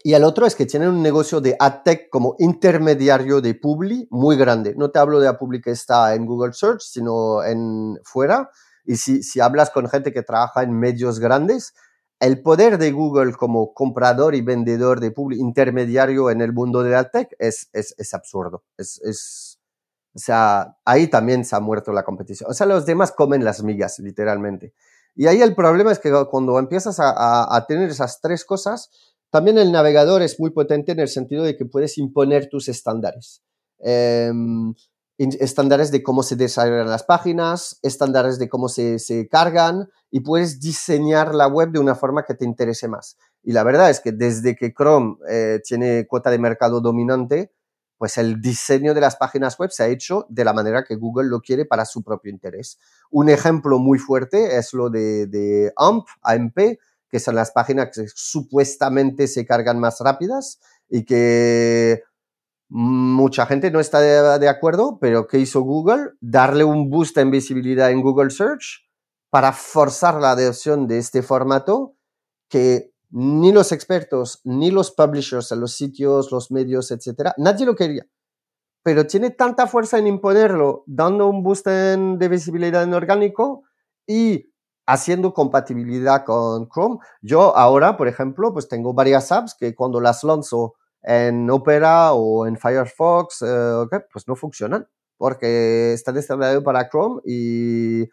y 0.03 0.13
el 0.13 0.23
otro 0.23 0.45
es 0.45 0.55
que 0.55 0.65
tienen 0.65 0.89
un 0.89 1.03
negocio 1.03 1.41
de 1.41 1.55
AdTech 1.59 2.09
como 2.09 2.35
intermediario 2.39 3.41
de 3.41 3.53
Publi 3.55 4.07
muy 4.09 4.35
grande. 4.35 4.73
No 4.75 4.89
te 4.89 4.99
hablo 4.99 5.19
de 5.19 5.25
la 5.25 5.37
Publi 5.37 5.61
que 5.61 5.71
está 5.71 6.15
en 6.15 6.25
Google 6.25 6.53
Search, 6.53 6.81
sino 6.81 7.43
en 7.43 7.99
fuera. 8.03 8.49
Y 8.85 8.95
si, 8.95 9.21
si 9.21 9.39
hablas 9.39 9.69
con 9.69 9.89
gente 9.89 10.13
que 10.13 10.23
trabaja 10.23 10.63
en 10.63 10.71
medios 10.71 11.19
grandes, 11.19 11.73
el 12.19 12.41
poder 12.41 12.77
de 12.79 12.91
Google 12.91 13.33
como 13.33 13.73
comprador 13.73 14.33
y 14.33 14.41
vendedor 14.41 14.99
de 14.99 15.11
Publi 15.11 15.39
intermediario 15.39 16.31
en 16.31 16.41
el 16.41 16.53
mundo 16.53 16.81
de 16.83 16.95
AdTech 16.95 17.35
es, 17.37 17.69
es, 17.73 17.93
es 17.97 18.13
absurdo. 18.13 18.63
Es, 18.77 18.99
es 19.03 19.56
o 20.17 20.19
sea, 20.19 20.75
ahí 20.83 21.05
también 21.05 21.45
se 21.45 21.55
ha 21.55 21.59
muerto 21.59 21.93
la 21.93 22.01
competición. 22.01 22.49
O 22.49 22.53
sea, 22.55 22.65
los 22.65 22.87
demás 22.87 23.11
comen 23.11 23.45
las 23.45 23.61
migas, 23.61 23.99
literalmente. 23.99 24.73
Y 25.15 25.27
ahí 25.27 25.43
el 25.43 25.53
problema 25.53 25.91
es 25.91 25.99
que 25.99 26.11
cuando 26.31 26.57
empiezas 26.57 26.97
a, 26.99 27.65
tener 27.67 27.87
esas 27.91 28.19
tres 28.19 28.43
cosas, 28.43 28.89
también 29.29 29.59
el 29.59 29.71
navegador 29.71 30.23
es 30.23 30.39
muy 30.39 30.49
potente 30.49 30.93
en 30.93 30.99
el 31.01 31.07
sentido 31.07 31.43
de 31.43 31.55
que 31.55 31.65
puedes 31.65 31.99
imponer 31.99 32.49
tus 32.49 32.67
estándares. 32.67 33.43
Em, 33.77 34.73
estándares 35.19 35.91
de 35.91 36.01
cómo 36.01 36.23
se 36.23 36.35
desarrollan 36.35 36.89
las 36.89 37.03
páginas, 37.03 37.77
estándares 37.83 38.39
de 38.39 38.49
cómo 38.49 38.69
se, 38.69 38.97
se, 38.97 39.27
cargan 39.27 39.87
y 40.09 40.21
puedes 40.21 40.59
diseñar 40.59 41.35
la 41.35 41.47
web 41.47 41.69
de 41.69 41.79
una 41.79 41.93
forma 41.93 42.25
que 42.25 42.33
te 42.33 42.45
interese 42.45 42.87
más. 42.87 43.17
Y 43.43 43.51
la 43.51 43.63
verdad 43.63 43.91
es 43.91 43.99
que 43.99 44.13
desde 44.13 44.55
que 44.55 44.73
Chrome 44.73 45.17
eh, 45.29 45.61
tiene 45.63 46.07
cuota 46.07 46.31
de 46.31 46.39
mercado 46.39 46.81
dominante, 46.81 47.51
pues 47.97 48.17
el 48.17 48.41
diseño 48.41 48.93
de 48.93 49.01
las 49.01 49.15
páginas 49.15 49.57
web 49.57 49.71
se 49.71 49.83
ha 49.83 49.87
hecho 49.87 50.25
de 50.29 50.45
la 50.45 50.53
manera 50.53 50.83
que 50.83 50.95
Google 50.95 51.29
lo 51.29 51.41
quiere 51.41 51.65
para 51.65 51.85
su 51.85 52.03
propio 52.03 52.31
interés. 52.31 52.79
Un 53.09 53.29
ejemplo 53.29 53.79
muy 53.79 53.99
fuerte 53.99 54.57
es 54.57 54.73
lo 54.73 54.89
de, 54.89 55.27
de 55.27 55.73
AMP, 55.75 56.07
AMP, 56.21 56.79
que 57.09 57.19
son 57.19 57.35
las 57.35 57.51
páginas 57.51 57.89
que 57.93 58.05
supuestamente 58.13 59.27
se 59.27 59.45
cargan 59.45 59.79
más 59.79 59.99
rápidas 59.99 60.59
y 60.89 61.05
que 61.05 62.03
Mucha 62.69 63.45
gente 63.45 63.71
no 63.71 63.79
está 63.79 64.01
de, 64.01 64.49
acuerdo, 64.49 64.97
pero 64.99 65.27
¿qué 65.27 65.39
hizo 65.39 65.61
Google? 65.61 66.11
Darle 66.19 66.65
un 66.65 66.89
boost 66.89 67.17
en 67.17 67.31
visibilidad 67.31 67.91
en 67.91 68.01
Google 68.01 68.29
Search 68.29 68.85
para 69.29 69.53
forzar 69.53 70.15
la 70.15 70.31
adopción 70.31 70.85
de 70.87 70.97
este 70.97 71.21
formato 71.21 71.95
que 72.49 72.91
ni 73.09 73.51
los 73.51 73.71
expertos, 73.71 74.41
ni 74.43 74.71
los 74.71 74.91
publishers 74.91 75.51
en 75.51 75.61
los 75.61 75.73
sitios, 75.73 76.31
los 76.31 76.51
medios, 76.51 76.91
etcétera, 76.91 77.33
nadie 77.37 77.65
lo 77.65 77.75
quería. 77.75 78.05
Pero 78.83 79.05
tiene 79.07 79.31
tanta 79.31 79.67
fuerza 79.67 79.97
en 79.97 80.07
imponerlo, 80.07 80.83
dando 80.87 81.27
un 81.27 81.43
boost 81.43 81.67
de 81.67 82.27
visibilidad 82.29 82.83
en 82.83 82.93
orgánico 82.93 83.63
y 84.07 84.51
haciendo 84.87 85.33
compatibilidad 85.33 86.23
con 86.25 86.69
Chrome. 86.69 86.97
Yo 87.21 87.55
ahora, 87.55 87.97
por 87.97 88.07
ejemplo, 88.07 88.53
pues 88.53 88.67
tengo 88.67 88.93
varias 88.93 89.31
apps 89.31 89.55
que 89.59 89.75
cuando 89.75 89.99
las 89.99 90.23
lanzo 90.23 90.75
en 91.01 91.49
Opera 91.49 92.13
o 92.13 92.47
en 92.47 92.57
Firefox, 92.57 93.41
eh, 93.41 93.85
pues 94.11 94.27
no 94.27 94.35
funcionan 94.35 94.87
porque 95.17 95.93
están 95.93 96.15
desarrollados 96.15 96.63
para 96.63 96.89
Chrome 96.89 97.21
y 97.25 98.07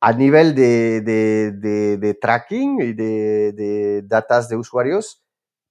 a 0.00 0.12
nivel 0.12 0.54
de, 0.54 1.00
de, 1.00 2.14
tracking 2.20 2.80
y 2.80 2.92
de, 2.92 3.52
de, 3.52 4.02
datos 4.06 4.48
de 4.48 4.56
usuarios, 4.56 5.24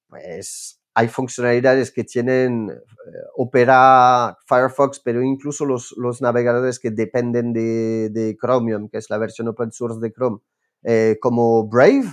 pues 0.08 0.82
hay 0.94 1.08
funcionalidades 1.08 1.92
que 1.92 2.04
tienen 2.04 2.72
eh, 2.72 3.12
Opera, 3.36 4.36
Firefox, 4.48 5.00
pero 5.00 5.22
incluso 5.22 5.64
los, 5.64 5.94
los 5.96 6.22
navegadores 6.22 6.80
que 6.80 6.92
dependen 6.92 7.54
de, 7.54 8.36
Chromium, 8.42 8.90
que 8.90 8.98
es 8.98 9.10
la 9.10 9.18
versión 9.18 9.48
open 9.48 9.72
source 9.72 10.00
de 10.02 10.12
Chrome, 10.12 10.40
eh, 10.84 11.18
como 11.22 11.68
Brave, 11.70 12.06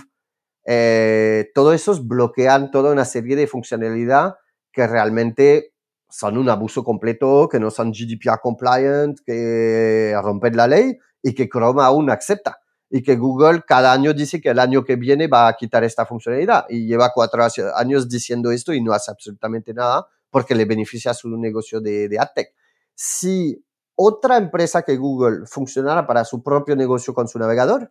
eh, 0.65 1.49
todo 1.53 1.73
eso 1.73 1.99
bloquean 2.03 2.71
toda 2.71 2.91
una 2.91 3.05
serie 3.05 3.35
de 3.35 3.47
funcionalidad 3.47 4.35
que 4.71 4.87
realmente 4.87 5.73
son 6.09 6.37
un 6.37 6.49
abuso 6.49 6.83
completo, 6.83 7.49
que 7.49 7.59
no 7.59 7.71
son 7.71 7.91
GDPR 7.91 8.39
compliant, 8.41 9.17
que 9.25 10.15
rompen 10.21 10.55
la 10.55 10.67
ley 10.67 10.97
y 11.25 11.33
que 11.33 11.49
Chrome 11.49 11.81
aún 11.81 12.11
acepta. 12.11 12.59
Y 12.87 13.01
que 13.01 13.15
Google 13.15 13.63
cada 13.67 13.91
año 13.91 14.13
dice 14.13 14.39
que 14.39 14.49
el 14.49 14.59
año 14.59 14.85
que 14.85 14.95
viene 14.95 15.27
va 15.27 15.47
a 15.47 15.55
quitar 15.55 15.83
esta 15.83 16.05
funcionalidad. 16.05 16.65
Y 16.69 16.85
lleva 16.85 17.11
cuatro 17.11 17.43
años 17.75 18.07
diciendo 18.07 18.51
esto 18.51 18.73
y 18.73 18.81
no 18.81 18.93
hace 18.93 19.09
absolutamente 19.09 19.73
nada 19.73 20.07
porque 20.29 20.53
le 20.53 20.65
beneficia 20.65 21.11
a 21.11 21.13
su 21.15 21.35
negocio 21.35 21.81
de, 21.81 22.07
de 22.07 22.19
AdTech. 22.19 22.53
Si 22.93 23.59
otra 23.95 24.37
empresa 24.37 24.83
que 24.83 24.97
Google 24.97 25.47
funcionara 25.47 26.05
para 26.05 26.23
su 26.25 26.43
propio 26.43 26.75
negocio 26.75 27.15
con 27.15 27.27
su 27.27 27.39
navegador, 27.39 27.89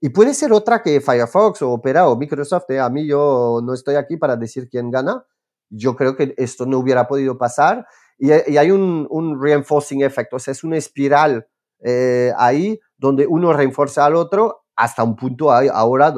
y 0.00 0.10
puede 0.10 0.32
ser 0.32 0.52
otra 0.52 0.80
que 0.80 1.00
Firefox 1.00 1.62
o 1.62 1.72
Opera 1.72 2.08
o 2.08 2.16
Microsoft. 2.16 2.70
¿eh? 2.70 2.78
A 2.78 2.88
mí 2.88 3.06
yo 3.06 3.60
no 3.64 3.74
estoy 3.74 3.96
aquí 3.96 4.16
para 4.16 4.36
decir 4.36 4.68
quién 4.70 4.90
gana. 4.92 5.26
Yo 5.68 5.96
creo 5.96 6.16
que 6.16 6.34
esto 6.38 6.66
no 6.66 6.78
hubiera 6.78 7.06
podido 7.08 7.36
pasar. 7.36 7.86
Y, 8.18 8.30
hay 8.30 8.70
un, 8.70 9.06
un, 9.10 9.42
reinforcing 9.42 10.02
effect, 10.02 10.32
o 10.34 10.38
sea, 10.38 10.52
es 10.52 10.62
una 10.62 10.76
espiral 10.76 11.46
eh, 11.82 12.32
ahí 12.36 12.78
donde 12.96 13.26
uno 13.26 13.52
refuerza 13.52 14.04
al 14.04 14.14
otro 14.14 14.64
hasta 14.76 15.02
un 15.02 15.14
punto 15.14 15.52
ahora, 15.52 16.14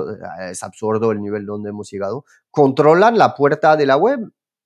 es 0.50 0.62
absurdo 0.62 1.10
el 1.10 1.20
nivel 1.20 1.46
donde 1.46 1.70
hemos 1.70 1.90
llegado, 1.90 2.24
controlan 2.50 3.18
la 3.18 3.34
puerta 3.34 3.76
de 3.76 3.86
la 3.86 3.96
web 3.96 4.20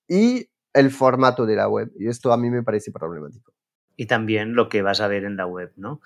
y 0.06 0.50
el 0.74 0.90
formato 0.90 1.46
de 1.46 1.56
la 1.56 1.68
web. 1.68 1.90
Y 1.98 2.08
esto 2.08 2.30
a 2.30 2.36
mí 2.36 2.50
me 2.50 2.62
parece 2.62 2.92
problemático 2.92 3.56
y 3.96 4.06
también 4.06 4.54
lo 4.54 4.68
que 4.68 4.82
vas 4.82 5.00
a 5.00 5.08
ver 5.08 5.24
en 5.24 5.36
la 5.36 5.46
web, 5.46 5.72
¿no? 5.76 6.00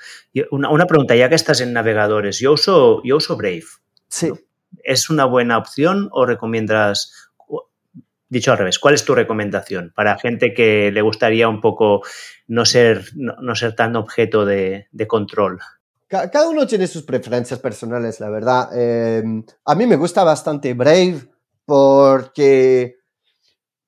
una, 0.50 0.86
pregunta, 0.86 1.16
ya 1.16 1.28
que 1.28 1.34
estás 1.34 1.60
en 1.60 1.72
navegadores, 1.72 2.38
yo 2.38 2.52
uso, 2.52 3.02
yo 3.04 3.16
uso 3.16 3.36
Brave. 3.36 3.64
Sí. 4.08 4.32
¿Es 4.84 5.10
una 5.10 5.24
buena 5.24 5.58
opción 5.58 6.08
o 6.12 6.24
recomiendas, 6.24 7.29
dicho 8.30 8.52
al 8.52 8.58
revés, 8.58 8.78
cuál 8.78 8.94
es 8.94 9.04
tu 9.04 9.14
recomendación 9.14 9.92
para 9.94 10.16
gente 10.16 10.54
que 10.54 10.90
le 10.90 11.02
gustaría 11.02 11.48
un 11.48 11.60
poco 11.60 12.00
no 12.46 12.64
ser, 12.64 13.04
no, 13.14 13.54
ser 13.54 13.74
tan 13.74 13.96
objeto 13.96 14.46
de, 14.46 14.88
control? 15.06 15.58
Cada 16.08 16.48
uno 16.48 16.66
tiene 16.66 16.86
sus 16.86 17.02
preferencias 17.02 17.60
personales, 17.60 18.18
la 18.20 18.30
verdad. 18.30 18.70
Eh, 18.74 19.22
a 19.64 19.74
mí 19.74 19.86
me 19.86 19.96
gusta 19.96 20.24
bastante 20.24 20.74
Brave 20.74 21.20
porque 21.64 22.96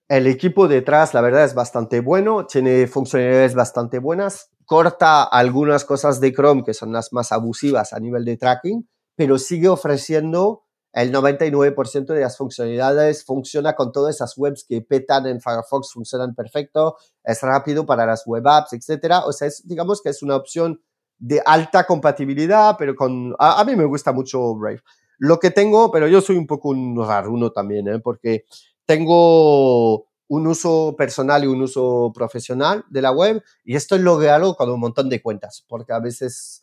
el 0.08 0.26
equipo 0.26 0.68
detrás, 0.68 1.14
la 1.14 1.20
verdad, 1.20 1.44
es 1.44 1.54
bastante 1.54 2.00
bueno, 2.00 2.46
tiene 2.46 2.86
funcionalidades 2.86 3.54
bastante 3.54 3.98
buenas, 3.98 4.50
corta 4.66 5.24
algunas 5.24 5.84
cosas 5.84 6.20
de 6.20 6.32
Chrome 6.32 6.64
que 6.64 6.74
son 6.74 6.92
las 6.92 7.12
más 7.12 7.32
abusivas 7.32 7.92
a 7.92 8.00
nivel 8.00 8.24
de 8.24 8.36
tracking, 8.36 8.88
pero 9.16 9.38
sigue 9.38 9.68
ofreciendo 9.68 10.64
el 10.92 11.12
99% 11.12 12.06
de 12.06 12.20
las 12.20 12.36
funcionalidades, 12.36 13.24
funciona 13.24 13.74
con 13.74 13.92
todas 13.92 14.14
esas 14.14 14.36
webs 14.36 14.64
que 14.68 14.82
petan 14.82 15.26
en 15.26 15.40
Firefox, 15.40 15.92
funcionan 15.92 16.34
perfecto, 16.34 16.96
es 17.24 17.40
rápido 17.40 17.86
para 17.86 18.04
las 18.04 18.26
web 18.26 18.46
apps, 18.46 18.74
etc. 18.74 19.22
O 19.24 19.32
sea, 19.32 19.48
digamos 19.64 20.02
que 20.02 20.10
es 20.10 20.22
una 20.22 20.36
opción 20.36 20.80
de 21.18 21.40
alta 21.44 21.84
compatibilidad, 21.84 22.76
pero 22.78 22.94
con, 22.94 23.34
a, 23.38 23.64
mí 23.64 23.76
me 23.76 23.84
gusta 23.84 24.12
mucho 24.12 24.54
Brave. 24.56 24.82
Lo 25.18 25.38
que 25.38 25.50
tengo, 25.50 25.90
pero 25.90 26.08
yo 26.08 26.20
soy 26.20 26.36
un 26.36 26.46
poco 26.46 26.70
un 26.70 26.98
uno 26.98 27.52
también, 27.52 27.88
¿eh? 27.88 28.00
porque 28.00 28.44
tengo 28.84 30.06
un 30.26 30.46
uso 30.46 30.96
personal 30.96 31.44
y 31.44 31.46
un 31.46 31.62
uso 31.62 32.10
profesional 32.14 32.84
de 32.90 33.02
la 33.02 33.12
web 33.12 33.42
y 33.64 33.76
estoy 33.76 34.00
logueado 34.00 34.56
con 34.56 34.70
un 34.70 34.80
montón 34.80 35.08
de 35.08 35.22
cuentas, 35.22 35.64
porque 35.68 35.92
a 35.92 36.00
veces 36.00 36.61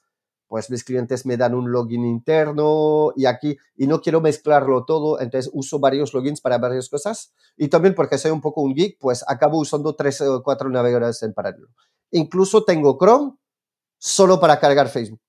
pues 0.49 0.71
mis 0.71 0.83
clientes 0.83 1.27
me 1.27 1.37
dan 1.37 1.53
un 1.53 1.71
login 1.71 2.03
interno 2.03 3.13
y 3.15 3.27
aquí, 3.27 3.55
y 3.77 3.85
no 3.85 4.01
quiero 4.01 4.19
mezclarlo 4.19 4.83
todo, 4.83 5.21
entonces 5.21 5.49
uso 5.53 5.79
varios 5.79 6.11
logins 6.13 6.41
para 6.41 6.57
varias 6.57 6.89
cosas 6.89 7.33
y 7.55 7.67
también 7.67 7.93
porque 7.93 8.17
soy 8.17 8.31
un 8.31 8.41
poco 8.41 8.61
un 8.61 8.73
geek, 8.73 8.97
pues 8.99 9.23
acabo 9.27 9.59
usando 9.59 9.95
tres 9.95 10.19
o 10.21 10.41
cuatro 10.41 10.67
navegadores 10.69 11.21
en 11.21 11.33
paralelo. 11.33 11.67
Incluso 12.11 12.63
tengo 12.65 12.97
Chrome 12.97 13.37
solo 13.99 14.39
para 14.39 14.59
cargar 14.59 14.89
Facebook, 14.89 15.21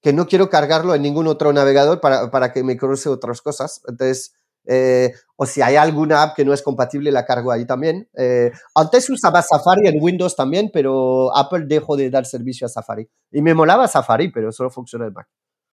que 0.00 0.12
no 0.12 0.28
quiero 0.28 0.48
cargarlo 0.48 0.94
en 0.94 1.02
ningún 1.02 1.26
otro 1.26 1.52
navegador 1.52 2.00
para, 2.00 2.30
para 2.30 2.52
que 2.52 2.62
me 2.62 2.76
cruce 2.76 3.08
otras 3.08 3.42
cosas. 3.42 3.82
Entonces, 3.88 4.34
eh, 4.72 5.12
o 5.34 5.46
si 5.46 5.62
hay 5.62 5.74
alguna 5.74 6.22
app 6.22 6.36
que 6.36 6.44
no 6.44 6.52
es 6.52 6.62
compatible, 6.62 7.10
la 7.10 7.24
cargo 7.24 7.50
ahí 7.50 7.66
también. 7.66 8.08
Eh, 8.16 8.52
antes 8.76 9.10
usaba 9.10 9.42
Safari 9.42 9.88
en 9.88 10.00
Windows 10.00 10.36
también, 10.36 10.70
pero 10.72 11.36
Apple 11.36 11.64
dejó 11.66 11.96
de 11.96 12.08
dar 12.08 12.24
servicio 12.24 12.66
a 12.66 12.70
Safari. 12.70 13.08
Y 13.32 13.42
me 13.42 13.52
molaba 13.52 13.88
Safari, 13.88 14.30
pero 14.30 14.52
solo 14.52 14.70
funciona 14.70 15.06
en 15.06 15.12
Mac. 15.12 15.28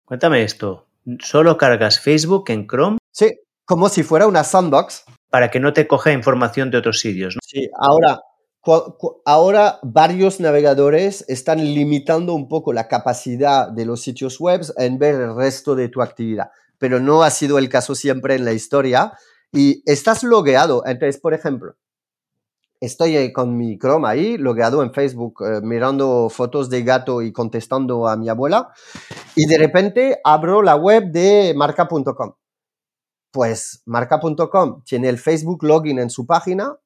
Cuéntame 0.04 0.42
esto. 0.42 0.86
¿Solo 1.20 1.56
cargas 1.56 2.00
Facebook 2.00 2.44
en 2.48 2.66
Chrome? 2.66 2.98
Sí, 3.12 3.30
como 3.64 3.88
si 3.88 4.02
fuera 4.02 4.26
una 4.26 4.42
sandbox. 4.42 5.04
Para 5.30 5.52
que 5.52 5.60
no 5.60 5.72
te 5.72 5.86
coja 5.86 6.10
información 6.12 6.72
de 6.72 6.78
otros 6.78 6.98
sitios, 6.98 7.36
¿no? 7.36 7.40
Sí, 7.46 7.70
ahora, 7.78 8.20
ahora 9.24 9.78
varios 9.84 10.40
navegadores 10.40 11.24
están 11.28 11.58
limitando 11.58 12.34
un 12.34 12.48
poco 12.48 12.72
la 12.72 12.88
capacidad 12.88 13.68
de 13.68 13.84
los 13.84 14.02
sitios 14.02 14.40
web 14.40 14.62
en 14.78 14.98
ver 14.98 15.14
el 15.14 15.36
resto 15.36 15.76
de 15.76 15.88
tu 15.88 16.02
actividad 16.02 16.50
pero 16.80 16.98
no 16.98 17.22
ha 17.22 17.30
sido 17.30 17.58
el 17.58 17.68
caso 17.68 17.94
siempre 17.94 18.34
en 18.34 18.44
la 18.44 18.52
historia. 18.52 19.12
Y 19.52 19.82
estás 19.84 20.24
logueado. 20.24 20.82
Entonces, 20.86 21.20
por 21.20 21.34
ejemplo, 21.34 21.76
estoy 22.80 23.32
con 23.32 23.56
mi 23.56 23.78
Chrome 23.78 24.08
ahí, 24.08 24.38
logueado 24.38 24.82
en 24.82 24.92
Facebook, 24.92 25.44
eh, 25.44 25.60
mirando 25.62 26.30
fotos 26.30 26.70
de 26.70 26.82
gato 26.82 27.20
y 27.20 27.32
contestando 27.32 28.08
a 28.08 28.16
mi 28.16 28.30
abuela. 28.30 28.72
Y 29.36 29.46
de 29.46 29.58
repente 29.58 30.20
abro 30.24 30.62
la 30.62 30.74
web 30.76 31.12
de 31.12 31.52
marca.com. 31.54 32.32
Pues 33.30 33.82
marca.com 33.84 34.82
tiene 34.84 35.10
el 35.10 35.18
Facebook 35.18 35.62
login 35.62 35.98
en 35.98 36.08
su 36.08 36.26
página. 36.26 36.78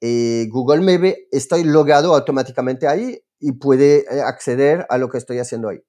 Y 0.00 0.48
Google 0.50 0.82
me 0.82 0.98
ve, 0.98 1.28
estoy 1.30 1.64
logueado 1.64 2.14
automáticamente 2.14 2.88
ahí 2.88 3.18
y 3.40 3.52
puede 3.52 4.00
eh, 4.00 4.20
acceder 4.20 4.84
a 4.90 4.98
lo 4.98 5.08
que 5.08 5.16
estoy 5.16 5.38
haciendo 5.38 5.70
ahí 5.70 5.82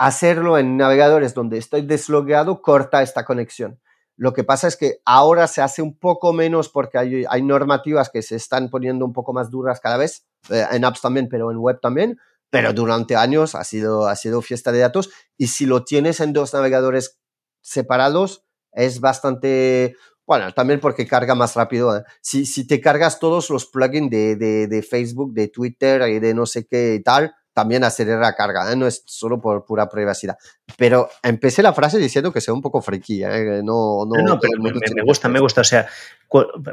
hacerlo 0.00 0.56
en 0.56 0.78
navegadores 0.78 1.34
donde 1.34 1.58
estoy 1.58 1.82
deslogueado 1.82 2.62
corta 2.62 3.02
esta 3.02 3.26
conexión. 3.26 3.82
Lo 4.16 4.32
que 4.32 4.44
pasa 4.44 4.66
es 4.66 4.78
que 4.78 5.02
ahora 5.04 5.46
se 5.46 5.60
hace 5.60 5.82
un 5.82 5.98
poco 5.98 6.32
menos 6.32 6.70
porque 6.70 7.26
hay, 7.28 7.42
normativas 7.42 8.08
que 8.08 8.22
se 8.22 8.36
están 8.36 8.70
poniendo 8.70 9.04
un 9.04 9.12
poco 9.12 9.34
más 9.34 9.50
duras 9.50 9.78
cada 9.78 9.98
vez, 9.98 10.26
eh, 10.48 10.64
en 10.72 10.86
apps 10.86 11.02
también, 11.02 11.28
pero 11.28 11.50
en 11.50 11.58
web 11.58 11.80
también, 11.82 12.18
pero 12.48 12.72
durante 12.72 13.14
años 13.14 13.54
ha 13.54 13.62
sido, 13.62 14.08
ha 14.08 14.16
sido 14.16 14.40
fiesta 14.40 14.72
de 14.72 14.78
datos 14.78 15.10
y 15.36 15.48
si 15.48 15.66
lo 15.66 15.84
tienes 15.84 16.20
en 16.20 16.32
dos 16.32 16.54
navegadores 16.54 17.20
separados 17.60 18.46
es 18.72 19.00
bastante, 19.00 19.96
bueno, 20.26 20.54
también 20.54 20.80
porque 20.80 21.06
carga 21.06 21.34
más 21.34 21.56
rápido. 21.56 21.94
¿eh? 21.94 22.04
Si, 22.22 22.46
si, 22.46 22.66
te 22.66 22.80
cargas 22.80 23.18
todos 23.18 23.50
los 23.50 23.66
plugins 23.66 24.10
de, 24.10 24.36
de, 24.36 24.66
de, 24.66 24.82
Facebook, 24.82 25.34
de 25.34 25.48
Twitter 25.48 26.08
y 26.08 26.20
de 26.20 26.32
no 26.32 26.46
sé 26.46 26.66
qué 26.66 26.94
y 26.94 27.02
tal, 27.02 27.34
también 27.60 27.84
acelera 27.84 28.18
la 28.18 28.34
carga, 28.34 28.72
¿eh? 28.72 28.76
no 28.76 28.86
es 28.86 29.02
solo 29.04 29.38
por 29.38 29.66
pura 29.66 29.86
privacidad. 29.86 30.38
Pero 30.78 31.10
empecé 31.22 31.62
la 31.62 31.74
frase 31.74 31.98
diciendo 31.98 32.32
que 32.32 32.40
sea 32.40 32.54
un 32.54 32.62
poco 32.62 32.80
friki, 32.80 33.22
¿eh? 33.22 33.60
no, 33.62 34.06
no, 34.06 34.22
no, 34.22 34.40
pero 34.40 34.62
me, 34.62 34.72
me, 34.72 35.02
gusta, 35.02 35.28
me 35.28 35.40
gusta. 35.40 35.60
O 35.60 35.64
sea, 35.64 35.86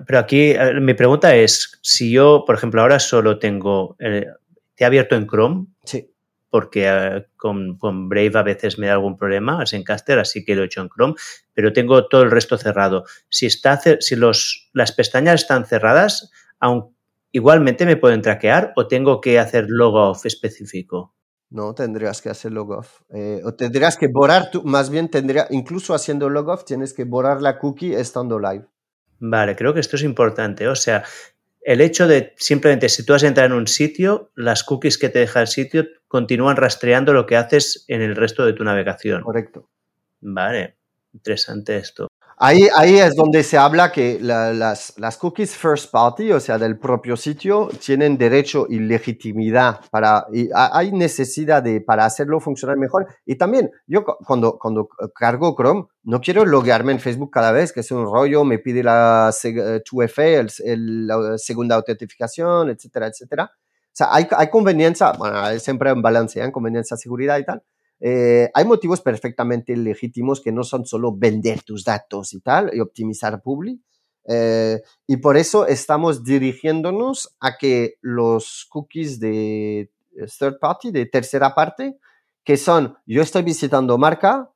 pero 0.05 0.17
aquí 0.17 0.55
mi 0.79 0.93
pregunta 0.93 1.35
es, 1.35 1.77
si 1.81 2.09
yo, 2.11 2.45
por 2.47 2.55
ejemplo, 2.55 2.81
ahora 2.81 2.99
solo 2.99 3.37
tengo, 3.37 3.97
eh, 3.99 4.27
te 4.75 4.83
he 4.85 4.87
abierto 4.87 5.15
en 5.15 5.27
Chrome. 5.27 5.65
Sí 5.83 6.09
porque 6.49 6.89
uh, 6.89 7.23
con, 7.35 7.77
con, 7.77 8.07
Brave 8.07 8.31
a 8.35 8.41
veces 8.41 8.79
me 8.79 8.87
da 8.87 8.93
algún 8.93 9.17
problema, 9.17 9.61
en 9.69 9.83
Caster, 9.83 10.17
así 10.17 10.45
que 10.45 10.55
lo 10.55 10.63
he 10.63 10.67
hecho 10.67 10.81
en 10.81 10.87
Chrome, 10.87 11.15
pero 11.53 11.73
tengo 11.73 12.07
todo 12.07 12.23
el 12.23 12.31
resto 12.31 12.57
cerrado. 12.57 13.03
Si, 13.27 13.45
está, 13.45 13.77
si 13.99 14.15
los, 14.15 14.69
las 14.71 14.93
pestañas 14.93 15.41
están 15.41 15.65
cerradas, 15.65 16.31
aun, 16.57 16.95
igualmente 17.37 17.85
me 17.85 17.97
pueden 17.97 18.21
traquear 18.21 18.73
o 18.75 18.87
tengo 18.87 19.21
que 19.21 19.39
hacer 19.39 19.65
logoff 19.67 20.25
específico. 20.25 21.13
No, 21.49 21.73
tendrías 21.73 22.21
que 22.21 22.29
hacer 22.29 22.51
logoff. 22.51 23.01
Eh, 23.09 23.41
o 23.45 23.53
tendrías 23.53 23.95
que 23.95 24.07
borrar, 24.07 24.51
tu, 24.51 24.63
más 24.63 24.89
bien 24.89 25.09
tendría, 25.09 25.47
incluso 25.49 25.93
haciendo 25.93 26.29
logoff, 26.29 26.65
tienes 26.65 26.93
que 26.93 27.05
borrar 27.05 27.41
la 27.41 27.57
cookie 27.59 27.93
estando 27.93 28.39
live. 28.39 28.65
Vale, 29.19 29.55
creo 29.55 29.73
que 29.73 29.79
esto 29.79 29.95
es 29.95 30.03
importante. 30.03 30.67
O 30.67 30.75
sea, 30.75 31.03
el 31.61 31.79
hecho 31.81 32.07
de 32.07 32.33
simplemente 32.37 32.89
si 32.89 33.05
tú 33.05 33.13
has 33.13 33.23
entrado 33.23 33.47
en 33.47 33.53
un 33.53 33.67
sitio, 33.67 34.31
las 34.35 34.63
cookies 34.63 34.97
que 34.97 35.09
te 35.09 35.19
deja 35.19 35.39
el 35.41 35.47
sitio 35.47 35.85
continúan 36.07 36.57
rastreando 36.57 37.13
lo 37.13 37.25
que 37.25 37.37
haces 37.37 37.85
en 37.87 38.01
el 38.01 38.15
resto 38.15 38.45
de 38.45 38.53
tu 38.53 38.63
navegación. 38.63 39.21
Correcto. 39.21 39.69
Vale, 40.21 40.77
interesante 41.13 41.77
esto. 41.77 42.07
Ahí, 42.39 42.67
ahí 42.75 42.99
es 42.99 43.15
donde 43.15 43.41
se 43.41 43.57
habla 43.57 43.91
que 43.91 44.19
la, 44.21 44.53
las, 44.53 44.93
las, 44.97 45.17
cookies 45.17 45.57
first 45.57 45.89
party, 45.89 46.31
o 46.31 46.39
sea, 46.39 46.59
del 46.59 46.77
propio 46.77 47.17
sitio, 47.17 47.67
tienen 47.83 48.15
derecho 48.15 48.67
y 48.69 48.77
legitimidad 48.77 49.81
para, 49.89 50.27
y 50.31 50.47
hay 50.53 50.91
necesidad 50.91 51.63
de, 51.63 51.81
para 51.81 52.05
hacerlo 52.05 52.39
funcionar 52.39 52.77
mejor. 52.77 53.07
Y 53.25 53.37
también, 53.37 53.71
yo 53.87 54.05
cuando, 54.05 54.59
cuando 54.59 54.87
cargo 55.15 55.55
Chrome, 55.55 55.85
no 56.03 56.21
quiero 56.21 56.45
loguearme 56.45 56.91
en 56.91 56.99
Facebook 56.99 57.31
cada 57.31 57.51
vez, 57.51 57.73
que 57.73 57.79
es 57.79 57.89
un 57.89 58.05
rollo, 58.05 58.43
me 58.43 58.59
pide 58.59 58.83
la 58.83 59.31
2FA, 59.31 60.23
el, 60.23 60.51
el, 60.63 61.07
la 61.07 61.39
segunda 61.39 61.75
autentificación, 61.75 62.69
etcétera, 62.69 63.07
etcétera. 63.07 63.51
O 63.51 63.93
sea, 63.93 64.09
hay, 64.11 64.27
hay 64.37 64.51
conveniencia, 64.51 65.11
bueno, 65.13 65.57
siempre 65.57 65.91
un 65.91 66.03
balance, 66.03 66.39
¿eh? 66.39 66.51
conveniencia, 66.51 66.97
seguridad 66.97 67.39
y 67.39 67.45
tal 67.45 67.63
eh, 67.99 68.49
hay 68.53 68.65
motivos 68.65 69.01
perfectamente 69.01 69.75
legítimos 69.75 70.41
que 70.41 70.51
no 70.51 70.63
son 70.63 70.85
solo 70.85 71.15
vender 71.15 71.63
tus 71.63 71.83
datos 71.83 72.33
y 72.33 72.41
tal, 72.41 72.71
y 72.73 72.79
optimizar 72.79 73.41
Publi. 73.41 73.81
Eh, 74.29 74.81
y 75.07 75.17
por 75.17 75.37
eso 75.37 75.67
estamos 75.67 76.23
dirigiéndonos 76.23 77.35
a 77.39 77.57
que 77.57 77.95
los 78.01 78.67
cookies 78.69 79.19
de 79.19 79.79
eh, 79.79 79.89
third 80.37 80.59
party, 80.59 80.91
de 80.91 81.05
tercera 81.05 81.55
parte, 81.55 81.97
que 82.43 82.57
son, 82.57 82.97
yo 83.05 83.21
estoy 83.21 83.43
visitando 83.43 83.97
marca 83.97 84.51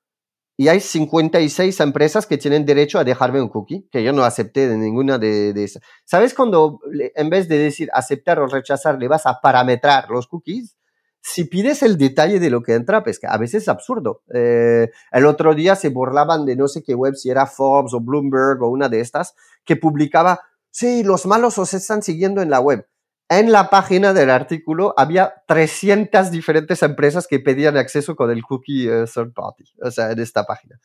y 0.58 0.68
hay 0.68 0.80
56 0.82 1.80
empresas 1.80 2.28
que 2.28 2.38
tienen 2.38 2.66
derecho 2.66 3.00
a 3.00 3.04
dejarme 3.04 3.42
un 3.42 3.50
cookie, 3.50 3.88
que 3.92 4.04
yo 4.04 4.14
no 4.14 4.24
acepté 4.24 4.68
de 4.68 4.78
ninguna 4.78 5.18
de, 5.18 5.54
de 5.54 5.64
esas. 5.64 5.82
¿Sabes 6.06 6.34
cuando 6.34 6.80
en 7.16 7.30
vez 7.30 7.48
de 7.48 7.58
decir 7.58 7.90
aceptar 7.94 8.40
o 8.40 8.48
rechazar, 8.48 9.00
le 9.00 9.08
vas 9.08 9.26
a 9.26 9.40
parametrar 9.42 10.10
los 10.10 10.28
cookies? 10.28 10.76
Si 11.22 11.46
pides 11.46 11.84
el 11.84 11.98
detalle 11.98 12.40
de 12.40 12.50
lo 12.50 12.64
que 12.64 12.74
entra, 12.74 13.04
pues 13.04 13.20
que 13.20 13.28
a 13.28 13.38
veces 13.38 13.64
es 13.64 13.70
absurdo. 13.70 14.24
Eh, 14.34 14.90
el 15.12 15.26
otro 15.26 15.54
día 15.54 15.76
se 15.76 15.90
burlaban 15.90 16.46
de 16.46 16.56
no 16.56 16.68
sé 16.68 16.84
qué 16.84 16.96
web, 16.96 17.16
si 17.16 17.30
era 17.30 17.46
Forbes 17.46 17.94
o 17.94 18.00
Bloomberg 18.00 18.62
o 18.64 18.70
una 18.70 18.90
de 18.90 19.02
estas, 19.02 19.36
que 19.64 19.76
publicaba, 19.76 20.42
sí, 20.72 21.04
los 21.04 21.28
malos 21.28 21.58
os 21.60 21.74
están 21.74 22.02
siguiendo 22.02 22.42
en 22.42 22.50
la 22.50 22.60
web. 22.60 22.88
En 23.30 23.52
la 23.52 23.70
página 23.70 24.14
del 24.14 24.30
artículo 24.30 24.94
había 24.98 25.36
300 25.48 26.32
diferentes 26.32 26.82
empresas 26.82 27.28
que 27.28 27.40
pedían 27.40 27.78
acceso 27.78 28.16
con 28.16 28.32
el 28.32 28.44
cookie 28.44 28.90
uh, 28.90 29.06
third 29.06 29.34
party, 29.34 29.64
o 29.82 29.92
sea, 29.92 30.12
en 30.12 30.20
esta 30.20 30.44
página. 30.46 30.80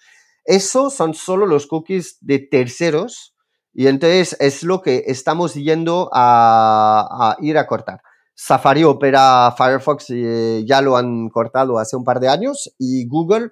Eso 0.44 0.90
son 0.90 1.14
solo 1.14 1.46
los 1.46 1.66
cookies 1.66 2.18
de 2.20 2.38
terceros 2.38 3.34
y 3.72 3.88
entonces 3.88 4.36
es 4.38 4.62
lo 4.62 4.80
que 4.80 5.04
estamos 5.06 5.54
yendo 5.54 6.08
a 6.12 7.36
ir 7.40 7.58
a 7.58 7.66
cortar. 7.66 8.00
Safari 8.38 8.84
Opera 8.84 9.52
Firefox 9.56 10.10
eh, 10.10 10.62
ya 10.66 10.82
lo 10.82 10.98
han 10.98 11.30
cortado 11.30 11.78
hace 11.78 11.96
un 11.96 12.04
par 12.04 12.20
de 12.20 12.28
años 12.28 12.70
y 12.78 13.08
Google 13.08 13.50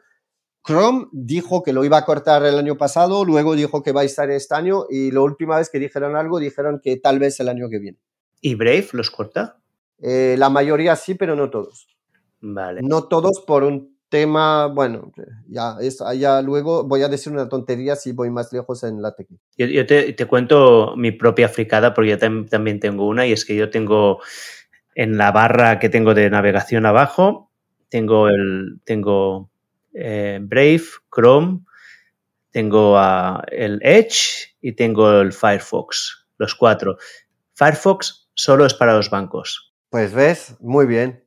Chrome 0.62 1.06
dijo 1.10 1.62
que 1.62 1.72
lo 1.72 1.84
iba 1.86 1.96
a 1.96 2.04
cortar 2.04 2.44
el 2.44 2.58
año 2.58 2.76
pasado, 2.76 3.24
luego 3.24 3.56
dijo 3.56 3.82
que 3.82 3.92
va 3.92 4.02
a 4.02 4.04
estar 4.04 4.30
este 4.30 4.54
año 4.54 4.84
y 4.90 5.10
la 5.10 5.22
última 5.22 5.56
vez 5.56 5.70
que 5.70 5.78
dijeron 5.78 6.16
algo 6.16 6.38
dijeron 6.38 6.80
que 6.82 6.98
tal 6.98 7.18
vez 7.18 7.40
el 7.40 7.48
año 7.48 7.70
que 7.70 7.78
viene. 7.78 7.98
¿Y 8.42 8.54
Brave 8.56 8.88
los 8.92 9.10
corta? 9.10 9.56
Eh, 10.02 10.36
la 10.38 10.50
mayoría 10.50 10.96
sí, 10.96 11.14
pero 11.14 11.34
no 11.34 11.48
todos. 11.48 11.88
Vale. 12.42 12.82
No 12.82 13.04
todos 13.04 13.42
por 13.46 13.64
un 13.64 13.96
tema, 14.10 14.66
bueno, 14.66 15.12
ya, 15.48 15.76
es, 15.80 16.02
ya 16.18 16.42
luego 16.42 16.84
voy 16.84 17.02
a 17.02 17.08
decir 17.08 17.32
una 17.32 17.48
tontería 17.48 17.96
si 17.96 18.12
voy 18.12 18.30
más 18.30 18.52
lejos 18.52 18.84
en 18.84 19.00
la 19.00 19.14
técnica. 19.14 19.42
Yo, 19.56 19.66
yo 19.66 19.86
te, 19.86 20.12
te, 20.12 20.26
cuento 20.26 20.94
mi 20.96 21.10
propia 21.10 21.48
fricada 21.48 21.94
porque 21.94 22.10
yo 22.10 22.18
tam 22.18 22.46
también 22.46 22.80
tengo 22.80 23.08
una 23.08 23.26
y 23.26 23.32
es 23.32 23.44
que 23.44 23.56
yo 23.56 23.70
tengo 23.70 24.20
en 24.94 25.16
la 25.18 25.32
barra 25.32 25.78
que 25.78 25.88
tengo 25.88 26.14
de 26.14 26.30
navegación 26.30 26.86
abajo, 26.86 27.50
tengo 27.88 28.28
el 28.28 28.80
tengo 28.84 29.50
eh, 29.92 30.38
Brave, 30.42 30.84
Chrome, 31.14 31.60
tengo 32.50 32.94
uh, 32.94 33.40
el 33.48 33.80
Edge 33.82 34.54
y 34.60 34.72
tengo 34.72 35.20
el 35.20 35.32
Firefox, 35.32 36.26
los 36.38 36.54
cuatro. 36.54 36.96
Firefox 37.54 38.28
solo 38.34 38.66
es 38.66 38.74
para 38.74 38.94
los 38.94 39.10
bancos. 39.10 39.74
Pues 39.90 40.12
ves, 40.12 40.56
muy 40.60 40.86
bien. 40.86 41.24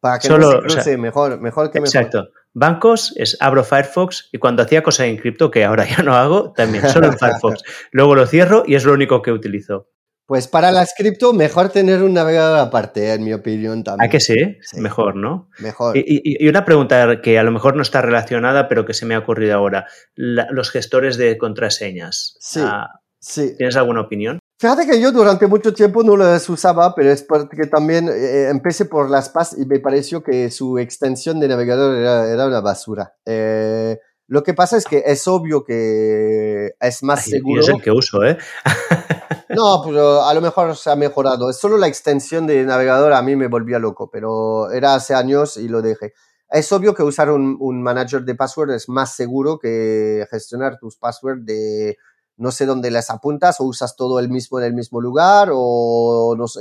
Para 0.00 0.18
que 0.18 0.28
solo, 0.28 0.46
no 0.46 0.52
se 0.52 0.60
cruce, 0.60 0.80
o 0.80 0.82
sea, 0.82 0.98
mejor, 0.98 1.40
mejor 1.40 1.70
que 1.70 1.80
mejor. 1.80 1.96
Exacto. 1.96 2.30
Bancos 2.54 3.14
es 3.16 3.36
abro 3.40 3.64
Firefox 3.64 4.28
y 4.32 4.38
cuando 4.38 4.62
hacía 4.62 4.82
cosas 4.82 5.06
en 5.06 5.16
cripto, 5.16 5.50
que 5.50 5.64
ahora 5.64 5.86
ya 5.86 6.02
no 6.02 6.14
hago, 6.14 6.52
también 6.52 6.88
solo 6.88 7.06
en 7.06 7.12
Firefox. 7.18 7.62
Luego 7.92 8.14
lo 8.14 8.26
cierro 8.26 8.64
y 8.66 8.74
es 8.74 8.84
lo 8.84 8.92
único 8.92 9.22
que 9.22 9.32
utilizo. 9.32 9.88
Pues 10.32 10.48
para 10.48 10.72
la 10.72 10.86
cripto, 10.96 11.34
mejor 11.34 11.68
tener 11.68 12.02
un 12.02 12.14
navegador 12.14 12.58
aparte, 12.58 13.12
en 13.12 13.22
mi 13.22 13.34
opinión 13.34 13.84
también. 13.84 14.08
¿A 14.08 14.10
que 14.10 14.18
sí? 14.18 14.56
sí. 14.62 14.80
Mejor, 14.80 15.14
¿no? 15.14 15.50
Mejor. 15.58 15.94
Y, 15.94 16.00
y, 16.00 16.42
y, 16.42 16.48
una 16.48 16.64
pregunta 16.64 17.20
que 17.20 17.38
a 17.38 17.42
lo 17.42 17.50
mejor 17.50 17.76
no 17.76 17.82
está 17.82 18.00
relacionada, 18.00 18.66
pero 18.66 18.86
que 18.86 18.94
se 18.94 19.04
me 19.04 19.14
ha 19.14 19.18
ocurrido 19.18 19.54
ahora. 19.54 19.88
La, 20.14 20.46
los 20.50 20.70
gestores 20.70 21.18
de 21.18 21.36
contraseñas. 21.36 22.38
Sí, 22.40 22.60
ah, 22.62 22.88
sí. 23.20 23.54
¿Tienes 23.58 23.76
alguna 23.76 24.00
opinión? 24.00 24.38
Fíjate 24.58 24.86
que 24.86 24.98
yo 25.02 25.12
durante 25.12 25.46
mucho 25.46 25.74
tiempo 25.74 26.02
no 26.02 26.16
los 26.16 26.48
usaba, 26.48 26.94
pero 26.94 27.10
es 27.10 27.22
porque 27.22 27.66
también 27.66 28.08
eh, 28.08 28.48
empecé 28.48 28.86
por 28.86 29.10
las 29.10 29.28
PAS 29.28 29.54
y 29.58 29.66
me 29.66 29.80
pareció 29.80 30.22
que 30.22 30.50
su 30.50 30.78
extensión 30.78 31.40
de 31.40 31.48
navegador 31.48 31.94
era, 31.94 32.32
era 32.32 32.46
una 32.46 32.62
basura. 32.62 33.16
Eh, 33.26 33.98
lo 34.32 34.42
que 34.42 34.54
pasa 34.54 34.78
es 34.78 34.86
que 34.86 35.02
es 35.04 35.28
obvio 35.28 35.62
que 35.62 36.74
es 36.80 37.02
más 37.02 37.26
Ay, 37.26 37.32
seguro. 37.32 37.60
Es 37.60 37.68
el 37.68 37.82
que 37.82 37.90
uso, 37.90 38.24
¿eh? 38.24 38.38
no, 39.50 39.82
pero 39.84 40.24
a 40.24 40.32
lo 40.32 40.40
mejor 40.40 40.74
se 40.74 40.88
ha 40.88 40.96
mejorado. 40.96 41.50
Es 41.50 41.58
solo 41.58 41.76
la 41.76 41.86
extensión 41.86 42.46
de 42.46 42.64
navegador 42.64 43.12
a 43.12 43.20
mí 43.20 43.36
me 43.36 43.48
volvía 43.48 43.78
loco, 43.78 44.08
pero 44.10 44.70
era 44.70 44.94
hace 44.94 45.12
años 45.12 45.58
y 45.58 45.68
lo 45.68 45.82
dejé. 45.82 46.14
Es 46.48 46.72
obvio 46.72 46.94
que 46.94 47.02
usar 47.02 47.30
un, 47.30 47.58
un 47.60 47.82
manager 47.82 48.22
de 48.22 48.34
password 48.34 48.70
es 48.70 48.88
más 48.88 49.14
seguro 49.14 49.58
que 49.58 50.26
gestionar 50.30 50.78
tus 50.78 50.96
passwords 50.96 51.44
de 51.44 51.98
no 52.38 52.52
sé 52.52 52.64
dónde 52.64 52.90
las 52.90 53.10
apuntas 53.10 53.60
o 53.60 53.64
usas 53.64 53.96
todo 53.96 54.18
el 54.18 54.30
mismo 54.30 54.58
en 54.58 54.64
el 54.64 54.72
mismo 54.72 55.02
lugar 55.02 55.50
o 55.52 56.34
no 56.38 56.48
sé. 56.48 56.60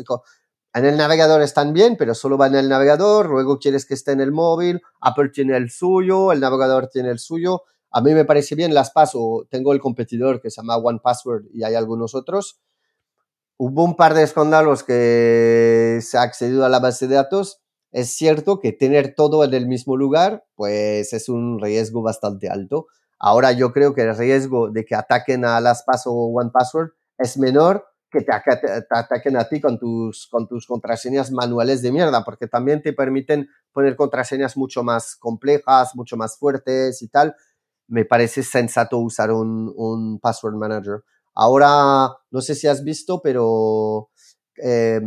En 0.73 0.85
el 0.85 0.95
navegador 0.95 1.41
están 1.41 1.73
bien, 1.73 1.97
pero 1.97 2.15
solo 2.15 2.37
va 2.37 2.47
en 2.47 2.55
el 2.55 2.69
navegador, 2.69 3.29
luego 3.29 3.59
quieres 3.59 3.85
que 3.85 3.93
esté 3.93 4.13
en 4.13 4.21
el 4.21 4.31
móvil, 4.31 4.81
Apple 5.01 5.29
tiene 5.33 5.57
el 5.57 5.69
suyo, 5.69 6.31
el 6.31 6.39
navegador 6.39 6.87
tiene 6.87 7.09
el 7.09 7.19
suyo. 7.19 7.63
A 7.91 7.99
mí 7.99 8.13
me 8.13 8.23
parece 8.23 8.55
bien, 8.55 8.73
las 8.73 8.91
paso. 8.91 9.45
Tengo 9.49 9.73
el 9.73 9.81
competidor 9.81 10.41
que 10.41 10.49
se 10.49 10.61
llama 10.61 10.77
One 10.77 10.99
Password 11.03 11.47
y 11.53 11.63
hay 11.63 11.75
algunos 11.75 12.15
otros. 12.15 12.61
Hubo 13.57 13.83
un 13.83 13.95
par 13.97 14.13
de 14.13 14.23
escándalos 14.23 14.83
que 14.83 15.99
se 16.01 16.17
ha 16.17 16.21
accedido 16.21 16.65
a 16.65 16.69
la 16.69 16.79
base 16.79 17.07
de 17.07 17.15
datos. 17.15 17.59
Es 17.91 18.15
cierto 18.15 18.59
que 18.59 18.71
tener 18.71 19.13
todo 19.13 19.43
en 19.43 19.53
el 19.53 19.67
mismo 19.67 19.97
lugar, 19.97 20.45
pues 20.55 21.11
es 21.11 21.27
un 21.27 21.59
riesgo 21.59 22.01
bastante 22.01 22.47
alto. 22.49 22.87
Ahora 23.19 23.51
yo 23.51 23.73
creo 23.73 23.93
que 23.93 24.03
el 24.03 24.17
riesgo 24.17 24.71
de 24.71 24.85
que 24.85 24.95
ataquen 24.95 25.43
a 25.43 25.59
las 25.59 25.83
paso 25.83 26.11
o 26.13 26.39
One 26.39 26.51
Password 26.53 26.91
es 27.17 27.37
menor 27.37 27.90
que 28.11 28.21
te, 28.21 28.31
ataquen 28.89 29.37
a 29.37 29.47
ti 29.47 29.61
con 29.61 29.79
tus, 29.79 30.27
con 30.27 30.47
tus 30.47 30.67
contraseñas 30.67 31.31
manuales 31.31 31.81
de 31.81 31.91
mierda, 31.91 32.23
porque 32.23 32.47
también 32.47 32.81
te 32.81 32.93
permiten 32.93 33.49
poner 33.71 33.95
contraseñas 33.95 34.57
mucho 34.57 34.83
más 34.83 35.15
complejas, 35.15 35.95
mucho 35.95 36.17
más 36.17 36.37
fuertes 36.37 37.01
y 37.01 37.07
tal. 37.07 37.35
Me 37.87 38.05
parece 38.05 38.43
sensato 38.43 38.99
usar 38.99 39.31
un, 39.31 39.73
un 39.75 40.19
password 40.19 40.55
manager. 40.55 41.03
Ahora, 41.33 42.09
no 42.29 42.41
sé 42.41 42.55
si 42.55 42.67
has 42.67 42.83
visto, 42.83 43.21
pero 43.21 44.09
eh, 44.61 45.01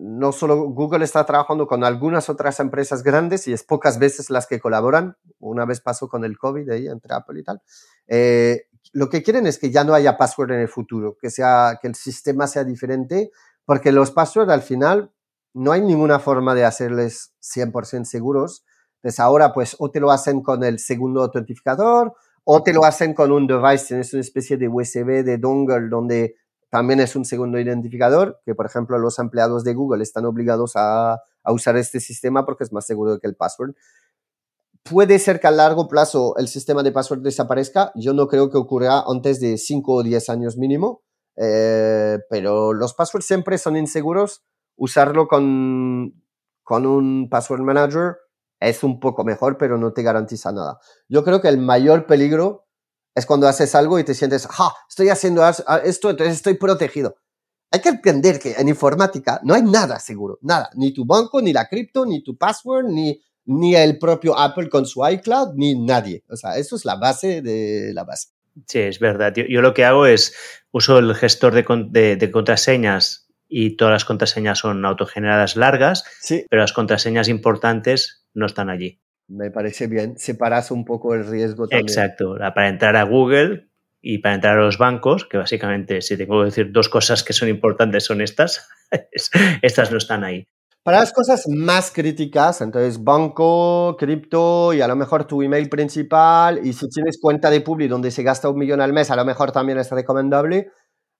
no 0.00 0.32
solo 0.32 0.56
Google 0.70 1.04
está 1.04 1.24
trabajando 1.26 1.66
con 1.66 1.84
algunas 1.84 2.28
otras 2.30 2.58
empresas 2.60 3.02
grandes 3.02 3.46
y 3.46 3.52
es 3.52 3.62
pocas 3.62 3.98
veces 3.98 4.30
las 4.30 4.46
que 4.46 4.60
colaboran. 4.60 5.16
Una 5.38 5.66
vez 5.66 5.80
pasó 5.80 6.08
con 6.08 6.24
el 6.24 6.38
COVID 6.38 6.70
ahí 6.70 6.86
entre 6.86 7.14
Apple 7.14 7.40
y 7.40 7.44
tal. 7.44 7.62
Eh, 8.06 8.68
lo 8.92 9.08
que 9.08 9.22
quieren 9.22 9.46
es 9.46 9.58
que 9.58 9.70
ya 9.70 9.84
no 9.84 9.94
haya 9.94 10.16
password 10.16 10.52
en 10.52 10.60
el 10.60 10.68
futuro, 10.68 11.16
que, 11.20 11.30
sea, 11.30 11.78
que 11.80 11.88
el 11.88 11.94
sistema 11.94 12.46
sea 12.46 12.64
diferente, 12.64 13.30
porque 13.64 13.92
los 13.92 14.10
passwords 14.10 14.50
al 14.50 14.62
final 14.62 15.12
no 15.54 15.72
hay 15.72 15.82
ninguna 15.82 16.18
forma 16.18 16.54
de 16.54 16.64
hacerles 16.64 17.34
100% 17.40 18.04
seguros. 18.04 18.64
Entonces 18.96 19.20
ahora 19.20 19.52
pues 19.52 19.76
o 19.78 19.90
te 19.90 20.00
lo 20.00 20.10
hacen 20.10 20.42
con 20.42 20.62
el 20.64 20.78
segundo 20.78 21.22
autentificador 21.22 22.14
o 22.44 22.62
te 22.62 22.72
lo 22.72 22.84
hacen 22.84 23.14
con 23.14 23.32
un 23.32 23.46
device, 23.46 23.88
tienes 23.88 24.12
una 24.12 24.20
especie 24.20 24.56
de 24.56 24.68
USB 24.68 25.24
de 25.24 25.38
dongle 25.38 25.88
donde 25.88 26.36
también 26.70 27.00
es 27.00 27.14
un 27.16 27.24
segundo 27.24 27.58
identificador, 27.58 28.40
que 28.44 28.54
por 28.54 28.66
ejemplo 28.66 28.98
los 28.98 29.18
empleados 29.18 29.64
de 29.64 29.74
Google 29.74 30.02
están 30.02 30.24
obligados 30.24 30.72
a, 30.76 31.20
a 31.42 31.52
usar 31.52 31.76
este 31.76 32.00
sistema 32.00 32.46
porque 32.46 32.64
es 32.64 32.72
más 32.72 32.86
seguro 32.86 33.18
que 33.18 33.26
el 33.26 33.36
password. 33.36 33.74
Puede 34.84 35.18
ser 35.20 35.38
que 35.38 35.46
a 35.46 35.52
largo 35.52 35.86
plazo 35.86 36.36
el 36.36 36.48
sistema 36.48 36.82
de 36.82 36.90
password 36.90 37.22
desaparezca. 37.22 37.92
Yo 37.94 38.14
no 38.14 38.26
creo 38.26 38.50
que 38.50 38.58
ocurra 38.58 39.04
antes 39.06 39.38
de 39.38 39.56
5 39.56 39.92
o 39.92 40.02
10 40.02 40.28
años 40.28 40.56
mínimo, 40.56 41.02
eh, 41.36 42.18
pero 42.28 42.72
los 42.72 42.92
passwords 42.94 43.26
siempre 43.26 43.58
son 43.58 43.76
inseguros. 43.76 44.42
Usarlo 44.76 45.28
con, 45.28 46.24
con 46.64 46.86
un 46.86 47.28
password 47.30 47.60
manager 47.60 48.16
es 48.58 48.82
un 48.82 48.98
poco 48.98 49.24
mejor, 49.24 49.56
pero 49.56 49.78
no 49.78 49.92
te 49.92 50.02
garantiza 50.02 50.50
nada. 50.50 50.80
Yo 51.08 51.22
creo 51.22 51.40
que 51.40 51.48
el 51.48 51.58
mayor 51.58 52.06
peligro 52.06 52.66
es 53.14 53.26
cuando 53.26 53.46
haces 53.46 53.74
algo 53.74 53.98
y 53.98 54.04
te 54.04 54.14
sientes, 54.14 54.46
¡ja! 54.46 54.72
Estoy 54.88 55.10
haciendo 55.10 55.46
esto, 55.84 56.10
entonces 56.10 56.36
estoy 56.36 56.54
protegido. 56.54 57.16
Hay 57.70 57.80
que 57.80 57.90
entender 57.90 58.38
que 58.38 58.52
en 58.52 58.68
informática 58.68 59.40
no 59.44 59.54
hay 59.54 59.62
nada 59.62 59.98
seguro, 60.00 60.38
nada. 60.42 60.70
Ni 60.74 60.92
tu 60.92 61.04
banco, 61.06 61.40
ni 61.40 61.52
la 61.52 61.68
cripto, 61.68 62.04
ni 62.04 62.22
tu 62.22 62.36
password, 62.36 62.86
ni, 62.86 63.20
ni 63.44 63.74
el 63.74 63.98
propio 63.98 64.38
Apple 64.38 64.68
con 64.68 64.86
su 64.86 65.06
iCloud, 65.06 65.54
ni 65.54 65.74
nadie. 65.74 66.24
O 66.28 66.36
sea, 66.36 66.56
eso 66.56 66.76
es 66.76 66.84
la 66.84 66.96
base 66.96 67.42
de 67.42 67.92
la 67.92 68.04
base. 68.04 68.28
Sí, 68.66 68.80
es 68.80 68.98
verdad. 68.98 69.32
Yo, 69.34 69.62
lo 69.62 69.74
que 69.74 69.84
hago 69.84 70.06
es 70.06 70.34
uso 70.70 70.98
el 70.98 71.14
gestor 71.14 71.54
de, 71.54 72.16
de, 72.16 72.30
contraseñas 72.30 73.28
y 73.48 73.76
todas 73.76 73.92
las 73.92 74.04
contraseñas 74.04 74.58
son 74.58 74.84
autogeneradas 74.84 75.56
largas, 75.56 76.04
sí. 76.20 76.44
pero 76.50 76.62
las 76.62 76.72
contraseñas 76.72 77.28
importantes 77.28 78.26
no 78.34 78.46
están 78.46 78.70
allí. 78.70 79.00
Me 79.28 79.50
parece 79.50 79.86
bien. 79.86 80.18
Separas 80.18 80.70
un 80.70 80.84
poco 80.84 81.14
el 81.14 81.26
riesgo 81.26 81.66
también. 81.66 81.88
Exacto. 81.88 82.36
Para 82.38 82.68
entrar 82.68 82.96
a 82.96 83.04
Google 83.04 83.68
y 84.02 84.18
para 84.18 84.34
entrar 84.34 84.58
a 84.58 84.62
los 84.62 84.78
bancos, 84.78 85.24
que 85.24 85.38
básicamente, 85.38 86.02
si 86.02 86.16
tengo 86.16 86.40
que 86.40 86.46
decir 86.46 86.72
dos 86.72 86.88
cosas 86.88 87.22
que 87.22 87.32
son 87.32 87.48
importantes, 87.48 88.04
son 88.04 88.20
estas, 88.20 88.68
estas 89.62 89.90
no 89.90 89.98
están 89.98 90.24
ahí. 90.24 90.48
Para 90.84 90.98
las 90.98 91.12
cosas 91.12 91.46
más 91.46 91.92
críticas, 91.92 92.60
entonces 92.60 93.04
banco, 93.04 93.96
cripto 93.96 94.72
y 94.72 94.80
a 94.80 94.88
lo 94.88 94.96
mejor 94.96 95.24
tu 95.28 95.40
email 95.40 95.68
principal 95.68 96.66
y 96.66 96.72
si 96.72 96.88
tienes 96.88 97.20
cuenta 97.20 97.50
de 97.50 97.60
Publi 97.60 97.86
donde 97.86 98.10
se 98.10 98.24
gasta 98.24 98.48
un 98.48 98.58
millón 98.58 98.80
al 98.80 98.92
mes, 98.92 99.08
a 99.12 99.14
lo 99.16 99.24
mejor 99.24 99.52
también 99.52 99.78
es 99.78 99.90
recomendable. 99.92 100.72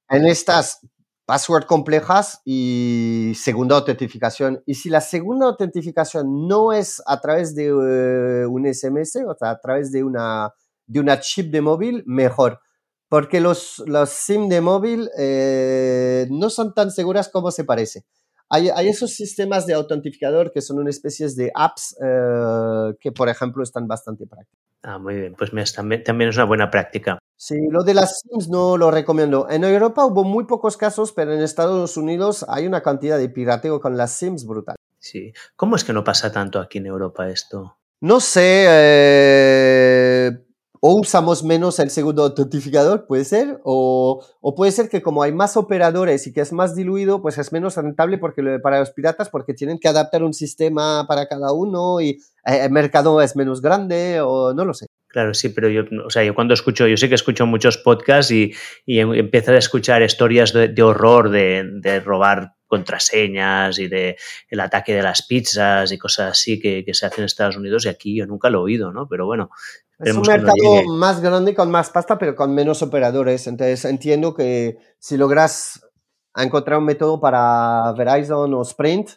En 0.08 0.26
estas 0.26 0.80
password 1.26 1.66
complejas 1.66 2.40
y 2.44 3.34
segunda 3.36 3.76
autentificación. 3.76 4.62
Y 4.66 4.74
si 4.74 4.90
la 4.90 5.00
segunda 5.00 5.46
autentificación 5.46 6.48
no 6.48 6.72
es 6.72 7.00
a 7.06 7.20
través 7.20 7.54
de 7.54 7.66
eh, 7.66 8.46
un 8.46 8.66
SMS, 8.66 9.16
o 9.28 9.34
sea, 9.38 9.50
a 9.50 9.60
través 9.60 9.92
de 9.92 10.02
una, 10.02 10.52
de 10.86 10.98
una 11.00 11.20
chip 11.20 11.52
de 11.52 11.60
móvil, 11.60 12.02
mejor. 12.04 12.60
Porque 13.08 13.40
los, 13.40 13.80
los 13.86 14.10
SIM 14.10 14.48
de 14.48 14.60
móvil 14.60 15.08
eh, 15.16 16.26
no 16.30 16.50
son 16.50 16.74
tan 16.74 16.90
seguras 16.90 17.28
como 17.28 17.52
se 17.52 17.62
parece. 17.64 18.04
Hay, 18.54 18.68
hay, 18.68 18.88
esos 18.88 19.12
sistemas 19.14 19.66
de 19.66 19.72
autentificador 19.72 20.52
que 20.52 20.60
son 20.60 20.78
una 20.78 20.90
especie 20.90 21.26
de 21.28 21.50
apps 21.54 21.96
eh, 22.04 22.94
que, 23.00 23.10
por 23.10 23.30
ejemplo, 23.30 23.62
están 23.62 23.88
bastante 23.88 24.26
prácticos. 24.26 24.60
Ah, 24.82 24.98
muy 24.98 25.14
bien. 25.14 25.34
Pues 25.38 25.72
también, 25.72 26.04
también 26.04 26.28
es 26.28 26.36
una 26.36 26.44
buena 26.44 26.70
práctica. 26.70 27.18
Sí, 27.36 27.56
lo 27.70 27.82
de 27.82 27.94
las 27.94 28.20
SIMs 28.20 28.48
no 28.48 28.76
lo 28.76 28.90
recomiendo. 28.90 29.48
En 29.48 29.64
Europa 29.64 30.04
hubo 30.04 30.22
muy 30.22 30.44
pocos 30.44 30.76
casos, 30.76 31.12
pero 31.12 31.32
en 31.32 31.40
Estados 31.40 31.96
Unidos 31.96 32.44
hay 32.46 32.66
una 32.66 32.82
cantidad 32.82 33.16
de 33.16 33.30
pirateo 33.30 33.80
con 33.80 33.96
las 33.96 34.12
SIMs 34.12 34.44
brutal. 34.44 34.76
Sí. 34.98 35.32
¿Cómo 35.56 35.76
es 35.76 35.84
que 35.84 35.92
no 35.92 36.04
pasa 36.04 36.30
tanto 36.30 36.60
aquí 36.60 36.78
en 36.78 36.86
Europa 36.86 37.28
esto? 37.30 37.78
No 38.00 38.20
sé. 38.20 38.66
Eh, 38.68 40.44
o 40.84 40.96
usamos 40.96 41.44
menos 41.44 41.78
el 41.78 41.90
segundo 41.90 42.24
autentificador, 42.24 43.06
puede 43.06 43.24
ser, 43.24 43.60
o, 43.62 44.26
o, 44.40 44.54
puede 44.56 44.72
ser 44.72 44.88
que 44.88 45.00
como 45.00 45.22
hay 45.22 45.30
más 45.30 45.56
operadores 45.56 46.26
y 46.26 46.32
que 46.32 46.40
es 46.40 46.52
más 46.52 46.74
diluido, 46.74 47.22
pues 47.22 47.38
es 47.38 47.52
menos 47.52 47.76
rentable 47.76 48.18
porque, 48.18 48.42
para 48.60 48.80
los 48.80 48.90
piratas 48.90 49.28
porque 49.28 49.54
tienen 49.54 49.78
que 49.78 49.86
adaptar 49.86 50.24
un 50.24 50.34
sistema 50.34 51.06
para 51.06 51.28
cada 51.28 51.52
uno 51.52 52.00
y 52.00 52.18
eh, 52.44 52.64
el 52.64 52.72
mercado 52.72 53.22
es 53.22 53.36
menos 53.36 53.62
grande 53.62 54.20
o 54.22 54.54
no 54.54 54.64
lo 54.64 54.74
sé. 54.74 54.86
Claro, 55.06 55.34
sí, 55.34 55.50
pero 55.50 55.68
yo, 55.68 55.82
o 56.04 56.10
sea, 56.10 56.24
yo 56.24 56.34
cuando 56.34 56.52
escucho, 56.52 56.88
yo 56.88 56.96
sé 56.96 57.08
que 57.08 57.14
escucho 57.14 57.46
muchos 57.46 57.78
podcasts 57.78 58.32
y, 58.32 58.52
y 58.84 58.98
em, 58.98 59.14
empiezo 59.14 59.52
a 59.52 59.58
escuchar 59.58 60.02
historias 60.02 60.52
de, 60.52 60.82
horror 60.82 61.30
de, 61.30 61.64
de, 61.80 62.00
robar 62.00 62.54
contraseñas 62.72 63.78
y 63.78 63.86
de 63.86 64.16
el 64.48 64.60
ataque 64.60 64.94
de 64.94 65.02
las 65.02 65.20
pizzas 65.26 65.92
y 65.92 65.98
cosas 65.98 66.30
así 66.30 66.58
que, 66.58 66.86
que, 66.86 66.94
se 66.94 67.04
hacen 67.04 67.20
en 67.20 67.26
Estados 67.26 67.58
Unidos 67.58 67.84
y 67.84 67.90
aquí 67.90 68.16
yo 68.16 68.26
nunca 68.26 68.48
lo 68.48 68.60
he 68.60 68.62
oído, 68.62 68.92
¿no? 68.92 69.06
Pero 69.06 69.26
bueno. 69.26 69.50
Es 69.98 70.16
un 70.16 70.22
mercado 70.22 70.86
más 70.88 71.20
grande 71.20 71.54
con 71.54 71.70
más 71.70 71.90
pasta, 71.90 72.16
pero 72.16 72.34
con 72.34 72.54
menos 72.54 72.80
operadores. 72.80 73.46
Entonces 73.46 73.84
entiendo 73.84 74.32
que 74.32 74.78
si 74.98 75.18
logras 75.18 75.86
encontrar 76.34 76.78
un 76.78 76.86
método 76.86 77.20
para 77.20 77.92
Verizon 77.92 78.54
o 78.54 78.62
Sprint, 78.62 79.10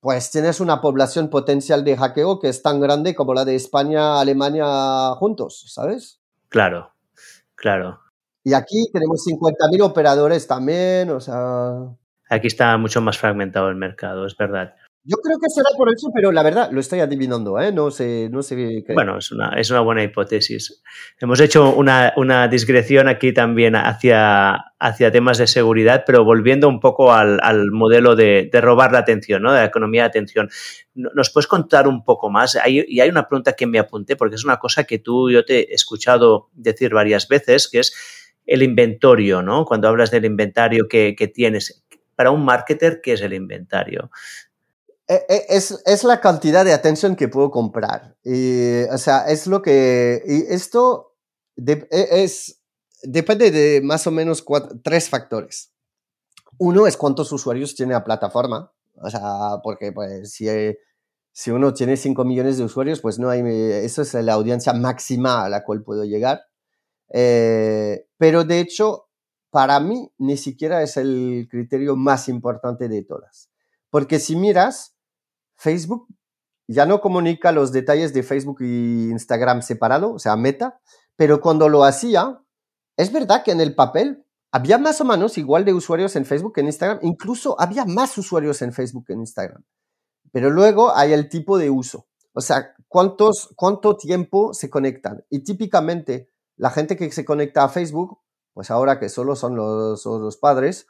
pues 0.00 0.32
tienes 0.32 0.58
una 0.58 0.80
población 0.80 1.30
potencial 1.30 1.84
de 1.84 1.96
hackeo 1.96 2.40
que 2.40 2.48
es 2.48 2.60
tan 2.60 2.80
grande 2.80 3.14
como 3.14 3.34
la 3.34 3.44
de 3.44 3.54
España, 3.54 4.18
Alemania 4.20 5.14
juntos, 5.14 5.64
¿sabes? 5.68 6.20
Claro, 6.48 6.92
claro. 7.54 8.00
Y 8.42 8.52
aquí 8.52 8.90
tenemos 8.92 9.24
50.000 9.24 9.80
operadores 9.80 10.48
también, 10.48 11.10
o 11.10 11.20
sea... 11.20 11.94
Aquí 12.28 12.46
está 12.46 12.76
mucho 12.78 13.00
más 13.00 13.18
fragmentado 13.18 13.68
el 13.68 13.76
mercado, 13.76 14.26
es 14.26 14.36
verdad. 14.36 14.74
Yo 15.06 15.18
creo 15.18 15.36
que 15.38 15.50
será 15.50 15.68
por 15.76 15.92
eso, 15.92 16.08
pero 16.14 16.32
la 16.32 16.42
verdad 16.42 16.70
lo 16.72 16.80
estoy 16.80 17.00
adivinando, 17.00 17.60
¿eh? 17.60 17.70
No 17.72 17.90
sé, 17.90 18.30
no 18.32 18.42
sé 18.42 18.56
qué. 18.56 18.94
Bueno, 18.94 19.18
es 19.18 19.30
una, 19.30 19.50
es 19.50 19.70
una 19.70 19.80
buena 19.80 20.02
hipótesis. 20.02 20.82
Hemos 21.20 21.40
hecho 21.40 21.74
una, 21.74 22.14
una 22.16 22.48
digresión 22.48 23.06
aquí 23.06 23.34
también 23.34 23.76
hacia, 23.76 24.54
hacia 24.78 25.12
temas 25.12 25.36
de 25.36 25.46
seguridad, 25.46 26.04
pero 26.06 26.24
volviendo 26.24 26.68
un 26.68 26.80
poco 26.80 27.12
al, 27.12 27.38
al 27.42 27.70
modelo 27.70 28.16
de, 28.16 28.48
de, 28.50 28.60
robar 28.62 28.92
la 28.92 29.00
atención, 29.00 29.42
¿no? 29.42 29.52
De 29.52 29.58
la 29.58 29.66
economía 29.66 30.04
de 30.04 30.08
atención. 30.08 30.48
¿Nos 30.94 31.30
puedes 31.30 31.48
contar 31.48 31.86
un 31.86 32.02
poco 32.02 32.30
más? 32.30 32.56
Hay, 32.56 32.82
y 32.88 33.00
hay 33.00 33.10
una 33.10 33.28
pregunta 33.28 33.52
que 33.52 33.66
me 33.66 33.78
apunté, 33.78 34.16
porque 34.16 34.36
es 34.36 34.44
una 34.46 34.56
cosa 34.56 34.84
que 34.84 35.00
tú, 35.00 35.30
yo 35.30 35.44
te 35.44 35.70
he 35.70 35.74
escuchado 35.74 36.48
decir 36.54 36.94
varias 36.94 37.28
veces, 37.28 37.68
que 37.70 37.80
es 37.80 37.94
el 38.46 38.62
inventario, 38.62 39.42
¿no? 39.42 39.64
Cuando 39.64 39.88
hablas 39.88 40.10
del 40.10 40.24
inventario 40.24 40.88
que, 40.88 41.14
que 41.16 41.28
tienes. 41.28 41.83
Para 42.16 42.30
un 42.30 42.44
marketer, 42.44 43.00
¿qué 43.02 43.14
es 43.14 43.20
el 43.20 43.32
inventario? 43.32 44.10
E, 45.06 45.26
e, 45.28 45.46
es, 45.48 45.82
es, 45.84 46.04
la 46.04 46.20
cantidad 46.20 46.64
de 46.64 46.72
atención 46.72 47.16
que 47.16 47.28
puedo 47.28 47.50
comprar. 47.50 48.16
Y, 48.24 48.84
o 48.84 48.98
sea, 48.98 49.26
es 49.28 49.46
lo 49.46 49.60
que... 49.60 50.22
Y 50.26 50.52
esto 50.52 51.14
de, 51.56 51.86
e, 51.90 52.24
es, 52.24 52.60
depende 53.02 53.50
de 53.50 53.80
más 53.82 54.06
o 54.06 54.10
menos 54.10 54.42
cuatro, 54.42 54.78
tres 54.82 55.08
factores. 55.08 55.72
Uno 56.58 56.86
es 56.86 56.96
cuántos 56.96 57.32
usuarios 57.32 57.74
tiene 57.74 57.92
la 57.92 58.04
plataforma. 58.04 58.72
O 59.02 59.10
sea, 59.10 59.60
porque 59.62 59.92
pues 59.92 60.32
si, 60.32 60.46
si 61.32 61.50
uno 61.50 61.74
tiene 61.74 61.96
5 61.96 62.24
millones 62.24 62.56
de 62.56 62.64
usuarios, 62.64 63.00
pues 63.00 63.18
no 63.18 63.28
hay... 63.28 63.42
Eso 63.84 64.02
es 64.02 64.14
la 64.14 64.34
audiencia 64.34 64.72
máxima 64.72 65.44
a 65.44 65.48
la 65.48 65.64
cual 65.64 65.82
puedo 65.82 66.04
llegar. 66.04 66.44
Eh, 67.12 68.06
pero 68.16 68.44
de 68.44 68.60
hecho, 68.60 69.03
para 69.54 69.78
mí, 69.78 70.10
ni 70.18 70.36
siquiera 70.36 70.82
es 70.82 70.96
el 70.96 71.46
criterio 71.48 71.94
más 71.94 72.28
importante 72.28 72.88
de 72.88 73.04
todas. 73.04 73.52
Porque 73.88 74.18
si 74.18 74.34
miras, 74.34 74.96
Facebook 75.54 76.08
ya 76.66 76.86
no 76.86 77.00
comunica 77.00 77.52
los 77.52 77.70
detalles 77.70 78.12
de 78.12 78.24
Facebook 78.24 78.62
y 78.62 79.10
Instagram 79.12 79.62
separado, 79.62 80.14
o 80.14 80.18
sea, 80.18 80.34
meta, 80.34 80.80
pero 81.14 81.40
cuando 81.40 81.68
lo 81.68 81.84
hacía, 81.84 82.42
es 82.96 83.12
verdad 83.12 83.44
que 83.44 83.52
en 83.52 83.60
el 83.60 83.76
papel 83.76 84.26
había 84.50 84.76
más 84.76 85.00
o 85.00 85.04
menos 85.04 85.38
igual 85.38 85.64
de 85.64 85.72
usuarios 85.72 86.16
en 86.16 86.24
Facebook 86.24 86.54
que 86.54 86.62
en 86.62 86.66
Instagram, 86.66 86.98
incluso 87.02 87.54
había 87.60 87.84
más 87.84 88.18
usuarios 88.18 88.60
en 88.60 88.72
Facebook 88.72 89.04
que 89.06 89.12
en 89.12 89.20
Instagram. 89.20 89.62
Pero 90.32 90.50
luego 90.50 90.96
hay 90.96 91.12
el 91.12 91.28
tipo 91.28 91.58
de 91.58 91.70
uso, 91.70 92.08
o 92.32 92.40
sea, 92.40 92.74
cuántos, 92.88 93.52
cuánto 93.54 93.96
tiempo 93.96 94.52
se 94.52 94.68
conectan. 94.68 95.24
Y 95.30 95.44
típicamente 95.44 96.28
la 96.56 96.70
gente 96.70 96.96
que 96.96 97.08
se 97.12 97.24
conecta 97.24 97.62
a 97.62 97.68
Facebook, 97.68 98.18
pues 98.54 98.70
ahora 98.70 98.98
que 98.98 99.08
solo 99.10 99.36
son 99.36 99.56
los, 99.56 100.06
los 100.06 100.36
padres, 100.38 100.86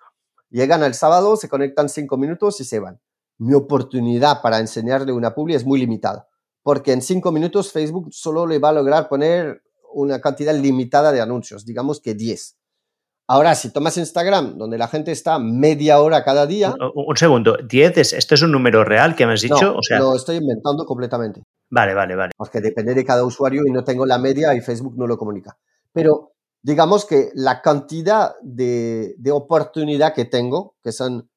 llegan 0.51 0.83
al 0.83 0.95
sábado, 0.95 1.37
se 1.37 1.49
conectan 1.49 1.89
cinco 1.89 2.17
minutos 2.17 2.61
y 2.61 2.65
se 2.65 2.79
van 2.79 3.01
mi 3.39 3.55
oportunidad 3.55 4.43
para 4.43 4.59
enseñarle 4.59 5.13
una 5.13 5.35
publi 5.35 5.55
es 5.55 5.65
muy 5.65 5.81
limitada, 5.81 6.29
porque 6.63 6.93
en 6.93 7.03
cinco 7.03 7.33
minutos 7.33 7.73
Facebook 7.73 8.13
solo 8.13 8.47
le 8.47 8.59
va 8.59 8.71
a 8.71 8.73
lograr 8.73 9.09
poner 9.09 9.63
una 9.93 10.21
cantidad 10.21 10.55
limitada 10.55 11.13
de 11.13 11.21
anuncios, 11.21 11.65
digamos 11.65 12.01
que 12.01 12.15
10. 12.15 12.57
Ahora, 13.27 13.55
si 13.55 13.73
tomas 13.73 13.97
Instagram, 13.97 14.59
donde 14.59 14.77
la 14.77 14.87
gente 14.87 15.11
está 15.11 15.39
media 15.39 15.99
hora 16.01 16.25
cada 16.25 16.47
día. 16.47 16.75
Un, 16.95 17.17
segundo, 17.17 17.57
10, 17.57 17.97
es, 17.97 18.13
¿esto 18.13 18.35
es 18.35 18.43
un 18.43 18.53
número 18.53 18.85
real 18.85 19.17
que 19.17 19.25
me 19.25 19.33
has 19.33 19.41
dicho? 19.41 19.63
No, 19.63 19.77
o 19.79 19.83
sea... 19.83 19.99
lo 19.99 20.15
estoy 20.15 20.37
inventando 20.37 20.85
completamente. 20.85 21.43
Vale, 21.71 21.95
vale, 21.95 22.17
vale. 22.17 22.33
Porque 22.37 22.61
depende 22.61 22.93
de 22.93 23.05
cada 23.05 23.25
usuario 23.25 23.63
y 23.67 23.71
no 23.71 23.83
tengo 23.83 24.05
la 24.05 24.19
media 24.19 24.55
y 24.55 24.61
Facebook 24.61 24.95
no 24.99 25.07
lo 25.07 25.17
comunica. 25.17 25.57
Pero 25.91 26.34
digamos 26.65 27.05
que 27.05 27.31
la 27.35 27.61
cantidad 27.61 28.35
de, 28.43 29.15
de 29.19 29.31
oportunidad 29.31 30.15
que 30.15 30.25
tengo, 30.25 30.77
que 30.83 30.93
son. 30.93 31.31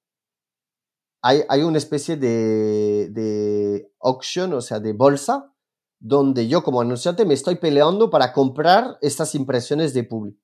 Hay, 1.22 1.44
hay 1.50 1.64
una 1.64 1.78
especie 1.78 2.16
de, 2.16 3.10
de 3.12 3.92
auction, 4.00 4.54
o 4.54 4.62
sea, 4.62 4.80
de 4.80 4.94
bolsa, 4.94 5.54
donde 6.00 6.48
yo 6.48 6.64
como 6.64 6.80
anunciante 6.80 7.26
me 7.26 7.34
estoy 7.34 7.56
peleando 7.56 8.10
para 8.10 8.32
comprar 8.32 8.98
estas 9.02 9.36
impresiones 9.36 9.94
de 9.94 10.04
public 10.04 10.38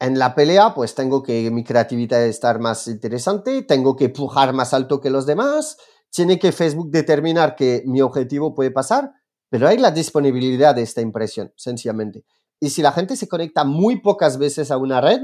en 0.00 0.18
la 0.18 0.34
pelea, 0.34 0.74
pues 0.74 0.94
tengo 0.94 1.22
que 1.22 1.50
mi 1.50 1.64
creatividad 1.64 2.24
estar 2.24 2.60
más 2.60 2.86
interesante, 2.86 3.62
tengo 3.62 3.96
que 3.96 4.08
pujar 4.08 4.52
más 4.52 4.72
alto 4.72 5.00
que 5.00 5.10
los 5.10 5.26
demás, 5.26 5.76
tiene 6.10 6.38
que 6.38 6.52
Facebook 6.52 6.90
determinar 6.90 7.56
que 7.56 7.82
mi 7.86 8.00
objetivo 8.00 8.54
puede 8.54 8.70
pasar, 8.70 9.12
pero 9.50 9.66
hay 9.66 9.78
la 9.78 9.90
disponibilidad 9.90 10.74
de 10.74 10.82
esta 10.82 11.00
impresión, 11.00 11.52
sencillamente. 11.56 12.24
Y 12.60 12.70
si 12.70 12.82
la 12.82 12.92
gente 12.92 13.16
se 13.16 13.28
conecta 13.28 13.64
muy 13.64 14.00
pocas 14.00 14.38
veces 14.38 14.70
a 14.70 14.78
una 14.78 15.00
red, 15.00 15.20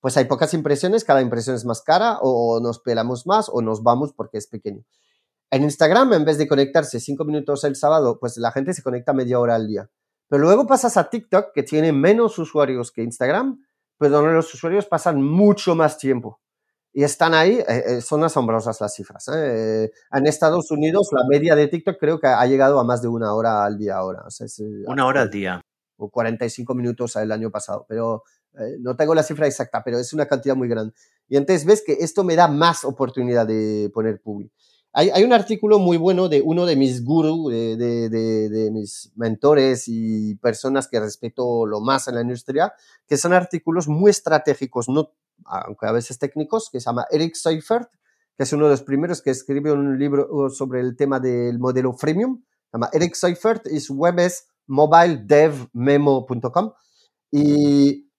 pues 0.00 0.16
hay 0.16 0.26
pocas 0.26 0.54
impresiones, 0.54 1.04
cada 1.04 1.20
impresión 1.20 1.56
es 1.56 1.64
más 1.64 1.82
cara, 1.82 2.18
o 2.20 2.60
nos 2.60 2.78
pelamos 2.78 3.26
más, 3.26 3.48
o 3.52 3.60
nos 3.62 3.82
vamos 3.82 4.12
porque 4.12 4.38
es 4.38 4.46
pequeño. 4.46 4.84
En 5.50 5.62
Instagram, 5.62 6.12
en 6.12 6.24
vez 6.24 6.38
de 6.38 6.48
conectarse 6.48 7.00
cinco 7.00 7.24
minutos 7.24 7.64
el 7.64 7.76
sábado, 7.76 8.18
pues 8.20 8.36
la 8.36 8.52
gente 8.52 8.74
se 8.74 8.82
conecta 8.82 9.12
media 9.12 9.38
hora 9.38 9.54
al 9.54 9.66
día. 9.66 9.90
Pero 10.28 10.42
luego 10.42 10.66
pasas 10.66 10.96
a 10.96 11.08
TikTok, 11.08 11.52
que 11.54 11.62
tiene 11.62 11.92
menos 11.92 12.38
usuarios 12.38 12.90
que 12.90 13.02
Instagram, 13.02 13.64
pero 13.98 14.16
donde 14.16 14.32
los 14.32 14.52
usuarios 14.52 14.86
pasan 14.86 15.22
mucho 15.22 15.74
más 15.74 15.98
tiempo. 15.98 16.40
Y 16.92 17.04
están 17.04 17.34
ahí, 17.34 17.58
eh, 17.68 17.84
eh, 17.86 18.00
son 18.00 18.24
asombrosas 18.24 18.80
las 18.80 18.94
cifras. 18.94 19.28
¿eh? 19.28 19.90
En 20.12 20.26
Estados 20.26 20.70
Unidos, 20.70 21.10
la 21.12 21.24
media 21.28 21.54
de 21.54 21.68
TikTok 21.68 21.96
creo 22.00 22.18
que 22.18 22.26
ha 22.26 22.44
llegado 22.46 22.80
a 22.80 22.84
más 22.84 23.02
de 23.02 23.08
una 23.08 23.34
hora 23.34 23.64
al 23.64 23.76
día 23.76 23.96
ahora. 23.96 24.24
una 24.86 25.06
hora 25.06 25.22
al 25.22 25.30
día. 25.30 25.60
O 25.96 26.10
45 26.10 26.74
minutos 26.74 27.16
el 27.16 27.32
año 27.32 27.50
pasado. 27.50 27.86
Pero 27.88 28.22
no 28.80 28.96
tengo 28.96 29.14
la 29.14 29.22
cifra 29.22 29.46
exacta, 29.46 29.82
pero 29.84 29.98
es 29.98 30.12
una 30.12 30.26
cantidad 30.26 30.56
muy 30.56 30.68
grande. 30.68 30.94
Y 31.28 31.36
entonces 31.36 31.64
ves 31.64 31.82
que 31.84 31.92
esto 32.00 32.24
me 32.24 32.36
da 32.36 32.48
más 32.48 32.84
oportunidad 32.84 33.46
de 33.46 33.90
poner 33.92 34.20
public. 34.20 34.52
Hay, 34.98 35.24
un 35.24 35.34
artículo 35.34 35.78
muy 35.78 35.98
bueno 35.98 36.30
de 36.30 36.40
uno 36.40 36.64
de 36.64 36.74
mis 36.74 37.04
gurús, 37.04 37.52
de, 37.52 38.70
mis 38.72 39.12
mentores 39.14 39.88
y 39.88 40.36
personas 40.36 40.88
que 40.88 40.98
respeto 40.98 41.66
lo 41.66 41.82
más 41.82 42.08
en 42.08 42.14
la 42.14 42.22
industria, 42.22 42.72
que 43.06 43.18
son 43.18 43.34
artículos 43.34 43.88
muy 43.88 44.10
estratégicos, 44.10 44.88
no, 44.88 45.12
aunque 45.44 45.84
a 45.84 45.92
veces 45.92 46.18
técnicos, 46.18 46.70
que 46.70 46.80
se 46.80 46.86
llama 46.86 47.04
Eric 47.10 47.34
Seifert, 47.34 47.90
que 48.38 48.44
es 48.44 48.52
uno 48.54 48.64
de 48.64 48.70
los 48.70 48.82
primeros 48.82 49.20
que 49.20 49.28
escribe 49.28 49.70
un 49.70 49.98
libro 49.98 50.48
sobre 50.48 50.80
el 50.80 50.96
tema 50.96 51.20
del 51.20 51.58
modelo 51.58 51.92
freemium. 51.92 52.42
Se 52.70 52.78
llama 52.78 52.88
Eric 52.90 53.16
Seifert 53.16 53.66
y 53.66 53.80
su 53.80 53.96
web 53.96 54.18
es 54.20 54.46
mobiledevmemo.com 54.66 56.72
y 57.30 58.10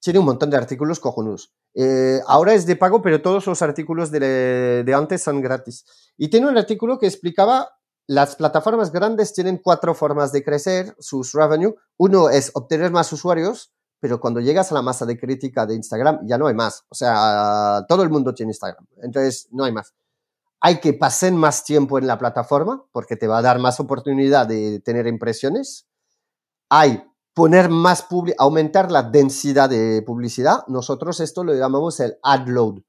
tiene 0.00 0.18
un 0.18 0.26
montón 0.26 0.50
de 0.50 0.56
artículos 0.56 1.00
cojonudos. 1.00 1.52
Eh, 1.74 2.20
ahora 2.26 2.54
es 2.54 2.66
de 2.66 2.76
pago, 2.76 3.02
pero 3.02 3.20
todos 3.20 3.46
los 3.46 3.62
artículos 3.62 4.10
de, 4.10 4.82
de, 4.84 4.94
antes 4.94 5.22
son 5.22 5.40
gratis. 5.40 5.84
Y 6.16 6.28
tiene 6.28 6.48
un 6.48 6.56
artículo 6.56 6.98
que 6.98 7.06
explicaba, 7.06 7.68
las 8.06 8.36
plataformas 8.36 8.92
grandes 8.92 9.34
tienen 9.34 9.58
cuatro 9.58 9.94
formas 9.94 10.32
de 10.32 10.44
crecer 10.44 10.94
sus 10.98 11.32
revenue. 11.32 11.74
Uno 11.98 12.30
es 12.30 12.50
obtener 12.54 12.92
más 12.92 13.12
usuarios, 13.12 13.72
pero 14.00 14.20
cuando 14.20 14.40
llegas 14.40 14.70
a 14.70 14.74
la 14.74 14.82
masa 14.82 15.06
de 15.06 15.18
crítica 15.18 15.66
de 15.66 15.74
Instagram 15.74 16.20
ya 16.26 16.38
no 16.38 16.46
hay 16.46 16.54
más. 16.54 16.84
O 16.88 16.94
sea, 16.94 17.84
todo 17.88 18.02
el 18.02 18.10
mundo 18.10 18.34
tiene 18.34 18.50
Instagram, 18.50 18.86
entonces 19.02 19.48
no 19.50 19.64
hay 19.64 19.72
más. 19.72 19.94
Hay 20.60 20.80
que 20.80 20.94
pasar 20.94 21.32
más 21.32 21.64
tiempo 21.64 21.98
en 21.98 22.06
la 22.06 22.18
plataforma 22.18 22.84
porque 22.92 23.16
te 23.16 23.26
va 23.26 23.38
a 23.38 23.42
dar 23.42 23.58
más 23.58 23.78
oportunidad 23.80 24.46
de 24.46 24.80
tener 24.80 25.06
impresiones. 25.06 25.85
Hay 26.68 27.02
poner 27.36 27.68
más 27.68 28.02
publicidad, 28.02 28.36
aumentar 28.40 28.90
la 28.90 29.02
densidad 29.02 29.68
de 29.68 30.02
publicidad, 30.02 30.66
nosotros 30.68 31.20
esto 31.20 31.44
lo 31.44 31.54
llamamos 31.54 32.00
el 32.00 32.16
ad 32.22 32.46
load. 32.46 32.80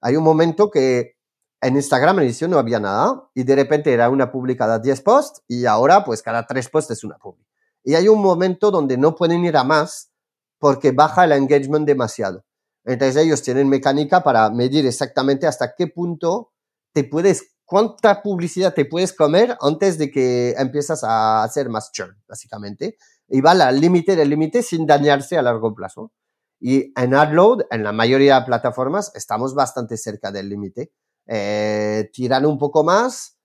Hay 0.00 0.16
un 0.16 0.24
momento 0.24 0.70
que 0.70 1.16
en 1.60 1.76
Instagram 1.76 2.18
en 2.18 2.50
no 2.50 2.58
había 2.58 2.80
nada 2.80 3.30
y 3.32 3.44
de 3.44 3.54
repente 3.54 3.92
era 3.92 4.10
una 4.10 4.32
publicada 4.32 4.80
10 4.80 5.00
posts 5.02 5.42
y 5.46 5.66
ahora 5.66 6.04
pues 6.04 6.20
cada 6.20 6.44
3 6.44 6.68
posts 6.68 6.90
es 6.90 7.04
una 7.04 7.16
publi. 7.16 7.46
Y 7.84 7.94
hay 7.94 8.08
un 8.08 8.20
momento 8.20 8.72
donde 8.72 8.98
no 8.98 9.14
pueden 9.14 9.44
ir 9.44 9.56
a 9.56 9.62
más 9.62 10.10
porque 10.58 10.90
baja 10.90 11.24
el 11.24 11.32
engagement 11.32 11.86
demasiado. 11.86 12.44
Entonces 12.84 13.24
ellos 13.24 13.40
tienen 13.42 13.68
mecánica 13.68 14.24
para 14.24 14.50
medir 14.50 14.84
exactamente 14.84 15.46
hasta 15.46 15.74
qué 15.76 15.86
punto 15.86 16.50
te 16.92 17.04
puedes, 17.04 17.54
cuánta 17.64 18.20
publicidad 18.20 18.74
te 18.74 18.84
puedes 18.84 19.12
comer 19.12 19.56
antes 19.60 19.96
de 19.96 20.10
que 20.10 20.54
empiezas 20.58 21.04
a 21.04 21.44
hacer 21.44 21.68
más 21.68 21.92
churn, 21.92 22.20
básicamente 22.26 22.96
y 23.32 23.40
va 23.40 23.52
al 23.52 23.80
límite 23.80 24.14
del 24.14 24.28
límite 24.28 24.62
sin 24.62 24.86
dañarse 24.86 25.38
a 25.38 25.42
largo 25.42 25.74
plazo. 25.74 26.12
Y 26.60 26.92
en 26.94 27.14
AdLoad, 27.14 27.62
en 27.70 27.82
la 27.82 27.90
mayoría 27.90 28.38
de 28.38 28.46
plataformas, 28.46 29.10
estamos 29.16 29.54
bastante 29.54 29.96
cerca 29.96 30.30
del 30.30 30.50
límite. 30.50 30.92
Eh, 31.26 32.10
tiran 32.12 32.44
un 32.44 32.58
poco 32.58 32.84
más. 32.84 33.38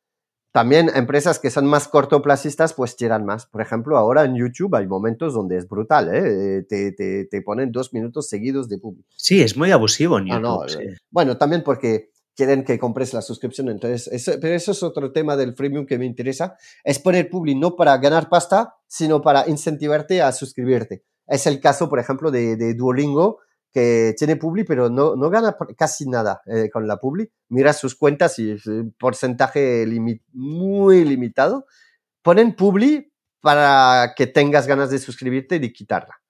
También 0.51 0.91
empresas 0.93 1.39
que 1.39 1.49
son 1.49 1.68
más 1.68 1.88
cortoplacistas, 1.88 2.73
pues 2.73 2.97
tiran 2.97 3.26
más. 3.26 3.45
Por 3.45 3.61
ejemplo, 3.61 3.97
ahora 3.97 4.26
en 4.26 4.35
YouTube 4.35 4.76
hay 4.76 4.88
momentos 4.88 5.34
donde 5.34 5.57
es 5.57 5.68
brutal, 5.68 6.14
¿eh? 6.14 6.64
te, 6.68 6.91
te, 6.91 7.26
te, 7.26 7.41
ponen 7.41 7.72
dos 7.72 7.93
minutos 7.93 8.27
seguidos 8.27 8.68
de 8.68 8.80
público. 8.80 9.07
Sí, 9.15 9.41
es 9.41 9.55
muy 9.55 9.72
abusivo 9.72 10.18
en 10.18 10.26
YouTube. 10.27 10.81
Eh, 10.81 10.97
bueno, 11.09 11.38
también 11.38 11.64
porque 11.64 12.11
quieren 12.38 12.64
que 12.64 12.77
compres 12.77 13.14
la 13.14 13.22
suscripción. 13.22 13.68
Entonces, 13.68 14.07
eso, 14.07 14.34
pero 14.39 14.53
eso 14.53 14.72
es 14.72 14.84
otro 14.84 15.11
tema 15.11 15.35
del 15.35 15.55
freemium 15.55 15.88
que 15.88 15.97
me 15.97 16.05
interesa. 16.05 16.55
Es 16.84 16.99
poner 16.99 17.30
Publi 17.30 17.55
no 17.55 17.76
para 17.76 17.97
ganar 17.97 18.30
pasta, 18.30 18.76
sino 18.85 19.22
para 19.22 19.49
incentivarte 19.49 20.22
a 20.22 20.31
suscribirte. 20.31 21.03
Es 21.26 21.47
el 21.47 21.59
caso, 21.59 21.89
por 21.89 21.99
ejemplo, 21.99 22.30
de, 22.30 22.55
de 22.55 22.76
Duolingo, 22.76 23.39
que 23.73 24.14
tiene 24.18 24.35
Publi, 24.35 24.64
pero 24.64 24.89
no, 24.89 25.15
no 25.15 25.30
gana 25.30 25.57
casi 25.76 26.07
nada 26.07 26.41
eh, 26.45 26.69
con 26.72 26.88
la 26.88 26.97
Publi. 26.97 27.30
Mira 27.49 27.73
sus 27.73 27.95
cuentas 27.95 28.38
y 28.38 28.55
porcentaje 28.99 29.85
muy 30.31 31.03
limitado. 31.03 31.65
Ponen 32.22 32.55
Publi 32.55 33.11
para 33.41 34.14
que 34.15 34.27
tengas 34.27 34.68
ganas 34.68 34.91
de 34.91 34.99
suscribirte 34.99 35.55
y 35.55 35.59
de 35.59 35.73
quitarla. 35.73 36.22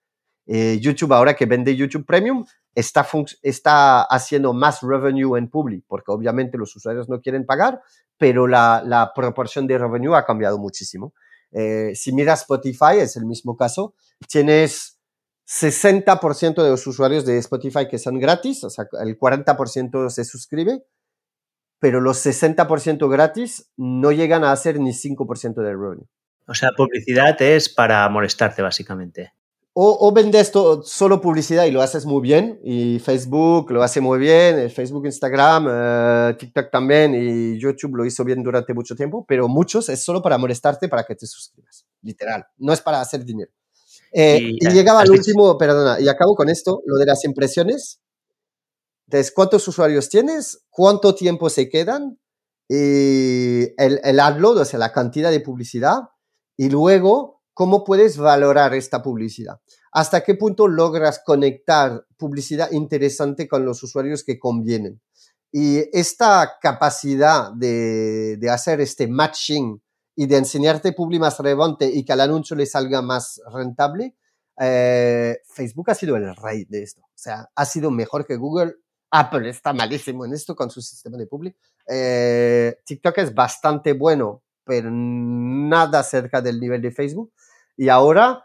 Eh, 0.48 0.80
YouTube, 0.80 1.14
ahora 1.14 1.36
que 1.36 1.45
vende 1.45 1.76
YouTube 1.76 2.06
Premium, 2.06 2.45
está, 2.74 3.06
está 3.41 4.02
haciendo 4.03 4.53
más 4.53 4.82
revenue 4.82 5.38
en 5.38 5.49
Publi, 5.49 5.84
porque 5.88 6.11
obviamente 6.11 6.57
los 6.57 6.76
usuarios 6.76 7.10
no 7.10 7.22
quieren 7.22 7.45
pagar, 7.45 7.82
pero 8.18 8.48
la, 8.48 8.82
la 8.86 9.11
proporción 9.14 9.68
de 9.68 9.78
revenue 9.78 10.15
ha 10.15 10.26
cambiado 10.26 10.57
muchísimo. 10.57 11.14
Eh, 11.52 11.91
si 11.95 12.14
miras 12.14 12.41
Spotify, 12.41 12.99
es 12.99 13.15
el 13.18 13.26
mismo 13.26 13.56
caso, 13.57 13.95
tienes 14.28 14.99
60% 15.48 16.61
de 16.61 16.69
los 16.69 16.86
usuarios 16.88 17.26
de 17.26 17.38
Spotify 17.38 17.88
que 17.90 17.99
son 17.99 18.19
gratis, 18.19 18.64
o 18.64 18.69
sea, 18.69 18.88
el 19.02 19.18
40% 19.18 20.10
se 20.10 20.26
suscribe, 20.26 20.84
pero 21.80 22.02
los 22.02 22.26
60% 22.26 23.10
gratis 23.10 23.72
no 23.78 24.11
llegan 24.11 24.44
a 24.44 24.52
hacer 24.52 24.80
ni 24.80 24.91
5% 24.91 25.56
del 25.56 25.80
revenue. 25.80 26.07
O 26.48 26.53
sea, 26.53 26.72
publicidad 26.76 27.41
es 27.41 27.69
para 27.69 28.07
molestarte, 28.10 28.61
básicamente. 28.61 29.34
O, 29.80 30.12
vendes 30.12 30.52
solo 30.86 31.22
publicidad 31.22 31.66
y 31.66 31.72
lo 31.72 31.84
haces 31.84 32.04
muy 32.04 32.20
bien, 32.20 32.60
y 32.64 32.98
Facebook 32.98 33.70
lo 33.70 33.84
hace 33.84 34.02
muy 34.02 34.18
bien, 34.18 34.58
el 34.58 34.72
Facebook, 34.72 35.06
Instagram, 35.06 35.68
eh, 35.70 36.36
TikTok 36.40 36.72
también, 36.72 37.14
y 37.14 37.60
YouTube 37.60 37.95
lo 37.95 38.04
hizo 38.04 38.24
bien 38.24 38.41
durante 38.41 38.74
mucho 38.74 38.95
tiempo, 38.95 39.24
pero 39.28 39.48
muchos 39.48 39.88
es 39.90 40.04
solo 40.04 40.24
para 40.24 40.40
molestarte 40.40 40.90
para 40.90 41.04
que 41.04 41.14
te 41.14 41.28
suscribas, 41.28 41.86
literal, 42.02 42.48
no 42.58 42.74
es 42.74 42.82
para 42.82 43.02
hacer 43.02 43.24
dinero. 43.24 43.52
Eh, 44.12 44.54
y, 44.60 44.68
llegaba 44.72 45.02
al 45.02 45.12
último, 45.12 45.60
perdona, 45.60 45.99
y 45.99 46.08
acabo 46.08 46.34
con 46.34 46.49
esto, 46.49 46.82
lo 46.88 46.98
de 46.98 47.06
las 47.06 47.24
impresiones. 47.24 47.99
Entonces, 49.06 49.32
¿cuántos 49.32 49.68
usuarios 49.68 50.10
tienes? 50.10 50.64
¿Cuánto 50.72 51.14
tiempo 51.14 51.52
se 51.52 51.70
quedan? 51.70 52.18
Y 52.68 53.66
el, 53.80 53.99
el 54.04 54.20
ad 54.20 54.40
load, 54.40 54.58
o 54.58 54.66
sea, 54.66 54.80
la 54.80 54.91
cantidad 54.91 55.30
de 55.30 55.40
publicidad. 55.40 55.99
Y 56.58 56.72
luego, 56.72 57.37
¿Cómo 57.58 57.84
puedes 57.84 58.20
valorar 58.20 58.76
esta 58.76 59.02
publicidad? 59.02 59.60
¿Hasta 59.92 60.22
qué 60.22 60.36
punto 60.36 60.68
logras 60.68 61.24
conectar 61.26 62.06
publicidad 62.16 62.70
interesante 62.70 63.48
con 63.48 63.66
los 63.66 63.82
usuarios 63.82 64.24
que 64.24 64.38
convienen? 64.38 65.02
Y 65.52 65.80
esta 65.92 66.60
capacidad 66.62 67.52
de, 67.52 68.38
hacer 68.52 68.80
este 68.80 69.08
matching 69.08 69.82
y 70.16 70.28
de 70.28 70.38
enseñarte 70.38 70.94
publi 70.94 71.18
más 71.18 71.40
relevante 71.40 71.90
y 71.92 72.06
que 72.06 72.14
al 72.14 72.22
anuncio 72.22 72.56
le 72.56 72.68
salga 72.68 73.02
más 73.02 73.42
rentable, 73.52 74.16
eh, 74.60 75.40
Facebook 75.48 75.90
ha 75.90 75.96
sido 75.96 76.16
el 76.16 76.36
rey 76.36 76.66
de 76.66 76.84
esto. 76.84 77.02
O 77.02 77.18
sea, 77.18 77.50
ha 77.56 77.66
sido 77.66 77.90
mejor 77.90 78.28
que 78.28 78.36
Google. 78.36 78.76
Apple 79.10 79.50
está 79.50 79.74
malísimo 79.74 80.26
en 80.26 80.34
esto 80.34 80.56
con 80.56 80.70
su 80.70 80.80
sistema 80.84 81.18
de 81.18 81.26
publi. 81.26 81.56
Eh, 81.88 82.82
TikTok 82.86 83.18
es 83.18 83.34
bastante 83.34 83.94
bueno, 83.94 84.44
pero 84.64 84.92
nada 84.92 86.04
cerca 86.04 86.40
del 86.40 86.60
nivel 86.60 86.84
de 86.84 86.92
Facebook. 86.92 87.34
Y 87.78 87.90
ahora 87.90 88.44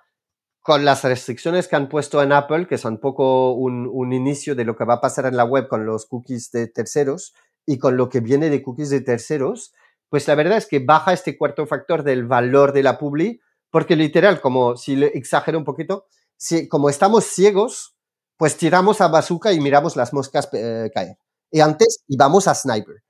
con 0.60 0.84
las 0.84 1.02
restricciones 1.02 1.66
que 1.66 1.74
han 1.74 1.88
puesto 1.88 2.22
en 2.22 2.30
Apple, 2.32 2.68
que 2.68 2.78
son 2.78 2.98
poco 2.98 3.52
un, 3.52 3.88
un, 3.92 4.12
inicio 4.12 4.54
de 4.54 4.64
lo 4.64 4.76
que 4.76 4.84
va 4.84 4.94
a 4.94 5.00
pasar 5.00 5.26
en 5.26 5.36
la 5.36 5.44
web 5.44 5.66
con 5.66 5.84
los 5.84 6.06
cookies 6.06 6.52
de 6.52 6.68
terceros 6.68 7.34
y 7.66 7.78
con 7.78 7.96
lo 7.96 8.08
que 8.08 8.20
viene 8.20 8.48
de 8.48 8.62
cookies 8.62 8.90
de 8.90 9.00
terceros, 9.00 9.74
pues 10.08 10.28
la 10.28 10.36
verdad 10.36 10.58
es 10.58 10.66
que 10.66 10.78
baja 10.78 11.12
este 11.12 11.36
cuarto 11.36 11.66
factor 11.66 12.04
del 12.04 12.26
valor 12.26 12.72
de 12.72 12.84
la 12.84 12.98
publi, 12.98 13.40
porque 13.70 13.96
literal, 13.96 14.40
como 14.40 14.76
si 14.76 14.94
le 14.94 15.06
exagero 15.06 15.58
un 15.58 15.64
poquito, 15.64 16.06
si, 16.36 16.68
como 16.68 16.90
estamos 16.90 17.24
ciegos, 17.24 17.96
pues 18.36 18.56
tiramos 18.56 19.00
a 19.00 19.08
bazooka 19.08 19.52
y 19.52 19.60
miramos 19.60 19.96
las 19.96 20.12
moscas 20.12 20.48
eh, 20.52 20.90
caer. 20.94 21.16
Y 21.50 21.60
antes 21.60 22.04
íbamos 22.06 22.46
a 22.46 22.54
sniper 22.54 23.02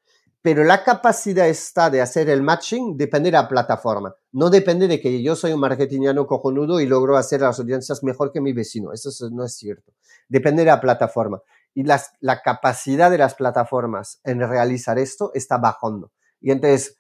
pero 0.42 0.64
la 0.64 0.82
capacidad 0.82 1.48
está 1.48 1.88
de 1.88 2.00
hacer 2.00 2.28
el 2.28 2.42
matching 2.42 2.96
depende 2.96 3.30
de 3.30 3.36
la 3.36 3.48
plataforma. 3.48 4.14
No 4.32 4.50
depende 4.50 4.88
de 4.88 5.00
que 5.00 5.22
yo 5.22 5.36
soy 5.36 5.52
un 5.52 5.60
marketingiano 5.60 6.26
cojonudo 6.26 6.80
y 6.80 6.86
logro 6.86 7.16
hacer 7.16 7.42
las 7.42 7.60
audiencias 7.60 8.02
mejor 8.02 8.32
que 8.32 8.40
mi 8.40 8.52
vecino. 8.52 8.92
Eso 8.92 9.10
no 9.30 9.44
es 9.44 9.54
cierto. 9.54 9.92
Depende 10.28 10.62
de 10.62 10.70
la 10.70 10.80
plataforma. 10.80 11.40
Y 11.74 11.84
las, 11.84 12.12
la 12.20 12.42
capacidad 12.42 13.08
de 13.08 13.18
las 13.18 13.34
plataformas 13.36 14.20
en 14.24 14.40
realizar 14.40 14.98
esto 14.98 15.30
está 15.32 15.58
bajando. 15.58 16.10
Y 16.40 16.50
entonces, 16.50 16.98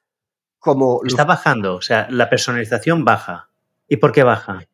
como... 0.60 1.00
Está 1.04 1.24
bajando, 1.24 1.74
o 1.74 1.82
sea, 1.82 2.06
la 2.10 2.30
personalización 2.30 3.04
baja. 3.04 3.50
¿Y 3.88 3.96
por 3.96 4.12
qué 4.12 4.22
baja? 4.22 4.64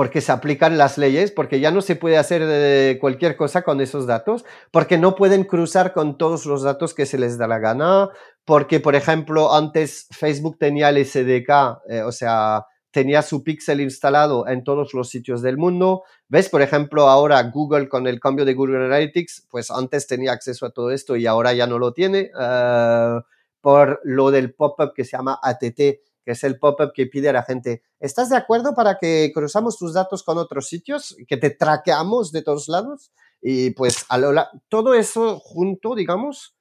Porque 0.00 0.22
se 0.22 0.32
aplican 0.32 0.78
las 0.78 0.96
leyes, 0.96 1.30
porque 1.30 1.60
ya 1.60 1.70
no 1.70 1.82
se 1.82 1.94
puede 1.94 2.16
hacer 2.16 2.40
eh, 2.42 2.96
cualquier 2.98 3.36
cosa 3.36 3.60
con 3.60 3.82
esos 3.82 4.06
datos, 4.06 4.46
porque 4.70 4.96
no 4.96 5.14
pueden 5.14 5.44
cruzar 5.44 5.92
con 5.92 6.16
todos 6.16 6.46
los 6.46 6.62
datos 6.62 6.94
que 6.94 7.04
se 7.04 7.18
les 7.18 7.36
da 7.36 7.46
la 7.46 7.58
gana, 7.58 8.08
porque, 8.46 8.80
por 8.80 8.94
ejemplo, 8.94 9.54
antes 9.54 10.06
Facebook 10.10 10.56
tenía 10.58 10.88
el 10.88 11.04
SDK, 11.04 11.82
eh, 11.90 12.00
o 12.00 12.12
sea, 12.12 12.64
tenía 12.90 13.20
su 13.20 13.44
pixel 13.44 13.82
instalado 13.82 14.48
en 14.48 14.64
todos 14.64 14.94
los 14.94 15.10
sitios 15.10 15.42
del 15.42 15.58
mundo. 15.58 16.04
¿Ves? 16.28 16.48
Por 16.48 16.62
ejemplo, 16.62 17.10
ahora 17.10 17.42
Google 17.52 17.90
con 17.90 18.06
el 18.06 18.20
cambio 18.20 18.46
de 18.46 18.54
Google 18.54 18.86
Analytics, 18.86 19.48
pues 19.50 19.70
antes 19.70 20.06
tenía 20.06 20.32
acceso 20.32 20.64
a 20.64 20.70
todo 20.70 20.92
esto 20.92 21.14
y 21.14 21.26
ahora 21.26 21.52
ya 21.52 21.66
no 21.66 21.78
lo 21.78 21.92
tiene 21.92 22.30
uh, 22.34 23.20
por 23.60 24.00
lo 24.04 24.30
del 24.30 24.54
pop-up 24.54 24.94
que 24.94 25.04
se 25.04 25.18
llama 25.18 25.38
ATT 25.42 26.00
que 26.24 26.32
es 26.32 26.44
el 26.44 26.58
pop-up 26.58 26.92
que 26.94 27.06
pide 27.06 27.28
a 27.28 27.32
la 27.32 27.42
gente, 27.42 27.82
¿estás 27.98 28.30
de 28.30 28.36
acuerdo 28.36 28.74
para 28.74 28.98
que 28.98 29.30
cruzamos 29.34 29.78
tus 29.78 29.94
datos 29.94 30.22
con 30.22 30.38
otros 30.38 30.68
sitios, 30.68 31.16
que 31.28 31.36
te 31.36 31.50
traqueamos 31.50 32.32
de 32.32 32.42
todos 32.42 32.68
lados? 32.68 33.12
Y 33.40 33.70
pues 33.70 34.04
a 34.08 34.50
todo 34.68 34.94
eso 34.94 35.38
junto, 35.40 35.94
digamos, 35.94 36.54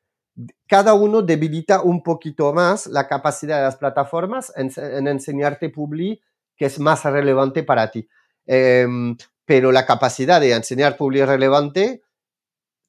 cada 0.67 0.93
uno 0.93 1.21
debilita 1.21 1.81
un 1.81 2.01
poquito 2.01 2.53
más 2.53 2.87
la 2.87 3.07
capacidad 3.07 3.57
de 3.57 3.63
las 3.63 3.75
plataformas 3.75 4.53
en, 4.55 5.07
enseñarte 5.07 5.69
Publi 5.69 6.21
que 6.55 6.65
es 6.65 6.79
más 6.79 7.03
relevante 7.03 7.63
para 7.63 7.89
ti. 7.89 8.07
Em, 8.45 9.17
pero 9.45 9.71
la 9.71 9.85
capacidad 9.85 10.39
de 10.39 10.53
enseñar 10.53 10.97
Publi 10.97 11.25
relevante 11.25 12.03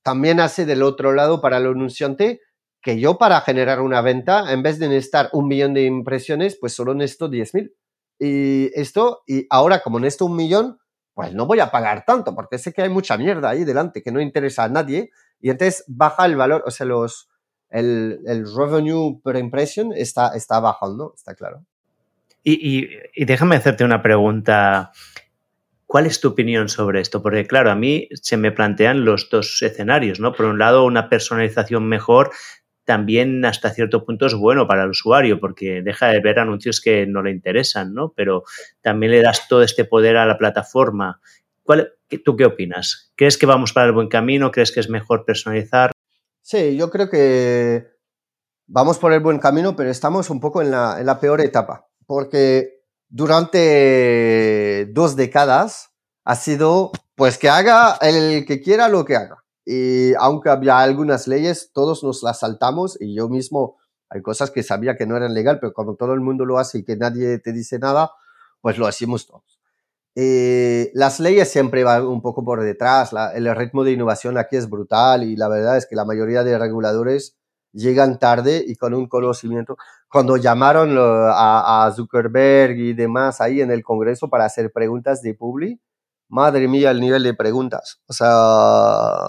también 0.02 0.40
hace 0.40 0.66
del 0.66 0.82
otro 0.82 1.12
lado 1.12 1.40
para 1.40 1.58
el 1.58 1.66
anunciante 1.66 2.40
que 2.82 2.98
yo 2.98 3.18
para 3.18 3.40
generar 3.42 3.80
una 3.80 4.00
venta, 4.00 4.52
en 4.52 4.62
vez 4.62 4.78
de 4.78 4.88
necesitar 4.88 5.28
un 5.32 5.48
millón 5.48 5.74
de 5.74 5.84
impresiones, 5.84 6.56
pues 6.58 6.72
solo 6.72 6.94
necesito 6.94 7.30
10.000. 7.30 7.72
Y 8.18 8.70
esto, 8.74 9.22
y 9.26 9.46
ahora 9.50 9.80
como 9.80 10.00
necesito 10.00 10.26
un 10.26 10.36
millón, 10.36 10.78
pues 11.14 11.34
no 11.34 11.46
voy 11.46 11.60
a 11.60 11.70
pagar 11.70 12.04
tanto, 12.04 12.34
porque 12.34 12.58
sé 12.58 12.72
que 12.72 12.82
hay 12.82 12.88
mucha 12.88 13.16
mierda 13.18 13.50
ahí 13.50 13.64
delante 13.64 14.02
que 14.02 14.12
no 14.12 14.20
interesa 14.20 14.64
a 14.64 14.68
nadie, 14.68 15.10
y 15.40 15.50
entonces 15.50 15.84
baja 15.88 16.26
el 16.26 16.36
valor, 16.36 16.62
o 16.66 16.70
sea, 16.70 16.86
los, 16.86 17.28
el, 17.70 18.20
el 18.26 18.44
revenue 18.54 19.20
per 19.22 19.36
impression 19.36 19.92
está, 19.92 20.34
está 20.34 20.60
bajando, 20.60 21.14
está 21.16 21.34
claro. 21.34 21.64
Y, 22.42 22.54
y, 22.54 22.88
y 23.14 23.24
déjame 23.26 23.56
hacerte 23.56 23.84
una 23.84 24.02
pregunta. 24.02 24.92
¿Cuál 25.86 26.06
es 26.06 26.20
tu 26.20 26.28
opinión 26.28 26.68
sobre 26.68 27.00
esto? 27.00 27.20
Porque 27.22 27.46
claro, 27.46 27.70
a 27.70 27.74
mí 27.74 28.08
se 28.14 28.36
me 28.36 28.52
plantean 28.52 29.04
los 29.04 29.28
dos 29.28 29.60
escenarios, 29.60 30.20
¿no? 30.20 30.32
Por 30.32 30.46
un 30.46 30.58
lado, 30.58 30.84
una 30.84 31.08
personalización 31.08 31.88
mejor 31.88 32.30
también 32.90 33.44
hasta 33.44 33.70
cierto 33.70 34.04
punto 34.04 34.26
es 34.26 34.34
bueno 34.34 34.66
para 34.66 34.82
el 34.82 34.90
usuario 34.90 35.38
porque 35.38 35.80
deja 35.80 36.08
de 36.08 36.18
ver 36.18 36.40
anuncios 36.40 36.80
que 36.80 37.06
no 37.06 37.22
le 37.22 37.30
interesan, 37.30 37.94
¿no? 37.94 38.12
Pero 38.16 38.42
también 38.80 39.12
le 39.12 39.22
das 39.22 39.46
todo 39.46 39.62
este 39.62 39.84
poder 39.84 40.16
a 40.16 40.26
la 40.26 40.36
plataforma. 40.36 41.20
¿Cuál, 41.62 41.92
¿Tú 42.24 42.34
qué 42.34 42.46
opinas? 42.46 43.12
¿Crees 43.14 43.38
que 43.38 43.46
vamos 43.46 43.72
para 43.72 43.86
el 43.86 43.92
buen 43.92 44.08
camino? 44.08 44.50
¿Crees 44.50 44.72
que 44.72 44.80
es 44.80 44.90
mejor 44.90 45.24
personalizar? 45.24 45.92
Sí, 46.42 46.76
yo 46.76 46.90
creo 46.90 47.08
que 47.08 47.86
vamos 48.66 48.98
por 48.98 49.12
el 49.12 49.20
buen 49.20 49.38
camino, 49.38 49.76
pero 49.76 49.88
estamos 49.88 50.28
un 50.28 50.40
poco 50.40 50.60
en 50.60 50.72
la, 50.72 50.96
en 50.98 51.06
la 51.06 51.20
peor 51.20 51.40
etapa, 51.40 51.86
porque 52.06 52.82
durante 53.08 54.86
dos 54.86 55.14
décadas 55.14 55.92
ha 56.24 56.34
sido, 56.34 56.90
pues 57.14 57.38
que 57.38 57.48
haga 57.48 57.98
el 58.02 58.44
que 58.44 58.60
quiera 58.60 58.88
lo 58.88 59.04
que 59.04 59.14
haga. 59.14 59.44
Y 59.72 60.14
aunque 60.18 60.50
había 60.50 60.80
algunas 60.80 61.28
leyes, 61.28 61.70
todos 61.72 62.02
nos 62.02 62.24
las 62.24 62.40
saltamos 62.40 63.00
y 63.00 63.14
yo 63.14 63.28
mismo 63.28 63.76
hay 64.08 64.20
cosas 64.20 64.50
que 64.50 64.64
sabía 64.64 64.96
que 64.96 65.06
no 65.06 65.16
eran 65.16 65.32
legal, 65.32 65.60
pero 65.60 65.72
como 65.72 65.94
todo 65.94 66.12
el 66.12 66.18
mundo 66.18 66.44
lo 66.44 66.58
hace 66.58 66.78
y 66.78 66.84
que 66.84 66.96
nadie 66.96 67.38
te 67.38 67.52
dice 67.52 67.78
nada, 67.78 68.10
pues 68.60 68.78
lo 68.78 68.88
hacemos 68.88 69.28
todos. 69.28 69.60
Las 70.92 71.20
leyes 71.20 71.52
siempre 71.52 71.84
van 71.84 72.04
un 72.04 72.20
poco 72.20 72.44
por 72.44 72.60
detrás, 72.60 73.12
el 73.32 73.54
ritmo 73.54 73.84
de 73.84 73.92
innovación 73.92 74.38
aquí 74.38 74.56
es 74.56 74.68
brutal 74.68 75.22
y 75.22 75.36
la 75.36 75.46
verdad 75.46 75.76
es 75.76 75.86
que 75.86 75.94
la 75.94 76.04
mayoría 76.04 76.42
de 76.42 76.58
reguladores 76.58 77.36
llegan 77.72 78.18
tarde 78.18 78.64
y 78.66 78.74
con 78.74 78.92
un 78.92 79.06
conocimiento. 79.06 79.76
Cuando 80.10 80.36
llamaron 80.36 80.96
a, 80.98 81.86
a 81.86 81.92
Zuckerberg 81.92 82.76
y 82.76 82.92
demás 82.94 83.40
ahí 83.40 83.60
en 83.60 83.70
el 83.70 83.84
Congreso 83.84 84.28
para 84.28 84.46
hacer 84.46 84.72
preguntas 84.72 85.22
de 85.22 85.34
Publi, 85.34 85.80
madre 86.30 86.68
mía, 86.68 86.90
el 86.90 87.00
nivel 87.00 87.22
de 87.22 87.34
preguntas. 87.34 88.00
O 88.06 88.12
sea, 88.12 89.28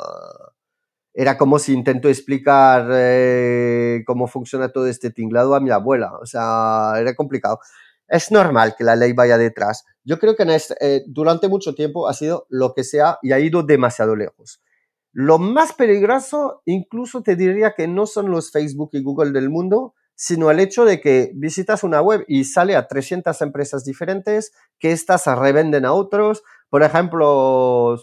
era 1.14 1.38
como 1.38 1.60
si 1.60 1.74
intento 1.74 2.08
explicar 2.08 2.88
eh, 2.92 4.04
cómo 4.06 4.28
funciona 4.28 4.70
todo 4.70 4.88
este 4.88 5.10
tinglado 5.12 5.56
a 5.56 5.60
mi 5.60 5.72
abuela. 5.72 6.14
O 6.22 6.26
sea, 6.26 6.94
era 6.98 7.16
complicado. 7.16 7.60
Es 8.08 8.32
normal 8.32 8.76
que 8.78 8.84
la 8.84 8.96
ley 8.96 9.14
vaya 9.14 9.38
detrás. 9.38 9.86
Yo 10.04 10.20
creo 10.20 10.36
que 10.36 10.44
este, 10.44 10.76
eh, 10.80 11.04
durante 11.08 11.48
mucho 11.48 11.76
tiempo 11.76 12.08
ha 12.08 12.14
sido 12.14 12.46
lo 12.50 12.74
que 12.74 12.84
sea 12.84 13.18
y 13.22 13.32
ha 13.34 13.40
ido 13.40 13.64
demasiado 13.64 14.16
lejos. 14.16 14.62
Lo 15.14 15.40
más 15.40 15.74
peligroso, 15.74 16.62
incluso 16.66 17.22
te 17.22 17.36
diría 17.36 17.74
que 17.76 17.88
no 17.88 18.06
son 18.06 18.32
los 18.32 18.52
Facebook 18.52 18.92
y 18.94 19.04
Google 19.04 19.32
del 19.32 19.50
mundo, 19.50 19.94
sino 20.16 20.52
el 20.52 20.60
hecho 20.60 20.86
de 20.86 21.02
que 21.02 21.32
visitas 21.36 21.84
una 21.84 22.02
web 22.02 22.24
y 22.28 22.44
sale 22.46 22.76
a 22.76 22.88
300 22.88 23.42
empresas 23.42 23.84
diferentes, 23.84 24.54
que 24.80 24.92
estas 24.92 25.26
revenden 25.26 25.86
a 25.86 25.94
otros. 25.94 26.44
Por 26.72 26.84
ejemplo, 26.84 27.98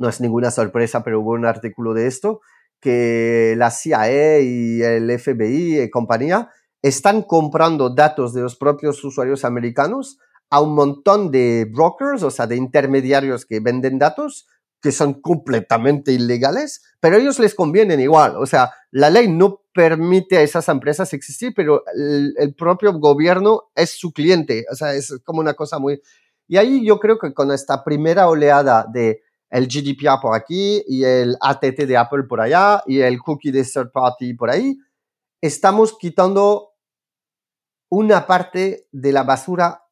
no 0.00 0.08
es 0.08 0.20
ninguna 0.20 0.50
sorpresa, 0.50 1.02
pero 1.04 1.20
hubo 1.20 1.30
un 1.30 1.46
artículo 1.46 1.94
de 1.94 2.08
esto, 2.08 2.40
que 2.80 3.54
la 3.56 3.70
CIA 3.70 4.40
y 4.40 4.82
el 4.82 5.18
FBI 5.18 5.80
y 5.80 5.90
compañía 5.90 6.50
están 6.82 7.22
comprando 7.22 7.88
datos 7.88 8.34
de 8.34 8.42
los 8.42 8.56
propios 8.56 9.02
usuarios 9.04 9.44
americanos 9.44 10.18
a 10.50 10.60
un 10.60 10.74
montón 10.74 11.30
de 11.30 11.64
brokers, 11.72 12.24
o 12.24 12.30
sea, 12.30 12.48
de 12.48 12.56
intermediarios 12.56 13.46
que 13.46 13.60
venden 13.60 14.00
datos, 14.00 14.48
que 14.82 14.90
son 14.90 15.20
completamente 15.20 16.12
ilegales, 16.12 16.82
pero 16.98 17.16
a 17.16 17.18
ellos 17.20 17.38
les 17.38 17.54
convienen 17.54 18.00
igual. 18.00 18.34
O 18.36 18.46
sea, 18.46 18.72
la 18.90 19.10
ley 19.10 19.28
no 19.28 19.62
permite 19.72 20.38
a 20.38 20.42
esas 20.42 20.68
empresas 20.68 21.12
existir, 21.12 21.52
pero 21.54 21.84
el, 21.94 22.54
propio 22.56 22.92
gobierno 22.94 23.70
es 23.76 23.90
su 23.90 24.12
cliente. 24.12 24.66
O 24.72 24.74
sea, 24.74 24.94
es 24.94 25.14
como 25.24 25.40
una 25.40 25.54
cosa 25.54 25.78
muy... 25.78 26.00
Y 26.48 26.56
ahí 26.56 26.86
yo 26.86 26.98
creo 26.98 27.18
que 27.18 27.32
con 27.34 27.50
esta 27.52 27.82
primera 27.84 28.28
oleada 28.28 28.86
de 28.90 29.22
el 29.50 29.68
GDPR 29.68 30.20
por 30.20 30.34
aquí 30.34 30.82
y 30.86 31.04
el 31.04 31.36
ATT 31.40 31.86
de 31.86 31.96
Apple 31.96 32.24
por 32.24 32.40
allá 32.40 32.82
y 32.86 33.00
el 33.00 33.20
cookie 33.20 33.52
de 33.52 33.64
third 33.64 33.90
party 33.92 34.34
por 34.34 34.50
ahí, 34.50 34.76
estamos 35.40 35.96
quitando 35.98 36.72
una 37.88 38.26
parte 38.26 38.88
de 38.90 39.12
la 39.12 39.22
basura 39.22 39.82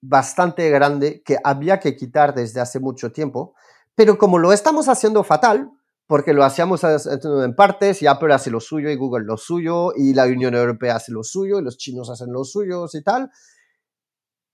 bastante 0.00 0.70
grande 0.70 1.22
que 1.22 1.36
había 1.42 1.78
que 1.80 1.96
quitar 1.96 2.34
desde 2.34 2.60
hace 2.60 2.80
mucho 2.80 3.12
tiempo 3.12 3.54
pero 3.96 4.18
como 4.18 4.38
lo 4.38 4.52
estamos 4.52 4.88
haciendo 4.88 5.24
fatal, 5.24 5.70
porque 6.06 6.32
lo 6.32 6.44
hacíamos 6.44 6.84
en 6.84 7.56
partes 7.56 8.00
y 8.00 8.06
Apple 8.06 8.32
hace 8.32 8.50
lo 8.50 8.60
suyo 8.60 8.90
y 8.90 8.96
Google 8.96 9.24
lo 9.24 9.36
suyo 9.36 9.92
y 9.96 10.14
la 10.14 10.24
Unión 10.26 10.54
Europea 10.54 10.96
hace 10.96 11.10
lo 11.10 11.24
suyo 11.24 11.58
y 11.58 11.64
los 11.64 11.78
chinos 11.78 12.10
hacen 12.10 12.32
lo 12.32 12.44
suyo 12.44 12.86
y 12.92 13.02
tal. 13.02 13.28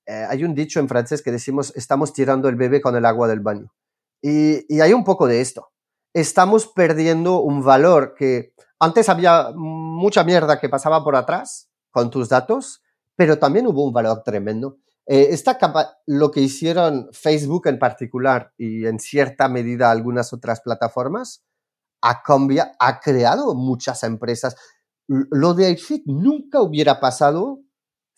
Eh, 0.07 0.27
hay 0.29 0.45
un 0.45 0.55
dicho 0.55 0.81
en 0.81 0.89
francés 0.89 1.23
que 1.23 1.31
decimos 1.31 1.73
estamos 1.77 2.12
tirando 2.12 2.49
el 2.49 2.57
bebé 2.57 2.81
con 2.81 2.97
el 2.97 3.05
agua 3.05 3.29
del 3.29 3.41
baño. 3.41 3.73
Y, 4.20 4.81
hay 4.81 4.93
un 4.93 5.05
poco 5.05 5.27
de 5.27 5.41
esto. 5.41 5.70
Estamos 6.15 6.69
perdiendo 6.69 7.41
un 7.41 7.65
valor 7.65 8.15
que 8.16 8.55
antes 8.79 9.09
había 9.09 9.51
mucha 9.55 10.24
mierda 10.24 10.61
que 10.61 10.69
pasaba 10.69 11.03
por 11.03 11.16
atrás 11.16 11.70
con 11.91 12.11
tus 12.11 12.29
datos, 12.29 12.83
pero 13.16 13.39
también 13.39 13.66
hubo 13.66 13.85
un 13.85 13.93
valor 13.93 14.23
tremendo. 14.24 14.79
Eh, 15.07 15.29
esta 15.31 15.59
capa 15.59 15.99
lo 16.07 16.31
que 16.31 16.41
hicieron 16.41 17.09
Facebook 17.12 17.66
en 17.66 17.79
particular 17.79 18.53
y 18.57 18.87
en 18.87 19.01
cierta 19.01 19.49
medida 19.49 19.91
algunas 19.91 20.33
otras 20.33 20.61
plataformas, 20.61 21.45
ha, 22.03 22.23
ha 22.79 23.01
creado 23.01 23.55
muchas 23.55 24.03
empresas. 24.03 24.57
Lo 25.09 25.55
de 25.55 25.70
iFit 25.70 26.05
nunca 26.07 26.61
hubiera 26.61 27.01
pasado 27.01 27.61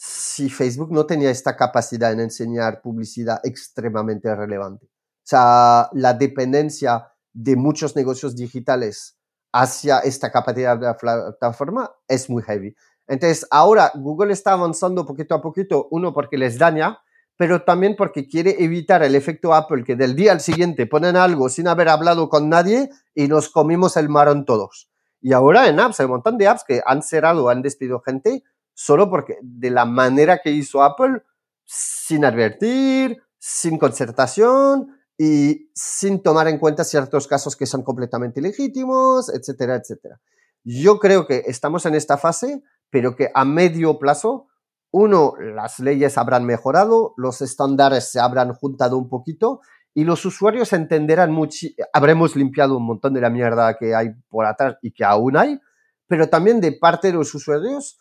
si 0.06 0.50
Facebook 0.50 0.92
no 0.92 1.06
tenía 1.06 1.30
esta 1.30 1.56
capacidad 1.56 2.12
en 2.12 2.20
enseñar 2.20 2.82
publicidad 2.82 3.40
extremadamente 3.42 4.34
relevante. 4.34 4.84
O 4.84 5.26
sea, 5.26 5.88
la 5.92 6.12
dependencia 6.12 7.10
de 7.32 7.56
muchos 7.56 7.96
negocios 7.96 8.36
digitales 8.36 9.16
hacia 9.50 10.00
esta 10.00 10.30
capacidad 10.30 10.76
de 10.76 10.86
la 10.86 10.96
plataforma 10.96 11.90
es 12.06 12.28
muy 12.28 12.42
heavy. 12.42 12.76
Entonces, 13.06 13.46
ahora 13.50 13.92
Google 13.94 14.34
está 14.34 14.52
avanzando 14.52 15.06
poquito 15.06 15.34
a 15.34 15.40
poquito, 15.40 15.88
uno 15.90 16.12
porque 16.12 16.36
les 16.36 16.58
daña, 16.58 16.98
pero 17.38 17.62
también 17.62 17.96
porque 17.96 18.28
quiere 18.28 18.62
evitar 18.62 19.02
el 19.02 19.14
efecto 19.14 19.54
Apple, 19.54 19.84
que 19.84 19.96
del 19.96 20.14
día 20.14 20.32
al 20.32 20.40
siguiente 20.40 20.86
ponen 20.86 21.16
algo 21.16 21.48
sin 21.48 21.66
haber 21.66 21.88
hablado 21.88 22.28
con 22.28 22.50
nadie 22.50 22.90
y 23.14 23.26
nos 23.26 23.48
comimos 23.48 23.96
el 23.96 24.10
marón 24.10 24.44
todos. 24.44 24.90
Y 25.22 25.32
ahora 25.32 25.66
en 25.68 25.80
apps, 25.80 26.00
hay 26.00 26.04
un 26.04 26.12
montón 26.12 26.36
de 26.36 26.46
apps 26.46 26.64
que 26.68 26.82
han 26.84 27.02
cerrado, 27.02 27.48
han 27.48 27.62
despedido 27.62 28.00
gente, 28.00 28.42
solo 28.74 29.08
porque 29.08 29.38
de 29.42 29.70
la 29.70 29.84
manera 29.84 30.40
que 30.42 30.50
hizo 30.50 30.82
Apple, 30.82 31.22
sin 31.64 32.24
advertir, 32.24 33.22
sin 33.38 33.78
concertación 33.78 34.96
y 35.16 35.70
sin 35.74 36.22
tomar 36.22 36.48
en 36.48 36.58
cuenta 36.58 36.84
ciertos 36.84 37.26
casos 37.26 37.56
que 37.56 37.66
son 37.66 37.82
completamente 37.82 38.40
legítimos, 38.40 39.32
etcétera, 39.32 39.76
etcétera. 39.76 40.20
Yo 40.64 40.98
creo 40.98 41.26
que 41.26 41.44
estamos 41.46 41.86
en 41.86 41.94
esta 41.94 42.18
fase, 42.18 42.62
pero 42.90 43.16
que 43.16 43.30
a 43.34 43.44
medio 43.44 43.98
plazo, 43.98 44.48
uno, 44.90 45.34
las 45.38 45.78
leyes 45.78 46.18
habrán 46.18 46.44
mejorado, 46.44 47.14
los 47.16 47.42
estándares 47.42 48.10
se 48.10 48.20
habrán 48.20 48.54
juntado 48.54 48.96
un 48.96 49.08
poquito 49.08 49.60
y 49.92 50.04
los 50.04 50.24
usuarios 50.24 50.72
entenderán 50.72 51.30
mucho, 51.30 51.68
habremos 51.92 52.34
limpiado 52.34 52.76
un 52.76 52.86
montón 52.86 53.14
de 53.14 53.20
la 53.20 53.30
mierda 53.30 53.76
que 53.76 53.94
hay 53.94 54.10
por 54.28 54.46
atrás 54.46 54.76
y 54.82 54.92
que 54.92 55.04
aún 55.04 55.36
hay, 55.36 55.60
pero 56.06 56.28
también 56.28 56.60
de 56.60 56.72
parte 56.72 57.08
de 57.08 57.14
los 57.14 57.34
usuarios 57.34 57.98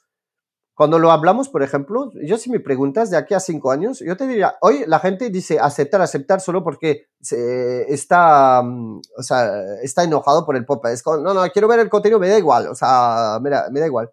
cuando 0.76 0.98
lo 0.98 1.12
hablamos, 1.12 1.50
por 1.50 1.62
ejemplo, 1.62 2.12
yo 2.26 2.38
si 2.38 2.50
me 2.50 2.60
preguntas 2.60 3.12
de 3.12 3.18
aquí 3.18 3.36
a 3.36 3.40
cinco 3.40 3.72
años, 3.72 4.00
yo 4.00 4.18
te 4.18 4.26
diría, 4.26 4.56
hoy 4.62 4.84
la 4.88 5.00
gente 5.00 5.30
dice 5.30 5.60
aceptar, 5.60 6.02
aceptar 6.02 6.41
solo 6.41 6.64
porque 6.64 7.10
está, 7.22 8.62
mm, 8.64 9.02
o 9.18 9.24
sea, 9.24 9.76
está 9.84 10.04
enojado 10.04 10.45
por 10.45 10.56
el 10.56 10.66
pop. 10.66 10.84
Es 10.88 11.04
como, 11.04 11.18
no, 11.18 11.34
no, 11.34 11.48
quiero 11.52 11.68
ver 11.68 11.80
el 11.80 11.90
contenido, 11.90 12.20
me 12.20 12.30
da 12.30 12.38
igual, 12.40 12.68
o 12.68 12.76
sea, 12.76 13.40
mira, 13.41 13.68
me 13.72 13.80
da 13.80 13.86
igual. 13.86 14.12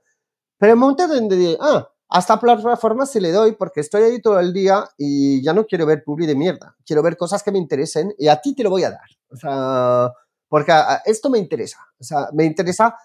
Pero 0.58 0.72
el 0.72 0.78
momento 0.78 1.08
donde 1.08 1.56
ah, 1.60 1.88
a 2.10 2.18
esta 2.18 2.38
plataforma 2.38 3.06
se 3.06 3.20
le 3.20 3.32
doy 3.32 3.52
porque 3.52 3.80
estoy 3.80 4.02
ahí 4.02 4.20
todo 4.20 4.38
el 4.40 4.52
día 4.52 4.84
y 4.98 5.42
ya 5.42 5.54
no 5.54 5.64
quiero 5.64 5.86
ver 5.86 6.04
publi 6.04 6.26
de 6.26 6.34
mierda. 6.34 6.76
Quiero 6.84 7.02
ver 7.02 7.16
cosas 7.16 7.42
que 7.42 7.52
me 7.52 7.58
interesen 7.58 8.12
y 8.18 8.28
a 8.28 8.40
ti 8.40 8.54
te 8.54 8.64
lo 8.64 8.70
voy 8.70 8.84
a 8.84 8.90
dar. 8.90 9.08
O 9.30 9.36
sea, 9.36 10.12
porque 10.48 10.72
esto 11.06 11.30
me 11.30 11.38
interesa. 11.38 11.78
O 11.98 12.04
sea, 12.04 12.28
me 12.32 12.44
interesa 12.44 12.96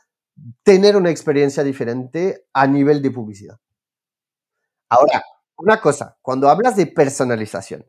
tener 0.64 0.98
una 0.98 1.10
experiencia 1.10 1.64
diferente 1.64 2.46
a 2.54 2.68
nivel 2.68 3.02
de 3.02 3.12
publicidad. 3.12 3.60
Ahora, 4.90 5.24
una 5.58 5.80
cosa, 5.80 6.18
cuando 6.22 6.50
hablas 6.50 6.76
de 6.76 6.88
personalización, 6.88 7.86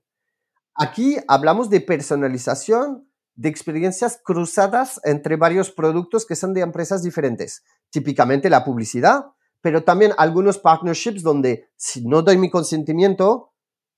aquí 0.74 1.16
hablamos 1.28 1.70
de 1.70 1.81
personalización 1.81 3.09
de 3.35 3.48
experiencias 3.48 4.18
cruzadas 4.24 5.01
entre 5.05 5.36
varios 5.36 5.70
productos 5.70 6.24
que 6.24 6.36
son 6.36 6.55
de 6.55 6.62
empresas 6.62 7.02
diferentes. 7.02 7.64
Típicamente 7.90 8.48
la 8.48 8.64
publicidad, 8.64 9.27
pero 9.60 9.85
también 9.85 10.12
algunos 10.16 10.59
partnerships 10.59 11.23
donde 11.23 11.68
si 11.77 12.06
no 12.06 12.23
doy 12.23 12.39
mi 12.39 12.51
consentimiento, 12.51 13.52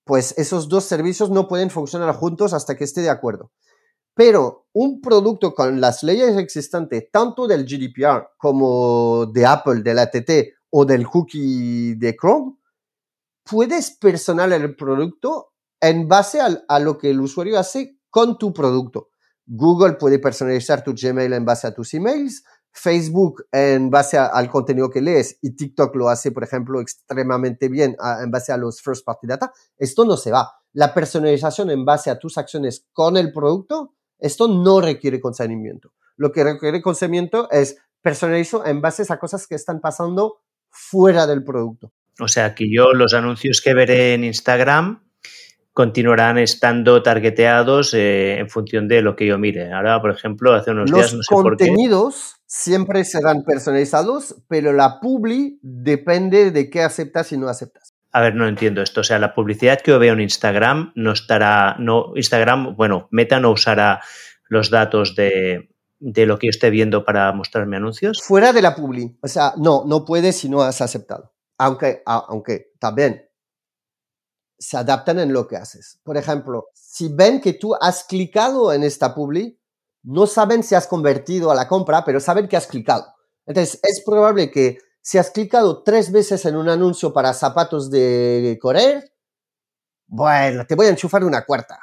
pues 0.05 0.35
esos 0.39 0.69
dos 0.69 0.85
servicios 0.85 1.31
no 1.31 1.47
pueden 1.47 1.70
funcionar 1.70 2.15
juntos 2.15 2.53
hasta 2.53 2.77
que 2.77 2.85
esté 2.85 3.03
de 3.03 3.11
acuerdo. 3.11 3.53
Pero 4.19 4.66
un 4.73 5.01
producto 5.01 5.55
con 5.55 5.81
las 5.81 6.03
leyes 6.03 6.36
existentes, 6.36 7.09
tanto 7.12 7.47
del 7.47 7.65
GDPR 7.65 8.31
como 8.36 9.27
de 9.27 9.47
Apple, 9.47 9.82
del 9.82 10.01
ATT 10.01 10.31
o 10.70 10.85
del 10.85 11.07
cookie 11.07 11.95
de 11.95 12.16
Chrome, 12.16 12.57
puedes 13.49 13.93
personalizar 13.93 14.61
el 14.61 14.74
producto 14.74 15.53
en 15.81 16.09
base 16.09 16.40
a, 16.40 16.78
lo 16.81 16.99
que 16.99 17.11
el 17.11 17.20
usuario 17.20 17.61
hace 17.61 18.01
con 18.11 18.36
tu 18.39 18.53
producto. 18.53 19.11
Google 19.47 19.93
puede 19.93 20.19
personalizar 20.19 20.82
tu 20.82 20.95
Gmail 21.01 21.32
en 21.32 21.45
base 21.45 21.69
a 21.69 21.73
tus 21.73 21.95
emails, 21.95 22.43
Facebook 22.73 23.47
en 23.53 23.89
base 23.89 24.19
al 24.19 24.51
contenido 24.51 24.90
que 24.90 25.01
lees 25.01 25.39
y 25.43 25.55
TikTok 25.55 25.95
lo 25.95 26.09
hace, 26.09 26.32
por 26.32 26.43
ejemplo, 26.43 26.81
extremadamente 26.81 27.69
bien 27.69 27.97
en 28.20 28.32
base 28.32 28.51
a 28.51 28.57
los 28.57 28.82
first 28.82 29.05
party 29.05 29.28
data. 29.28 29.53
Esto 29.77 30.05
no 30.05 30.16
se 30.16 30.32
va. 30.32 30.51
La 30.73 30.93
personalización 30.93 31.70
en 31.70 31.85
base 31.85 32.11
a 32.11 32.19
tus 32.19 32.36
acciones 32.36 32.85
con 32.93 33.16
el 33.16 33.32
producto 33.32 33.95
esto 34.19 34.49
no 34.49 34.81
requiere 34.81 35.20
consentimiento. 35.20 35.93
Lo 36.16 36.32
que 36.32 36.45
requiere 36.45 36.82
consentimiento 36.82 37.51
es 37.51 37.78
personalizo 38.03 38.66
en 38.66 38.81
base 38.81 39.05
a 39.09 39.19
cosas 39.19 39.47
que 39.47 39.55
están 39.55 39.81
pasando 39.81 40.40
fuera 40.70 41.27
del 41.27 41.45
producto. 41.45 41.93
O 42.20 42.28
sea, 42.28 42.55
que 42.55 42.66
yo 42.70 42.93
los 42.93 43.15
anuncios 43.15 43.61
que 43.61 43.74
veré 43.74 44.15
en 44.15 44.24
Instagram 44.24 45.03
continuarán 45.73 46.39
estando 46.39 47.05
targeteados 47.05 47.95
eh, 47.95 48.39
en 48.40 48.51
función 48.51 48.89
de 48.89 49.01
lo 49.01 49.15
que 49.15 49.27
yo 49.27 49.39
mire. 49.39 49.73
Ahora, 49.73 50.01
por 50.01 50.11
ejemplo, 50.11 50.53
hace 50.53 50.73
unos 50.73 50.90
días 50.90 51.15
no 51.15 51.23
sé 51.23 51.32
por 51.32 51.57
qué. 51.57 51.66
Los 51.66 51.69
contenidos 51.69 52.35
siempre 52.47 53.05
serán 53.05 53.45
personalizados, 53.45 54.43
pero 54.49 54.73
la 54.73 54.99
publi 54.99 55.61
depende 55.62 56.51
de 56.51 56.69
qué 56.69 56.82
aceptas 56.82 57.31
y 57.31 57.39
no 57.39 57.47
aceptas. 57.47 57.95
A 58.12 58.20
ver, 58.20 58.35
no 58.35 58.48
entiendo 58.48 58.82
esto. 58.82 59.02
O 59.02 59.05
sea, 59.05 59.18
la 59.18 59.35
publicidad 59.35 59.80
que 59.80 59.90
yo 59.90 59.98
veo 59.98 60.14
en 60.14 60.20
Instagram 60.20 60.93
no 60.94 61.12
estará, 61.12 61.76
no, 61.78 62.12
Instagram, 62.16 62.74
bueno, 62.74 63.09
Meta 63.10 63.39
no 63.39 63.51
usará 63.51 64.01
los 64.48 64.70
datos 64.70 65.14
de, 65.14 65.68
lo 66.01 66.39
que 66.39 66.47
yo 66.47 66.51
esté 66.51 66.70
viendo 66.70 67.05
para 67.05 67.32
mostrarme 67.32 67.76
anuncios. 67.76 68.22
Fuera 68.22 68.52
de 68.52 68.62
la 68.62 68.74
publi. 68.74 69.18
O 69.22 69.28
sea, 69.28 69.52
no, 69.59 69.85
no 69.86 70.05
puedes 70.05 70.36
si 70.36 70.48
no 70.48 70.62
has 70.62 70.80
aceptado. 70.80 71.35
Aunque, 71.59 72.02
aunque 72.06 72.72
también 72.78 73.28
se 74.59 74.76
adaptan 74.76 75.18
en 75.18 75.32
lo 75.32 75.47
que 75.47 75.56
haces. 75.56 76.01
Por 76.02 76.16
ejemplo, 76.16 76.68
si 76.74 77.09
ven 77.09 77.40
que 77.40 77.52
tú 77.52 77.74
has 77.80 78.05
clicado 78.05 78.72
en 78.72 78.82
esta 78.82 79.14
publi, 79.14 79.60
no 80.02 80.26
saben 80.26 80.62
si 80.62 80.74
has 80.74 80.86
convertido 80.86 81.51
a 81.51 81.55
la 81.55 81.68
compra, 81.68 82.05
pero 82.05 82.20
saben 82.20 82.48
que 82.48 82.56
has 82.56 82.66
clicado. 82.66 83.06
Entonces, 83.47 83.80
es 83.82 84.02
probable 84.05 84.51
que 84.51 84.78
si 85.09 85.16
has 85.16 85.30
clicado 85.30 85.82
tres 85.82 86.12
veces 86.12 86.44
en 86.44 86.55
un 86.55 86.68
anuncio 86.68 87.14
para 87.14 87.32
zapatos 87.32 87.90
de 87.90 88.59
correr, 88.60 89.10
bueno, 90.06 90.66
te 90.66 90.74
voy 90.74 90.85
a 90.85 90.90
enchufar 90.90 91.24
una 91.24 91.47
cuarta. 91.47 91.78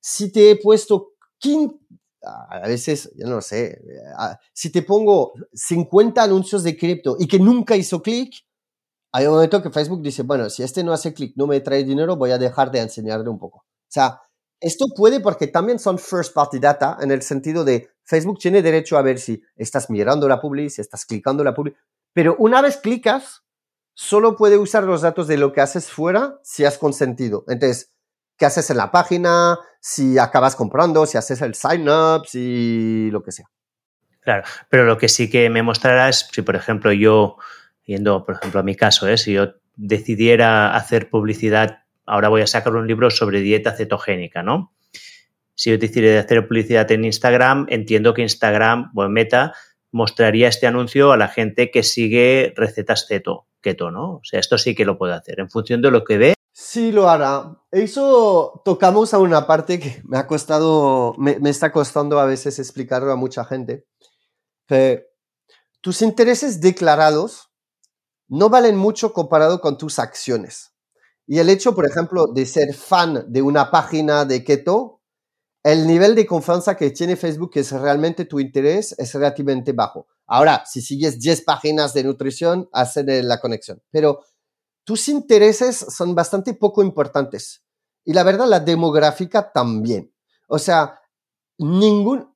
Si 0.00 0.32
te 0.32 0.50
he 0.50 0.56
puesto 0.56 1.12
15, 1.38 1.76
a 2.20 2.66
veces, 2.66 3.12
yo 3.14 3.28
no 3.28 3.40
sé, 3.40 3.80
si 4.52 4.72
te 4.72 4.82
pongo 4.82 5.34
50 5.52 6.20
anuncios 6.20 6.64
de 6.64 6.76
cripto 6.76 7.14
y 7.16 7.28
que 7.28 7.38
nunca 7.38 7.76
hizo 7.76 8.02
clic, 8.02 8.34
hay 9.12 9.26
un 9.26 9.34
momento 9.34 9.62
que 9.62 9.70
Facebook 9.70 10.02
dice, 10.02 10.24
bueno, 10.24 10.50
si 10.50 10.64
este 10.64 10.82
no 10.82 10.92
hace 10.92 11.14
clic, 11.14 11.34
no 11.36 11.46
me 11.46 11.60
trae 11.60 11.84
dinero, 11.84 12.16
voy 12.16 12.32
a 12.32 12.38
dejar 12.38 12.72
de 12.72 12.80
enseñarle 12.80 13.28
un 13.28 13.38
poco. 13.38 13.58
O 13.58 13.86
sea, 13.86 14.20
esto 14.60 14.86
puede 14.96 15.20
porque 15.20 15.46
también 15.46 15.78
son 15.78 15.96
first 15.96 16.34
party 16.34 16.58
data 16.58 16.98
en 17.00 17.12
el 17.12 17.22
sentido 17.22 17.64
de 17.64 17.90
Facebook 18.02 18.38
tiene 18.38 18.62
derecho 18.62 18.98
a 18.98 19.02
ver 19.02 19.20
si 19.20 19.42
estás 19.54 19.90
mirando 19.90 20.28
la 20.28 20.40
publi, 20.40 20.70
si 20.70 20.80
estás 20.80 21.06
clicando 21.06 21.44
la 21.44 21.54
publi. 21.54 21.74
Pero 22.14 22.36
una 22.38 22.62
vez 22.62 22.78
clicas, 22.78 23.42
solo 23.92 24.36
puede 24.36 24.56
usar 24.56 24.84
los 24.84 25.02
datos 25.02 25.28
de 25.28 25.36
lo 25.36 25.52
que 25.52 25.60
haces 25.60 25.90
fuera 25.90 26.38
si 26.42 26.64
has 26.64 26.78
consentido. 26.78 27.44
Entonces, 27.48 27.92
¿qué 28.38 28.46
haces 28.46 28.70
en 28.70 28.78
la 28.78 28.90
página? 28.90 29.58
Si 29.80 30.18
acabas 30.18 30.56
comprando, 30.56 31.04
si 31.06 31.18
haces 31.18 31.42
el 31.42 31.54
sign 31.54 31.88
up, 31.88 32.26
si 32.26 33.10
lo 33.10 33.22
que 33.22 33.32
sea. 33.32 33.46
Claro, 34.20 34.44
pero 34.70 34.84
lo 34.84 34.96
que 34.96 35.08
sí 35.08 35.28
que 35.28 35.50
me 35.50 35.62
mostrará 35.62 36.08
es 36.08 36.28
si, 36.32 36.40
por 36.42 36.56
ejemplo, 36.56 36.92
yo, 36.92 37.36
yendo, 37.84 38.24
por 38.24 38.36
ejemplo, 38.36 38.60
a 38.60 38.62
mi 38.62 38.74
caso, 38.74 39.06
¿eh? 39.06 39.18
si 39.18 39.34
yo 39.34 39.54
decidiera 39.76 40.74
hacer 40.74 41.10
publicidad, 41.10 41.80
ahora 42.06 42.28
voy 42.28 42.42
a 42.42 42.46
sacar 42.46 42.74
un 42.74 42.86
libro 42.86 43.10
sobre 43.10 43.40
dieta 43.40 43.72
cetogénica, 43.72 44.42
¿no? 44.42 44.72
Si 45.56 45.70
yo 45.70 45.78
decidiera 45.78 46.20
hacer 46.20 46.48
publicidad 46.48 46.90
en 46.90 47.04
Instagram, 47.04 47.66
entiendo 47.68 48.14
que 48.14 48.22
Instagram, 48.22 48.92
o 48.94 49.08
Meta, 49.08 49.52
mostraría 49.94 50.48
este 50.48 50.66
anuncio 50.66 51.12
a 51.12 51.16
la 51.16 51.28
gente 51.28 51.70
que 51.70 51.84
sigue 51.84 52.52
recetas 52.56 53.06
keto, 53.08 53.46
keto, 53.60 53.92
¿no? 53.92 54.16
O 54.16 54.20
sea, 54.24 54.40
esto 54.40 54.58
sí 54.58 54.74
que 54.74 54.84
lo 54.84 54.98
puede 54.98 55.14
hacer 55.14 55.38
en 55.38 55.48
función 55.48 55.80
de 55.82 55.92
lo 55.92 56.02
que 56.02 56.18
ve. 56.18 56.34
Sí, 56.52 56.90
lo 56.90 57.08
hará. 57.08 57.62
Eso 57.70 58.60
tocamos 58.64 59.14
a 59.14 59.20
una 59.20 59.46
parte 59.46 59.78
que 59.78 60.02
me 60.04 60.18
ha 60.18 60.26
costado, 60.26 61.14
me, 61.16 61.38
está 61.48 61.70
costando 61.70 62.18
a 62.18 62.26
veces 62.26 62.58
explicarlo 62.58 63.12
a 63.12 63.16
mucha 63.16 63.44
gente. 63.44 63.86
Tus 65.80 66.02
intereses 66.02 66.60
declarados 66.60 67.52
no 68.26 68.48
valen 68.48 68.76
mucho 68.76 69.12
comparado 69.12 69.60
con 69.60 69.78
tus 69.78 70.00
acciones. 70.00 70.74
Y 71.24 71.38
el 71.38 71.50
hecho, 71.50 71.72
por 71.76 71.86
ejemplo, 71.86 72.26
de 72.26 72.46
ser 72.46 72.74
fan 72.74 73.26
de 73.28 73.42
una 73.42 73.70
página 73.70 74.24
de 74.24 74.42
keto 74.42 74.93
el 75.64 75.86
nivel 75.86 76.14
de 76.14 76.26
confianza 76.26 76.76
que 76.76 76.90
tiene 76.90 77.16
Facebook, 77.16 77.52
que 77.52 77.60
es 77.60 77.72
realmente 77.72 78.26
tu 78.26 78.38
interés, 78.38 78.94
es 78.98 79.14
relativamente 79.14 79.72
bajo. 79.72 80.06
Ahora, 80.26 80.62
si 80.66 80.82
sigues 80.82 81.18
10 81.18 81.40
páginas 81.40 81.94
de 81.94 82.04
nutrición, 82.04 82.68
hacen 82.70 83.06
la 83.26 83.40
conexión. 83.40 83.82
Pero 83.90 84.20
tus 84.84 85.08
intereses 85.08 85.74
son 85.76 86.14
bastante 86.14 86.52
poco 86.52 86.82
importantes. 86.82 87.64
Y 88.04 88.12
la 88.12 88.24
verdad, 88.24 88.46
la 88.46 88.60
demográfica 88.60 89.50
también. 89.52 90.14
O 90.48 90.58
sea, 90.58 91.00
ningún... 91.56 92.30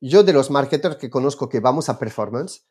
Yo 0.00 0.22
de 0.22 0.32
los 0.32 0.50
marketers 0.50 0.96
que 0.96 1.10
conozco 1.10 1.48
que 1.48 1.58
vamos 1.58 1.88
a 1.88 1.98
performance, 1.98 2.64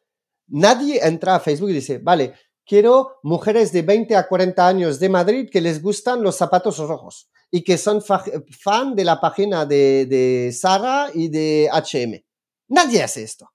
nadie 0.48 1.06
entra 1.06 1.36
a 1.36 1.40
Facebook 1.42 1.70
y 1.70 1.74
dice, 1.74 1.98
vale, 2.00 2.34
quiero 2.66 3.18
mujeres 3.24 3.74
de 3.74 3.82
20 3.82 4.16
a 4.16 4.28
40 4.28 4.68
años 4.68 5.00
de 5.00 5.10
Madrid 5.10 5.50
que 5.52 5.60
les 5.60 5.82
gustan 5.82 6.24
los 6.24 6.38
zapatos 6.38 6.78
rojos 6.78 7.30
y 7.52 7.64
que 7.64 7.78
son 7.78 8.02
fan 8.02 8.96
de 8.96 9.04
la 9.04 9.20
página 9.20 9.66
de, 9.66 10.06
de 10.06 10.52
Sara 10.52 11.10
y 11.14 11.30
de 11.30 11.70
HM. 11.72 12.24
Nadie 12.70 13.04
hace 13.04 13.24
esto. 13.24 13.50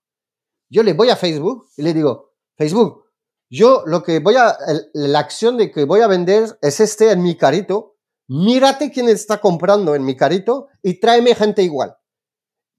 Yo 0.69 0.83
le 0.83 0.93
voy 0.93 1.09
a 1.09 1.15
Facebook 1.15 1.67
y 1.77 1.83
le 1.83 1.93
digo, 1.93 2.33
Facebook, 2.57 3.05
yo 3.49 3.83
lo 3.85 4.03
que 4.03 4.19
voy 4.19 4.35
a, 4.35 4.57
la 4.93 5.19
acción 5.19 5.57
de 5.57 5.71
que 5.71 5.85
voy 5.85 6.01
a 6.01 6.07
vender 6.07 6.57
es 6.61 6.79
este 6.79 7.11
en 7.11 7.21
mi 7.21 7.35
carito. 7.35 7.95
Mírate 8.27 8.91
quién 8.91 9.07
está 9.07 9.39
comprando 9.39 9.95
en 9.95 10.03
mi 10.03 10.15
carito 10.15 10.67
y 10.81 10.99
tráeme 10.99 11.35
gente 11.35 11.61
igual. 11.61 11.95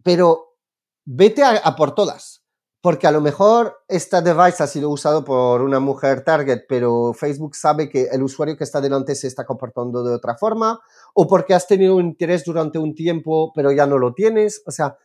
Pero 0.03 0.59
vete 1.05 1.43
a 1.45 1.77
por 1.77 1.95
todas 1.95 2.46
porque 2.87 3.09
a 3.09 3.11
lo 3.11 3.21
mejor 3.21 3.83
esta 3.89 4.23
device 4.23 4.63
ha 4.63 4.67
sido 4.69 4.91
usado 4.91 5.25
por 5.25 5.61
una 5.61 5.81
mujer 5.81 6.23
target, 6.23 6.67
pero 6.69 7.13
Facebook 7.15 7.57
sabe 7.57 7.89
que 7.89 8.05
el 8.13 8.23
usuario 8.23 8.57
que 8.57 8.63
está 8.63 8.81
delante 8.81 9.17
se 9.17 9.27
está 9.27 9.45
comportando 9.45 10.05
de 10.05 10.15
otra 10.15 10.37
forma, 10.37 10.79
o 11.13 11.27
porque 11.27 11.53
has 11.53 11.67
tenido 11.67 11.97
un 11.97 12.07
interés 12.07 12.45
durante 12.45 12.79
un 12.79 12.95
tiempo, 12.95 13.51
pero 13.57 13.73
ya 13.73 13.89
no 13.89 13.99
lo 13.99 14.15
tienes. 14.15 14.63
O 14.67 14.71
sea, 14.71 14.97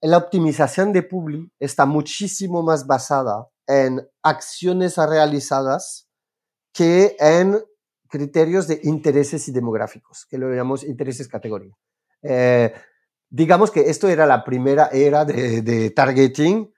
la 0.00 0.16
optimización 0.16 0.92
de 0.92 1.04
Publi 1.04 1.52
está 1.60 1.86
muchísimo 1.86 2.64
más 2.64 2.88
basada 2.88 3.46
en 3.68 4.04
acciones 4.24 4.96
realizadas 4.96 6.08
que 6.72 7.14
en 7.20 7.62
criterios 8.08 8.66
de 8.66 8.80
intereses 8.82 9.46
y 9.46 9.52
demográficos, 9.52 10.26
que 10.28 10.36
lo 10.36 10.50
llamamos 10.50 10.82
intereses 10.82 11.28
categoría. 11.28 11.76
Eh, 12.22 12.74
digamos 13.28 13.70
que 13.70 13.88
esto 13.88 14.08
era 14.08 14.26
la 14.26 14.42
primera 14.42 14.88
era 14.92 15.24
de, 15.24 15.62
de 15.62 15.90
targeting 15.90 16.72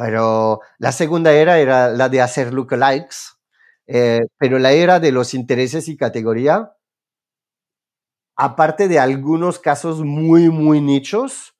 pero 0.00 0.60
la 0.78 0.92
segunda 0.92 1.30
era 1.34 1.58
era 1.58 1.90
la 1.90 2.08
de 2.08 2.22
hacer 2.22 2.54
lookalikes, 2.54 3.36
eh, 3.86 4.20
pero 4.38 4.58
la 4.58 4.72
era 4.72 4.98
de 4.98 5.12
los 5.12 5.34
intereses 5.34 5.88
y 5.88 5.98
categoría, 5.98 6.72
aparte 8.34 8.88
de 8.88 8.98
algunos 8.98 9.58
casos 9.58 10.00
muy, 10.02 10.48
muy 10.48 10.80
nichos, 10.80 11.54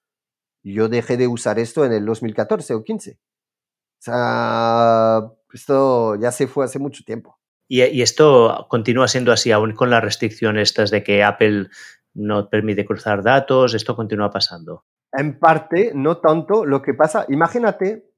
yo 0.63 0.89
dejé 0.89 1.19
de 1.19 1.29
usar 1.29 1.59
esto 1.59 1.85
en 1.85 1.93
el 1.93 2.07
2014 2.07 2.73
o 2.73 2.83
15. 2.83 3.11
O 3.11 3.19
sea, 3.99 5.21
esto 5.53 6.17
ya 6.17 6.33
se 6.33 6.47
fue 6.47 6.65
hace 6.65 6.79
mucho 6.79 7.05
tiempo. 7.05 7.39
Y, 7.69 7.83
y, 7.83 8.01
esto 8.01 8.67
continúa 8.71 9.07
siendo 9.07 9.33
así, 9.33 9.53
aún 9.53 9.75
con 9.75 9.91
las 9.91 10.03
restricciones 10.03 10.71
estas 10.71 10.91
de 10.91 11.05
que 11.05 11.23
Apple 11.23 11.69
no 12.15 12.49
permite 12.49 12.87
cruzar 12.87 13.23
datos, 13.23 13.75
esto 13.75 13.95
continúa 13.95 14.31
pasando. 14.31 14.87
En 15.13 15.39
parte, 15.39 15.93
no 15.95 16.23
tanto. 16.23 16.65
Lo 16.65 16.81
que 16.81 16.95
pasa, 16.95 17.27
imagínate 17.29 18.10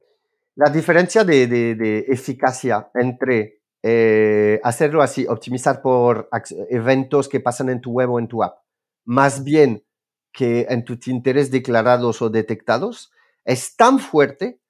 la 0.55 0.71
diferencia 0.71 1.25
de, 1.25 1.47
de, 1.47 2.05
eficacia 2.09 2.91
entre 2.95 3.61
eh, 3.83 4.61
hacerlo 4.63 5.03
así, 5.03 5.27
optimizar 5.27 5.83
por 5.83 6.29
eventos 6.71 7.29
que 7.29 7.41
pasan 7.41 7.69
en 7.69 7.81
tu 7.81 7.93
web 7.93 8.11
o 8.11 8.19
en 8.19 8.29
tu 8.29 8.43
app, 8.43 8.59
más 9.05 9.43
bien 9.45 9.85
que 10.33 10.67
en 10.69 10.85
tus 10.85 11.09
intereses 11.09 11.51
declarados 11.51 12.23
o 12.23 12.31
detectados, 12.31 13.13
es 13.45 13.77
tan 13.77 13.99
fuerte 13.99 14.61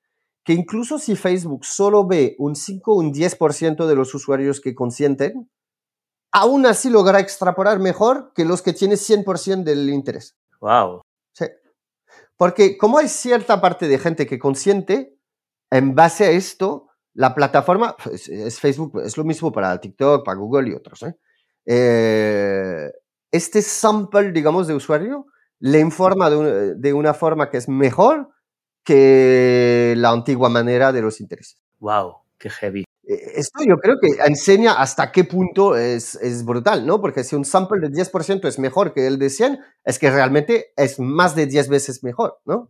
que 0.44 0.52
incluso 0.52 0.98
si 0.98 1.14
Facebook 1.14 1.64
solo 1.64 2.06
ve 2.06 2.34
un 2.38 2.56
5 2.56 2.92
o 2.92 2.96
un 2.96 3.12
10% 3.12 3.86
de 3.86 3.94
los 3.94 4.14
usuarios 4.14 4.60
que 4.60 4.74
consienten, 4.74 5.48
aún 6.32 6.66
así 6.66 6.90
logra 6.90 7.20
extrapolar 7.20 7.78
mejor 7.78 8.32
que 8.34 8.44
los 8.44 8.62
que 8.62 8.72
tienen 8.72 8.96
100% 8.96 9.62
del 9.62 9.88
interés. 9.90 10.36
Wow. 10.60 11.02
Sí. 11.32 11.46
Porque 12.36 12.76
como 12.76 12.98
hay 12.98 13.09
cierta 13.09 13.60
parte 13.60 13.86
de 13.86 13.98
gente 13.98 14.26
que 14.26 14.38
consiente, 14.38 15.16
en 15.73 15.94
base 15.94 16.24
a 16.24 16.31
esto, 16.31 16.89
la 17.15 17.35
plataforma, 17.35 17.97
pues, 17.97 18.28
es 18.28 18.61
Facebook, 18.61 19.01
es 19.05 19.16
lo 19.16 19.24
mismo 19.24 19.51
para 19.51 19.81
TikTok, 19.81 20.24
para 20.24 20.36
Google 20.36 20.69
y 20.69 20.74
otros. 20.74 21.03
¿eh? 21.03 21.16
Eh, 21.65 22.90
este 23.31 23.62
sample, 23.62 24.32
digamos, 24.32 24.66
de 24.66 24.74
usuario 24.74 25.27
le 25.61 25.81
informa 25.81 26.28
de, 26.28 26.93
una 26.93 27.15
forma 27.15 27.49
que 27.49 27.57
es 27.57 27.69
mejor 27.69 28.28
que 28.85 29.94
la 29.97 30.11
antigua 30.11 30.51
manera 30.51 30.93
de 30.93 31.01
los 31.01 31.20
intereses. 31.20 31.62
¡Wow! 31.78 32.16
¡Qué 32.36 32.51
heavy! 32.51 32.85
E, 33.05 33.15
esto 33.36 33.65
yo 33.66 33.77
creo 33.77 33.97
que 33.99 34.09
enseña 34.27 34.74
hasta 34.74 35.11
qué 35.11 35.24
punto 35.24 35.77
es, 35.77 36.16
es 36.16 36.44
brutal, 36.44 36.85
¿no? 36.85 37.01
Porque 37.01 37.24
si 37.24 37.35
un 37.35 37.47
sample 37.47 37.81
de 37.81 37.89
10% 37.89 38.47
es 38.47 38.59
mejor 38.59 38.93
que 38.93 39.07
el 39.07 39.19
de 39.19 39.31
100, 39.31 39.59
es 39.85 39.99
que 39.99 40.11
realmente 40.11 40.73
es 40.77 40.99
más 40.99 41.35
de 41.35 41.47
10 41.47 41.69
veces 41.69 42.05
mejor, 42.05 42.40
¿no? 42.44 42.69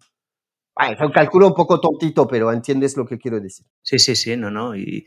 Es 0.81 1.01
un 1.01 1.13
cálculo 1.13 1.47
un 1.47 1.55
poco 1.55 1.81
tontito, 1.81 2.27
pero 2.27 2.53
entiendes 2.53 2.97
lo 2.97 3.07
que 3.07 3.19
quiero 3.19 3.41
decir. 3.41 3.67
Sí, 3.83 3.99
sí, 3.99 4.17
sí, 4.17 4.37
no, 4.37 4.51
no. 4.51 4.75
Y, 4.75 5.05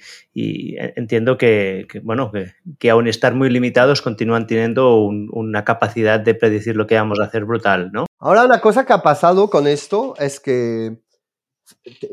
entiendo 0.96 1.38
que, 1.38 1.88
bueno, 2.04 2.32
que, 2.78 2.90
aún 2.90 3.08
estar 3.08 3.34
muy 3.34 3.50
limitados 3.50 4.02
continúan 4.02 4.48
teniendo 4.48 5.00
una 5.00 5.66
capacidad 5.66 6.20
de 6.20 6.36
predecir 6.36 6.76
lo 6.76 6.86
que 6.86 6.96
vamos 6.96 7.20
a 7.20 7.26
hacer 7.26 7.46
brutal, 7.46 7.92
¿no? 7.92 8.06
Ahora, 8.20 8.46
una 8.46 8.62
cosa 8.62 8.86
que 8.86 8.94
ha 8.94 9.02
pasado 9.02 9.50
con 9.50 9.68
esto 9.68 10.14
es 10.18 10.40
que, 10.40 10.98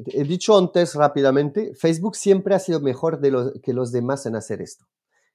he 0.07 0.25
dicho 0.25 0.59
antes 0.59 0.95
rápidamente, 0.95 1.75
Facebook 1.75 2.17
siempre 2.17 2.55
ha 2.55 2.59
sido 2.59 2.81
mejor 2.81 3.21
de 3.21 3.61
que 3.63 3.75
los 3.75 3.93
demás 3.93 4.25
en 4.27 4.37
hacer 4.37 4.63
esto. 4.63 4.87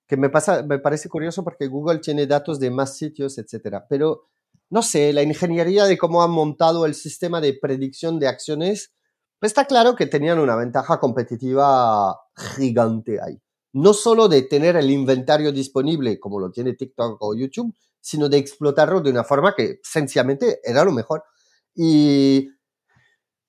Que 0.08 0.18
me, 0.18 0.30
pasa, 0.30 0.64
me 0.64 0.80
parece 0.80 1.10
curioso 1.10 1.44
porque 1.44 1.68
Google 1.68 2.00
tiene 2.00 2.26
datos 2.26 2.60
de 2.60 2.72
más 2.72 2.98
sitios, 2.98 3.38
etcétera. 3.38 3.86
Pero 3.90 4.30
no 4.70 4.82
sé, 4.82 5.14
la 5.14 5.24
ingeniería 5.24 5.86
de 5.86 5.98
cómo 5.98 6.24
han 6.24 6.32
montado 6.32 6.86
el 6.86 6.94
sistema 6.94 7.42
de 7.42 7.54
predicción 7.54 8.20
de 8.20 8.28
acciones, 8.28 8.94
pues 9.40 9.52
está 9.52 9.66
claro 9.66 9.96
que 9.96 10.08
tenían 10.08 10.40
una 10.40 10.56
ventaja 10.56 11.00
competitiva 11.00 12.18
gigante 12.36 13.20
ahí. 13.22 13.42
No 13.74 13.94
solo 13.94 14.28
de 14.28 14.42
tener 14.44 14.76
el 14.76 14.90
inventario 14.90 15.52
disponible 15.52 16.20
como 16.20 16.40
lo 16.40 16.52
tiene 16.52 16.74
TikTok 16.74 17.18
o 17.22 17.36
YouTube, 17.36 17.74
sino 18.02 18.30
de 18.30 18.38
explotarlo 18.38 19.02
de 19.02 19.12
una 19.12 19.24
forma 19.24 19.54
que 19.56 19.80
sencillamente 19.84 20.60
era 20.64 20.84
lo 20.84 20.92
mejor. 20.92 21.24
Y 21.76 22.50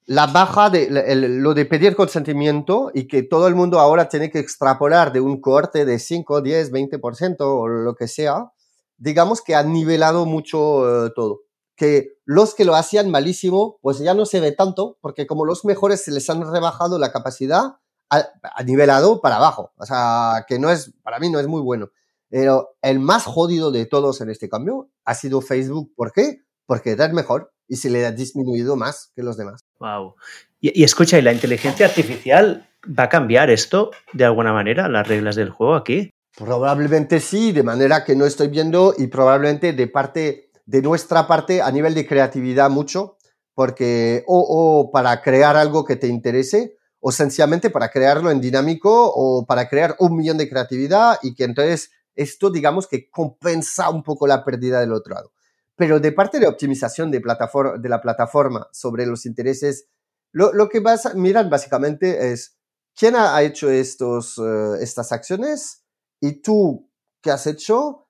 la 0.06 0.26
baja 0.26 0.70
de 0.70 0.88
lo 1.14 1.54
de 1.54 1.66
pedir 1.66 1.94
consentimiento 1.94 2.90
y 2.94 3.06
que 3.06 3.22
todo 3.22 3.46
el 3.46 3.54
mundo 3.54 3.78
ahora 3.78 4.08
tiene 4.08 4.30
que 4.30 4.38
extrapolar 4.38 5.12
de 5.12 5.20
un 5.20 5.40
corte 5.40 5.84
de 5.84 5.98
5, 5.98 6.40
10, 6.40 6.72
20% 6.72 7.36
o 7.40 7.68
lo 7.68 7.94
que 7.94 8.08
sea, 8.08 8.50
digamos 8.98 9.42
que 9.42 9.54
ha 9.54 9.62
nivelado 9.62 10.26
mucho 10.26 11.06
eh, 11.06 11.12
todo. 11.14 11.42
Que 11.76 12.18
los 12.24 12.54
que 12.54 12.64
lo 12.64 12.74
hacían 12.74 13.10
malísimo, 13.10 13.78
pues 13.80 13.98
ya 14.00 14.12
no 14.12 14.26
se 14.26 14.40
ve 14.40 14.52
tanto, 14.52 14.98
porque 15.00 15.26
como 15.26 15.44
los 15.44 15.64
mejores 15.64 16.04
se 16.04 16.10
les 16.10 16.28
han 16.28 16.42
rebajado 16.52 16.98
la 16.98 17.12
capacidad, 17.12 17.76
ha, 18.10 18.62
nivelado 18.64 19.20
para 19.20 19.36
abajo. 19.36 19.72
O 19.76 19.86
sea, 19.86 20.44
que 20.48 20.58
no 20.58 20.70
es, 20.70 20.92
para 21.02 21.18
mí 21.18 21.30
no 21.30 21.38
es 21.38 21.46
muy 21.46 21.62
bueno. 21.62 21.90
Pero 22.28 22.76
el 22.82 22.98
más 22.98 23.24
jodido 23.24 23.70
de 23.70 23.86
todos 23.86 24.20
en 24.20 24.28
este 24.28 24.48
cambio 24.48 24.90
ha 25.04 25.14
sido 25.14 25.40
Facebook. 25.40 25.92
¿Por 25.96 26.12
qué? 26.12 26.42
Porque 26.66 26.90
era 26.90 27.06
el 27.06 27.14
mejor 27.14 27.52
y 27.68 27.76
se 27.76 27.90
le 27.90 28.04
ha 28.04 28.12
disminuido 28.12 28.76
más 28.76 29.12
que 29.14 29.22
los 29.22 29.36
demás. 29.36 29.64
Wow. 29.78 30.14
Y, 30.60 30.78
y, 30.80 30.84
escucha, 30.84 31.18
¿y 31.18 31.22
la 31.22 31.32
inteligencia 31.32 31.86
artificial 31.86 32.68
va 32.86 33.04
a 33.04 33.08
cambiar 33.08 33.50
esto 33.50 33.90
de 34.12 34.24
alguna 34.24 34.52
manera, 34.52 34.88
las 34.88 35.06
reglas 35.06 35.36
del 35.36 35.50
juego 35.50 35.74
aquí? 35.74 36.10
Probablemente 36.38 37.18
sí, 37.18 37.50
de 37.50 37.64
manera 37.64 38.04
que 38.04 38.14
no 38.14 38.24
estoy 38.24 38.46
viendo 38.46 38.94
y 38.96 39.08
probablemente 39.08 39.72
de 39.72 39.88
parte 39.88 40.52
de 40.66 40.82
nuestra 40.82 41.26
parte 41.26 41.60
a 41.60 41.70
nivel 41.72 41.94
de 41.94 42.06
creatividad 42.06 42.70
mucho, 42.70 43.16
porque 43.54 44.22
o, 44.28 44.90
para 44.92 45.20
crear 45.20 45.56
algo 45.56 45.84
que 45.84 45.96
te 45.96 46.06
interese 46.06 46.76
o 47.00 47.10
sencillamente 47.10 47.70
para 47.70 47.90
crearlo 47.90 48.30
en 48.30 48.40
dinámico 48.40 49.10
o 49.12 49.46
para 49.46 49.68
crear 49.68 49.96
un 49.98 50.16
millón 50.16 50.38
de 50.38 50.48
creatividad 50.48 51.18
y 51.22 51.34
que 51.34 51.42
entonces 51.42 51.90
esto 52.14 52.50
digamos 52.50 52.86
que 52.86 53.10
compensa 53.10 53.90
un 53.90 54.04
poco 54.04 54.28
la 54.28 54.44
pérdida 54.44 54.78
del 54.78 54.92
otro 54.92 55.14
lado. 55.14 55.32
Pero 55.74 55.98
de 55.98 56.12
parte 56.12 56.38
de 56.38 56.46
optimización 56.46 57.10
de, 57.10 57.20
plataforma, 57.20 57.78
de 57.78 57.88
la 57.88 58.00
plataforma 58.00 58.68
sobre 58.70 59.06
los 59.06 59.26
intereses, 59.26 59.88
lo, 60.30 60.68
que 60.68 60.78
vas 60.78 61.06
a 61.06 61.14
mirar 61.14 61.50
básicamente 61.50 62.30
es 62.30 62.56
quién 62.96 63.16
ha 63.16 63.42
hecho 63.42 63.70
estos, 63.70 64.38
eh, 64.38 64.82
estas 64.82 65.10
acciones, 65.10 65.82
y 66.20 66.42
tú, 66.42 66.90
¿qué 67.22 67.30
has 67.30 67.46
hecho? 67.46 68.08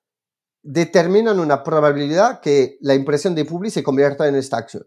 Determinan 0.61 1.39
una 1.39 1.63
probabilidad 1.63 2.41
que 2.41 2.77
la 2.81 2.95
impresión 2.95 3.35
de 3.35 3.45
Publi 3.45 3.69
se 3.71 3.83
convierta 3.83 4.27
en 4.27 4.35
esta 4.35 4.57
acción. 4.57 4.85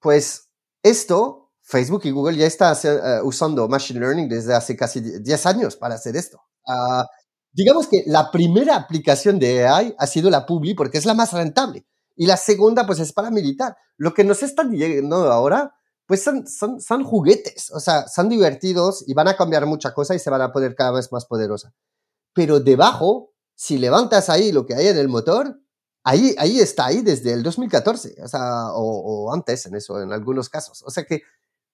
Pues 0.00 0.50
esto, 0.82 1.52
Facebook 1.62 2.02
y 2.04 2.10
Google 2.10 2.36
ya 2.36 2.46
están 2.46 2.74
eh, 2.82 3.20
usando 3.22 3.68
Machine 3.68 4.00
Learning 4.00 4.28
desde 4.28 4.54
hace 4.54 4.76
casi 4.76 5.00
10 5.00 5.46
años 5.46 5.76
para 5.76 5.94
hacer 5.96 6.16
esto. 6.16 6.40
Ah, 6.66 7.06
digamos 7.52 7.86
que 7.86 8.04
la 8.06 8.30
primera 8.30 8.76
aplicación 8.76 9.38
de 9.38 9.66
AI 9.66 9.94
ha 9.98 10.06
sido 10.06 10.30
la 10.30 10.46
Publi 10.46 10.74
porque 10.74 10.98
es 10.98 11.04
la 11.04 11.14
más 11.14 11.32
rentable. 11.32 11.86
Y 12.16 12.26
la 12.26 12.36
segunda, 12.36 12.86
pues 12.86 12.98
es 12.98 13.12
para 13.12 13.30
militar. 13.30 13.76
Lo 13.96 14.14
que 14.14 14.24
nos 14.24 14.42
están 14.42 14.72
llegando 14.72 15.30
ahora 15.30 15.74
pues 16.10 16.24
son, 16.24 16.44
son, 16.48 16.80
son, 16.80 17.04
juguetes, 17.04 17.70
o 17.70 17.78
sea, 17.78 18.08
son 18.08 18.28
divertidos 18.28 19.04
y 19.06 19.14
van 19.14 19.28
a 19.28 19.36
cambiar 19.36 19.64
mucha 19.64 19.94
cosa 19.94 20.12
y 20.12 20.18
se 20.18 20.28
van 20.28 20.42
a 20.42 20.50
poner 20.50 20.74
cada 20.74 20.90
vez 20.90 21.12
más 21.12 21.24
poderosa. 21.24 21.72
Pero 22.34 22.58
debajo, 22.58 23.32
si 23.54 23.78
levantas 23.78 24.28
ahí 24.28 24.50
lo 24.50 24.66
que 24.66 24.74
hay 24.74 24.88
en 24.88 24.98
el 24.98 25.06
motor, 25.06 25.60
ahí, 26.02 26.34
ahí 26.36 26.58
está, 26.58 26.86
ahí 26.86 27.02
desde 27.02 27.32
el 27.32 27.44
2014, 27.44 28.16
o 28.24 28.26
sea, 28.26 28.72
o, 28.72 29.32
antes 29.32 29.66
en 29.66 29.76
eso, 29.76 30.02
en 30.02 30.12
algunos 30.12 30.48
casos. 30.48 30.82
O 30.84 30.90
sea 30.90 31.04
que, 31.04 31.22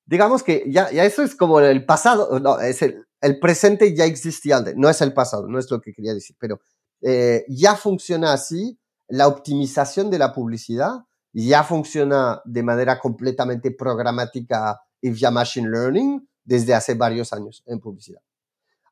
digamos 0.04 0.42
que 0.42 0.64
ya, 0.68 0.90
ya 0.90 1.06
eso 1.06 1.22
es 1.22 1.34
como 1.34 1.60
el 1.60 1.86
pasado, 1.86 2.38
no, 2.38 2.60
es 2.60 2.82
el, 2.82 3.06
el 3.22 3.40
presente 3.40 3.96
ya 3.96 4.04
existía 4.04 4.58
antes, 4.58 4.74
no 4.76 4.90
es 4.90 5.00
el 5.00 5.14
pasado, 5.14 5.48
no 5.48 5.58
es 5.58 5.70
lo 5.70 5.80
que 5.80 5.94
quería 5.94 6.12
decir, 6.12 6.36
pero 6.38 6.60
eh, 7.00 7.46
ya 7.48 7.74
funciona 7.74 8.34
así 8.34 8.78
la 9.08 9.28
optimización 9.28 10.10
de 10.10 10.18
la 10.18 10.34
publicidad, 10.34 11.06
ya 11.44 11.64
funciona 11.64 12.40
de 12.44 12.62
manera 12.62 12.98
completamente 12.98 13.70
programática 13.70 14.80
y 15.00 15.10
vía 15.10 15.30
machine 15.30 15.68
learning 15.68 16.26
desde 16.44 16.74
hace 16.74 16.94
varios 16.94 17.32
años 17.32 17.62
en 17.66 17.80
publicidad. 17.80 18.22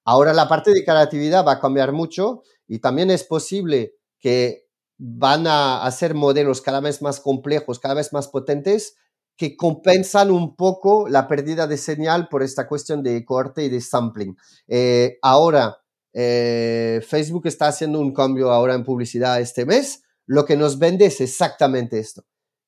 Ahora 0.05 0.35
la 0.35 0.49
parte 0.49 0.73
de 0.73 0.85
creatividad 0.85 1.47
va 1.47 1.53
a 1.53 1.61
cambiar 1.61 1.93
mucho 1.93 2.43
y 2.67 2.81
también 2.81 3.11
es 3.11 3.25
posible 3.25 3.95
que 4.19 4.67
van 4.99 5.47
a 5.47 5.85
hacer 5.85 6.15
modelos 6.15 6.61
cada 6.61 6.81
vez 6.81 7.03
más 7.03 7.21
complejos, 7.21 7.79
cada 7.79 7.95
vez 7.95 8.13
más 8.13 8.29
potentes, 8.29 8.97
que 9.37 9.57
compensan 9.57 10.31
un 10.31 10.55
poco 10.55 11.09
la 11.09 11.27
pérdida 11.27 11.67
de 11.67 11.77
señal 11.77 12.29
por 12.29 12.43
esta 12.43 12.69
cuestión 12.69 13.03
de 13.03 13.25
corte 13.25 13.65
y 13.65 13.69
de 13.69 13.81
sampling. 13.81 14.37
Eh, 14.69 15.19
ahora, 15.23 15.79
eh, 16.13 17.01
Facebook 17.07 17.47
está 17.47 17.69
haciendo 17.69 17.99
un 17.99 18.13
cambio 18.13 18.53
ahora 18.53 18.75
en 18.75 18.85
publicidad 18.85 19.41
este 19.41 19.67
mes. 19.67 20.03
Lo 20.27 20.45
que 20.45 20.57
nos 20.57 20.79
vende 20.79 21.07
es 21.07 21.21
exactamente 21.21 21.99
esto, 21.99 22.25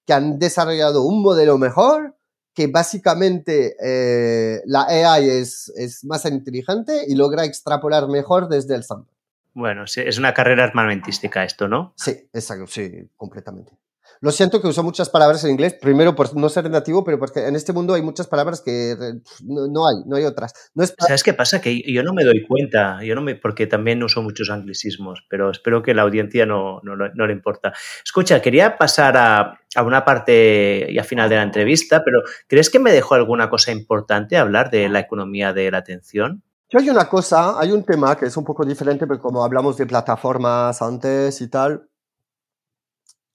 que 0.06 0.12
han 0.12 0.38
desarrollado 0.38 1.02
un 1.02 1.22
modelo 1.22 1.58
mejor, 1.58 2.16
que 2.54 2.68
básicamente 2.68 3.76
eh, 3.82 4.62
la 4.64 4.82
AI 4.82 5.28
es, 5.28 5.72
es 5.76 6.04
más 6.04 6.24
inteligente 6.24 7.04
y 7.06 7.14
logra 7.14 7.44
extrapolar 7.44 8.08
mejor 8.08 8.48
desde 8.48 8.74
el 8.74 8.84
sample. 8.84 9.12
Bueno, 9.52 9.84
es 9.84 10.18
una 10.18 10.34
carrera 10.34 10.64
armamentística 10.64 11.42
esto, 11.42 11.66
¿no? 11.66 11.94
Sí, 11.96 12.28
exacto, 12.32 12.66
sí, 12.66 13.08
completamente. 13.16 13.72
Lo 14.20 14.30
siento 14.30 14.60
que 14.60 14.68
uso 14.68 14.82
muchas 14.82 15.10
palabras 15.10 15.44
en 15.44 15.52
inglés, 15.52 15.74
primero 15.80 16.14
por 16.14 16.34
no 16.36 16.48
ser 16.48 16.68
nativo, 16.70 17.04
pero 17.04 17.18
porque 17.18 17.46
en 17.46 17.56
este 17.56 17.72
mundo 17.72 17.94
hay 17.94 18.02
muchas 18.02 18.26
palabras 18.26 18.60
que 18.60 18.94
no, 19.42 19.86
hay, 19.86 19.96
no 20.06 20.16
hay 20.16 20.24
otras. 20.24 20.52
No 20.74 20.84
es 20.84 20.94
¿Sabes 20.98 21.22
qué 21.22 21.34
pasa? 21.34 21.60
Que 21.60 21.82
yo 21.92 22.02
no 22.02 22.12
me 22.12 22.24
doy 22.24 22.46
cuenta, 22.46 23.02
yo 23.02 23.14
no 23.14 23.22
me, 23.22 23.34
porque 23.34 23.66
también 23.66 24.02
uso 24.02 24.22
muchos 24.22 24.50
anglicismos, 24.50 25.24
pero 25.28 25.50
espero 25.50 25.82
que 25.82 25.94
la 25.94 26.02
audiencia 26.02 26.46
no, 26.46 26.80
no, 26.82 26.96
no 26.96 27.26
le 27.26 27.32
importa. 27.32 27.72
Escucha, 28.04 28.40
quería 28.40 28.78
pasar 28.78 29.16
a, 29.16 29.60
a 29.74 29.82
una 29.82 30.04
parte 30.04 30.86
y 30.90 30.98
a 30.98 31.04
final 31.04 31.28
de 31.28 31.36
la 31.36 31.42
entrevista, 31.42 32.02
pero 32.04 32.20
¿crees 32.46 32.70
que 32.70 32.78
me 32.78 32.92
dejó 32.92 33.14
alguna 33.14 33.50
cosa 33.50 33.72
importante 33.72 34.36
hablar 34.36 34.70
de 34.70 34.88
la 34.88 35.00
economía 35.00 35.52
de 35.52 35.70
la 35.70 35.78
atención? 35.78 36.42
Yo 36.68 36.80
hay 36.80 36.90
una 36.90 37.08
cosa, 37.08 37.60
hay 37.60 37.70
un 37.70 37.84
tema 37.84 38.16
que 38.16 38.26
es 38.26 38.36
un 38.36 38.44
poco 38.44 38.64
diferente, 38.64 39.06
pero 39.06 39.20
como 39.20 39.44
hablamos 39.44 39.76
de 39.76 39.86
plataformas 39.86 40.82
antes 40.82 41.40
y 41.40 41.48
tal, 41.48 41.88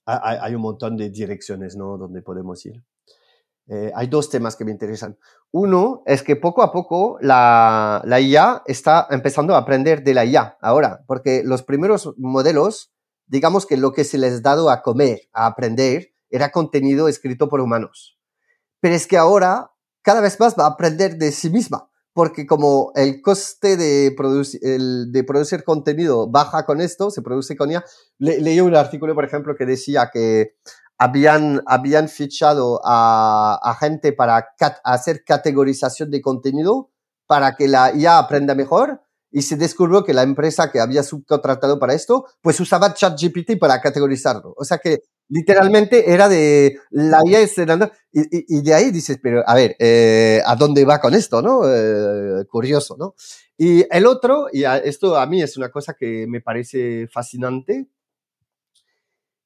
hay, 0.04 0.54
un 0.54 0.62
montón 0.62 0.96
de 0.96 1.10
direcciones, 1.10 1.76
¿no? 1.76 1.96
Donde 1.96 2.22
podemos 2.22 2.64
ir. 2.66 2.82
Eh, 3.68 3.92
hay 3.94 4.08
dos 4.08 4.28
temas 4.28 4.56
que 4.56 4.64
me 4.64 4.72
interesan. 4.72 5.16
Uno 5.52 6.02
es 6.06 6.22
que 6.22 6.36
poco 6.36 6.62
a 6.62 6.72
poco 6.72 7.18
la, 7.20 8.02
la 8.04 8.20
IA 8.20 8.62
está 8.66 9.06
empezando 9.10 9.54
a 9.54 9.58
aprender 9.58 10.02
de 10.02 10.14
la 10.14 10.24
IA 10.24 10.58
ahora, 10.60 11.04
porque 11.06 11.42
los 11.44 11.62
primeros 11.62 12.12
modelos, 12.18 12.92
digamos 13.26 13.66
que 13.66 13.76
lo 13.76 13.92
que 13.92 14.04
se 14.04 14.18
les 14.18 14.38
ha 14.38 14.40
dado 14.40 14.70
a 14.70 14.82
comer, 14.82 15.20
a 15.32 15.46
aprender, 15.46 16.12
era 16.30 16.50
contenido 16.50 17.08
escrito 17.08 17.48
por 17.48 17.60
humanos. 17.60 18.18
Pero 18.80 18.94
es 18.94 19.06
que 19.06 19.16
ahora 19.16 19.70
cada 20.02 20.20
vez 20.20 20.40
más 20.40 20.56
va 20.58 20.64
a 20.64 20.70
aprender 20.70 21.16
de 21.16 21.30
sí 21.30 21.50
misma 21.50 21.91
porque 22.14 22.46
como 22.46 22.92
el 22.94 23.22
coste 23.22 23.76
de, 23.76 24.12
producir, 24.16 24.60
de 24.60 25.24
producir 25.24 25.64
contenido 25.64 26.28
baja 26.28 26.64
con 26.64 26.80
esto, 26.80 27.10
se 27.10 27.22
produce 27.22 27.56
con 27.56 27.70
ella. 27.70 27.84
leí 28.18 28.60
un 28.60 28.76
artículo, 28.76 29.14
por 29.14 29.24
ejemplo, 29.24 29.54
que 29.56 29.66
decía 29.66 30.10
que 30.12 30.56
habían, 30.98 31.62
habían 31.66 32.08
fichado 32.08 32.80
a, 32.84 33.58
a 33.62 33.74
gente 33.76 34.12
para 34.12 34.48
hacer 34.84 35.24
categorización 35.24 36.10
de 36.10 36.20
contenido 36.20 36.90
para 37.26 37.56
que 37.56 37.66
la 37.68 37.94
IA 37.94 38.18
aprenda 38.18 38.54
mejor 38.54 39.00
y 39.30 39.42
se 39.42 39.56
descubrió 39.56 40.04
que 40.04 40.12
la 40.12 40.22
empresa 40.22 40.70
que 40.70 40.80
había 40.80 41.02
subcontratado 41.02 41.78
para 41.78 41.94
esto, 41.94 42.26
pues 42.42 42.60
usaba 42.60 42.92
ChatGPT 42.92 43.58
para 43.58 43.80
categorizarlo. 43.80 44.54
O 44.58 44.64
sea 44.64 44.78
que 44.78 45.00
literalmente 45.32 46.12
era 46.12 46.28
de 46.28 46.78
la 46.90 47.20
IA 47.24 47.40
estrenando, 47.40 47.90
y, 48.12 48.58
y, 48.58 48.62
de 48.62 48.74
ahí 48.74 48.90
dices, 48.90 49.18
pero 49.22 49.42
a 49.46 49.54
ver, 49.54 49.74
eh, 49.78 50.42
¿a 50.44 50.54
dónde 50.56 50.84
va 50.84 51.00
con 51.00 51.14
esto, 51.14 51.40
no? 51.40 51.62
Eh, 51.66 52.44
curioso, 52.50 52.96
¿no? 52.98 53.14
Y 53.56 53.86
el 53.90 54.04
otro, 54.04 54.48
y 54.52 54.64
esto 54.64 55.16
a 55.16 55.26
mí 55.26 55.40
es 55.40 55.56
una 55.56 55.70
cosa 55.70 55.94
que 55.94 56.26
me 56.28 56.42
parece 56.42 57.08
fascinante, 57.08 57.88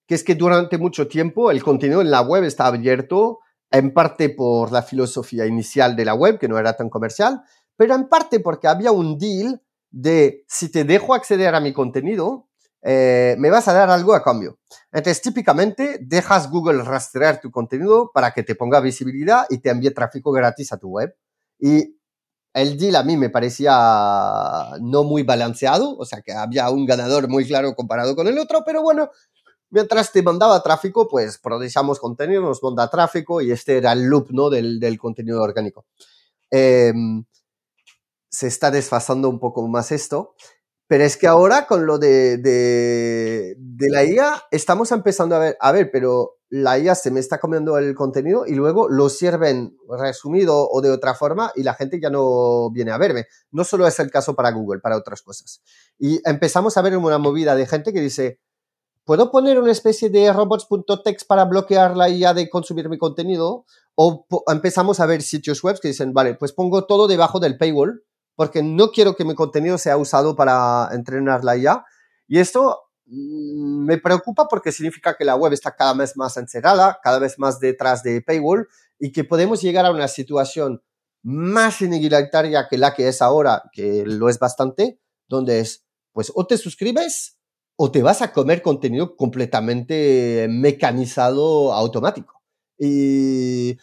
que 0.08 0.16
es 0.16 0.24
que 0.24 0.34
durante 0.34 0.76
mucho 0.76 1.06
tiempo 1.06 1.52
el 1.52 1.62
contenido 1.62 2.00
en 2.00 2.10
la 2.10 2.22
web 2.22 2.42
está 2.42 2.66
abierto, 2.66 3.38
en 3.70 3.94
parte 3.94 4.28
por 4.28 4.72
la 4.72 4.82
filosofía 4.82 5.46
inicial 5.46 5.94
de 5.94 6.04
la 6.04 6.14
web, 6.14 6.38
que 6.40 6.48
no 6.48 6.58
era 6.58 6.72
tan 6.72 6.90
comercial, 6.90 7.42
pero 7.76 7.94
en 7.94 8.08
parte 8.08 8.40
porque 8.40 8.66
había 8.66 8.90
un 8.90 9.18
deal 9.18 9.62
de 9.90 10.44
si 10.48 10.68
te 10.68 10.82
dejo 10.82 11.14
acceder 11.14 11.54
a 11.54 11.60
mi 11.60 11.72
contenido, 11.72 12.48
eh, 12.88 13.34
me 13.38 13.50
vas 13.50 13.66
a 13.66 13.72
dar 13.72 13.90
algo 13.90 14.14
a 14.14 14.22
cambio. 14.22 14.60
Entonces, 14.92 15.20
típicamente, 15.20 15.98
dejas 16.00 16.48
Google 16.48 16.84
rastrear 16.84 17.40
tu 17.40 17.50
contenido 17.50 18.12
para 18.14 18.30
que 18.30 18.44
te 18.44 18.54
ponga 18.54 18.78
visibilidad 18.78 19.44
y 19.50 19.58
te 19.58 19.70
envíe 19.70 19.90
tráfico 19.90 20.30
gratis 20.30 20.72
a 20.72 20.78
tu 20.78 20.90
web. 20.90 21.12
Y 21.58 21.98
el 22.54 22.78
deal 22.78 22.94
a 22.94 23.02
mí 23.02 23.16
me 23.16 23.28
parecía 23.28 23.72
no 24.80 25.02
muy 25.02 25.24
balanceado, 25.24 25.96
o 25.98 26.04
sea 26.04 26.22
que 26.22 26.32
había 26.32 26.70
un 26.70 26.86
ganador 26.86 27.28
muy 27.28 27.44
claro 27.44 27.74
comparado 27.74 28.14
con 28.14 28.28
el 28.28 28.38
otro, 28.38 28.62
pero 28.64 28.82
bueno, 28.82 29.10
mientras 29.70 30.12
te 30.12 30.22
mandaba 30.22 30.62
tráfico, 30.62 31.08
pues 31.08 31.38
producíamos 31.38 31.98
contenido, 31.98 32.42
nos 32.42 32.62
manda 32.62 32.88
tráfico 32.88 33.40
y 33.40 33.50
este 33.50 33.78
era 33.78 33.92
el 33.94 34.04
loop 34.04 34.30
¿no? 34.30 34.48
del, 34.48 34.96
contenido 34.96 35.42
orgánico. 35.42 35.86
Eh, 36.52 36.94
se 38.30 38.46
está 38.46 38.70
desfasando 38.70 39.28
un 39.28 39.40
poco 39.40 39.66
más 39.66 39.90
esto. 39.90 40.36
Pero 40.88 41.04
es 41.04 41.16
que 41.16 41.26
ahora 41.26 41.66
con 41.66 41.84
lo 41.84 41.98
de, 41.98 42.38
de, 42.38 43.56
la 43.90 44.04
IA 44.04 44.44
estamos 44.50 44.92
empezando 44.92 45.34
a 45.34 45.40
ver, 45.40 45.56
a 45.60 45.72
ver, 45.72 45.90
pero 45.90 46.36
la 46.48 46.78
IA 46.78 46.94
se 46.94 47.10
me 47.10 47.18
está 47.18 47.40
comiendo 47.40 47.76
el 47.76 47.94
contenido 47.96 48.46
y 48.46 48.54
luego 48.54 48.88
lo 48.88 49.08
sirven 49.08 49.76
resumido 49.88 50.68
o 50.68 50.80
de 50.80 50.90
otra 50.90 51.14
forma 51.14 51.50
y 51.56 51.64
la 51.64 51.74
gente 51.74 52.00
ya 52.00 52.08
no 52.08 52.70
viene 52.70 52.92
a 52.92 52.98
verme. 52.98 53.26
No 53.50 53.64
solo 53.64 53.86
es 53.86 53.98
el 53.98 54.10
caso 54.12 54.36
para 54.36 54.52
Google, 54.52 54.80
para 54.80 54.96
otras 54.96 55.22
cosas. 55.22 55.60
Y 55.98 56.20
empezamos 56.28 56.76
a 56.76 56.82
ver 56.82 56.96
una 56.96 57.18
movida 57.18 57.56
de 57.56 57.66
gente 57.66 57.92
que 57.92 58.00
dice, 58.00 58.38
¿puedo 59.04 59.32
poner 59.32 59.58
una 59.58 59.72
especie 59.72 60.08
de 60.08 60.32
robots.text 60.32 61.26
para 61.26 61.46
bloquear 61.46 61.96
la 61.96 62.08
IA 62.08 62.32
de 62.32 62.48
consumir 62.48 62.88
mi 62.88 62.98
contenido? 62.98 63.64
O 63.96 64.26
empezamos 64.46 65.00
a 65.00 65.06
ver 65.06 65.22
sitios 65.22 65.64
web 65.64 65.80
que 65.80 65.88
dicen, 65.88 66.12
vale, 66.12 66.34
pues 66.34 66.52
pongo 66.52 66.86
todo 66.86 67.08
debajo 67.08 67.40
del 67.40 67.58
paywall 67.58 68.04
porque 68.36 68.62
no 68.62 68.90
quiero 68.92 69.16
que 69.16 69.24
mi 69.24 69.34
contenido 69.34 69.78
sea 69.78 69.96
usado 69.96 70.36
para 70.36 70.90
entrenar 70.92 71.42
la 71.42 71.56
IA. 71.56 71.84
Y 72.28 72.38
esto 72.38 72.78
mm, 73.06 73.84
me 73.86 73.98
preocupa 73.98 74.46
porque 74.46 74.70
significa 74.70 75.16
que 75.16 75.24
la 75.24 75.34
web 75.34 75.52
está 75.52 75.74
cada 75.74 75.94
vez 75.94 76.16
más 76.16 76.36
encerrada, 76.36 77.00
cada 77.02 77.18
vez 77.18 77.38
más 77.38 77.58
detrás 77.58 78.02
de 78.02 78.20
paywall 78.20 78.68
y 78.98 79.10
que 79.10 79.24
podemos 79.24 79.62
llegar 79.62 79.86
a 79.86 79.90
una 79.90 80.06
situación 80.06 80.82
más 81.22 81.82
inigualitaria 81.82 82.68
que 82.70 82.78
la 82.78 82.94
que 82.94 83.08
es 83.08 83.20
ahora, 83.20 83.64
que 83.72 84.04
lo 84.06 84.28
es 84.28 84.38
bastante, 84.38 85.00
donde 85.28 85.60
es, 85.60 85.84
pues 86.12 86.30
o 86.34 86.46
te 86.46 86.56
suscribes 86.56 87.38
o 87.76 87.90
te 87.90 88.02
vas 88.02 88.22
a 88.22 88.32
comer 88.32 88.62
contenido 88.62 89.16
completamente 89.16 90.46
mecanizado 90.48 91.72
automático. 91.72 92.42
Y 92.78 93.76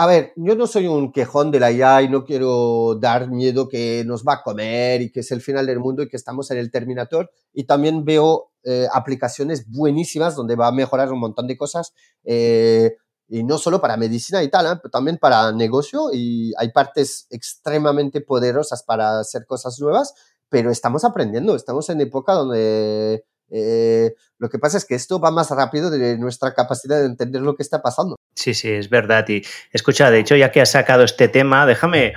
a 0.00 0.06
ver, 0.06 0.32
yo 0.34 0.56
no 0.56 0.66
soy 0.66 0.86
un 0.86 1.12
quejón 1.12 1.50
de 1.50 1.60
la 1.60 1.70
IA 1.70 2.00
y 2.00 2.08
no 2.08 2.24
quiero 2.24 2.94
dar 2.98 3.28
miedo 3.28 3.68
que 3.68 4.02
nos 4.06 4.24
va 4.24 4.36
a 4.36 4.42
comer 4.42 5.02
y 5.02 5.12
que 5.12 5.20
es 5.20 5.30
el 5.30 5.42
final 5.42 5.66
del 5.66 5.78
mundo 5.78 6.02
y 6.02 6.08
que 6.08 6.16
estamos 6.16 6.50
en 6.50 6.56
el 6.56 6.70
Terminator. 6.70 7.30
Y 7.52 7.64
también 7.64 8.06
veo 8.06 8.50
eh, 8.64 8.86
aplicaciones 8.94 9.70
buenísimas 9.70 10.34
donde 10.36 10.56
va 10.56 10.68
a 10.68 10.72
mejorar 10.72 11.12
un 11.12 11.20
montón 11.20 11.46
de 11.46 11.58
cosas. 11.58 11.92
Eh, 12.24 12.96
y 13.28 13.44
no 13.44 13.58
solo 13.58 13.82
para 13.82 13.98
medicina 13.98 14.42
y 14.42 14.48
tal, 14.48 14.64
¿eh? 14.72 14.78
pero 14.82 14.90
también 14.90 15.18
para 15.18 15.52
negocio 15.52 16.08
y 16.14 16.54
hay 16.56 16.72
partes 16.72 17.26
extremadamente 17.28 18.22
poderosas 18.22 18.82
para 18.82 19.20
hacer 19.20 19.44
cosas 19.44 19.78
nuevas, 19.80 20.14
pero 20.48 20.70
estamos 20.70 21.04
aprendiendo, 21.04 21.54
estamos 21.54 21.90
en 21.90 22.00
época 22.00 22.32
donde 22.32 23.26
eh, 23.50 24.14
lo 24.38 24.48
que 24.48 24.58
pasa 24.58 24.78
es 24.78 24.84
que 24.84 24.94
esto 24.94 25.20
va 25.20 25.30
más 25.30 25.50
rápido 25.50 25.90
de 25.90 26.16
nuestra 26.18 26.54
capacidad 26.54 27.00
de 27.00 27.06
entender 27.06 27.42
lo 27.42 27.56
que 27.56 27.62
está 27.62 27.82
pasando. 27.82 28.16
Sí, 28.34 28.54
sí, 28.54 28.70
es 28.70 28.88
verdad. 28.88 29.28
Y 29.28 29.42
escucha, 29.72 30.10
de 30.10 30.20
hecho, 30.20 30.36
ya 30.36 30.50
que 30.50 30.60
has 30.60 30.70
sacado 30.70 31.04
este 31.04 31.28
tema, 31.28 31.66
déjame, 31.66 32.14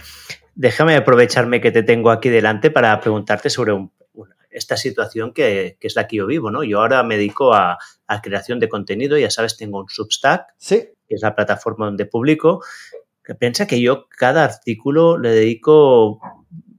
déjame 0.56 0.96
aprovecharme 0.96 1.60
que 1.60 1.72
te 1.72 1.84
tengo 1.84 2.12
aquí 2.12 2.30
delante 2.30 2.72
para 2.72 3.00
preguntarte 3.00 3.50
sobre 3.50 3.74
esta 4.52 4.78
situación 4.78 5.34
que, 5.34 5.78
es 5.82 5.96
la 5.96 6.08
que 6.08 6.18
yo 6.18 6.28
vivo, 6.28 6.52
¿no? 6.52 6.64
Yo 6.64 6.80
ahora 6.80 7.04
me 7.04 7.18
dedico 7.18 7.54
a, 7.54 7.78
a, 8.08 8.22
creación 8.22 8.60
de 8.60 8.70
contenido, 8.70 9.18
ya 9.18 9.32
sabes, 9.32 9.58
tengo 9.58 9.80
un 9.80 9.90
Substack, 9.90 10.54
sí. 10.58 10.90
que 11.08 11.16
es 11.16 11.22
la 11.24 11.36
plataforma 11.36 11.88
donde 11.88 12.06
publico, 12.06 12.64
que 13.24 13.34
piensa 13.34 13.66
que 13.66 13.82
yo 13.82 14.08
cada 14.10 14.44
artículo 14.44 15.18
le 15.18 15.32
dedico 15.32 16.20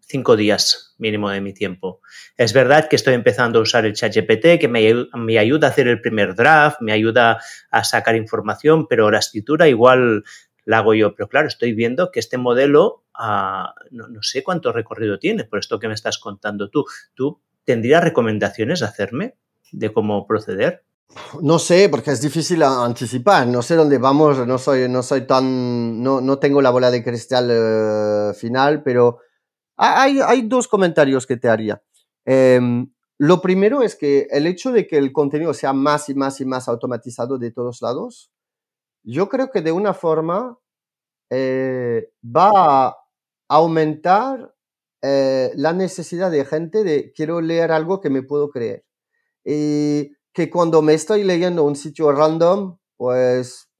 cinco 0.06 0.36
días 0.36 0.94
mínimo 0.98 1.30
de 1.30 1.40
mi 1.40 1.52
tiempo. 1.52 2.00
Es 2.36 2.52
verdad 2.52 2.88
que 2.88 2.96
estoy 2.96 3.14
empezando 3.14 3.58
a 3.58 3.62
usar 3.62 3.84
el 3.84 3.94
ChatGPT, 3.94 4.60
que 4.60 4.68
me, 4.68 5.06
me, 5.14 5.38
ayuda 5.38 5.68
a 5.68 5.70
hacer 5.70 5.88
el 5.88 6.00
primer 6.00 6.34
draft, 6.34 6.80
me 6.80 6.92
ayuda 6.92 7.40
a 7.70 7.84
sacar 7.84 8.16
información, 8.16 8.86
pero 8.86 9.10
la 9.10 9.18
escritura 9.18 9.68
igual 9.68 10.24
la 10.64 10.78
hago 10.78 10.94
yo. 10.94 11.14
Pero 11.14 11.28
claro, 11.28 11.48
estoy 11.48 11.72
viendo 11.72 12.10
que 12.10 12.20
este 12.20 12.38
modelo, 12.38 13.04
ah, 13.14 13.74
no, 13.90 14.22
sé 14.22 14.42
cuánto 14.42 14.72
recorrido 14.72 15.18
tiene, 15.18 15.44
por 15.44 15.58
esto 15.58 15.78
que 15.78 15.88
me 15.88 15.94
estás 15.94 16.18
contando 16.18 16.70
tú. 16.70 16.84
¿Tú 17.14 17.40
tendrías 17.64 18.02
recomendaciones 18.02 18.82
a 18.82 18.86
hacerme 18.86 19.36
de 19.72 19.92
cómo 19.92 20.26
proceder? 20.26 20.84
No 21.42 21.58
sé, 21.58 21.88
porque 21.88 22.10
es 22.10 22.20
difícil 22.20 22.62
anticipar. 22.62 23.46
No 23.46 23.62
sé 23.62 23.76
dónde 23.76 23.98
vamos. 23.98 24.46
No 24.46 24.58
soy, 24.58 24.88
no 24.88 25.02
soy 25.02 25.26
tan, 25.26 26.02
no, 26.02 26.20
no 26.20 26.38
tengo 26.38 26.60
la 26.60 26.70
bola 26.70 26.90
de 26.90 27.04
cristal 27.04 27.48
eh, 27.50 28.34
final, 28.34 28.82
pero 28.82 29.20
hay, 29.76 30.20
hay, 30.20 30.42
dos 30.42 30.68
comentarios 30.68 31.26
que 31.26 31.36
te 31.36 31.48
haría. 31.48 31.82
Em, 32.24 32.92
lo 33.18 33.40
primero 33.40 33.82
es 33.82 33.96
que 33.96 34.26
el 34.30 34.46
hecho 34.46 34.72
de 34.72 34.86
que 34.86 34.98
el 34.98 35.12
contenido 35.12 35.54
sea 35.54 35.72
más 35.72 36.08
y 36.08 36.14
más 36.14 36.40
y 36.40 36.44
más 36.44 36.68
automatizado 36.68 37.38
de 37.38 37.50
todos 37.50 37.82
lados, 37.82 38.30
yo 39.02 39.28
creo 39.28 39.50
que 39.50 39.62
de 39.62 39.72
una 39.72 39.94
forma 39.94 40.58
eh, 41.30 42.10
va 42.24 42.88
a 42.88 42.96
aumentar 43.48 44.54
eh, 45.02 45.52
la 45.54 45.72
necesidad 45.72 46.30
de 46.30 46.44
gente 46.44 46.82
de 46.82 47.12
quiero 47.12 47.40
leer 47.40 47.72
algo 47.72 48.00
que 48.00 48.10
me 48.10 48.22
puedo 48.22 48.50
creer. 48.50 48.84
Y 49.44 50.12
que 50.32 50.50
cuando 50.50 50.82
me 50.82 50.94
estoy 50.94 51.22
leyendo 51.24 51.64
un 51.64 51.76
sitio 51.76 52.10
random, 52.12 52.78
pues 52.96 53.70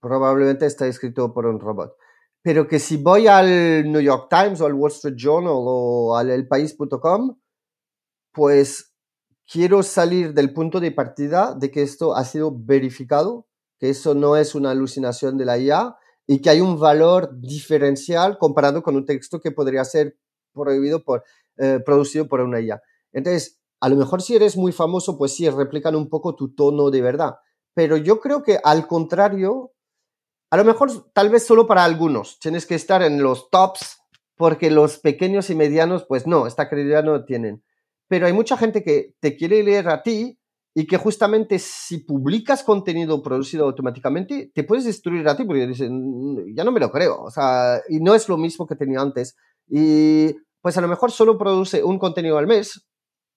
probablemente 0.00 0.66
está 0.66 0.86
escrito 0.86 1.32
por 1.32 1.46
un 1.46 1.58
robot. 1.58 1.96
Pero 2.42 2.66
que 2.66 2.78
si 2.78 2.96
voy 2.96 3.28
al 3.28 3.90
New 3.90 4.00
York 4.00 4.26
Times 4.28 4.60
o 4.60 4.66
al 4.66 4.74
Wall 4.74 4.90
Street 4.90 5.14
Journal 5.16 5.52
o 5.54 6.16
al 6.16 6.30
elpaís.com, 6.30 7.36
pues 8.32 8.92
quiero 9.50 9.82
salir 9.82 10.34
del 10.34 10.52
punto 10.52 10.80
de 10.80 10.92
partida 10.92 11.54
de 11.54 11.70
que 11.70 11.82
esto 11.82 12.14
ha 12.16 12.24
sido 12.24 12.52
verificado, 12.54 13.46
que 13.78 13.90
eso 13.90 14.14
no 14.14 14.36
es 14.36 14.54
una 14.54 14.70
alucinación 14.70 15.38
de 15.38 15.44
la 15.44 15.58
IA 15.58 15.96
y 16.26 16.40
que 16.40 16.50
hay 16.50 16.60
un 16.60 16.78
valor 16.78 17.30
diferencial 17.40 18.38
comparado 18.38 18.82
con 18.82 18.96
un 18.96 19.04
texto 19.04 19.40
que 19.40 19.50
podría 19.50 19.84
ser 19.84 20.16
prohibido 20.52 21.04
por, 21.04 21.24
eh, 21.58 21.80
producido 21.84 22.28
por 22.28 22.40
una 22.40 22.60
IA. 22.60 22.82
Entonces, 23.12 23.60
a 23.80 23.88
lo 23.88 23.96
mejor 23.96 24.22
si 24.22 24.36
eres 24.36 24.56
muy 24.56 24.72
famoso, 24.72 25.18
pues 25.18 25.34
sí, 25.34 25.48
replican 25.50 25.96
un 25.96 26.08
poco 26.08 26.34
tu 26.34 26.54
tono 26.54 26.90
de 26.90 27.02
verdad. 27.02 27.36
Pero 27.74 27.96
yo 27.96 28.20
creo 28.20 28.42
que 28.42 28.58
al 28.62 28.86
contrario, 28.86 29.72
a 30.52 30.56
lo 30.58 30.64
mejor 30.64 31.10
tal 31.14 31.30
vez 31.30 31.46
solo 31.46 31.66
para 31.66 31.82
algunos, 31.82 32.38
tienes 32.38 32.66
que 32.66 32.74
estar 32.74 33.02
en 33.02 33.22
los 33.22 33.48
tops 33.48 34.02
porque 34.36 34.70
los 34.70 34.98
pequeños 34.98 35.48
y 35.48 35.54
medianos, 35.54 36.04
pues 36.06 36.26
no, 36.26 36.46
esta 36.46 36.68
credibilidad 36.68 37.02
no 37.02 37.24
tienen. 37.24 37.64
Pero 38.06 38.26
hay 38.26 38.34
mucha 38.34 38.58
gente 38.58 38.82
que 38.82 39.14
te 39.18 39.34
quiere 39.34 39.62
leer 39.62 39.88
a 39.88 40.02
ti 40.02 40.38
y 40.74 40.86
que 40.86 40.98
justamente 40.98 41.58
si 41.58 42.04
publicas 42.04 42.64
contenido 42.64 43.22
producido 43.22 43.64
automáticamente, 43.64 44.52
te 44.54 44.64
puedes 44.64 44.84
destruir 44.84 45.26
a 45.26 45.38
ti 45.38 45.44
porque 45.44 45.66
dicen, 45.66 45.94
mm, 45.94 46.54
ya 46.54 46.64
no 46.64 46.72
me 46.72 46.80
lo 46.80 46.90
creo. 46.90 47.22
O 47.22 47.30
sea, 47.30 47.80
y 47.88 48.00
no 48.00 48.14
es 48.14 48.28
lo 48.28 48.36
mismo 48.36 48.66
que 48.66 48.76
tenía 48.76 49.00
antes. 49.00 49.34
Y 49.68 50.36
pues 50.60 50.76
a 50.76 50.82
lo 50.82 50.88
mejor 50.88 51.12
solo 51.12 51.38
produce 51.38 51.82
un 51.82 51.98
contenido 51.98 52.36
al 52.36 52.46
mes, 52.46 52.86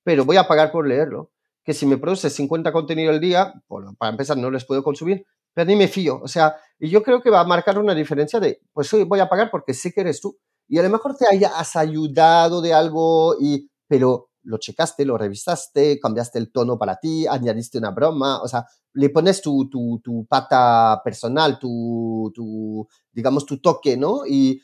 pero 0.04 0.26
voy 0.26 0.36
a 0.36 0.50
pagar 0.50 0.70
por 0.70 0.86
leerlo. 0.86 1.32
Que 1.64 1.74
si 1.74 1.86
me 1.86 1.98
produce 1.98 2.30
50 2.30 2.74
contenidos 2.74 3.14
al 3.14 3.22
día, 3.22 3.54
bueno, 3.70 3.96
para 3.98 4.12
empezar 4.12 4.36
no 4.36 4.52
les 4.52 4.66
puedo 4.66 4.84
consumir, 4.84 5.26
pero 5.56 5.68
ni 5.68 5.76
me 5.76 5.88
fío. 5.88 6.20
O 6.22 6.28
sea, 6.28 6.56
y 6.78 6.90
yo 6.90 7.02
creo 7.02 7.22
que 7.22 7.32
va 7.32 7.40
a 7.40 7.46
marcar 7.46 7.80
una 7.80 7.96
diferencia 7.96 8.40
de, 8.40 8.62
pues 8.72 8.92
voy 9.08 9.20
a 9.20 9.30
pagar 9.30 9.50
porque 9.50 9.74
sé 9.74 9.92
que 9.92 10.02
eres 10.02 10.22
tú. 10.22 10.38
Y 10.68 10.78
a 10.78 10.84
lo 10.84 10.90
mejor 10.90 11.16
te 11.16 11.26
hayas 11.28 11.76
ayudado 11.76 12.62
de 12.62 12.74
algo, 12.74 13.36
y, 13.40 13.70
pero 13.88 14.30
lo 14.44 14.58
checaste, 14.60 15.06
lo 15.06 15.18
revisaste, 15.18 16.00
cambiaste 16.00 16.38
el 16.38 16.52
tono 16.52 16.78
para 16.78 16.98
ti, 16.98 17.26
añadiste 17.26 17.80
una 17.80 17.92
broma, 17.92 18.42
o 18.42 18.48
sea, 18.48 18.66
le 18.94 19.10
pones 19.10 19.42
tu, 19.42 19.70
tu, 19.70 20.00
tu 20.04 20.26
pata 20.28 21.02
personal, 21.04 21.58
tu, 21.58 22.32
tu, 22.36 22.88
digamos, 23.12 23.46
tu 23.46 23.60
toque, 23.60 23.98
¿no? 23.98 24.22
Y 24.28 24.62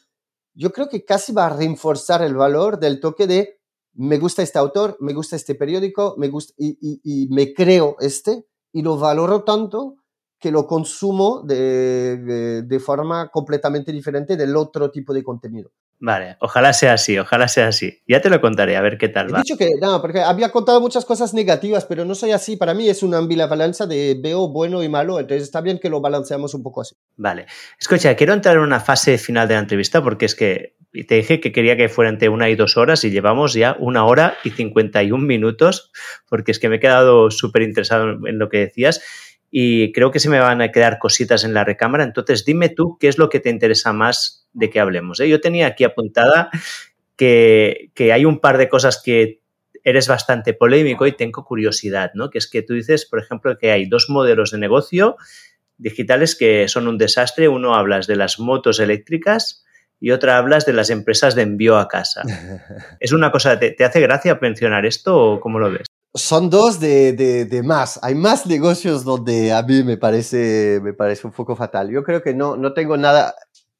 yo 0.53 0.71
creo 0.71 0.89
que 0.89 1.05
casi 1.05 1.33
va 1.33 1.47
a 1.47 1.55
reforzar 1.55 2.21
el 2.21 2.35
valor 2.35 2.79
del 2.79 2.99
toque 2.99 3.25
de 3.25 3.61
me 3.93 4.17
gusta 4.17 4.41
este 4.41 4.59
autor, 4.59 4.97
me 4.99 5.13
gusta 5.13 5.35
este 5.35 5.55
periódico, 5.55 6.15
me 6.17 6.29
gusta 6.29 6.53
y, 6.57 7.27
me 7.29 7.53
creo 7.53 7.97
este 7.99 8.45
y 8.71 8.81
lo 8.81 8.97
valoro 8.97 9.43
tanto 9.43 9.97
que 10.41 10.49
lo 10.49 10.65
consumo 10.65 11.43
de, 11.45 12.63
de, 12.63 12.79
forma 12.79 13.29
completamente 13.29 13.91
diferente 13.91 14.35
del 14.35 14.55
otro 14.55 14.89
tipo 14.89 15.13
de 15.13 15.23
contenido. 15.23 15.69
Vale, 15.99 16.35
ojalá 16.39 16.73
sea 16.73 16.93
así, 16.93 17.15
ojalá 17.19 17.47
sea 17.47 17.67
así. 17.67 18.01
Ya 18.07 18.21
te 18.21 18.29
lo 18.31 18.41
contaré, 18.41 18.75
a 18.75 18.81
ver 18.81 18.97
qué 18.97 19.07
tal 19.07 19.29
He 19.29 19.37
dicho 19.37 19.55
que, 19.55 19.69
no, 19.79 20.01
porque 20.01 20.19
había 20.19 20.49
contado 20.49 20.81
muchas 20.81 21.05
cosas 21.05 21.35
negativas, 21.35 21.85
pero 21.85 22.05
no 22.05 22.15
soy 22.15 22.31
así. 22.31 22.57
Para 22.57 22.73
mí 22.73 22.89
es 22.89 23.03
una 23.03 23.19
ambivalencia 23.19 23.85
de 23.85 24.19
veo 24.19 24.47
bueno 24.49 24.81
y 24.81 24.89
malo, 24.89 25.19
entonces 25.19 25.43
está 25.43 25.61
bien 25.61 25.77
que 25.77 25.89
lo 25.91 26.01
balanceamos 26.01 26.55
un 26.55 26.63
poco 26.63 26.81
así. 26.81 26.95
Vale. 27.17 27.45
Escucha, 27.79 28.15
quiero 28.15 28.33
entrar 28.33 28.55
en 28.55 28.63
una 28.63 28.79
fase 28.79 29.19
final 29.19 29.47
de 29.47 29.53
la 29.53 29.59
entrevista 29.59 30.03
porque 30.03 30.25
es 30.25 30.33
que 30.33 30.75
te 31.07 31.15
dije 31.15 31.39
que 31.39 31.51
quería 31.51 31.77
que 31.77 31.87
fuera 31.87 32.09
entre 32.09 32.29
una 32.29 32.49
y 32.49 32.55
dos 32.55 32.77
horas 32.77 33.03
y 33.03 33.11
llevamos 33.11 33.53
ya 33.53 33.77
una 33.79 34.05
hora 34.05 34.37
y 34.43 34.49
51 34.49 35.23
minutos 35.23 35.91
porque 36.27 36.51
es 36.51 36.57
que 36.57 36.67
me 36.67 36.77
he 36.77 36.79
quedado 36.79 37.29
súper 37.29 37.61
interesado 37.61 38.27
en 38.27 38.39
lo 38.39 38.49
que 38.49 38.57
decías 38.57 39.01
y 39.51 39.91
creo 39.91 40.11
que 40.11 40.19
se 40.19 40.29
me 40.29 40.39
van 40.39 40.61
a 40.61 40.71
quedar 40.71 40.97
cositas 40.97 41.43
en 41.43 41.53
la 41.53 41.65
recámara. 41.65 42.05
Entonces, 42.05 42.45
dime 42.45 42.69
tú 42.69 42.97
qué 42.97 43.09
es 43.09 43.17
lo 43.17 43.27
que 43.27 43.41
te 43.41 43.49
interesa 43.49 43.91
más 43.91 44.47
de 44.53 44.69
que 44.69 44.79
hablemos. 44.79 45.19
¿eh? 45.19 45.27
Yo 45.27 45.41
tenía 45.41 45.67
aquí 45.67 45.83
apuntada 45.83 46.49
que, 47.17 47.91
hay 48.13 48.25
un 48.25 48.39
par 48.39 48.57
de 48.57 48.69
cosas 48.69 49.01
que 49.03 49.41
eres 49.83 50.07
bastante 50.07 50.53
polémico 50.53 51.05
y 51.05 51.11
tengo 51.11 51.43
curiosidad, 51.43 52.11
¿no? 52.13 52.29
Que 52.29 52.37
es 52.37 52.49
que 52.49 52.61
tú 52.61 52.73
dices, 52.73 53.05
por 53.05 53.19
ejemplo, 53.19 53.57
que 53.57 53.71
hay 53.71 53.87
dos 53.87 54.09
modelos 54.09 54.51
de 54.51 54.57
negocio 54.57 55.17
digitales 55.77 56.35
que 56.35 56.67
son 56.67 56.87
un 56.87 56.97
desastre. 56.97 57.47
Uno 57.47 57.75
hablas 57.75 58.07
de 58.07 58.15
las 58.15 58.39
motos 58.39 58.79
eléctricas 58.79 59.65
y 59.99 60.11
otra 60.11 60.37
hablas 60.37 60.65
de 60.65 60.73
las 60.73 60.91
empresas 60.91 61.35
de 61.35 61.41
envío 61.41 61.77
a 61.77 61.89
casa. 61.89 62.21
¿Es 62.99 63.11
una 63.11 63.31
cosa, 63.31 63.59
te, 63.59 63.71
te 63.71 63.83
hace 63.83 63.99
gracia 63.99 64.39
mencionar 64.41 64.85
esto 64.85 65.17
o 65.17 65.39
cómo 65.41 65.59
lo 65.59 65.71
ves? 65.71 65.90
Son 66.13 66.49
dos 66.49 66.79
de, 66.79 67.13
de, 67.13 67.63
más. 67.63 67.99
Hay 68.03 68.15
más 68.15 68.45
negocios 68.45 69.03
donde 69.03 69.53
a 69.53 69.63
mí 69.63 69.83
me 69.83 69.97
parece, 69.97 70.79
me 70.81 70.93
parece 70.93 71.25
un 71.25 71.33
poco 71.33 71.55
fatal. 71.55 71.89
Yo 71.89 72.03
creo 72.03 72.21
que 72.21 72.33
no, 72.33 72.57
no 72.57 72.73
tengo 72.73 72.97
nada 72.97 73.33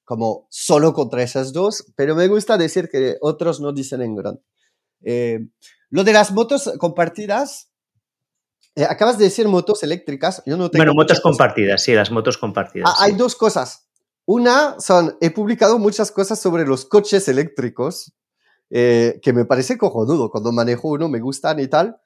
como 0.05 0.47
solo 0.49 0.93
contra 0.93 1.23
esas 1.23 1.51
dos, 1.53 1.91
pero 1.95 2.15
me 2.15 2.27
gusta 2.27 2.57
decir 2.57 2.89
que 2.89 3.17
otros 3.21 3.59
no 3.59 3.73
dicen 3.73 4.01
en 4.01 4.15
grande. 4.15 4.41
Eh, 5.03 5.39
lo 5.89 6.03
de 6.03 6.13
las 6.13 6.31
motos 6.31 6.71
compartidas, 6.77 7.71
eh, 8.75 8.85
acabas 8.85 9.17
de 9.17 9.25
decir 9.25 9.47
motos 9.47 9.83
eléctricas. 9.83 10.41
Yo 10.45 10.55
no 10.55 10.69
tengo 10.69 10.81
bueno, 10.81 10.93
motos 10.93 11.19
compartidas, 11.19 11.83
sí, 11.83 11.93
las 11.93 12.11
motos 12.11 12.37
compartidas. 12.37 12.89
Ah, 12.89 13.03
hay 13.05 13.13
dos 13.13 13.35
cosas. 13.35 13.87
Una 14.25 14.79
son, 14.79 15.17
he 15.19 15.31
publicado 15.31 15.79
muchas 15.79 16.11
cosas 16.11 16.39
sobre 16.39 16.65
los 16.65 16.85
coches 16.85 17.27
eléctricos, 17.27 18.13
eh, 18.69 19.19
que 19.21 19.33
me 19.33 19.43
parece 19.43 19.77
cojonudo. 19.77 20.29
Cuando 20.29 20.53
manejo 20.53 20.89
uno 20.89 21.09
me 21.09 21.19
gustan 21.19 21.59
y 21.59 21.67
tal 21.67 21.99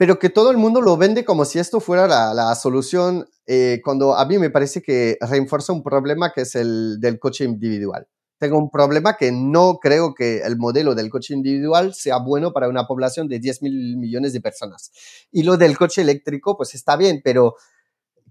pero 0.00 0.18
que 0.18 0.30
todo 0.30 0.50
el 0.50 0.56
mundo 0.56 0.80
lo 0.80 0.96
vende 0.96 1.26
como 1.26 1.44
si 1.44 1.58
esto 1.58 1.78
fuera 1.78 2.08
la, 2.08 2.32
la 2.32 2.54
solución, 2.54 3.28
eh, 3.44 3.82
cuando 3.84 4.14
a 4.14 4.24
mí 4.24 4.38
me 4.38 4.48
parece 4.48 4.80
que 4.80 5.18
refuerza 5.20 5.74
un 5.74 5.82
problema 5.82 6.32
que 6.32 6.40
es 6.40 6.54
el 6.54 6.98
del 7.00 7.18
coche 7.18 7.44
individual. 7.44 8.08
Tengo 8.38 8.56
un 8.56 8.70
problema 8.70 9.18
que 9.18 9.30
no 9.30 9.78
creo 9.78 10.14
que 10.14 10.38
el 10.38 10.56
modelo 10.56 10.94
del 10.94 11.10
coche 11.10 11.34
individual 11.34 11.92
sea 11.92 12.16
bueno 12.16 12.54
para 12.54 12.70
una 12.70 12.86
población 12.86 13.28
de 13.28 13.40
10 13.40 13.60
mil 13.60 13.98
millones 13.98 14.32
de 14.32 14.40
personas. 14.40 14.90
Y 15.30 15.42
lo 15.42 15.58
del 15.58 15.76
coche 15.76 16.00
eléctrico, 16.00 16.56
pues 16.56 16.74
está 16.74 16.96
bien, 16.96 17.20
pero 17.22 17.56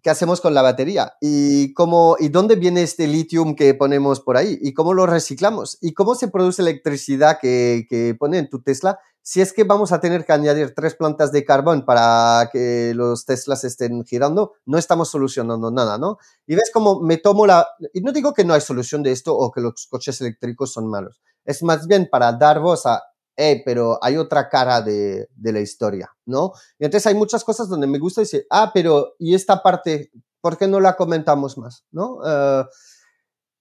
¿qué 0.02 0.10
hacemos 0.10 0.41
con 0.41 0.56
la 0.56 0.64
batería? 0.64 1.14
¿Y, 1.22 1.72
cómo, 1.76 2.16
¿Y 2.20 2.30
dónde 2.30 2.56
viene 2.56 2.82
este 2.82 3.06
litio 3.06 3.46
que 3.56 3.76
ponemos 3.76 4.22
por 4.22 4.38
ahí? 4.38 4.58
¿Y 4.60 4.74
cómo 4.74 4.96
lo 4.96 5.06
reciclamos? 5.06 5.78
¿Y 5.82 5.94
cómo 5.94 6.16
se 6.16 6.30
produce 6.30 6.64
electricidad 6.64 7.38
que, 7.40 7.86
que 7.88 8.16
pone 8.16 8.40
en 8.40 8.50
tu 8.50 8.60
Tesla? 8.64 8.98
Si 9.22 9.41
es 9.41 9.54
que 9.54 9.64
vamos 9.64 9.91
a 9.91 10.00
tener 10.00 10.26
que 10.26 10.34
añadir 10.34 10.74
tres 10.76 10.96
plantas 10.96 11.32
de 11.32 11.46
carbón 11.46 11.86
para 11.86 12.50
que 12.52 12.94
los 12.96 13.26
Teslas 13.26 13.64
estén 13.64 14.04
girando, 14.06 14.54
no 14.66 14.78
estamos 14.78 15.10
solucionando 15.10 15.72
nada, 15.72 15.98
¿no? 15.98 16.18
Y 16.48 16.56
ves 16.56 16.72
cómo 16.74 17.02
me 17.02 17.18
tomo 17.18 17.46
la... 17.46 17.68
Y 17.94 18.02
no 18.02 18.12
digo 18.12 18.34
que 18.34 18.46
no 18.46 18.54
hay 18.54 18.62
solución 18.62 19.04
de 19.04 19.12
esto 19.12 19.36
o 19.36 19.52
que 19.52 19.62
los 19.62 19.88
coches 19.90 20.20
eléctricos 20.22 20.74
son 20.74 20.88
malos. 20.88 21.22
Es 21.46 21.62
más 21.64 21.86
bien 21.88 22.08
para 22.12 22.34
dar 22.34 22.60
voz 22.60 22.86
a, 22.86 23.04
eh, 23.38 23.62
pero 23.64 24.00
hay 24.02 24.18
otra 24.18 24.50
cara 24.50 24.82
de, 24.82 25.30
de 25.36 25.54
la 25.54 25.60
historia, 25.60 26.12
¿no? 26.26 26.52
Y 26.78 26.86
entonces 26.86 27.08
hay 27.08 27.16
muchas 27.16 27.44
cosas 27.44 27.70
donde 27.70 27.88
me 27.88 28.00
gusta 28.00 28.22
decir, 28.22 28.46
ah, 28.50 28.72
pero 28.74 29.16
¿y 29.20 29.36
esta 29.36 29.62
parte? 29.64 30.12
¿Por 30.41 30.58
qué 30.58 30.68
no 30.68 30.80
la 30.80 30.96
comentamos 30.96 31.58
más, 31.58 31.86
¿no? 31.91 32.16
Uh, 32.16 32.66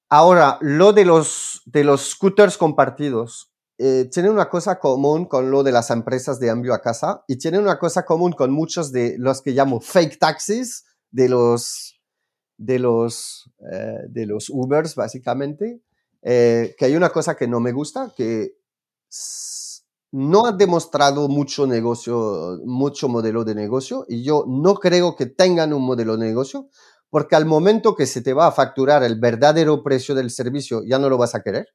ahora, 0.09 0.59
lo 0.61 0.93
de 0.93 1.05
los, 1.05 1.63
de 1.67 1.85
los 1.85 2.11
scooters 2.11 2.57
compartidos 2.57 3.53
eh, 3.81 4.09
tienen 4.11 4.33
una 4.33 4.49
cosa 4.49 4.81
común 4.81 5.27
con 5.27 5.53
lo 5.53 5.63
de 5.63 5.71
las 5.71 5.91
empresas 5.91 6.41
de 6.41 6.49
envío 6.49 6.75
a 6.75 6.83
casa 6.83 7.23
y 7.29 7.39
tienen 7.39 7.63
una 7.63 7.79
cosa 7.79 8.05
común 8.05 8.33
con 8.33 8.51
muchos 8.51 8.91
de 8.91 9.15
los 9.19 9.41
que 9.41 9.53
llamo 9.53 9.81
fake 9.81 10.19
taxis, 10.19 10.85
de 11.13 11.29
los, 11.29 12.01
de 12.57 12.81
los, 12.81 13.49
eh, 13.73 14.01
de 14.09 14.27
los 14.27 14.51
Ubers, 14.51 14.97
básicamente, 14.97 15.81
eh, 16.23 16.75
que 16.77 16.87
hay 16.87 16.97
una 16.97 17.11
cosa 17.11 17.37
que 17.37 17.47
no 17.47 17.61
me 17.61 17.71
gusta, 17.71 18.13
que 18.17 18.57
no 20.11 20.47
ha 20.47 20.53
demostrado 20.53 21.29
mucho 21.29 21.69
negocio, 21.69 22.59
mucho 22.65 23.09
modelo 23.09 23.45
de 23.45 23.55
negocio, 23.55 24.07
y 24.09 24.25
yo 24.25 24.45
no 24.49 24.75
creo 24.75 25.15
que 25.15 25.27
tengan 25.27 25.73
un 25.73 25.83
modelo 25.83 26.17
de 26.17 26.27
negocio, 26.27 26.69
porque 27.11 27.37
al 27.37 27.47
momento 27.47 27.95
que 27.95 28.07
se 28.07 28.23
te 28.23 28.33
va 28.33 28.49
a 28.49 28.53
facturar 28.53 29.05
el 29.05 29.21
verdadero 29.21 29.85
precio 29.85 30.17
del 30.17 30.31
servicio, 30.31 30.83
ya 30.85 30.99
no 30.99 31.09
lo 31.09 31.17
vas 31.17 31.37
a 31.37 31.43
querer. 31.43 31.69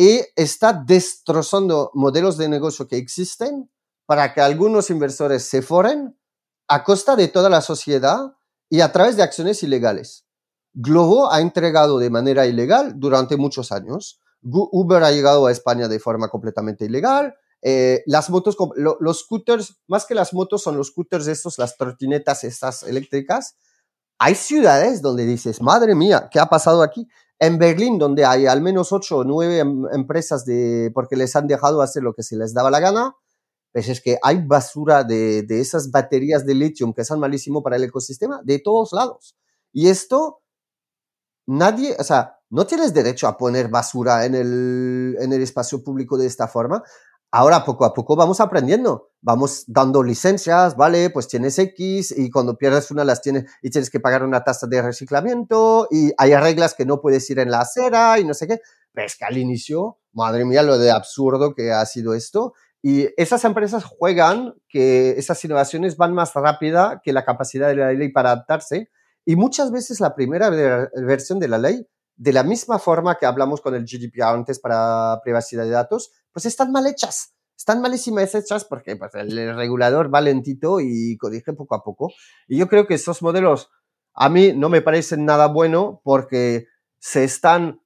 Y 0.00 0.22
está 0.34 0.72
destrozando 0.72 1.90
modelos 1.92 2.38
de 2.38 2.48
negocio 2.48 2.88
que 2.88 2.96
existen 2.96 3.70
para 4.06 4.32
que 4.32 4.40
algunos 4.40 4.88
inversores 4.88 5.42
se 5.42 5.60
foren 5.60 6.18
a 6.68 6.84
costa 6.84 7.16
de 7.16 7.28
toda 7.28 7.50
la 7.50 7.60
sociedad 7.60 8.32
y 8.70 8.80
a 8.80 8.92
través 8.92 9.16
de 9.16 9.22
acciones 9.22 9.62
ilegales. 9.62 10.24
Globo 10.72 11.30
ha 11.30 11.42
entregado 11.42 11.98
de 11.98 12.08
manera 12.08 12.46
ilegal 12.46 12.94
durante 12.96 13.36
muchos 13.36 13.72
años. 13.72 14.22
Uber 14.40 15.04
ha 15.04 15.12
llegado 15.12 15.44
a 15.44 15.52
España 15.52 15.86
de 15.86 16.00
forma 16.00 16.30
completamente 16.30 16.86
ilegal. 16.86 17.34
Eh, 17.60 18.02
las 18.06 18.30
motos, 18.30 18.56
los 19.00 19.20
scooters, 19.20 19.82
más 19.86 20.06
que 20.06 20.14
las 20.14 20.32
motos, 20.32 20.62
son 20.62 20.78
los 20.78 20.86
scooters 20.86 21.26
estos, 21.26 21.58
las 21.58 21.76
trotinetas 21.76 22.42
estas 22.44 22.84
eléctricas. 22.84 23.54
Hay 24.18 24.34
ciudades 24.34 25.02
donde 25.02 25.26
dices, 25.26 25.60
madre 25.60 25.94
mía, 25.94 26.30
¿qué 26.30 26.40
ha 26.40 26.46
pasado 26.46 26.82
aquí? 26.82 27.06
En 27.40 27.58
Berlín, 27.58 27.98
donde 27.98 28.24
hay 28.24 28.46
al 28.46 28.60
menos 28.60 28.92
ocho 28.92 29.18
o 29.18 29.24
nueve 29.24 29.58
em, 29.60 29.86
empresas 29.92 30.44
de, 30.44 30.90
porque 30.94 31.16
les 31.16 31.34
han 31.36 31.46
dejado 31.46 31.82
hacer 31.82 32.02
lo 32.02 32.14
que 32.14 32.22
se 32.22 32.36
les 32.36 32.52
daba 32.54 32.70
la 32.70 32.80
gana, 32.80 33.16
pues 33.72 33.88
es 33.88 34.00
que 34.00 34.18
hay 34.22 34.42
basura 34.46 35.04
de, 35.04 35.42
de 35.42 35.60
esas 35.60 35.90
baterías 35.90 36.44
de 36.46 36.54
litio 36.54 36.92
que 36.94 37.04
son 37.04 37.20
malísimo 37.20 37.62
para 37.62 37.76
el 37.76 37.84
ecosistema 37.84 38.40
de 38.44 38.58
todos 38.58 38.92
lados. 38.92 39.36
Y 39.72 39.88
esto, 39.88 40.42
nadie, 41.46 41.96
o 41.98 42.04
sea, 42.04 42.40
no 42.50 42.66
tienes 42.66 42.92
derecho 42.92 43.28
a 43.28 43.38
poner 43.38 43.68
basura 43.68 44.26
en 44.26 44.34
el, 44.34 45.16
en 45.20 45.32
el 45.32 45.42
espacio 45.42 45.82
público 45.82 46.18
de 46.18 46.26
esta 46.26 46.48
forma. 46.48 46.82
Ahora, 47.32 47.64
poco 47.64 47.84
a 47.84 47.94
poco 47.94 48.16
vamos 48.16 48.40
aprendiendo, 48.40 49.10
vamos 49.20 49.62
dando 49.68 50.02
licencias, 50.02 50.76
¿vale? 50.76 51.10
Pues 51.10 51.28
tienes 51.28 51.56
X 51.60 52.12
y 52.16 52.28
cuando 52.28 52.58
pierdes 52.58 52.90
una 52.90 53.04
las 53.04 53.22
tienes 53.22 53.44
y 53.62 53.70
tienes 53.70 53.88
que 53.88 54.00
pagar 54.00 54.24
una 54.24 54.42
tasa 54.42 54.66
de 54.66 54.82
reciclamiento 54.82 55.86
y 55.92 56.10
hay 56.18 56.34
reglas 56.34 56.74
que 56.74 56.84
no 56.84 57.00
puedes 57.00 57.30
ir 57.30 57.38
en 57.38 57.52
la 57.52 57.60
acera 57.60 58.18
y 58.18 58.24
no 58.24 58.34
sé 58.34 58.48
qué. 58.48 58.60
Pero 58.92 59.06
es 59.06 59.16
que 59.16 59.24
al 59.24 59.38
inicio, 59.38 59.98
madre 60.12 60.44
mía, 60.44 60.64
lo 60.64 60.76
de 60.76 60.90
absurdo 60.90 61.54
que 61.54 61.70
ha 61.70 61.86
sido 61.86 62.14
esto. 62.14 62.54
Y 62.82 63.08
esas 63.16 63.44
empresas 63.44 63.84
juegan 63.84 64.54
que 64.68 65.10
esas 65.10 65.44
innovaciones 65.44 65.96
van 65.96 66.14
más 66.14 66.34
rápida 66.34 67.00
que 67.04 67.12
la 67.12 67.24
capacidad 67.24 67.68
de 67.68 67.76
la 67.76 67.92
ley 67.92 68.10
para 68.10 68.32
adaptarse. 68.32 68.90
Y 69.24 69.36
muchas 69.36 69.70
veces 69.70 70.00
la 70.00 70.16
primera 70.16 70.50
versión 70.94 71.38
de 71.38 71.46
la 71.46 71.58
ley, 71.58 71.86
de 72.20 72.34
la 72.34 72.42
misma 72.42 72.78
forma 72.78 73.16
que 73.16 73.24
hablamos 73.24 73.62
con 73.62 73.74
el 73.74 73.86
GDPR 73.86 74.24
antes 74.24 74.60
para 74.60 75.18
privacidad 75.24 75.64
de 75.64 75.70
datos, 75.70 76.12
pues 76.30 76.44
están 76.44 76.70
mal 76.70 76.86
hechas. 76.86 77.32
Están 77.56 77.80
malísimas 77.80 78.34
hechas 78.34 78.66
porque 78.66 78.94
pues, 78.96 79.14
el 79.14 79.56
regulador 79.56 80.14
va 80.14 80.20
lentito 80.20 80.80
y 80.80 81.16
corrige 81.16 81.54
poco 81.54 81.74
a 81.74 81.82
poco. 81.82 82.12
Y 82.46 82.58
yo 82.58 82.68
creo 82.68 82.86
que 82.86 82.94
esos 82.94 83.22
modelos 83.22 83.70
a 84.12 84.28
mí 84.28 84.52
no 84.52 84.68
me 84.68 84.82
parecen 84.82 85.24
nada 85.24 85.46
bueno 85.46 86.02
porque 86.04 86.66
se 86.98 87.24
están 87.24 87.80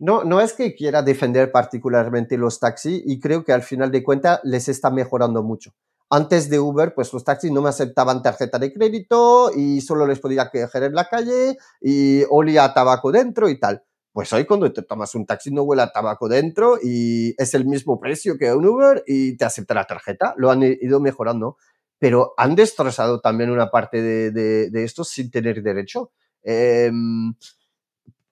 no, 0.00 0.24
no 0.24 0.40
es 0.40 0.52
que 0.52 0.74
quiera 0.74 1.02
defender 1.02 1.52
particularmente 1.52 2.36
los 2.36 2.58
taxis 2.58 3.00
y 3.06 3.20
creo 3.20 3.44
que 3.44 3.52
al 3.52 3.62
final 3.62 3.92
de 3.92 4.02
cuentas 4.02 4.40
les 4.42 4.68
está 4.68 4.90
mejorando 4.90 5.44
mucho. 5.44 5.74
Antes 6.08 6.48
de 6.48 6.60
Uber, 6.60 6.94
pues 6.94 7.12
los 7.12 7.24
taxis 7.24 7.50
no 7.50 7.62
me 7.62 7.68
aceptaban 7.68 8.22
tarjeta 8.22 8.58
de 8.58 8.72
crédito 8.72 9.50
y 9.54 9.80
solo 9.80 10.06
les 10.06 10.20
podía 10.20 10.50
quejar 10.50 10.84
en 10.84 10.94
la 10.94 11.08
calle 11.08 11.56
y 11.80 12.22
olía 12.30 12.72
tabaco 12.72 13.10
dentro 13.10 13.48
y 13.48 13.58
tal. 13.58 13.82
Pues 14.12 14.32
hoy 14.32 14.46
cuando 14.46 14.72
te 14.72 14.82
tomas 14.82 15.14
un 15.14 15.26
taxi 15.26 15.50
no 15.50 15.62
huele 15.62 15.82
a 15.82 15.92
tabaco 15.92 16.28
dentro 16.28 16.78
y 16.82 17.34
es 17.36 17.54
el 17.54 17.66
mismo 17.66 17.98
precio 18.00 18.38
que 18.38 18.52
un 18.52 18.66
Uber 18.66 19.02
y 19.06 19.36
te 19.36 19.44
acepta 19.44 19.74
la 19.74 19.84
tarjeta. 19.84 20.34
Lo 20.36 20.50
han 20.50 20.62
ido 20.62 21.00
mejorando, 21.00 21.56
pero 21.98 22.34
han 22.36 22.54
destrozado 22.54 23.20
también 23.20 23.50
una 23.50 23.70
parte 23.70 24.00
de, 24.00 24.30
de, 24.30 24.70
de 24.70 24.84
esto 24.84 25.04
sin 25.04 25.30
tener 25.30 25.62
derecho. 25.62 26.12
Eh, 26.44 26.90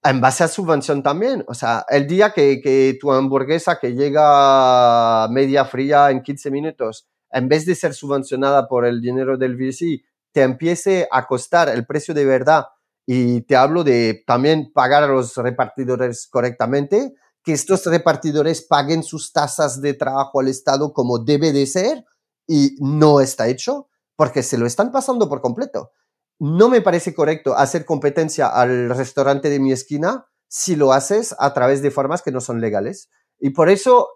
en 0.04 0.20
base 0.20 0.44
a 0.44 0.48
subvención 0.48 1.02
también. 1.02 1.44
O 1.48 1.54
sea, 1.54 1.84
el 1.88 2.06
día 2.06 2.32
que, 2.32 2.60
que, 2.60 2.96
tu 3.00 3.10
hamburguesa 3.12 3.78
que 3.80 3.94
llega 3.94 5.26
media 5.28 5.64
fría 5.64 6.10
en 6.10 6.22
15 6.22 6.50
minutos, 6.50 7.08
en 7.34 7.48
vez 7.48 7.66
de 7.66 7.74
ser 7.74 7.92
subvencionada 7.92 8.68
por 8.68 8.86
el 8.86 9.00
dinero 9.00 9.36
del 9.36 9.56
VC, 9.56 10.02
te 10.32 10.42
empiece 10.42 11.06
a 11.10 11.26
costar 11.26 11.68
el 11.68 11.86
precio 11.86 12.14
de 12.14 12.24
verdad 12.24 12.66
y 13.06 13.42
te 13.42 13.56
hablo 13.56 13.84
de 13.84 14.22
también 14.26 14.72
pagar 14.72 15.02
a 15.02 15.08
los 15.08 15.36
repartidores 15.36 16.26
correctamente, 16.26 17.14
que 17.42 17.52
estos 17.52 17.84
repartidores 17.84 18.62
paguen 18.62 19.02
sus 19.02 19.32
tasas 19.32 19.82
de 19.82 19.92
trabajo 19.92 20.40
al 20.40 20.48
Estado 20.48 20.92
como 20.92 21.18
debe 21.18 21.52
de 21.52 21.66
ser 21.66 22.04
y 22.46 22.76
no 22.80 23.20
está 23.20 23.48
hecho 23.48 23.88
porque 24.16 24.42
se 24.42 24.56
lo 24.56 24.66
están 24.66 24.90
pasando 24.90 25.28
por 25.28 25.42
completo 25.42 25.90
no 26.38 26.68
me 26.68 26.80
parece 26.80 27.14
correcto 27.14 27.56
hacer 27.56 27.84
competencia 27.84 28.48
al 28.48 28.90
restaurante 28.90 29.50
de 29.50 29.60
mi 29.60 29.72
esquina 29.72 30.26
si 30.48 30.76
lo 30.76 30.92
haces 30.92 31.34
a 31.38 31.54
través 31.54 31.82
de 31.82 31.90
formas 31.90 32.22
que 32.22 32.32
no 32.32 32.40
son 32.40 32.60
legales. 32.60 33.08
Y 33.38 33.50
por 33.50 33.68
eso 33.68 34.10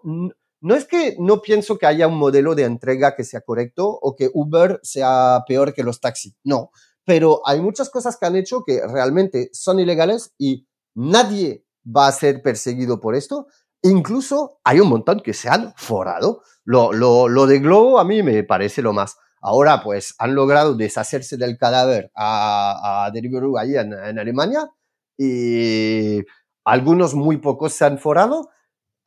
no 0.61 0.75
es 0.75 0.85
que 0.85 1.15
no 1.19 1.41
pienso 1.41 1.77
que 1.77 1.85
haya 1.85 2.07
un 2.07 2.17
modelo 2.17 2.55
de 2.55 2.63
entrega 2.63 3.15
que 3.15 3.23
sea 3.23 3.41
correcto 3.41 3.87
o 3.87 4.15
que 4.15 4.29
Uber 4.33 4.79
sea 4.83 5.43
peor 5.47 5.73
que 5.73 5.83
los 5.83 6.01
taxis. 6.01 6.35
No, 6.43 6.71
pero 7.05 7.41
hay 7.45 7.61
muchas 7.61 7.89
cosas 7.89 8.17
que 8.17 8.25
han 8.25 8.35
hecho 8.35 8.63
que 8.65 8.81
realmente 8.87 9.49
son 9.53 9.79
ilegales 9.79 10.33
y 10.37 10.67
nadie 10.95 11.65
va 11.85 12.07
a 12.07 12.11
ser 12.11 12.41
perseguido 12.41 12.99
por 12.99 13.15
esto. 13.15 13.47
Incluso 13.81 14.59
hay 14.63 14.79
un 14.79 14.89
montón 14.89 15.21
que 15.21 15.33
se 15.33 15.49
han 15.49 15.73
forado. 15.77 16.43
Lo, 16.65 16.91
lo, 16.91 17.27
lo 17.27 17.47
de 17.47 17.59
Globo 17.59 17.99
a 17.99 18.03
mí 18.03 18.21
me 18.21 18.43
parece 18.43 18.81
lo 18.81 18.93
más. 18.93 19.17
Ahora, 19.41 19.81
pues, 19.83 20.15
han 20.19 20.35
logrado 20.35 20.75
deshacerse 20.75 21.37
del 21.37 21.57
cadáver 21.57 22.11
a, 22.13 23.05
a 23.05 23.11
Deliveroo 23.11 23.57
ahí 23.57 23.75
en, 23.75 23.93
en, 23.93 24.19
Alemania 24.19 24.69
y 25.17 26.19
algunos 26.65 27.15
muy 27.15 27.37
pocos 27.37 27.73
se 27.73 27.85
han 27.85 27.99
forado. 27.99 28.49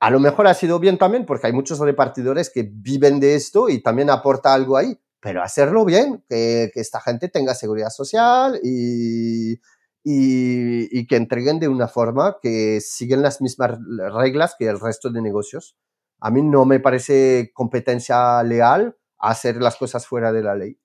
A 0.02 0.10
lo 0.10 0.18
mejor 0.18 0.48
ha 0.48 0.54
sido 0.54 0.80
bien 0.80 0.98
también 0.98 1.24
porque 1.24 1.46
hay 1.46 1.52
muchos 1.52 1.78
repartidores 1.78 2.50
que 2.50 2.68
viven 2.68 3.20
de 3.20 3.36
esto 3.36 3.68
y 3.68 3.80
también 3.80 4.10
aporta 4.10 4.52
algo 4.52 4.76
ahí, 4.76 4.98
pero 5.20 5.44
hacerlo 5.44 5.84
bien, 5.84 6.24
que, 6.28 6.72
esta 6.74 7.00
gente 7.00 7.28
tenga 7.28 7.54
seguridad 7.54 7.90
social 7.90 8.58
y, 8.64 9.60
que 10.02 11.16
entreguen 11.16 11.60
de 11.60 11.68
una 11.68 11.86
forma 11.86 12.38
que 12.42 12.80
siguen 12.80 13.22
las 13.22 13.40
mismas 13.40 13.78
reglas 14.12 14.56
que 14.58 14.66
el 14.66 14.80
resto 14.80 15.08
de 15.08 15.22
negocios. 15.22 15.76
A 16.18 16.32
mí 16.32 16.42
no 16.42 16.64
me 16.64 16.80
parece 16.80 17.52
competencia 17.54 18.42
leal 18.42 18.96
hacer 19.18 19.62
las 19.62 19.76
cosas 19.76 20.04
fuera 20.04 20.32
de 20.32 20.42
la 20.42 20.56
ley. 20.56 20.80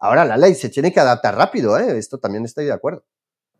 Ahora, 0.00 0.24
la 0.24 0.36
ley 0.36 0.56
se 0.56 0.70
tiene 0.70 0.92
que 0.92 0.98
adaptar 0.98 1.36
rápido, 1.36 1.78
¿eh? 1.78 1.96
esto 1.96 2.18
también 2.18 2.44
estoy 2.44 2.64
de 2.64 2.72
acuerdo. 2.72 3.04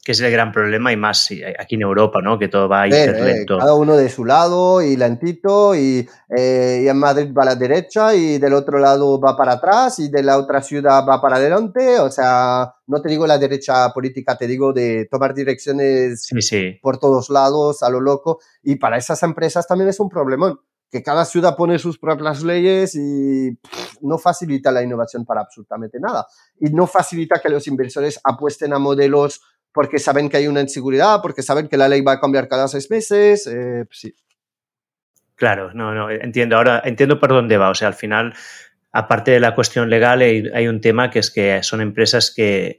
Que 0.03 0.13
es 0.13 0.21
el 0.21 0.31
gran 0.31 0.51
problema 0.51 0.93
y 0.93 0.97
más 0.97 1.29
aquí 1.59 1.75
en 1.75 1.83
Europa, 1.83 2.21
¿no? 2.23 2.39
Que 2.39 2.49
todo 2.49 2.69
va 2.69 2.83
a 2.83 2.89
ir 2.89 2.95
lento. 2.95 3.59
cada 3.59 3.75
uno 3.75 3.97
de 3.97 4.09
su 4.09 4.25
lado 4.25 4.81
y 4.81 4.97
lentito 4.97 5.75
y, 5.75 6.09
eh, 6.35 6.81
y, 6.85 6.89
en 6.89 6.97
Madrid 6.97 7.31
va 7.37 7.43
a 7.43 7.47
la 7.47 7.55
derecha 7.55 8.15
y 8.15 8.39
del 8.39 8.55
otro 8.55 8.79
lado 8.79 9.21
va 9.21 9.37
para 9.37 9.53
atrás 9.53 9.99
y 9.99 10.09
de 10.09 10.23
la 10.23 10.39
otra 10.39 10.63
ciudad 10.63 11.05
va 11.07 11.21
para 11.21 11.37
adelante. 11.37 11.99
O 11.99 12.11
sea, 12.11 12.73
no 12.87 13.03
te 13.03 13.11
digo 13.11 13.27
la 13.27 13.37
derecha 13.37 13.93
política, 13.93 14.39
te 14.39 14.47
digo 14.47 14.73
de 14.73 15.07
tomar 15.11 15.35
direcciones 15.35 16.23
sí, 16.23 16.41
sí. 16.41 16.79
por 16.81 16.99
todos 16.99 17.29
lados 17.29 17.83
a 17.83 17.91
lo 17.91 18.01
loco. 18.01 18.41
Y 18.63 18.77
para 18.77 18.97
esas 18.97 19.23
empresas 19.23 19.67
también 19.67 19.91
es 19.91 20.01
un 20.01 20.09
problemón 20.09 20.61
que 20.91 21.03
cada 21.03 21.25
ciudad 21.25 21.57
pone 21.57 21.79
sus 21.79 21.99
propias 21.99 22.43
leyes 22.43 22.95
y 22.97 23.57
no 24.01 24.19
facilita 24.19 24.73
la 24.73 24.83
innovación 24.83 25.25
para 25.25 25.43
absolutamente 25.43 26.01
nada. 26.01 26.27
Y 26.59 26.71
no 26.71 26.87
facilita 26.87 27.41
que 27.41 27.49
los 27.49 27.67
inversores 27.69 28.21
apuesten 28.25 28.73
a 28.73 28.79
modelos 28.79 29.41
porque 29.73 29.99
saben 29.99 30.29
que 30.29 30.37
hay 30.37 30.49
una 30.49 30.61
inseguridad, 30.61 31.21
porque 31.23 31.43
saben 31.43 31.69
que 31.69 31.77
la 31.77 31.89
ley 31.89 32.01
va 32.01 32.13
a 32.13 32.21
cambiar 32.21 32.49
cada 32.49 32.69
seis 32.69 32.91
meses. 32.91 33.47
Eh, 33.47 33.85
pues 33.87 33.99
sí. 33.99 34.15
Claro, 35.35 35.73
no, 35.73 35.95
no, 35.95 36.11
entiendo. 36.11 36.57
Ahora 36.57 36.83
entiendo 36.85 37.19
por 37.19 37.31
dónde 37.31 37.57
va. 37.57 37.71
O 37.71 37.75
sea, 37.75 37.89
al 37.89 37.95
final, 37.95 38.35
aparte 38.93 39.31
de 39.31 39.41
la 39.41 39.55
cuestión 39.55 39.89
legal, 39.89 40.21
hay, 40.21 40.45
hay 40.53 40.69
un 40.69 40.81
tema 40.81 41.11
que 41.11 41.21
es 41.21 41.31
que 41.31 41.63
son 41.63 41.81
empresas 41.81 42.33
que 42.35 42.79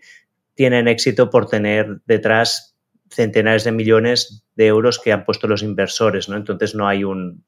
tienen 0.53 0.87
éxito 0.87 1.29
por 1.29 1.47
tener 1.47 2.01
detrás 2.05 2.75
centenares 3.09 3.63
de 3.63 3.71
millones 3.71 4.45
de 4.55 4.67
euros 4.67 4.99
que 4.99 5.11
han 5.11 5.25
puesto 5.25 5.47
los 5.47 5.63
inversores, 5.63 6.29
¿no? 6.29 6.37
Entonces 6.37 6.75
no 6.75 6.87
hay 6.87 7.03
un 7.03 7.43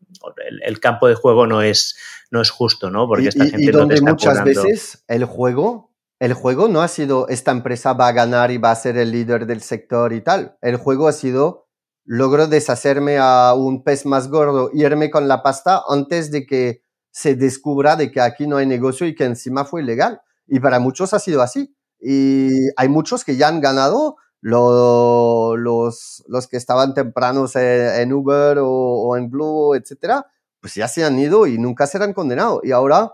el, 0.45 0.61
el 0.63 0.79
campo 0.79 1.07
de 1.07 1.15
juego 1.15 1.47
no 1.47 1.61
es 1.61 1.95
no 2.31 2.41
es 2.41 2.49
justo, 2.49 2.89
¿no? 2.89 3.07
Porque 3.07 3.29
esta 3.29 3.45
y, 3.45 3.49
gente 3.49 3.63
y 3.63 3.71
donde 3.71 3.81
no 3.81 3.87
te 3.87 3.95
está 3.95 4.11
muchas 4.11 4.39
cobrando. 4.39 4.63
veces 4.63 5.03
el 5.07 5.25
juego 5.25 5.92
el 6.23 6.33
juego 6.33 6.69
no 6.69 6.81
ha 6.81 6.87
sido 6.87 7.27
esta 7.27 7.51
empresa 7.51 7.91
va 7.91 8.07
a 8.07 8.13
ganar 8.13 8.49
y 8.49 8.57
va 8.57 8.71
a 8.71 8.75
ser 8.75 8.95
el 8.97 9.11
líder 9.11 9.45
del 9.45 9.61
sector 9.61 10.13
y 10.13 10.21
tal. 10.21 10.57
El 10.61 10.77
juego 10.77 11.09
ha 11.09 11.11
sido 11.11 11.67
logro 12.05 12.47
deshacerme 12.47 13.17
a 13.17 13.53
un 13.53 13.83
pez 13.83 14.05
más 14.05 14.29
gordo, 14.29 14.69
irme 14.73 15.11
con 15.11 15.27
la 15.27 15.43
pasta 15.43 15.83
antes 15.85 16.31
de 16.31 16.45
que 16.45 16.81
se 17.11 17.35
descubra 17.35 17.97
de 17.97 18.09
que 18.09 18.21
aquí 18.21 18.47
no 18.47 18.55
hay 18.55 18.65
negocio 18.65 19.05
y 19.05 19.15
que 19.15 19.25
encima 19.25 19.65
fue 19.65 19.81
ilegal. 19.81 20.21
Y 20.47 20.61
para 20.61 20.79
muchos 20.79 21.13
ha 21.13 21.19
sido 21.19 21.41
así. 21.41 21.75
Y 21.99 22.51
hay 22.77 22.87
muchos 22.87 23.25
que 23.25 23.35
ya 23.35 23.49
han 23.49 23.59
ganado 23.59 24.15
lo, 24.39 25.57
los, 25.57 26.23
los 26.29 26.47
que 26.47 26.55
estaban 26.55 26.93
tempranos 26.93 27.57
en, 27.57 28.01
en 28.01 28.13
Uber 28.13 28.59
o, 28.59 28.69
o, 28.69 29.17
en 29.17 29.29
Blue, 29.29 29.75
etcétera, 29.75 30.25
pues 30.61 30.75
ya 30.75 30.87
se 30.87 31.03
han 31.03 31.19
ido 31.19 31.47
y 31.47 31.57
nunca 31.57 31.85
serán 31.85 32.13
condenados. 32.13 32.61
Y 32.63 32.71
ahora, 32.71 33.11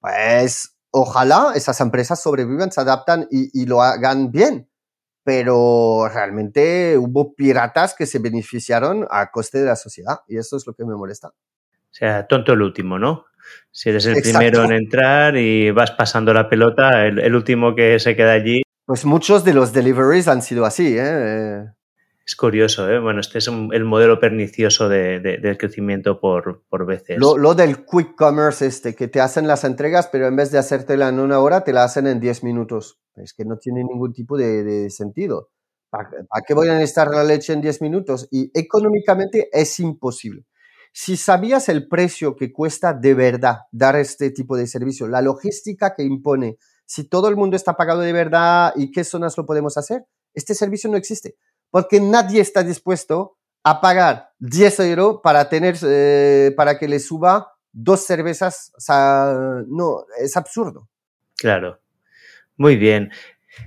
pues, 0.00 0.74
ojalá 0.90 1.52
esas 1.54 1.80
empresas 1.80 2.22
sobrevivan, 2.22 2.72
se 2.72 2.80
adaptan 2.80 3.26
y, 3.30 3.50
y 3.60 3.66
lo 3.66 3.82
hagan 3.82 4.30
bien. 4.30 4.68
pero 5.22 6.08
realmente 6.12 6.96
hubo 6.96 7.34
piratas 7.34 7.94
que 7.94 8.06
se 8.06 8.18
beneficiaron 8.18 9.06
a 9.10 9.30
coste 9.30 9.58
de 9.58 9.66
la 9.66 9.76
sociedad 9.76 10.20
y 10.26 10.38
eso 10.38 10.56
es 10.56 10.66
lo 10.66 10.72
que 10.74 10.84
me 10.84 10.94
molesta. 10.96 11.28
O 11.28 11.92
sea, 11.92 12.26
tonto 12.26 12.52
el 12.52 12.62
último, 12.62 12.98
¿no? 12.98 13.26
Si 13.70 13.90
eres 13.90 14.06
el 14.06 14.20
primero 14.22 14.64
en 14.64 14.72
entrar 14.72 15.36
y 15.36 15.70
vas 15.70 15.90
pasando 15.92 16.32
la 16.32 16.48
pelota, 16.48 17.06
el, 17.06 17.34
último 17.34 17.74
que 17.74 17.98
se 17.98 18.16
queda 18.16 18.32
allí. 18.32 18.62
Pues 18.84 19.04
muchos 19.04 19.44
de 19.44 19.54
los 19.54 19.72
deliveries 19.72 20.28
han 20.28 20.42
sido 20.42 20.64
así, 20.64 20.96
¿eh? 20.98 21.64
Es 22.30 22.36
curioso, 22.36 22.88
¿eh? 22.88 23.00
Bueno, 23.00 23.20
este 23.20 23.38
es 23.38 23.48
el 23.48 23.84
modelo 23.84 24.20
pernicioso 24.20 24.88
del 24.88 25.58
crecimiento 25.58 26.20
por, 26.20 26.62
por 26.68 26.86
veces. 26.86 27.18
Lo, 27.18 27.54
del 27.56 27.84
quick 27.84 28.14
commerce 28.14 28.64
este, 28.64 28.94
que 28.94 29.08
te 29.08 29.20
hacen 29.20 29.48
las 29.48 29.64
entregas, 29.64 30.06
pero 30.12 30.28
en 30.28 30.36
vez 30.36 30.52
de 30.52 30.58
hacértela 30.58 31.08
en 31.08 31.18
una 31.18 31.40
hora, 31.40 31.64
te 31.64 31.72
la 31.72 31.82
hacen 31.82 32.06
en 32.06 32.20
10 32.20 32.44
minutos. 32.44 33.00
Es 33.16 33.34
que 33.34 33.44
no 33.44 33.56
tiene 33.56 33.82
ningún 33.82 34.12
tipo 34.12 34.38
de, 34.38 34.88
sentido. 34.90 35.50
¿Para, 35.90 36.08
qué 36.46 36.54
voy 36.54 36.68
a 36.68 36.74
necesitar 36.74 37.08
la 37.08 37.24
leche 37.24 37.52
en 37.52 37.62
10 37.62 37.82
minutos? 37.82 38.28
Y 38.30 38.52
económicamente 38.54 39.48
es 39.52 39.80
imposible. 39.80 40.46
Si 40.92 41.16
sabías 41.16 41.68
el 41.68 41.88
precio 41.88 42.36
que 42.36 42.52
cuesta 42.52 42.92
de 42.92 43.14
verdad 43.14 43.62
dar 43.72 43.96
este 43.96 44.30
tipo 44.30 44.56
de 44.56 44.68
servicio, 44.68 45.08
la 45.08 45.20
logística 45.20 45.96
que 45.96 46.04
impone, 46.04 46.58
si 46.86 47.08
todo 47.08 47.28
el 47.28 47.34
mundo 47.34 47.56
está 47.56 47.74
pagado 47.76 48.02
de 48.02 48.12
verdad 48.12 48.72
y 48.76 48.92
qué 48.92 49.02
zonas 49.02 49.36
lo 49.36 49.46
podemos 49.46 49.76
hacer, 49.76 50.04
este 50.32 50.54
servicio 50.54 50.88
no 50.88 50.96
existe 50.96 51.34
porque 51.70 52.00
nadie 52.00 52.40
está 52.40 52.62
dispuesto 52.62 53.36
a 53.62 53.80
pagar 53.80 54.30
10 54.38 54.80
euros 54.80 55.20
para 55.22 55.48
tener, 55.48 55.76
eh, 55.82 56.52
para 56.56 56.78
que 56.78 56.88
le 56.88 56.98
suba 56.98 57.52
dos 57.72 58.04
cervezas. 58.04 58.72
O 58.76 58.80
sea, 58.80 59.34
no, 59.66 60.04
es 60.18 60.36
absurdo. 60.36 60.88
Claro. 61.36 61.80
Muy 62.56 62.76
bien. 62.76 63.10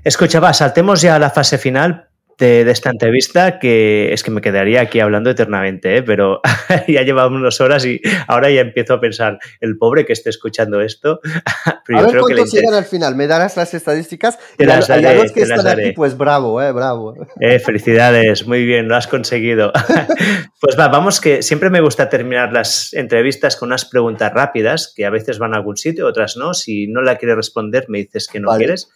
Escuchaba, 0.03 0.53
saltemos 0.53 1.01
ya 1.01 1.15
a 1.15 1.19
la 1.19 1.29
fase 1.29 1.57
final 1.57 2.09
de, 2.37 2.69
esta 2.69 2.89
entrevista 2.89 3.59
que 3.59 4.13
es 4.13 4.23
que 4.23 4.31
me 4.31 4.41
quedaría 4.41 4.81
aquí 4.81 4.99
hablando 4.99 5.29
eternamente, 5.29 5.97
¿eh? 5.97 6.03
pero 6.03 6.41
ya 6.87 7.01
llevamos 7.03 7.39
unas 7.39 7.59
horas 7.61 7.85
y 7.85 8.01
ahora 8.27 8.49
ya 8.49 8.61
empiezo 8.61 8.95
a 8.95 8.99
pensar, 9.01 9.39
el 9.61 9.77
pobre 9.77 10.05
que 10.05 10.13
esté 10.13 10.29
escuchando 10.29 10.81
esto. 10.81 11.19
Pero 11.85 11.99
a 11.99 12.01
ver 12.03 12.17
cuántos 12.21 12.53
llegan 12.53 12.73
al 12.73 12.85
final, 12.85 13.15
me 13.15 13.27
darás 13.27 13.57
las 13.57 13.73
estadísticas 13.73 14.39
y 14.57 14.63
a, 14.63 14.77
los 14.77 15.31
que 15.33 15.41
están 15.41 15.67
aquí, 15.67 15.91
pues 15.91 16.17
bravo, 16.17 16.61
eh, 16.61 16.71
bravo. 16.71 17.13
Eh, 17.41 17.59
felicidades, 17.59 18.47
muy 18.47 18.65
bien, 18.65 18.87
lo 18.87 18.95
has 18.95 19.07
conseguido. 19.07 19.73
pues 20.61 20.79
va, 20.79 20.87
vamos 20.87 21.19
que 21.19 21.41
siempre 21.41 21.69
me 21.69 21.81
gusta 21.81 22.07
terminar 22.07 22.53
las 22.53 22.93
entrevistas 22.93 23.57
con 23.57 23.67
unas 23.67 23.83
preguntas 23.83 24.31
rápidas 24.33 24.93
que 24.95 25.05
a 25.05 25.09
veces 25.09 25.39
van 25.39 25.53
a 25.53 25.57
algún 25.57 25.75
sitio, 25.75 26.07
otras 26.07 26.37
no. 26.37 26.53
Si 26.53 26.87
no 26.87 27.01
la 27.01 27.17
quieres 27.17 27.35
responder, 27.35 27.85
me 27.89 27.99
dices 27.99 28.27
que 28.27 28.39
no 28.39 28.55
quieres. 28.55 28.89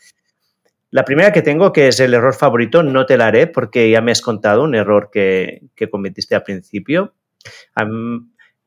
La 0.90 1.04
primera 1.04 1.34
que 1.34 1.42
tengo, 1.42 1.74
que 1.74 1.90
es 1.90 2.00
el 2.00 2.14
error 2.14 2.34
favorito, 2.34 2.82
no 2.82 3.06
te 3.06 3.18
la 3.18 3.28
haré 3.28 3.48
porque 3.48 3.90
ya 3.92 4.02
me 4.02 4.12
has 4.12 4.22
contado 4.22 4.64
un 4.64 4.74
error 4.74 5.10
que, 5.12 5.70
cometiste 5.92 6.36
al 6.36 6.44
principio. 6.44 7.14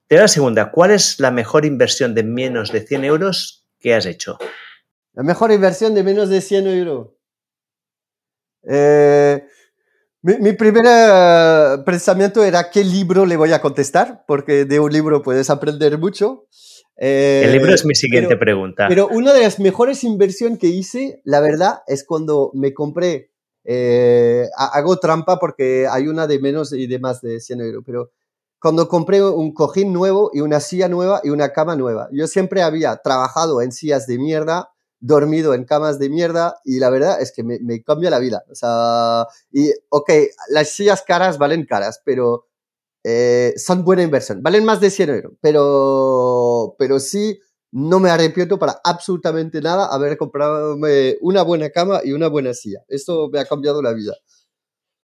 te 0.07 0.17
la 0.17 0.29
segunda, 0.29 0.71
¿cuál 0.71 0.91
es 0.91 1.19
la 1.19 1.31
mejor 1.31 1.65
inversión 1.65 2.15
de 2.15 2.23
menos 2.23 2.73
de 2.73 2.87
100 2.87 3.05
euros 3.05 3.67
que 3.79 3.95
has 3.95 4.05
hecho? 4.05 4.39
La 5.15 5.23
mejor 5.23 5.51
inversión 5.51 5.95
de 5.95 6.03
menos 6.03 6.29
de 6.29 6.43
100 6.43 6.67
euros. 6.67 7.09
Eh, 8.65 9.43
mi, 10.21 10.37
mi, 10.37 10.53
primer 10.53 10.85
eh, 10.87 11.77
pensamiento 11.87 12.45
era 12.45 12.71
qué 12.71 12.85
libro 12.85 13.25
le 13.25 13.39
voy 13.39 13.53
a 13.53 13.63
contestar, 13.63 14.25
porque 14.27 14.67
de 14.67 14.79
un 14.79 14.93
libro 14.93 15.23
puedes 15.23 15.49
aprender 15.49 15.97
mucho 15.97 16.47
el 16.97 17.53
libro 17.53 17.75
es 17.75 17.85
mi 17.85 17.95
siguiente 17.95 18.37
pregunta. 18.37 18.87
Pero 18.89 19.09
una 19.09 19.33
de 19.33 19.41
las 19.41 19.59
mejores 19.59 20.05
inversiones 20.05 20.59
que 20.59 20.67
hice, 20.67 21.21
la 21.25 21.41
verdad, 21.41 21.83
es 21.87 22.05
cuando 22.05 22.51
me 22.55 22.75
compré, 22.75 23.31
eh, 23.65 24.47
hago 24.57 24.99
trampa 24.99 25.39
porque 25.39 25.87
hay 25.91 26.09
una 26.09 26.27
de 26.27 26.39
menos 26.39 26.73
y 26.73 26.87
de 26.87 26.99
más 26.99 27.21
de 27.21 27.41
100 27.41 27.61
euros, 27.61 27.83
pero 27.87 28.11
cuando 28.61 28.89
compré 28.89 29.23
un 29.25 29.55
cojín 29.55 29.93
nuevo 29.93 30.31
y 30.35 30.41
una 30.41 30.61
silla 30.61 30.89
nueva 30.89 31.21
y 31.25 31.31
una 31.31 31.53
cama 31.53 31.77
nueva. 31.77 32.09
Yo 32.13 32.27
siempre 32.27 32.63
había 32.63 32.97
trabajado 32.97 33.63
en 33.63 33.73
sillas 33.73 34.07
de 34.07 34.19
mierda, 34.19 34.71
dormido 34.99 35.55
en 35.55 35.65
camas 35.65 35.99
de 35.99 36.11
mierda 36.11 36.61
y 36.65 36.79
la 36.79 36.91
verdad 36.91 37.23
es 37.23 37.33
que 37.33 37.43
me, 37.43 37.59
me 37.61 37.83
cambia 37.83 38.11
la 38.11 38.19
vida. 38.19 38.45
O 38.51 38.55
sea, 38.55 39.27
y 39.51 39.71
ok, 39.89 40.11
las 40.51 40.69
sillas 40.69 41.03
caras 41.03 41.39
valen 41.39 41.65
caras, 41.65 42.03
pero 42.05 42.45
eh, 43.03 43.55
son 43.57 43.85
buena 43.85 44.03
inversión. 44.03 44.43
Valen 44.43 44.65
más 44.65 44.81
de 44.81 44.91
100 44.91 45.11
euros, 45.11 45.33
pero, 45.41 46.40
pero 46.81 46.99
sí, 46.99 47.39
no 47.73 48.01
me 48.01 48.09
arrepiento 48.09 48.59
para 48.59 48.81
absolutamente 48.83 49.61
nada 49.61 49.87
haber 49.93 50.17
comprado 50.17 50.79
una 51.21 51.43
buena 51.43 51.69
cama 51.69 52.01
y 52.03 52.13
una 52.13 52.29
buena 52.29 52.55
silla. 52.55 52.81
Esto 52.89 53.29
me 53.31 53.39
ha 53.39 53.45
cambiado 53.45 53.83
la 53.83 53.93
vida. 53.93 54.17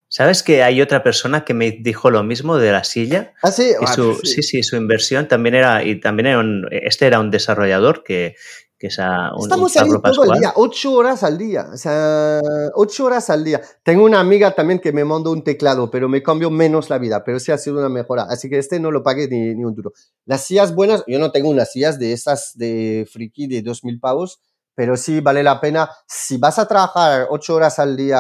¿Sabes 0.10 0.42
que 0.42 0.64
hay 0.64 0.82
otra 0.82 1.04
persona 1.04 1.44
que 1.44 1.54
me 1.54 1.72
dijo 1.72 2.10
lo 2.10 2.24
mismo 2.24 2.56
de 2.58 2.72
la 2.72 2.86
silla? 2.86 3.34
Ah, 3.44 3.52
sí. 3.52 3.74
Ah, 3.82 3.94
sí. 4.24 4.42
sí. 4.42 4.64
su 4.64 4.78
inversión 4.78 5.28
también 5.28 5.56
era, 5.56 5.84
y 5.84 6.00
también 6.00 6.28
era 6.28 6.40
un, 6.40 6.66
este 6.72 7.06
era 7.06 7.20
un 7.20 7.30
desarrollador 7.30 8.06
que, 8.06 8.36
que 8.80 8.88
Estamos 8.88 9.76
ahí 9.78 9.90
todo 10.04 10.24
el 10.26 10.40
día, 10.40 10.54
ocho 10.56 10.94
horas 10.94 11.24
al 11.24 11.38
día, 11.38 11.68
o 11.74 11.78
sea, 11.78 12.40
ocho 12.76 13.06
horas 13.06 13.30
al 13.32 13.44
día. 13.44 13.60
Tengo 13.82 14.04
una 14.04 14.20
amiga 14.20 14.52
también 14.52 14.80
que 14.80 14.92
me 14.92 15.04
mandó 15.04 15.32
un 15.32 15.44
teclado, 15.44 15.90
pero 15.90 16.08
me 16.08 16.22
cambió 16.22 16.52
menos 16.52 16.90
la 16.92 17.00
vida, 17.00 17.24
pero 17.24 17.40
sí 17.40 17.52
ha 17.52 17.58
sido 17.58 17.80
una 17.80 17.90
mejora, 17.90 18.28
así 18.30 18.50
que 18.50 18.60
este 18.60 18.80
no 18.80 18.92
lo 18.92 19.02
pagué 19.02 19.28
ni, 19.28 19.56
ni 19.56 19.64
un 19.66 19.74
duro. 19.74 19.94
Las 20.26 20.42
sillas 20.42 20.76
buenas, 20.76 21.04
yo 21.08 21.18
no 21.18 21.32
tengo 21.32 21.50
unas 21.50 21.72
sillas 21.72 21.98
de 21.98 22.14
esas 22.14 22.52
de 22.56 23.08
friki 23.12 23.48
de 23.48 23.64
dos 23.64 23.84
mil 23.84 24.00
pavos, 24.00 24.42
pero 24.76 24.96
sí 24.96 25.22
vale 25.22 25.42
la 25.42 25.60
pena. 25.60 25.90
Si 26.08 26.38
vas 26.38 26.60
a 26.60 26.68
trabajar 26.68 27.28
ocho 27.32 27.56
horas 27.56 27.80
al 27.80 27.98
día 27.98 28.20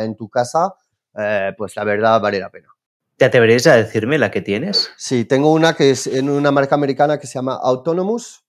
en 0.00 0.16
tu 0.16 0.30
casa, 0.30 0.72
eh, 1.18 1.52
pues 1.58 1.76
la 1.76 1.84
verdad 1.84 2.18
vale 2.18 2.40
la 2.40 2.48
pena. 2.48 2.68
¿Te 3.18 3.26
atreverías 3.26 3.66
a 3.66 3.76
decirme 3.76 4.16
la 4.16 4.30
que 4.30 4.40
tienes? 4.40 4.90
Sí, 4.96 5.26
tengo 5.26 5.52
una 5.52 5.74
que 5.74 5.90
es 5.90 6.06
en 6.06 6.30
una 6.30 6.50
marca 6.50 6.76
americana 6.76 7.18
que 7.18 7.26
se 7.26 7.34
llama 7.34 7.58
Autonomous 7.60 8.47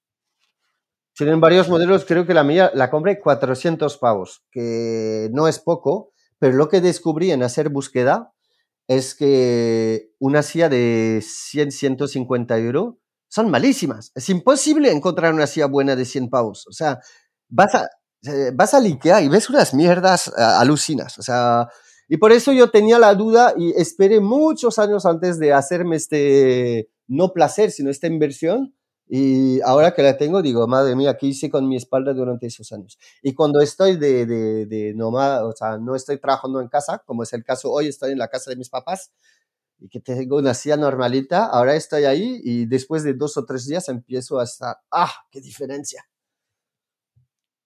tienen 1.20 1.42
varios 1.42 1.68
modelos, 1.68 2.06
creo 2.06 2.26
que 2.26 2.34
la 2.34 2.46
mía 2.46 2.72
la 2.74 2.90
compré 2.90 3.20
400 3.20 3.98
pavos, 3.98 4.46
que 4.52 5.30
no 5.34 5.50
es 5.50 5.60
poco, 5.60 6.14
pero 6.40 6.56
lo 6.56 6.70
que 6.70 6.80
descubrí 6.80 7.32
en 7.32 7.44
hacer 7.44 7.68
búsqueda 7.68 8.34
es 8.88 9.16
que 9.16 10.12
una 10.18 10.44
silla 10.44 10.70
de 10.70 11.22
100, 11.22 11.74
150 11.74 12.58
euros 12.60 12.96
son 13.28 13.52
malísimas. 13.52 14.14
Es 14.16 14.30
imposible 14.30 14.94
encontrar 14.94 15.34
una 15.34 15.46
silla 15.46 15.66
buena 15.66 15.98
de 15.98 16.06
100 16.06 16.30
pavos. 16.30 16.66
O 16.68 16.72
sea, 16.72 17.00
vas 17.50 17.76
a, 17.76 17.90
eh, 18.24 18.52
vas 18.56 18.74
a 18.74 18.78
Ikea 18.78 19.22
y 19.22 19.28
ves 19.28 19.50
unas 19.50 19.74
mierdas 19.74 20.30
eh, 20.30 20.32
alucinas. 20.38 21.20
O 21.20 21.22
sea, 21.22 21.68
y 22.08 22.16
por 22.16 22.32
eso 22.32 22.54
yo 22.54 22.72
tenía 22.72 22.98
la 22.98 23.14
duda 23.14 23.54
y 23.58 23.72
esperé 23.72 24.22
muchos 24.22 24.80
años 24.80 25.06
antes 25.06 25.38
de 25.38 25.52
hacerme 25.52 25.98
este, 25.98 26.90
no 27.08 27.34
placer, 27.34 27.72
sino 27.72 27.90
esta 27.90 28.08
inversión 28.08 28.74
y 29.12 29.60
ahora 29.62 29.96
que 29.96 30.04
la 30.04 30.18
tengo, 30.18 30.44
digo, 30.44 30.68
madre 30.68 30.96
mía, 30.96 31.18
¿qué 31.18 31.26
hice 31.26 31.50
con 31.50 31.68
mi 31.68 31.76
espalda 31.76 32.14
durante 32.14 32.46
esos 32.46 32.72
años? 32.72 33.00
Y 33.24 33.34
cuando 33.34 33.60
estoy 33.60 33.98
de, 33.98 34.28
de, 34.28 34.68
de 34.68 34.94
nomás, 34.94 35.42
o 35.42 35.52
sea, 35.52 35.80
no 35.80 35.96
estoy 35.96 36.20
trabajando 36.20 36.62
en 36.62 36.68
casa, 36.68 37.02
como 37.08 37.24
es 37.24 37.34
el 37.34 37.44
caso 37.44 37.72
hoy, 37.72 37.88
estoy 37.88 38.12
en 38.12 38.20
la 38.20 38.28
casa 38.28 38.52
de 38.52 38.56
mis 38.56 38.70
papás 38.70 39.12
y 39.80 39.90
que 39.90 40.00
tengo 40.00 40.38
una 40.38 40.54
silla 40.54 40.78
normalita, 40.78 41.46
ahora 41.46 41.74
estoy 41.74 42.06
ahí 42.06 42.40
y 42.44 42.68
después 42.68 43.04
de 43.04 43.16
dos 43.16 43.36
o 43.38 43.46
tres 43.46 43.66
días 43.66 43.90
empiezo 43.90 44.40
a 44.40 44.44
estar, 44.44 44.78
¡ah, 44.92 45.12
qué 45.32 45.42
diferencia! 45.42 46.06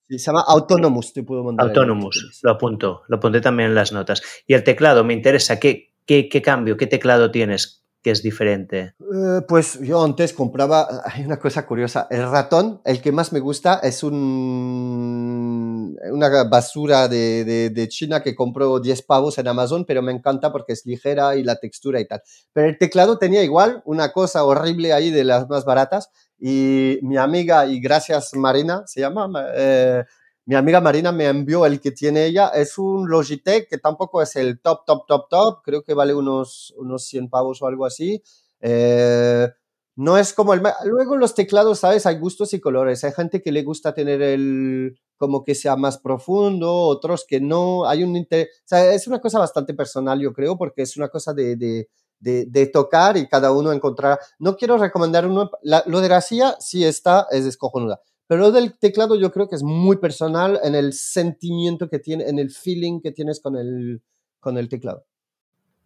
se 0.10 0.18
llama 0.18 0.45
Autonomous, 0.48 1.11
te 1.11 1.24
puedo 1.24 1.44
mandar. 1.44 1.68
Autonomous, 1.68 2.40
lo 2.41 2.52
apunto, 2.52 3.03
lo 3.07 3.20
pondré 3.20 3.41
también 3.41 3.70
en 3.70 3.76
las 3.76 3.91
notas. 3.91 4.22
Y 4.48 4.53
el 4.53 4.64
teclado, 4.64 5.03
me 5.03 5.14
interesa, 5.14 5.60
¿qué, 5.60 5.94
qué, 6.06 6.30
qué 6.30 6.41
cambio, 6.41 6.78
qué 6.78 6.88
teclado 6.88 7.32
tienes? 7.32 7.83
Que 8.04 8.12
es 8.12 8.22
diferente? 8.22 8.94
Eh, 9.00 9.42
pues 9.48 9.80
yo 9.80 10.04
antes 10.04 10.34
compraba, 10.34 10.88
hay 11.06 11.24
una 11.24 11.40
cosa 11.40 11.66
curiosa, 11.66 12.08
el 12.12 12.30
ratón, 12.30 12.82
el 12.86 13.02
que 13.02 13.12
más 13.12 13.32
me 13.32 13.40
gusta 13.40 13.80
es 13.82 14.04
un, 14.04 15.98
una 16.12 16.44
basura 16.44 17.08
de, 17.08 17.46
de, 17.46 17.88
China 17.88 18.22
que 18.22 18.36
compró 18.36 18.80
10 18.80 19.02
pavos 19.04 19.38
en 19.38 19.48
Amazon, 19.48 19.86
pero 19.86 20.02
me 20.02 20.12
encanta 20.12 20.52
porque 20.52 20.74
es 20.74 20.86
ligera 20.86 21.36
y 21.36 21.44
la 21.44 21.56
textura 21.56 22.00
y 22.02 22.08
tal. 22.08 22.22
Pero 22.52 22.68
el 22.68 22.78
teclado 22.78 23.18
tenía 23.18 23.44
igual 23.44 23.82
una 23.86 24.12
cosa 24.12 24.44
horrible 24.44 24.94
ahí 24.94 25.10
de 25.10 25.24
las 25.24 25.48
más 25.48 25.64
baratas 25.64 26.10
y 26.40 27.00
mi 27.04 27.16
amiga, 27.16 27.66
y 27.68 27.80
gracias 27.80 28.34
Marina, 28.36 28.84
se 28.86 29.00
llama, 29.00 29.30
eh, 29.56 30.04
mi 30.45 30.56
amiga 30.56 30.82
Marina 30.82 31.11
me 31.11 31.28
envió 31.28 31.65
el 31.65 31.80
que 31.80 31.91
tiene 31.91 32.26
ella. 32.26 32.49
Es 32.49 32.78
un 32.78 33.10
Logitech 33.10 33.70
que 33.70 33.78
tampoco 33.78 34.22
es 34.22 34.36
el 34.36 34.60
top, 34.60 34.86
top, 34.86 35.06
top, 35.07 35.30
top. 35.30 35.61
Creo 35.64 35.84
que 35.84 35.94
vale 35.94 36.14
unos, 36.14 36.74
unos 36.78 37.06
100 37.06 37.30
pavos 37.30 37.61
o 37.61 37.68
algo 37.68 37.86
así. 37.86 38.22
Eh, 38.60 39.48
no 39.95 40.18
es 40.18 40.34
como 40.34 40.53
el... 40.53 40.61
Luego 40.86 41.15
los 41.15 41.34
teclados, 41.34 41.80
¿sabes? 41.80 42.06
Hay 42.06 42.20
gustos 42.20 42.53
y 42.53 42.60
colores. 42.60 43.03
Hay 43.06 43.14
gente 43.14 43.41
que 43.41 43.53
le 43.53 43.64
gusta 43.64 43.94
tener 43.94 44.22
el 44.22 44.99
como 45.18 45.45
que 45.45 45.56
sea 45.56 45.78
más 45.78 45.99
profundo, 45.99 46.70
otros 46.74 47.26
que 47.26 47.40
no. 47.40 47.88
Hay 47.88 48.03
un 48.03 48.28
sea, 48.65 48.94
es 48.94 49.07
una 49.07 49.22
cosa 49.22 49.40
bastante 49.40 49.74
personal, 49.74 50.20
yo 50.20 50.34
creo, 50.34 50.57
porque 50.57 50.82
es 50.82 50.98
una 50.98 51.07
cosa 51.07 51.34
de, 51.34 51.56
de, 51.56 51.88
de, 52.20 52.65
tocar 52.68 53.15
y 53.15 53.30
cada 53.30 53.53
uno 53.53 53.72
encontrar... 53.72 54.20
No 54.40 54.57
quiero 54.57 54.78
recomendar 54.78 55.26
uno... 55.26 55.49
lo 55.86 56.02
de 56.02 56.22
silla 56.22 56.57
sí 56.60 56.84
está, 56.84 57.28
es 57.32 57.45
descojonuda 57.45 58.02
Pero 58.34 58.52
del 58.52 58.80
teclado 58.80 59.16
yo 59.16 59.32
creo 59.32 59.48
que 59.48 59.56
es 59.56 59.62
muy 59.62 59.98
personal 59.98 60.60
en 60.64 60.74
el 60.74 60.94
sentimiento 60.94 61.88
que 61.88 62.00
tiene, 62.00 62.28
en 62.28 62.40
el 62.40 62.50
feeling 62.50 63.00
que 63.00 63.12
tienes 63.12 63.40
con 63.40 63.56
el, 63.56 64.02
con 64.40 64.58
el 64.58 64.70
teclado. 64.70 65.06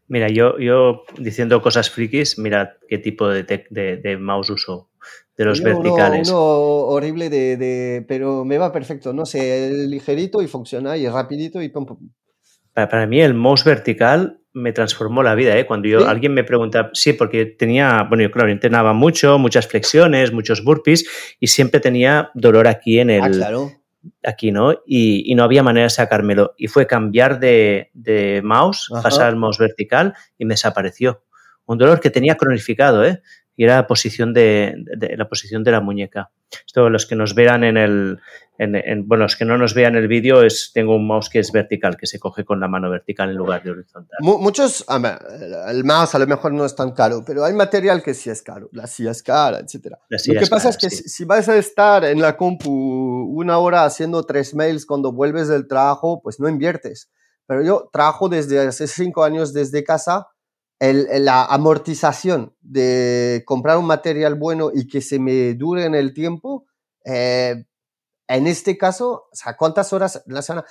Mira, 0.07 0.30
yo, 0.30 0.57
yo 0.57 1.02
diciendo 1.19 1.61
cosas 1.61 1.90
frikis, 1.90 2.40
mira 2.40 2.78
qué 2.88 2.99
tipo 2.99 3.28
de, 3.28 3.44
de, 3.44 4.18
mouse 4.18 4.49
uso. 4.49 4.91
De 5.36 5.44
los 5.44 5.61
verticales. 5.61 6.30
Uno 6.30 6.40
horrible 6.40 7.30
de, 7.30 8.06
pero 8.07 8.45
me 8.45 8.57
va 8.57 8.72
perfecto. 8.72 9.11
No 9.11 9.26
sé, 9.26 9.69
ligerito 9.90 10.41
y 10.41 10.48
funciona 10.48 10.95
y 10.95 11.06
rapidito 11.10 11.61
y 11.61 11.68
pum, 11.68 11.86
pum. 11.86 12.10
Para, 12.72 13.06
mí 13.07 13.19
el 13.19 13.34
mouse 13.34 13.65
vertical 13.65 14.40
me 14.57 14.73
transformó 14.73 15.23
la 15.23 15.35
vida, 15.35 15.57
¿eh? 15.57 15.65
Cuando 15.65 15.88
yo, 15.88 16.07
alguien 16.07 16.34
me 16.34 16.43
pregunta, 16.43 16.89
sí, 16.93 17.13
porque 17.13 17.45
tenía, 17.45 18.03
bueno, 18.03 18.23
yo 18.23 18.31
claro, 18.31 18.49
entrenaba 18.49 18.93
mucho, 18.93 19.38
muchas 19.38 19.67
flexiones, 19.67 20.31
muchos 20.31 20.63
burpees 20.63 21.07
y 21.39 21.47
siempre 21.47 21.79
tenía 21.79 22.31
dolor 22.34 22.67
aquí 22.67 22.99
en 22.99 23.11
ah, 23.11 23.27
el, 23.27 23.31
claro 23.34 23.71
aquí, 24.23 24.51
¿no? 24.51 24.81
Y, 24.85 25.34
no 25.35 25.43
había 25.43 25.63
manera 25.63 25.85
de 25.85 25.89
sacármelo. 25.89 26.53
Y 26.57 26.67
fue 26.67 26.88
cambiar 26.88 27.39
de, 27.39 28.41
mouse, 28.43 28.89
pasar 29.03 29.27
al 29.27 29.35
mouse 29.35 29.57
vertical 29.57 30.13
y 30.38 30.45
me 30.45 30.53
desapareció. 30.53 31.23
Un 31.65 31.77
dolor 31.77 31.99
que 31.99 32.09
tenía 32.09 32.35
cronificado, 32.35 33.03
¿eh? 33.05 33.21
Y 33.55 33.63
era 33.63 33.77
la 33.77 33.88
posición 33.88 34.34
de, 34.34 34.75
la 35.17 35.27
posición 35.27 35.63
de 35.63 35.71
la 35.71 35.81
muñeca. 35.81 36.29
Esto, 36.65 36.89
los 36.89 37.05
que 37.05 37.15
nos 37.15 37.34
vean 37.34 37.63
en 37.63 37.75
el, 37.75 38.19
bueno, 38.57 39.23
los 39.23 39.35
que 39.35 39.45
no 39.45 39.57
nos 39.57 39.73
vean 39.73 39.95
el 39.95 40.07
vídeo, 40.07 40.41
es, 40.41 40.71
tengo 40.73 40.95
un 40.95 41.07
mouse 41.07 41.29
que 41.29 41.39
es 41.39 41.51
vertical, 41.51 41.97
que 41.97 42.07
se 42.07 42.19
coge 42.19 42.43
con 42.43 42.59
la 42.59 42.67
mano 42.67 42.89
vertical 42.89 43.29
en 43.29 43.35
lugar 43.35 43.63
de 43.63 43.71
horizontal. 43.71 44.17
Muchos, 44.21 44.85
el 45.67 45.84
mouse 45.84 46.15
a 46.15 46.19
lo 46.19 46.27
mejor 46.27 46.53
no 46.53 46.65
es 46.65 46.75
tan 46.75 46.91
caro, 46.91 47.23
pero 47.25 47.43
hay 47.43 47.53
material 47.53 48.01
que 48.01 48.13
sí 48.13 48.29
es 48.29 48.41
caro, 48.41 48.69
la 48.71 48.88
silla 48.88 49.11
es 49.11 49.21
cara, 49.21 49.59
etc. 49.59 49.95
Lo 50.09 50.39
que 50.39 50.47
pasa 50.47 50.69
es 50.69 50.77
que 50.77 50.89
si, 50.89 51.25
vas 51.25 51.47
a 51.49 51.57
estar 51.57 52.03
en 52.05 52.21
la 52.21 52.35
compu 52.35 52.71
una 52.71 53.57
hora 53.59 53.85
haciendo 53.85 54.23
tres 54.23 54.55
mails 54.55 54.85
cuando 54.85 55.11
vuelves 55.11 55.47
del 55.47 55.67
trabajo, 55.67 56.21
pues 56.21 56.39
no 56.39 56.49
inviertes. 56.49 57.11
Pero 57.45 57.63
yo 57.63 57.89
trabajo 57.91 58.27
desde 58.27 58.59
hace 58.59 58.88
cinco 58.88 59.23
años 59.23 59.53
desde 59.53 59.84
casa. 59.84 60.27
la 60.79 61.45
amortización 61.45 62.55
de 62.61 63.43
comprar 63.45 63.77
un 63.77 63.85
material 63.85 64.35
bueno 64.35 64.71
y 64.73 64.88
que 64.88 65.01
se 65.01 65.17
me 65.19 65.53
dure 65.55 65.85
en 65.85 65.95
el 65.95 66.13
tiempo, 66.13 66.65
eh, 67.05 67.65
en 68.27 68.47
este 68.47 68.77
caso, 68.77 69.27
o 69.31 69.35
sea, 69.35 69.55
¿cuántas 69.55 69.93
horas 69.93 70.23
la 70.27 70.41
semana? 70.41 70.65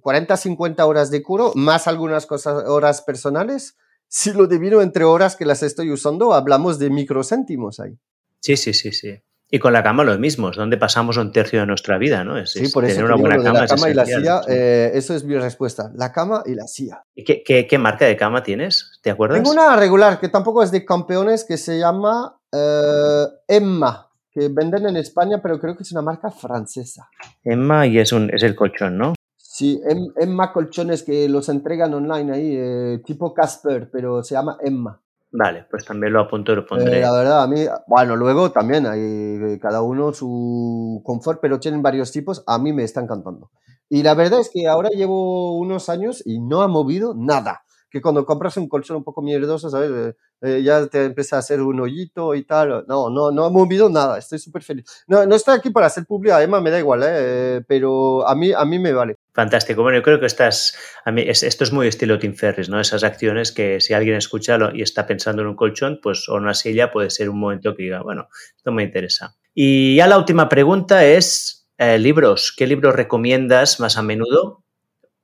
40, 0.00 0.36
50 0.36 0.84
horas 0.84 1.10
de 1.10 1.22
curo, 1.22 1.52
más 1.54 1.86
algunas 1.86 2.26
cosas, 2.26 2.64
horas 2.66 3.02
personales. 3.02 3.76
Si 4.06 4.32
lo 4.32 4.46
divino 4.46 4.82
entre 4.82 5.04
horas 5.04 5.36
que 5.36 5.46
las 5.46 5.62
estoy 5.62 5.90
usando, 5.92 6.34
hablamos 6.34 6.78
de 6.78 6.90
microcéntimos 6.90 7.80
ahí. 7.80 7.96
Sí, 8.40 8.56
sí, 8.56 8.74
sí, 8.74 8.92
sí. 8.92 9.22
Y 9.52 9.58
con 9.58 9.72
la 9.72 9.82
cama 9.82 10.04
lo 10.04 10.16
mismo, 10.18 10.50
es 10.50 10.56
donde 10.56 10.76
pasamos 10.76 11.16
un 11.16 11.32
tercio 11.32 11.60
de 11.60 11.66
nuestra 11.66 11.98
vida, 11.98 12.22
¿no? 12.22 12.44
sí, 12.46 12.68
por 12.68 12.84
eso 12.84 12.94
tener 12.94 13.10
una 13.10 13.16
buena 13.16 13.42
cama. 13.42 13.60
La 13.60 13.66
cama 13.66 13.90
y 13.90 13.94
la 13.94 14.06
silla, 14.06 14.42
eh, 14.46 14.92
eso 14.94 15.14
es 15.14 15.24
mi 15.24 15.36
respuesta. 15.36 15.90
La 15.96 16.12
cama 16.12 16.44
y 16.46 16.54
la 16.54 16.68
silla. 16.68 17.04
¿Y 17.14 17.24
qué, 17.24 17.42
qué, 17.42 17.78
marca 17.78 18.04
de 18.04 18.16
cama 18.16 18.44
tienes? 18.44 19.00
¿Te 19.02 19.10
acuerdas? 19.10 19.38
Tengo 19.38 19.50
una 19.50 19.74
regular 19.74 20.20
que 20.20 20.28
tampoco 20.28 20.62
es 20.62 20.70
de 20.70 20.84
campeones 20.84 21.44
que 21.44 21.56
se 21.56 21.80
llama 21.80 22.40
eh, 22.52 23.24
Emma 23.48 24.09
que 24.40 24.48
venden 24.48 24.86
en 24.86 24.96
España, 24.96 25.40
pero 25.42 25.60
creo 25.60 25.76
que 25.76 25.82
es 25.82 25.92
una 25.92 26.02
marca 26.02 26.30
francesa. 26.30 27.08
Emma 27.44 27.86
y 27.86 27.98
es, 27.98 28.12
un, 28.12 28.30
es 28.32 28.42
el 28.42 28.54
colchón, 28.54 28.96
¿no? 28.96 29.14
Sí, 29.36 29.80
em, 29.86 30.06
Emma 30.16 30.52
Colchones 30.52 31.02
que 31.02 31.28
los 31.28 31.48
entregan 31.50 31.92
online 31.92 32.32
ahí, 32.32 32.56
eh, 32.56 33.02
tipo 33.04 33.34
Casper, 33.34 33.90
pero 33.90 34.22
se 34.22 34.34
llama 34.34 34.56
Emma. 34.62 35.00
Vale, 35.32 35.66
pues 35.70 35.84
también 35.84 36.12
lo 36.12 36.20
apunto 36.20 36.52
y 36.52 36.56
lo 36.56 36.66
pondré. 36.66 36.98
Eh, 36.98 37.00
la 37.02 37.12
verdad, 37.12 37.42
a 37.42 37.46
mí, 37.46 37.66
bueno, 37.86 38.16
luego 38.16 38.50
también 38.50 38.86
hay 38.86 39.00
eh, 39.00 39.58
cada 39.60 39.82
uno 39.82 40.12
su 40.12 41.02
confort, 41.04 41.40
pero 41.40 41.60
tienen 41.60 41.82
varios 41.82 42.10
tipos, 42.10 42.42
a 42.46 42.58
mí 42.58 42.72
me 42.72 42.84
están 42.84 43.04
encantando. 43.04 43.50
Y 43.88 44.02
la 44.02 44.14
verdad 44.14 44.40
es 44.40 44.50
que 44.50 44.66
ahora 44.66 44.88
llevo 44.90 45.58
unos 45.58 45.88
años 45.88 46.22
y 46.24 46.40
no 46.40 46.62
ha 46.62 46.68
movido 46.68 47.14
nada 47.14 47.62
que 47.90 48.00
cuando 48.00 48.24
compras 48.24 48.56
un 48.56 48.68
colchón 48.68 48.98
un 48.98 49.04
poco 49.04 49.20
mierdoso, 49.20 49.68
¿sabes? 49.68 49.90
Eh, 49.90 50.16
eh, 50.42 50.62
ya 50.62 50.86
te 50.86 51.04
empieza 51.04 51.36
a 51.36 51.40
hacer 51.40 51.60
un 51.60 51.80
hoyito 51.80 52.34
y 52.34 52.44
tal. 52.44 52.84
No, 52.86 53.10
no, 53.10 53.30
no 53.30 53.48
he 53.48 53.50
movido 53.50 53.90
nada, 53.90 54.18
estoy 54.18 54.38
súper 54.38 54.62
feliz. 54.62 54.84
No, 55.06 55.26
no 55.26 55.34
estoy 55.34 55.56
aquí 55.58 55.70
para 55.70 55.86
hacer 55.86 56.06
publicidad, 56.06 56.38
además 56.38 56.62
me 56.62 56.70
da 56.70 56.78
igual, 56.78 57.02
¿eh? 57.04 57.62
pero 57.66 58.26
a 58.26 58.34
mí, 58.34 58.52
a 58.52 58.64
mí 58.64 58.78
me 58.78 58.92
vale. 58.92 59.16
Fantástico. 59.34 59.82
Bueno, 59.82 59.98
yo 59.98 60.02
creo 60.02 60.20
que 60.20 60.26
estás, 60.26 60.76
a 61.04 61.10
mí, 61.10 61.22
esto 61.26 61.64
es 61.64 61.72
muy 61.72 61.88
estilo 61.88 62.18
Tim 62.18 62.34
Ferris, 62.34 62.68
¿no? 62.68 62.80
Esas 62.80 63.04
acciones 63.04 63.52
que 63.52 63.80
si 63.80 63.92
alguien 63.92 64.16
escucha 64.16 64.58
y 64.74 64.82
está 64.82 65.06
pensando 65.06 65.42
en 65.42 65.48
un 65.48 65.56
colchón, 65.56 65.98
pues 66.02 66.28
o 66.28 66.34
una 66.34 66.54
silla 66.54 66.90
puede 66.90 67.10
ser 67.10 67.28
un 67.28 67.38
momento 67.38 67.74
que 67.74 67.84
diga, 67.84 68.02
bueno, 68.02 68.28
esto 68.56 68.72
me 68.72 68.82
interesa. 68.82 69.36
Y 69.54 69.96
ya 69.96 70.06
la 70.06 70.18
última 70.18 70.48
pregunta 70.48 71.04
es, 71.04 71.68
libros. 71.98 72.54
¿Qué 72.56 72.66
libros 72.66 72.94
recomiendas 72.94 73.80
más 73.80 73.96
a 73.96 74.02
menudo 74.02 74.64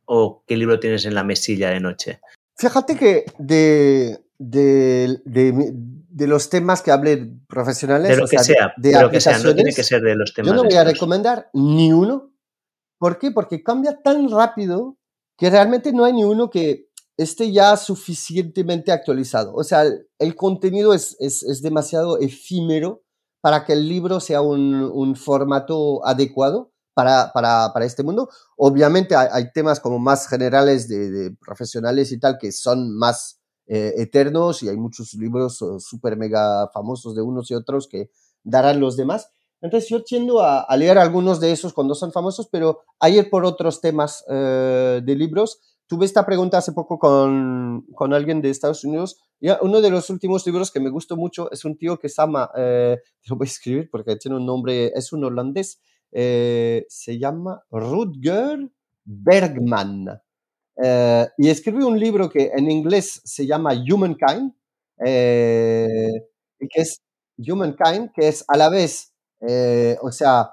o 0.04 0.44
qué 0.46 0.56
libro 0.56 0.80
tienes 0.80 1.04
en 1.04 1.14
la 1.14 1.24
mesilla 1.24 1.70
de 1.70 1.80
noche? 1.80 2.20
Fíjate 2.56 2.96
que 2.96 3.26
de, 3.38 4.18
de, 4.38 5.20
de, 5.24 6.26
los 6.26 6.48
temas 6.48 6.80
que 6.80 6.90
hablé 6.90 7.30
profesionales, 7.46 8.08
de 8.08 8.16
lo 8.16 8.26
que 8.26 8.38
sea, 8.38 8.72
de, 8.78 9.00
lo 9.00 9.10
que 9.10 9.20
sea, 9.20 9.38
no 9.38 9.54
tiene 9.54 9.74
que 9.74 9.84
ser 9.84 10.00
de 10.00 10.16
los 10.16 10.32
temas. 10.32 10.50
Yo 10.50 10.56
no 10.56 10.64
voy 10.64 10.74
a 10.74 10.84
recomendar 10.84 11.50
ni 11.52 11.92
uno. 11.92 12.32
¿Por 12.98 13.18
qué? 13.18 13.30
Porque 13.30 13.62
cambia 13.62 14.00
tan 14.02 14.30
rápido 14.30 14.96
que 15.36 15.50
realmente 15.50 15.92
no 15.92 16.06
hay 16.06 16.14
ni 16.14 16.24
uno 16.24 16.48
que 16.48 16.88
esté 17.18 17.52
ya 17.52 17.76
suficientemente 17.76 18.90
actualizado. 18.90 19.54
O 19.54 19.62
sea, 19.62 19.84
el, 20.18 20.34
contenido 20.34 20.94
es, 20.94 21.14
es, 21.20 21.42
es, 21.42 21.60
demasiado 21.60 22.18
efímero 22.18 23.02
para 23.42 23.64
que 23.64 23.74
el 23.74 23.86
libro 23.86 24.20
sea 24.20 24.40
un, 24.40 24.74
un 24.74 25.14
formato 25.14 26.06
adecuado 26.06 26.72
para, 26.96 27.30
para, 27.34 27.74
para 27.74 27.84
este 27.84 28.02
mundo. 28.02 28.30
Obviamente 28.56 29.14
hay, 29.14 29.52
temas 29.52 29.80
como 29.80 29.98
más 29.98 30.26
generales 30.28 30.88
de, 30.88 31.30
profesionales 31.38 32.10
y 32.10 32.18
tal 32.18 32.38
que 32.40 32.52
son 32.52 32.96
más 32.96 33.38
eh, 33.66 33.92
eternos 33.98 34.62
y 34.62 34.70
hay 34.70 34.78
muchos 34.78 35.12
libros 35.12 35.60
eh, 35.60 35.78
súper 35.78 36.16
mega 36.16 36.70
famosos 36.72 37.14
de 37.14 37.20
unos 37.20 37.50
y 37.50 37.54
otros 37.54 37.86
que 37.86 38.08
darán 38.42 38.80
los 38.80 38.96
demás. 38.96 39.28
Entonces 39.60 39.90
yo 39.90 40.04
tiendo 40.04 40.40
a, 40.40 40.60
a, 40.60 40.76
leer 40.78 40.96
algunos 40.96 41.38
de 41.38 41.52
esos 41.52 41.74
cuando 41.74 41.94
son 41.94 42.12
famosos, 42.12 42.48
pero 42.50 42.80
ayer 42.98 43.28
por 43.28 43.44
otros 43.44 43.82
temas 43.82 44.24
eh, 44.30 45.02
de 45.04 45.14
libros. 45.16 45.60
Tuve 45.88 46.04
esta 46.04 46.24
pregunta 46.26 46.58
hace 46.58 46.72
poco 46.72 46.98
con, 46.98 47.86
con, 47.94 48.12
alguien 48.12 48.40
de 48.40 48.50
Estados 48.50 48.82
Unidos. 48.84 49.20
Ya, 49.38 49.58
uno 49.62 49.80
de 49.80 49.90
los 49.90 50.10
últimos 50.10 50.44
libros 50.44 50.72
que 50.72 50.80
me 50.80 50.90
gustó 50.90 51.16
mucho 51.16 51.48
es 51.52 51.64
un 51.64 51.76
tío 51.76 51.98
que 51.98 52.08
se 52.08 52.22
llama, 52.22 52.50
eh, 52.56 52.98
lo 53.28 53.36
voy 53.36 53.46
a 53.46 53.50
escribir 53.50 53.90
porque 53.90 54.16
tiene 54.16 54.36
un 54.38 54.46
nombre, 54.46 54.92
es 54.96 55.12
un 55.12 55.22
holandés, 55.24 55.78
eh, 56.18 56.86
se 56.88 57.18
llama 57.18 57.62
Rutger 57.70 58.70
Bergman. 59.04 60.18
Eh, 60.82 61.28
y 61.36 61.50
escribe 61.50 61.84
un 61.84 62.00
libro 62.00 62.30
que 62.30 62.52
en 62.54 62.70
inglés 62.70 63.20
se 63.22 63.46
llama 63.46 63.74
Humankind, 63.74 64.54
eh, 65.04 65.86
que 66.58 66.80
es 66.80 67.02
Humankind, 67.36 68.12
que 68.14 68.28
es 68.28 68.42
a 68.48 68.56
la 68.56 68.70
vez, 68.70 69.12
o 70.00 70.10
sea, 70.10 70.52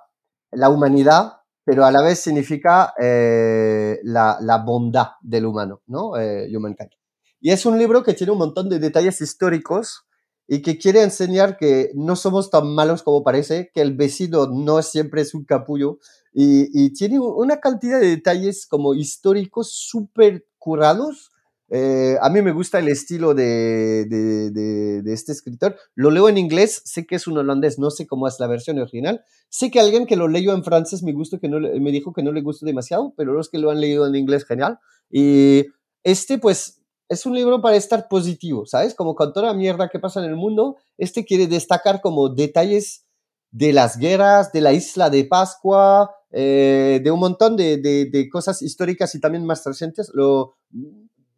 la 0.52 0.70
humanidad, 0.70 1.32
pero 1.64 1.86
a 1.86 1.92
la 1.92 2.02
vez 2.02 2.20
significa 2.20 2.94
la, 3.00 4.38
la, 4.42 4.58
bondad 4.66 5.12
del 5.22 5.46
humano, 5.46 5.82
¿no? 5.88 6.10
Humankind. 6.10 6.92
Y 7.40 7.52
es 7.52 7.66
un 7.66 7.80
libro 7.80 8.04
que 8.04 8.14
tiene 8.14 8.34
un 8.34 8.40
montón 8.40 8.68
de 8.68 8.80
detalles 8.80 9.22
históricos 9.22 10.06
y 10.54 10.62
que 10.62 10.78
quiere 10.78 11.02
enseñar 11.02 11.58
que 11.58 11.90
no 11.96 12.16
somos 12.16 12.52
tan 12.52 12.76
malos 12.76 13.02
como 13.02 13.24
parece, 13.24 13.72
que 13.74 13.82
el 13.82 13.96
vecino 13.96 14.46
no 14.46 14.84
siempre 14.84 15.24
es 15.24 15.34
un 15.34 15.46
capullo 15.46 15.98
y, 16.32 16.94
tiene 16.94 17.20
una 17.20 17.60
cantidad 17.60 18.00
de 18.00 18.10
detalles 18.10 18.68
como 18.68 18.94
históricos 18.94 19.72
súper 19.72 20.46
curados. 20.60 21.32
Eh, 21.70 22.18
a 22.22 22.30
mí 22.30 22.44
me 22.44 22.52
gusta 22.52 22.78
el 22.78 22.88
estilo 22.88 23.34
de, 23.34 24.06
de, 24.06 25.12
este 25.12 25.32
escritor. 25.32 25.76
Lo 25.96 26.12
leo 26.12 26.30
en 26.30 26.38
inglés, 26.38 26.84
sé 26.86 27.08
que 27.08 27.16
es 27.16 27.26
un 27.26 27.40
holandés, 27.40 27.80
no 27.80 27.90
sé 27.90 28.06
cómo 28.06 28.28
es 28.28 28.40
la 28.40 28.46
versión 28.46 28.78
original. 28.78 29.24
Sé 29.50 29.72
que 29.72 29.80
alguien 29.80 30.06
que 30.06 30.18
lo 30.18 30.28
leyó 30.28 30.54
en 30.54 30.64
francés 30.64 31.02
me, 31.02 31.14
gustó 31.14 31.40
que 31.40 31.50
no, 31.50 31.60
me 31.60 31.92
dijo 31.92 32.14
que 32.14 32.22
no 32.22 32.32
le 32.32 32.42
gustó 32.42 32.68
demasiado, 32.68 33.16
pero 33.18 33.34
los 33.34 33.50
que 33.50 33.58
lo 33.58 33.72
han 33.72 33.82
leído 33.82 34.06
en 34.06 34.14
inglés, 34.14 34.46
genial. 34.46 34.78
Y 35.10 35.66
este, 36.04 36.38
pues, 36.38 36.83
es 37.10 37.26
un 37.26 37.36
libro 37.36 37.62
para 37.62 37.76
estar 37.76 38.08
positivo, 38.08 38.66
¿sabes? 38.66 38.96
Como 38.96 39.16
con 39.16 39.34
toda 39.34 39.48
la 39.48 39.54
mierda 39.54 39.90
que 39.90 40.00
pasa 40.00 40.20
en 40.20 40.30
el 40.30 40.36
mundo, 40.36 40.78
este 40.98 41.26
quiere 41.26 41.48
destacar 41.48 42.02
como 42.02 42.30
detalles 42.30 43.06
de 43.52 43.72
las 43.72 43.98
guerras, 43.98 44.52
de 44.52 44.62
la 44.62 44.74
isla 44.74 45.10
de 45.10 45.26
Pascua, 45.26 46.12
eh, 46.32 47.00
de 47.04 47.12
un 47.12 47.20
montón 47.20 47.56
de, 47.56 47.78
de, 47.78 48.30
cosas 48.30 48.62
históricas 48.62 49.14
y 49.14 49.20
también 49.20 49.46
más 49.46 49.64
recientes. 49.64 50.12
Lo 50.14 50.56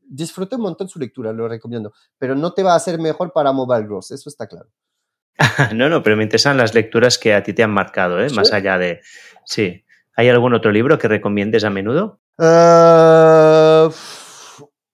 disfruté 0.08 0.56
un 0.56 0.62
montón 0.62 0.88
su 0.88 0.98
lectura, 0.98 1.34
lo 1.34 1.48
recomiendo. 1.48 1.94
Pero 2.18 2.36
no 2.36 2.54
te 2.54 2.64
va 2.64 2.74
a 2.74 2.78
hacer 2.78 3.00
mejor 3.00 3.34
para 3.34 3.52
Mobile 3.52 3.86
Gross, 3.86 4.12
eso 4.12 4.30
está 4.30 4.48
claro. 4.48 4.70
no, 5.76 5.90
no, 5.90 6.02
pero 6.02 6.16
me 6.16 6.24
interesan 6.24 6.56
las 6.56 6.74
lecturas 6.74 7.18
que 7.18 7.34
a 7.34 7.44
ti 7.44 7.52
te 7.52 7.64
han 7.64 7.72
marcado, 7.72 8.22
¿eh? 8.22 8.30
más 8.30 8.54
allá 8.54 8.78
de... 8.78 9.02
Sí. 9.44 9.84
¿Hay 10.16 10.30
algún 10.30 10.54
otro 10.54 10.72
libro 10.72 10.98
que 10.98 11.10
recomiendes 11.10 11.66
a 11.66 11.70
menudo? 11.70 12.22
Uh 12.38 13.55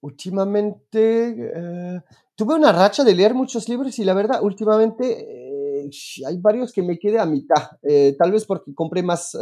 últimamente 0.01 1.29
eh, 1.55 2.01
tuve 2.35 2.55
una 2.55 2.71
racha 2.71 3.03
de 3.03 3.15
leer 3.15 3.33
muchos 3.33 3.69
libros 3.69 3.97
y 3.99 4.03
la 4.03 4.13
verdad, 4.13 4.39
últimamente, 4.41 5.85
eh, 5.85 5.89
hay 6.27 6.37
varios 6.39 6.73
que 6.73 6.81
me 6.81 6.99
quedé 6.99 7.19
a 7.19 7.25
mitad. 7.25 7.69
Eh, 7.83 8.15
tal 8.17 8.31
vez 8.31 8.45
porque 8.45 8.73
compré 8.73 9.03
más 9.03 9.37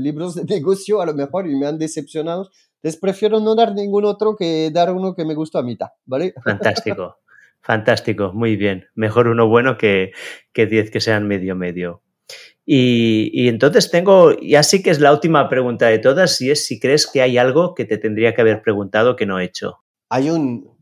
libros 0.00 0.34
de 0.34 0.44
negocio 0.48 1.00
a 1.00 1.06
lo 1.06 1.14
mejor 1.14 1.48
y 1.48 1.56
me 1.56 1.66
han 1.66 1.78
decepcionado. 1.78 2.50
Entonces 2.76 3.00
prefiero 3.00 3.38
no 3.38 3.54
dar 3.54 3.74
ningún 3.74 4.04
otro 4.04 4.34
que 4.34 4.70
dar 4.72 4.92
uno 4.92 5.14
que 5.14 5.24
me 5.24 5.34
gustó 5.34 5.58
a 5.58 5.62
mitad, 5.62 5.88
¿vale? 6.04 6.34
Fantástico, 6.42 7.18
fantástico, 7.60 8.32
muy 8.32 8.56
bien. 8.56 8.86
Mejor 8.94 9.28
uno 9.28 9.46
bueno 9.46 9.78
que, 9.78 10.10
que 10.52 10.66
diez 10.66 10.90
que 10.90 11.00
sean 11.00 11.28
medio 11.28 11.54
medio. 11.54 12.02
Y, 12.64 13.48
entonces 13.48 13.90
tengo, 13.90 14.38
ya 14.40 14.62
sí 14.62 14.82
que 14.82 14.90
es 14.90 15.00
la 15.00 15.12
última 15.12 15.48
pregunta 15.48 15.86
de 15.86 15.98
todas, 15.98 16.40
y 16.40 16.50
es 16.50 16.64
si 16.64 16.78
crees 16.78 17.06
que 17.06 17.20
hay 17.20 17.36
algo 17.38 17.74
que 17.74 17.84
te 17.84 17.98
tendría 17.98 18.34
que 18.34 18.40
haber 18.40 18.62
preguntado 18.62 19.16
que 19.16 19.26
no 19.26 19.40
he 19.40 19.44
hecho. 19.44 19.78
Hay 20.08 20.30
un, 20.30 20.78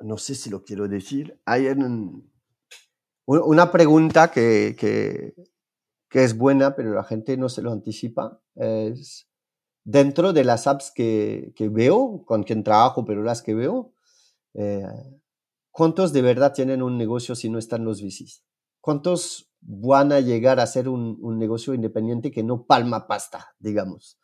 no 0.00 0.16
sé 0.16 0.34
si 0.34 0.48
lo 0.48 0.64
quiero 0.64 0.88
decir, 0.88 1.38
hay 1.44 1.66
un, 1.66 2.32
una 3.26 3.70
pregunta 3.70 4.30
que, 4.30 4.74
que, 4.78 5.34
es 6.10 6.36
buena, 6.36 6.74
pero 6.74 6.94
la 6.94 7.04
gente 7.04 7.36
no 7.36 7.48
se 7.48 7.62
lo 7.62 7.70
anticipa, 7.70 8.40
es 8.54 9.28
dentro 9.84 10.32
de 10.32 10.44
las 10.44 10.66
apps 10.66 10.90
que, 10.90 11.52
que 11.54 11.68
veo, 11.68 12.24
con 12.24 12.42
quien 12.42 12.64
trabajo, 12.64 13.04
pero 13.04 13.22
las 13.22 13.42
que 13.42 13.54
veo, 13.54 13.92
eh, 14.54 14.84
¿cuántos 15.70 16.12
de 16.12 16.22
verdad 16.22 16.52
tienen 16.54 16.82
un 16.82 16.96
negocio 16.98 17.34
si 17.34 17.50
no 17.50 17.58
están 17.58 17.84
los 17.84 18.02
bicis? 18.02 18.42
¿Cuántos 18.80 19.47
van 19.70 20.12
a 20.12 20.20
llegar 20.20 20.60
a 20.60 20.66
ser 20.66 20.88
un, 20.88 21.18
negocio 21.38 21.74
independiente 21.74 22.30
que 22.30 22.42
no 22.42 22.64
palma 22.64 23.06
pasta, 23.06 23.54
digamos? 23.58 24.18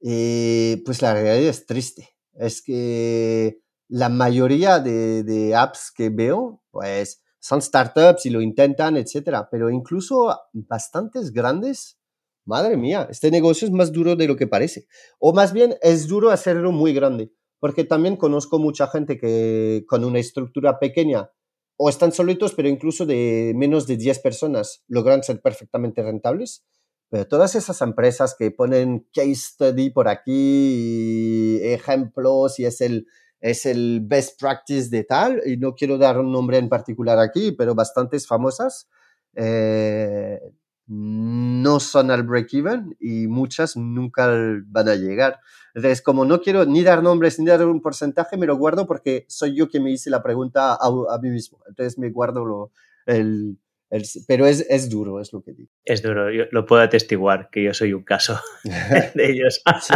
Eh, 0.00 0.80
pues 0.84 1.02
la 1.02 1.12
realidad 1.12 1.38
es 1.38 1.66
triste. 1.66 2.10
Es 2.34 2.62
que 2.62 3.62
la 3.88 4.08
mayoría 4.08 4.78
de, 4.78 5.24
de 5.24 5.56
apps 5.56 5.92
que 5.94 6.08
veo, 6.08 6.62
pues 6.70 7.24
son 7.40 7.60
startups 7.60 8.26
y 8.26 8.30
lo 8.30 8.40
intentan, 8.40 8.96
etcétera, 8.96 9.48
pero 9.50 9.70
incluso 9.70 10.38
bastantes 10.52 11.32
grandes, 11.32 11.98
madre 12.44 12.76
mía, 12.76 13.08
este 13.10 13.32
negocio 13.32 13.66
es 13.66 13.72
más 13.72 13.90
duro 13.90 14.14
de 14.14 14.28
lo 14.28 14.36
que 14.36 14.46
parece. 14.46 14.86
O 15.18 15.32
más 15.32 15.52
bien 15.52 15.74
es 15.82 16.06
duro 16.06 16.30
hacerlo 16.30 16.70
muy 16.70 16.92
grande, 16.92 17.32
porque 17.58 17.82
también 17.82 18.16
conozco 18.16 18.60
mucha 18.60 18.86
gente 18.86 19.18
que 19.18 19.84
con 19.88 20.04
una 20.04 20.20
estructura 20.20 20.78
pequeña 20.78 21.30
o 21.76 21.88
están 21.88 22.12
solitos, 22.12 22.54
pero 22.54 22.68
incluso 22.68 23.06
de 23.06 23.52
menos 23.54 23.86
de 23.86 23.96
10 23.96 24.18
personas 24.20 24.82
logran 24.88 25.22
ser 25.22 25.40
perfectamente 25.40 26.02
rentables. 26.02 26.64
Pero 27.08 27.28
todas 27.28 27.54
esas 27.54 27.80
empresas 27.82 28.34
que 28.36 28.50
ponen 28.50 29.06
case 29.12 29.34
study 29.36 29.90
por 29.90 30.08
aquí, 30.08 31.60
y 31.60 31.60
ejemplos, 31.62 32.58
y 32.58 32.64
es 32.64 32.80
el, 32.80 33.06
es 33.40 33.64
el 33.66 34.00
best 34.02 34.40
practice 34.40 34.88
de 34.90 35.04
tal, 35.04 35.40
y 35.46 35.56
no 35.56 35.74
quiero 35.74 35.98
dar 35.98 36.18
un 36.18 36.32
nombre 36.32 36.58
en 36.58 36.68
particular 36.68 37.18
aquí, 37.18 37.52
pero 37.52 37.74
bastantes 37.74 38.26
famosas, 38.26 38.88
eh, 39.36 40.40
no 40.86 41.80
son 41.80 42.10
al 42.10 42.22
break-even 42.22 42.96
y 43.00 43.26
muchas 43.26 43.76
nunca 43.76 44.28
van 44.66 44.88
a 44.88 44.94
llegar. 44.94 45.40
Entonces, 45.74 46.00
como 46.00 46.24
no 46.24 46.40
quiero 46.40 46.64
ni 46.64 46.82
dar 46.82 47.02
nombres 47.02 47.38
ni 47.38 47.46
dar 47.46 47.66
un 47.66 47.82
porcentaje, 47.82 48.36
me 48.36 48.46
lo 48.46 48.56
guardo 48.56 48.86
porque 48.86 49.26
soy 49.28 49.54
yo 49.56 49.68
que 49.68 49.80
me 49.80 49.90
hice 49.90 50.10
la 50.10 50.22
pregunta 50.22 50.72
a, 50.72 50.86
a 50.86 51.18
mí 51.20 51.30
mismo. 51.30 51.58
Entonces, 51.68 51.98
me 51.98 52.10
guardo 52.10 52.44
lo, 52.44 52.72
el, 53.06 53.58
el, 53.90 54.02
pero 54.26 54.46
es, 54.46 54.66
es, 54.68 54.90
duro, 54.90 55.20
es 55.20 55.32
lo 55.32 55.42
que 55.42 55.52
digo. 55.52 55.70
Es 55.84 56.02
duro, 56.02 56.30
yo 56.30 56.44
lo 56.50 56.66
puedo 56.66 56.82
atestiguar, 56.82 57.50
que 57.50 57.62
yo 57.62 57.74
soy 57.74 57.92
un 57.92 58.02
caso 58.02 58.40
de 59.14 59.30
ellos. 59.30 59.62
sí. 59.80 59.94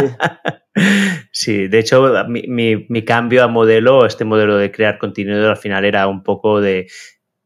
sí. 1.31 1.67
de 1.67 1.79
hecho, 1.79 2.09
mi, 2.27 2.43
mi, 2.47 2.85
mi, 2.87 3.03
cambio 3.03 3.43
a 3.43 3.47
modelo, 3.47 4.05
este 4.05 4.23
modelo 4.23 4.57
de 4.57 4.71
crear 4.71 4.97
contenido, 4.97 5.49
al 5.49 5.57
final 5.57 5.85
era 5.85 6.07
un 6.07 6.23
poco 6.23 6.61
de. 6.61 6.87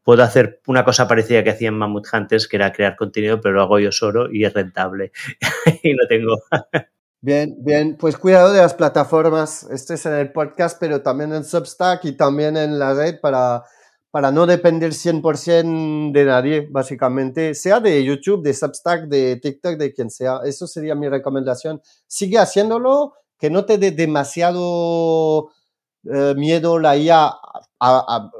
Puedo 0.06 0.22
hacer 0.22 0.60
una 0.68 0.84
cosa 0.84 1.08
parecida 1.08 1.42
que 1.42 1.50
hacían 1.50 1.76
Mammoth 1.76 2.06
Hunters, 2.12 2.46
que 2.46 2.54
era 2.54 2.72
crear 2.72 2.94
contenido, 2.94 3.40
pero 3.40 3.56
lo 3.56 3.62
hago 3.62 3.80
yo 3.80 3.90
solo 3.90 4.32
y 4.32 4.44
es 4.44 4.54
rentable. 4.54 5.10
y 5.82 5.94
no 5.94 6.06
tengo. 6.08 6.36
Bien, 7.20 7.56
bien, 7.58 7.96
pues 7.98 8.16
cuidado 8.16 8.52
de 8.52 8.60
las 8.60 8.74
plataformas. 8.74 9.64
Este 9.68 9.94
es 9.94 10.06
en 10.06 10.12
el 10.12 10.30
podcast, 10.30 10.78
pero 10.78 11.02
también 11.02 11.32
en 11.32 11.42
Substack 11.42 12.04
y 12.04 12.12
también 12.12 12.56
en 12.56 12.78
la 12.78 12.94
red 12.94 13.18
para 13.20 13.64
para 14.12 14.30
no 14.30 14.46
depender 14.46 14.92
100% 14.92 16.12
de 16.12 16.24
nadie, 16.24 16.68
básicamente, 16.70 17.54
sea 17.56 17.80
de 17.80 18.02
YouTube, 18.04 18.44
de 18.44 18.54
Substack, 18.54 19.08
de 19.08 19.36
TikTok, 19.36 19.76
de 19.76 19.92
quien 19.92 20.08
sea. 20.08 20.38
Eso 20.44 20.68
sería 20.68 20.94
mi 20.94 21.08
recomendación. 21.08 21.82
Sigue 22.06 22.38
haciéndolo, 22.38 23.14
que 23.38 23.50
no 23.50 23.64
te 23.64 23.76
dé 23.76 23.90
demasiado 23.90 25.50
eh, 26.04 26.34
miedo 26.36 26.78
la 26.78 26.96
IA 26.96 27.34
a, 27.80 28.30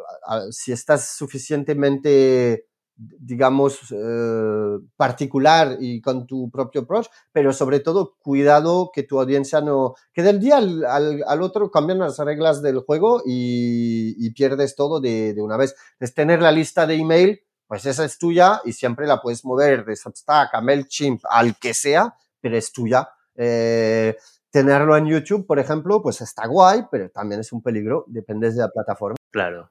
si 0.51 0.73
estás 0.73 1.16
suficientemente 1.16 2.66
digamos, 2.97 3.93
eh, 3.93 4.78
particular 4.97 5.77
y 5.78 6.01
con 6.01 6.27
tu 6.27 6.51
propio 6.51 6.82
approach, 6.82 7.09
pero 7.31 7.53
sobre 7.53 7.81
todo 7.81 8.16
cuidado 8.23 8.90
que 8.93 9.03
tu 9.03 9.20
audiencia 9.20 9.61
no, 9.61 9.94
que 10.15 10.23
del 10.23 10.40
día 10.40 10.57
al, 10.57 10.85
al, 10.85 11.24
al 11.27 11.43
otro 11.43 11.70
cambian 11.70 11.98
las 11.98 12.19
reglas 12.19 12.62
del 12.62 12.81
juego 12.81 13.23
y, 13.24 14.31
pierdes 14.31 14.77
todo 14.77 15.01
de, 15.01 15.32
de, 15.32 15.43
una 15.43 15.57
vez. 15.57 15.74
Es 15.98 16.12
tener 16.12 16.43
la 16.43 16.53
lista 16.53 16.86
de 16.86 16.97
email, 16.97 17.40
pues 17.66 17.86
esa 17.86 18.05
es 18.05 18.19
tuya 18.19 18.61
y 18.65 18.73
siempre 18.73 19.07
la 19.07 19.23
puedes 19.23 19.44
mover 19.44 19.85
de 19.85 19.97
Substack 19.97 20.55
a 20.55 20.61
MailChimp, 20.61 21.23
al 21.28 21.57
que 21.59 21.73
sea, 21.73 22.15
pero 22.40 22.57
es 22.57 22.70
tuya. 22.73 23.09
Eh, 23.35 24.16
tenerlo 24.51 24.97
en 24.97 25.07
YouTube, 25.07 25.47
por 25.47 25.59
ejemplo, 25.59 26.03
pues 26.03 26.20
está 26.20 26.47
guay, 26.47 26.85
pero 26.90 27.09
también 27.11 27.40
es 27.40 27.53
un 27.53 27.62
peligro, 27.62 28.05
depende 28.09 28.51
de 28.51 28.57
la 28.57 28.69
plataforma. 28.69 29.16
Claro. 29.31 29.70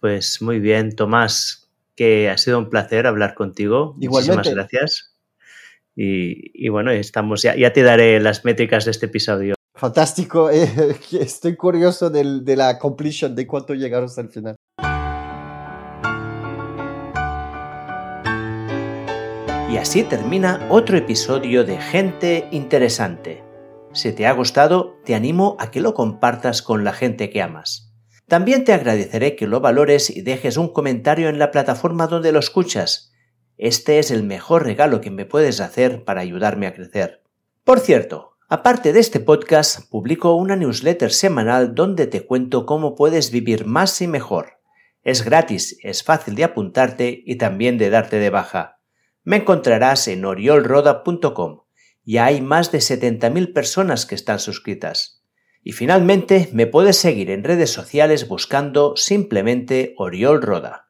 Pues 0.00 0.40
muy 0.40 0.60
bien, 0.60 0.94
Tomás 0.94 1.68
que 1.98 2.30
ha 2.30 2.38
sido 2.38 2.58
un 2.58 2.70
placer 2.70 3.08
hablar 3.08 3.34
contigo. 3.34 3.96
Igualmente. 3.98 4.36
Muchísimas 4.36 4.70
gracias. 4.70 5.14
Y, 5.96 6.52
y 6.54 6.68
bueno, 6.68 6.92
estamos 6.92 7.42
ya, 7.42 7.56
ya, 7.56 7.72
te 7.72 7.82
daré 7.82 8.20
las 8.20 8.44
métricas 8.44 8.84
de 8.84 8.92
este 8.92 9.06
episodio. 9.06 9.56
Fantástico. 9.74 10.48
Eh, 10.48 10.96
estoy 11.20 11.56
curioso 11.56 12.08
del, 12.08 12.44
de 12.44 12.54
la 12.54 12.78
completion, 12.78 13.34
de 13.34 13.48
cuánto 13.48 13.74
llegaron 13.74 14.06
hasta 14.06 14.20
el 14.20 14.28
final. 14.28 14.54
Y 19.68 19.76
así 19.76 20.04
termina 20.04 20.66
otro 20.70 20.96
episodio 20.96 21.64
de 21.64 21.78
Gente 21.78 22.46
Interesante. 22.52 23.42
Si 23.92 24.12
te 24.12 24.26
ha 24.28 24.32
gustado, 24.32 24.96
te 25.04 25.16
animo 25.16 25.56
a 25.58 25.72
que 25.72 25.80
lo 25.80 25.94
compartas 25.94 26.62
con 26.62 26.84
la 26.84 26.92
gente 26.92 27.28
que 27.28 27.42
amas. 27.42 27.87
También 28.28 28.64
te 28.64 28.74
agradeceré 28.74 29.36
que 29.36 29.46
lo 29.46 29.60
valores 29.60 30.10
y 30.10 30.20
dejes 30.20 30.58
un 30.58 30.68
comentario 30.68 31.30
en 31.30 31.38
la 31.38 31.50
plataforma 31.50 32.06
donde 32.06 32.30
lo 32.30 32.38
escuchas. 32.38 33.10
Este 33.56 33.98
es 33.98 34.10
el 34.10 34.22
mejor 34.22 34.64
regalo 34.64 35.00
que 35.00 35.10
me 35.10 35.24
puedes 35.24 35.60
hacer 35.60 36.04
para 36.04 36.20
ayudarme 36.20 36.66
a 36.66 36.74
crecer. 36.74 37.22
Por 37.64 37.80
cierto, 37.80 38.36
aparte 38.50 38.92
de 38.92 39.00
este 39.00 39.18
podcast, 39.18 39.90
publico 39.90 40.34
una 40.34 40.56
newsletter 40.56 41.10
semanal 41.10 41.74
donde 41.74 42.06
te 42.06 42.26
cuento 42.26 42.66
cómo 42.66 42.94
puedes 42.96 43.30
vivir 43.30 43.64
más 43.64 43.98
y 44.02 44.06
mejor. 44.06 44.60
Es 45.02 45.24
gratis, 45.24 45.78
es 45.82 46.04
fácil 46.04 46.34
de 46.34 46.44
apuntarte 46.44 47.22
y 47.24 47.36
también 47.36 47.78
de 47.78 47.88
darte 47.88 48.18
de 48.18 48.28
baja. 48.28 48.78
Me 49.24 49.36
encontrarás 49.36 50.06
en 50.06 50.26
oriolroda.com. 50.26 51.62
Ya 52.04 52.26
hay 52.26 52.42
más 52.42 52.72
de 52.72 52.78
70.000 52.78 53.54
personas 53.54 54.04
que 54.04 54.14
están 54.14 54.38
suscritas. 54.38 55.17
Y 55.68 55.72
finalmente 55.72 56.48
me 56.54 56.66
puedes 56.66 56.96
seguir 56.96 57.30
en 57.30 57.44
redes 57.44 57.70
sociales 57.70 58.26
buscando 58.26 58.96
simplemente 58.96 59.92
Oriol 59.98 60.40
Roda. 60.40 60.88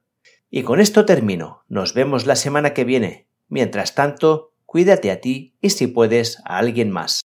Y 0.51 0.63
con 0.63 0.79
esto 0.79 1.05
termino. 1.05 1.65
Nos 1.67 1.95
vemos 1.95 2.27
la 2.27 2.37
semana 2.37 2.75
que 2.75 2.85
viene. 2.85 3.27
Mientras 3.49 3.97
tanto, 3.97 4.55
cuídate 4.67 5.11
a 5.11 5.21
ti 5.21 5.57
y 5.61 5.71
si 5.71 5.89
puedes 5.89 6.39
a 6.45 6.59
alguien 6.59 6.93
más. 6.93 7.23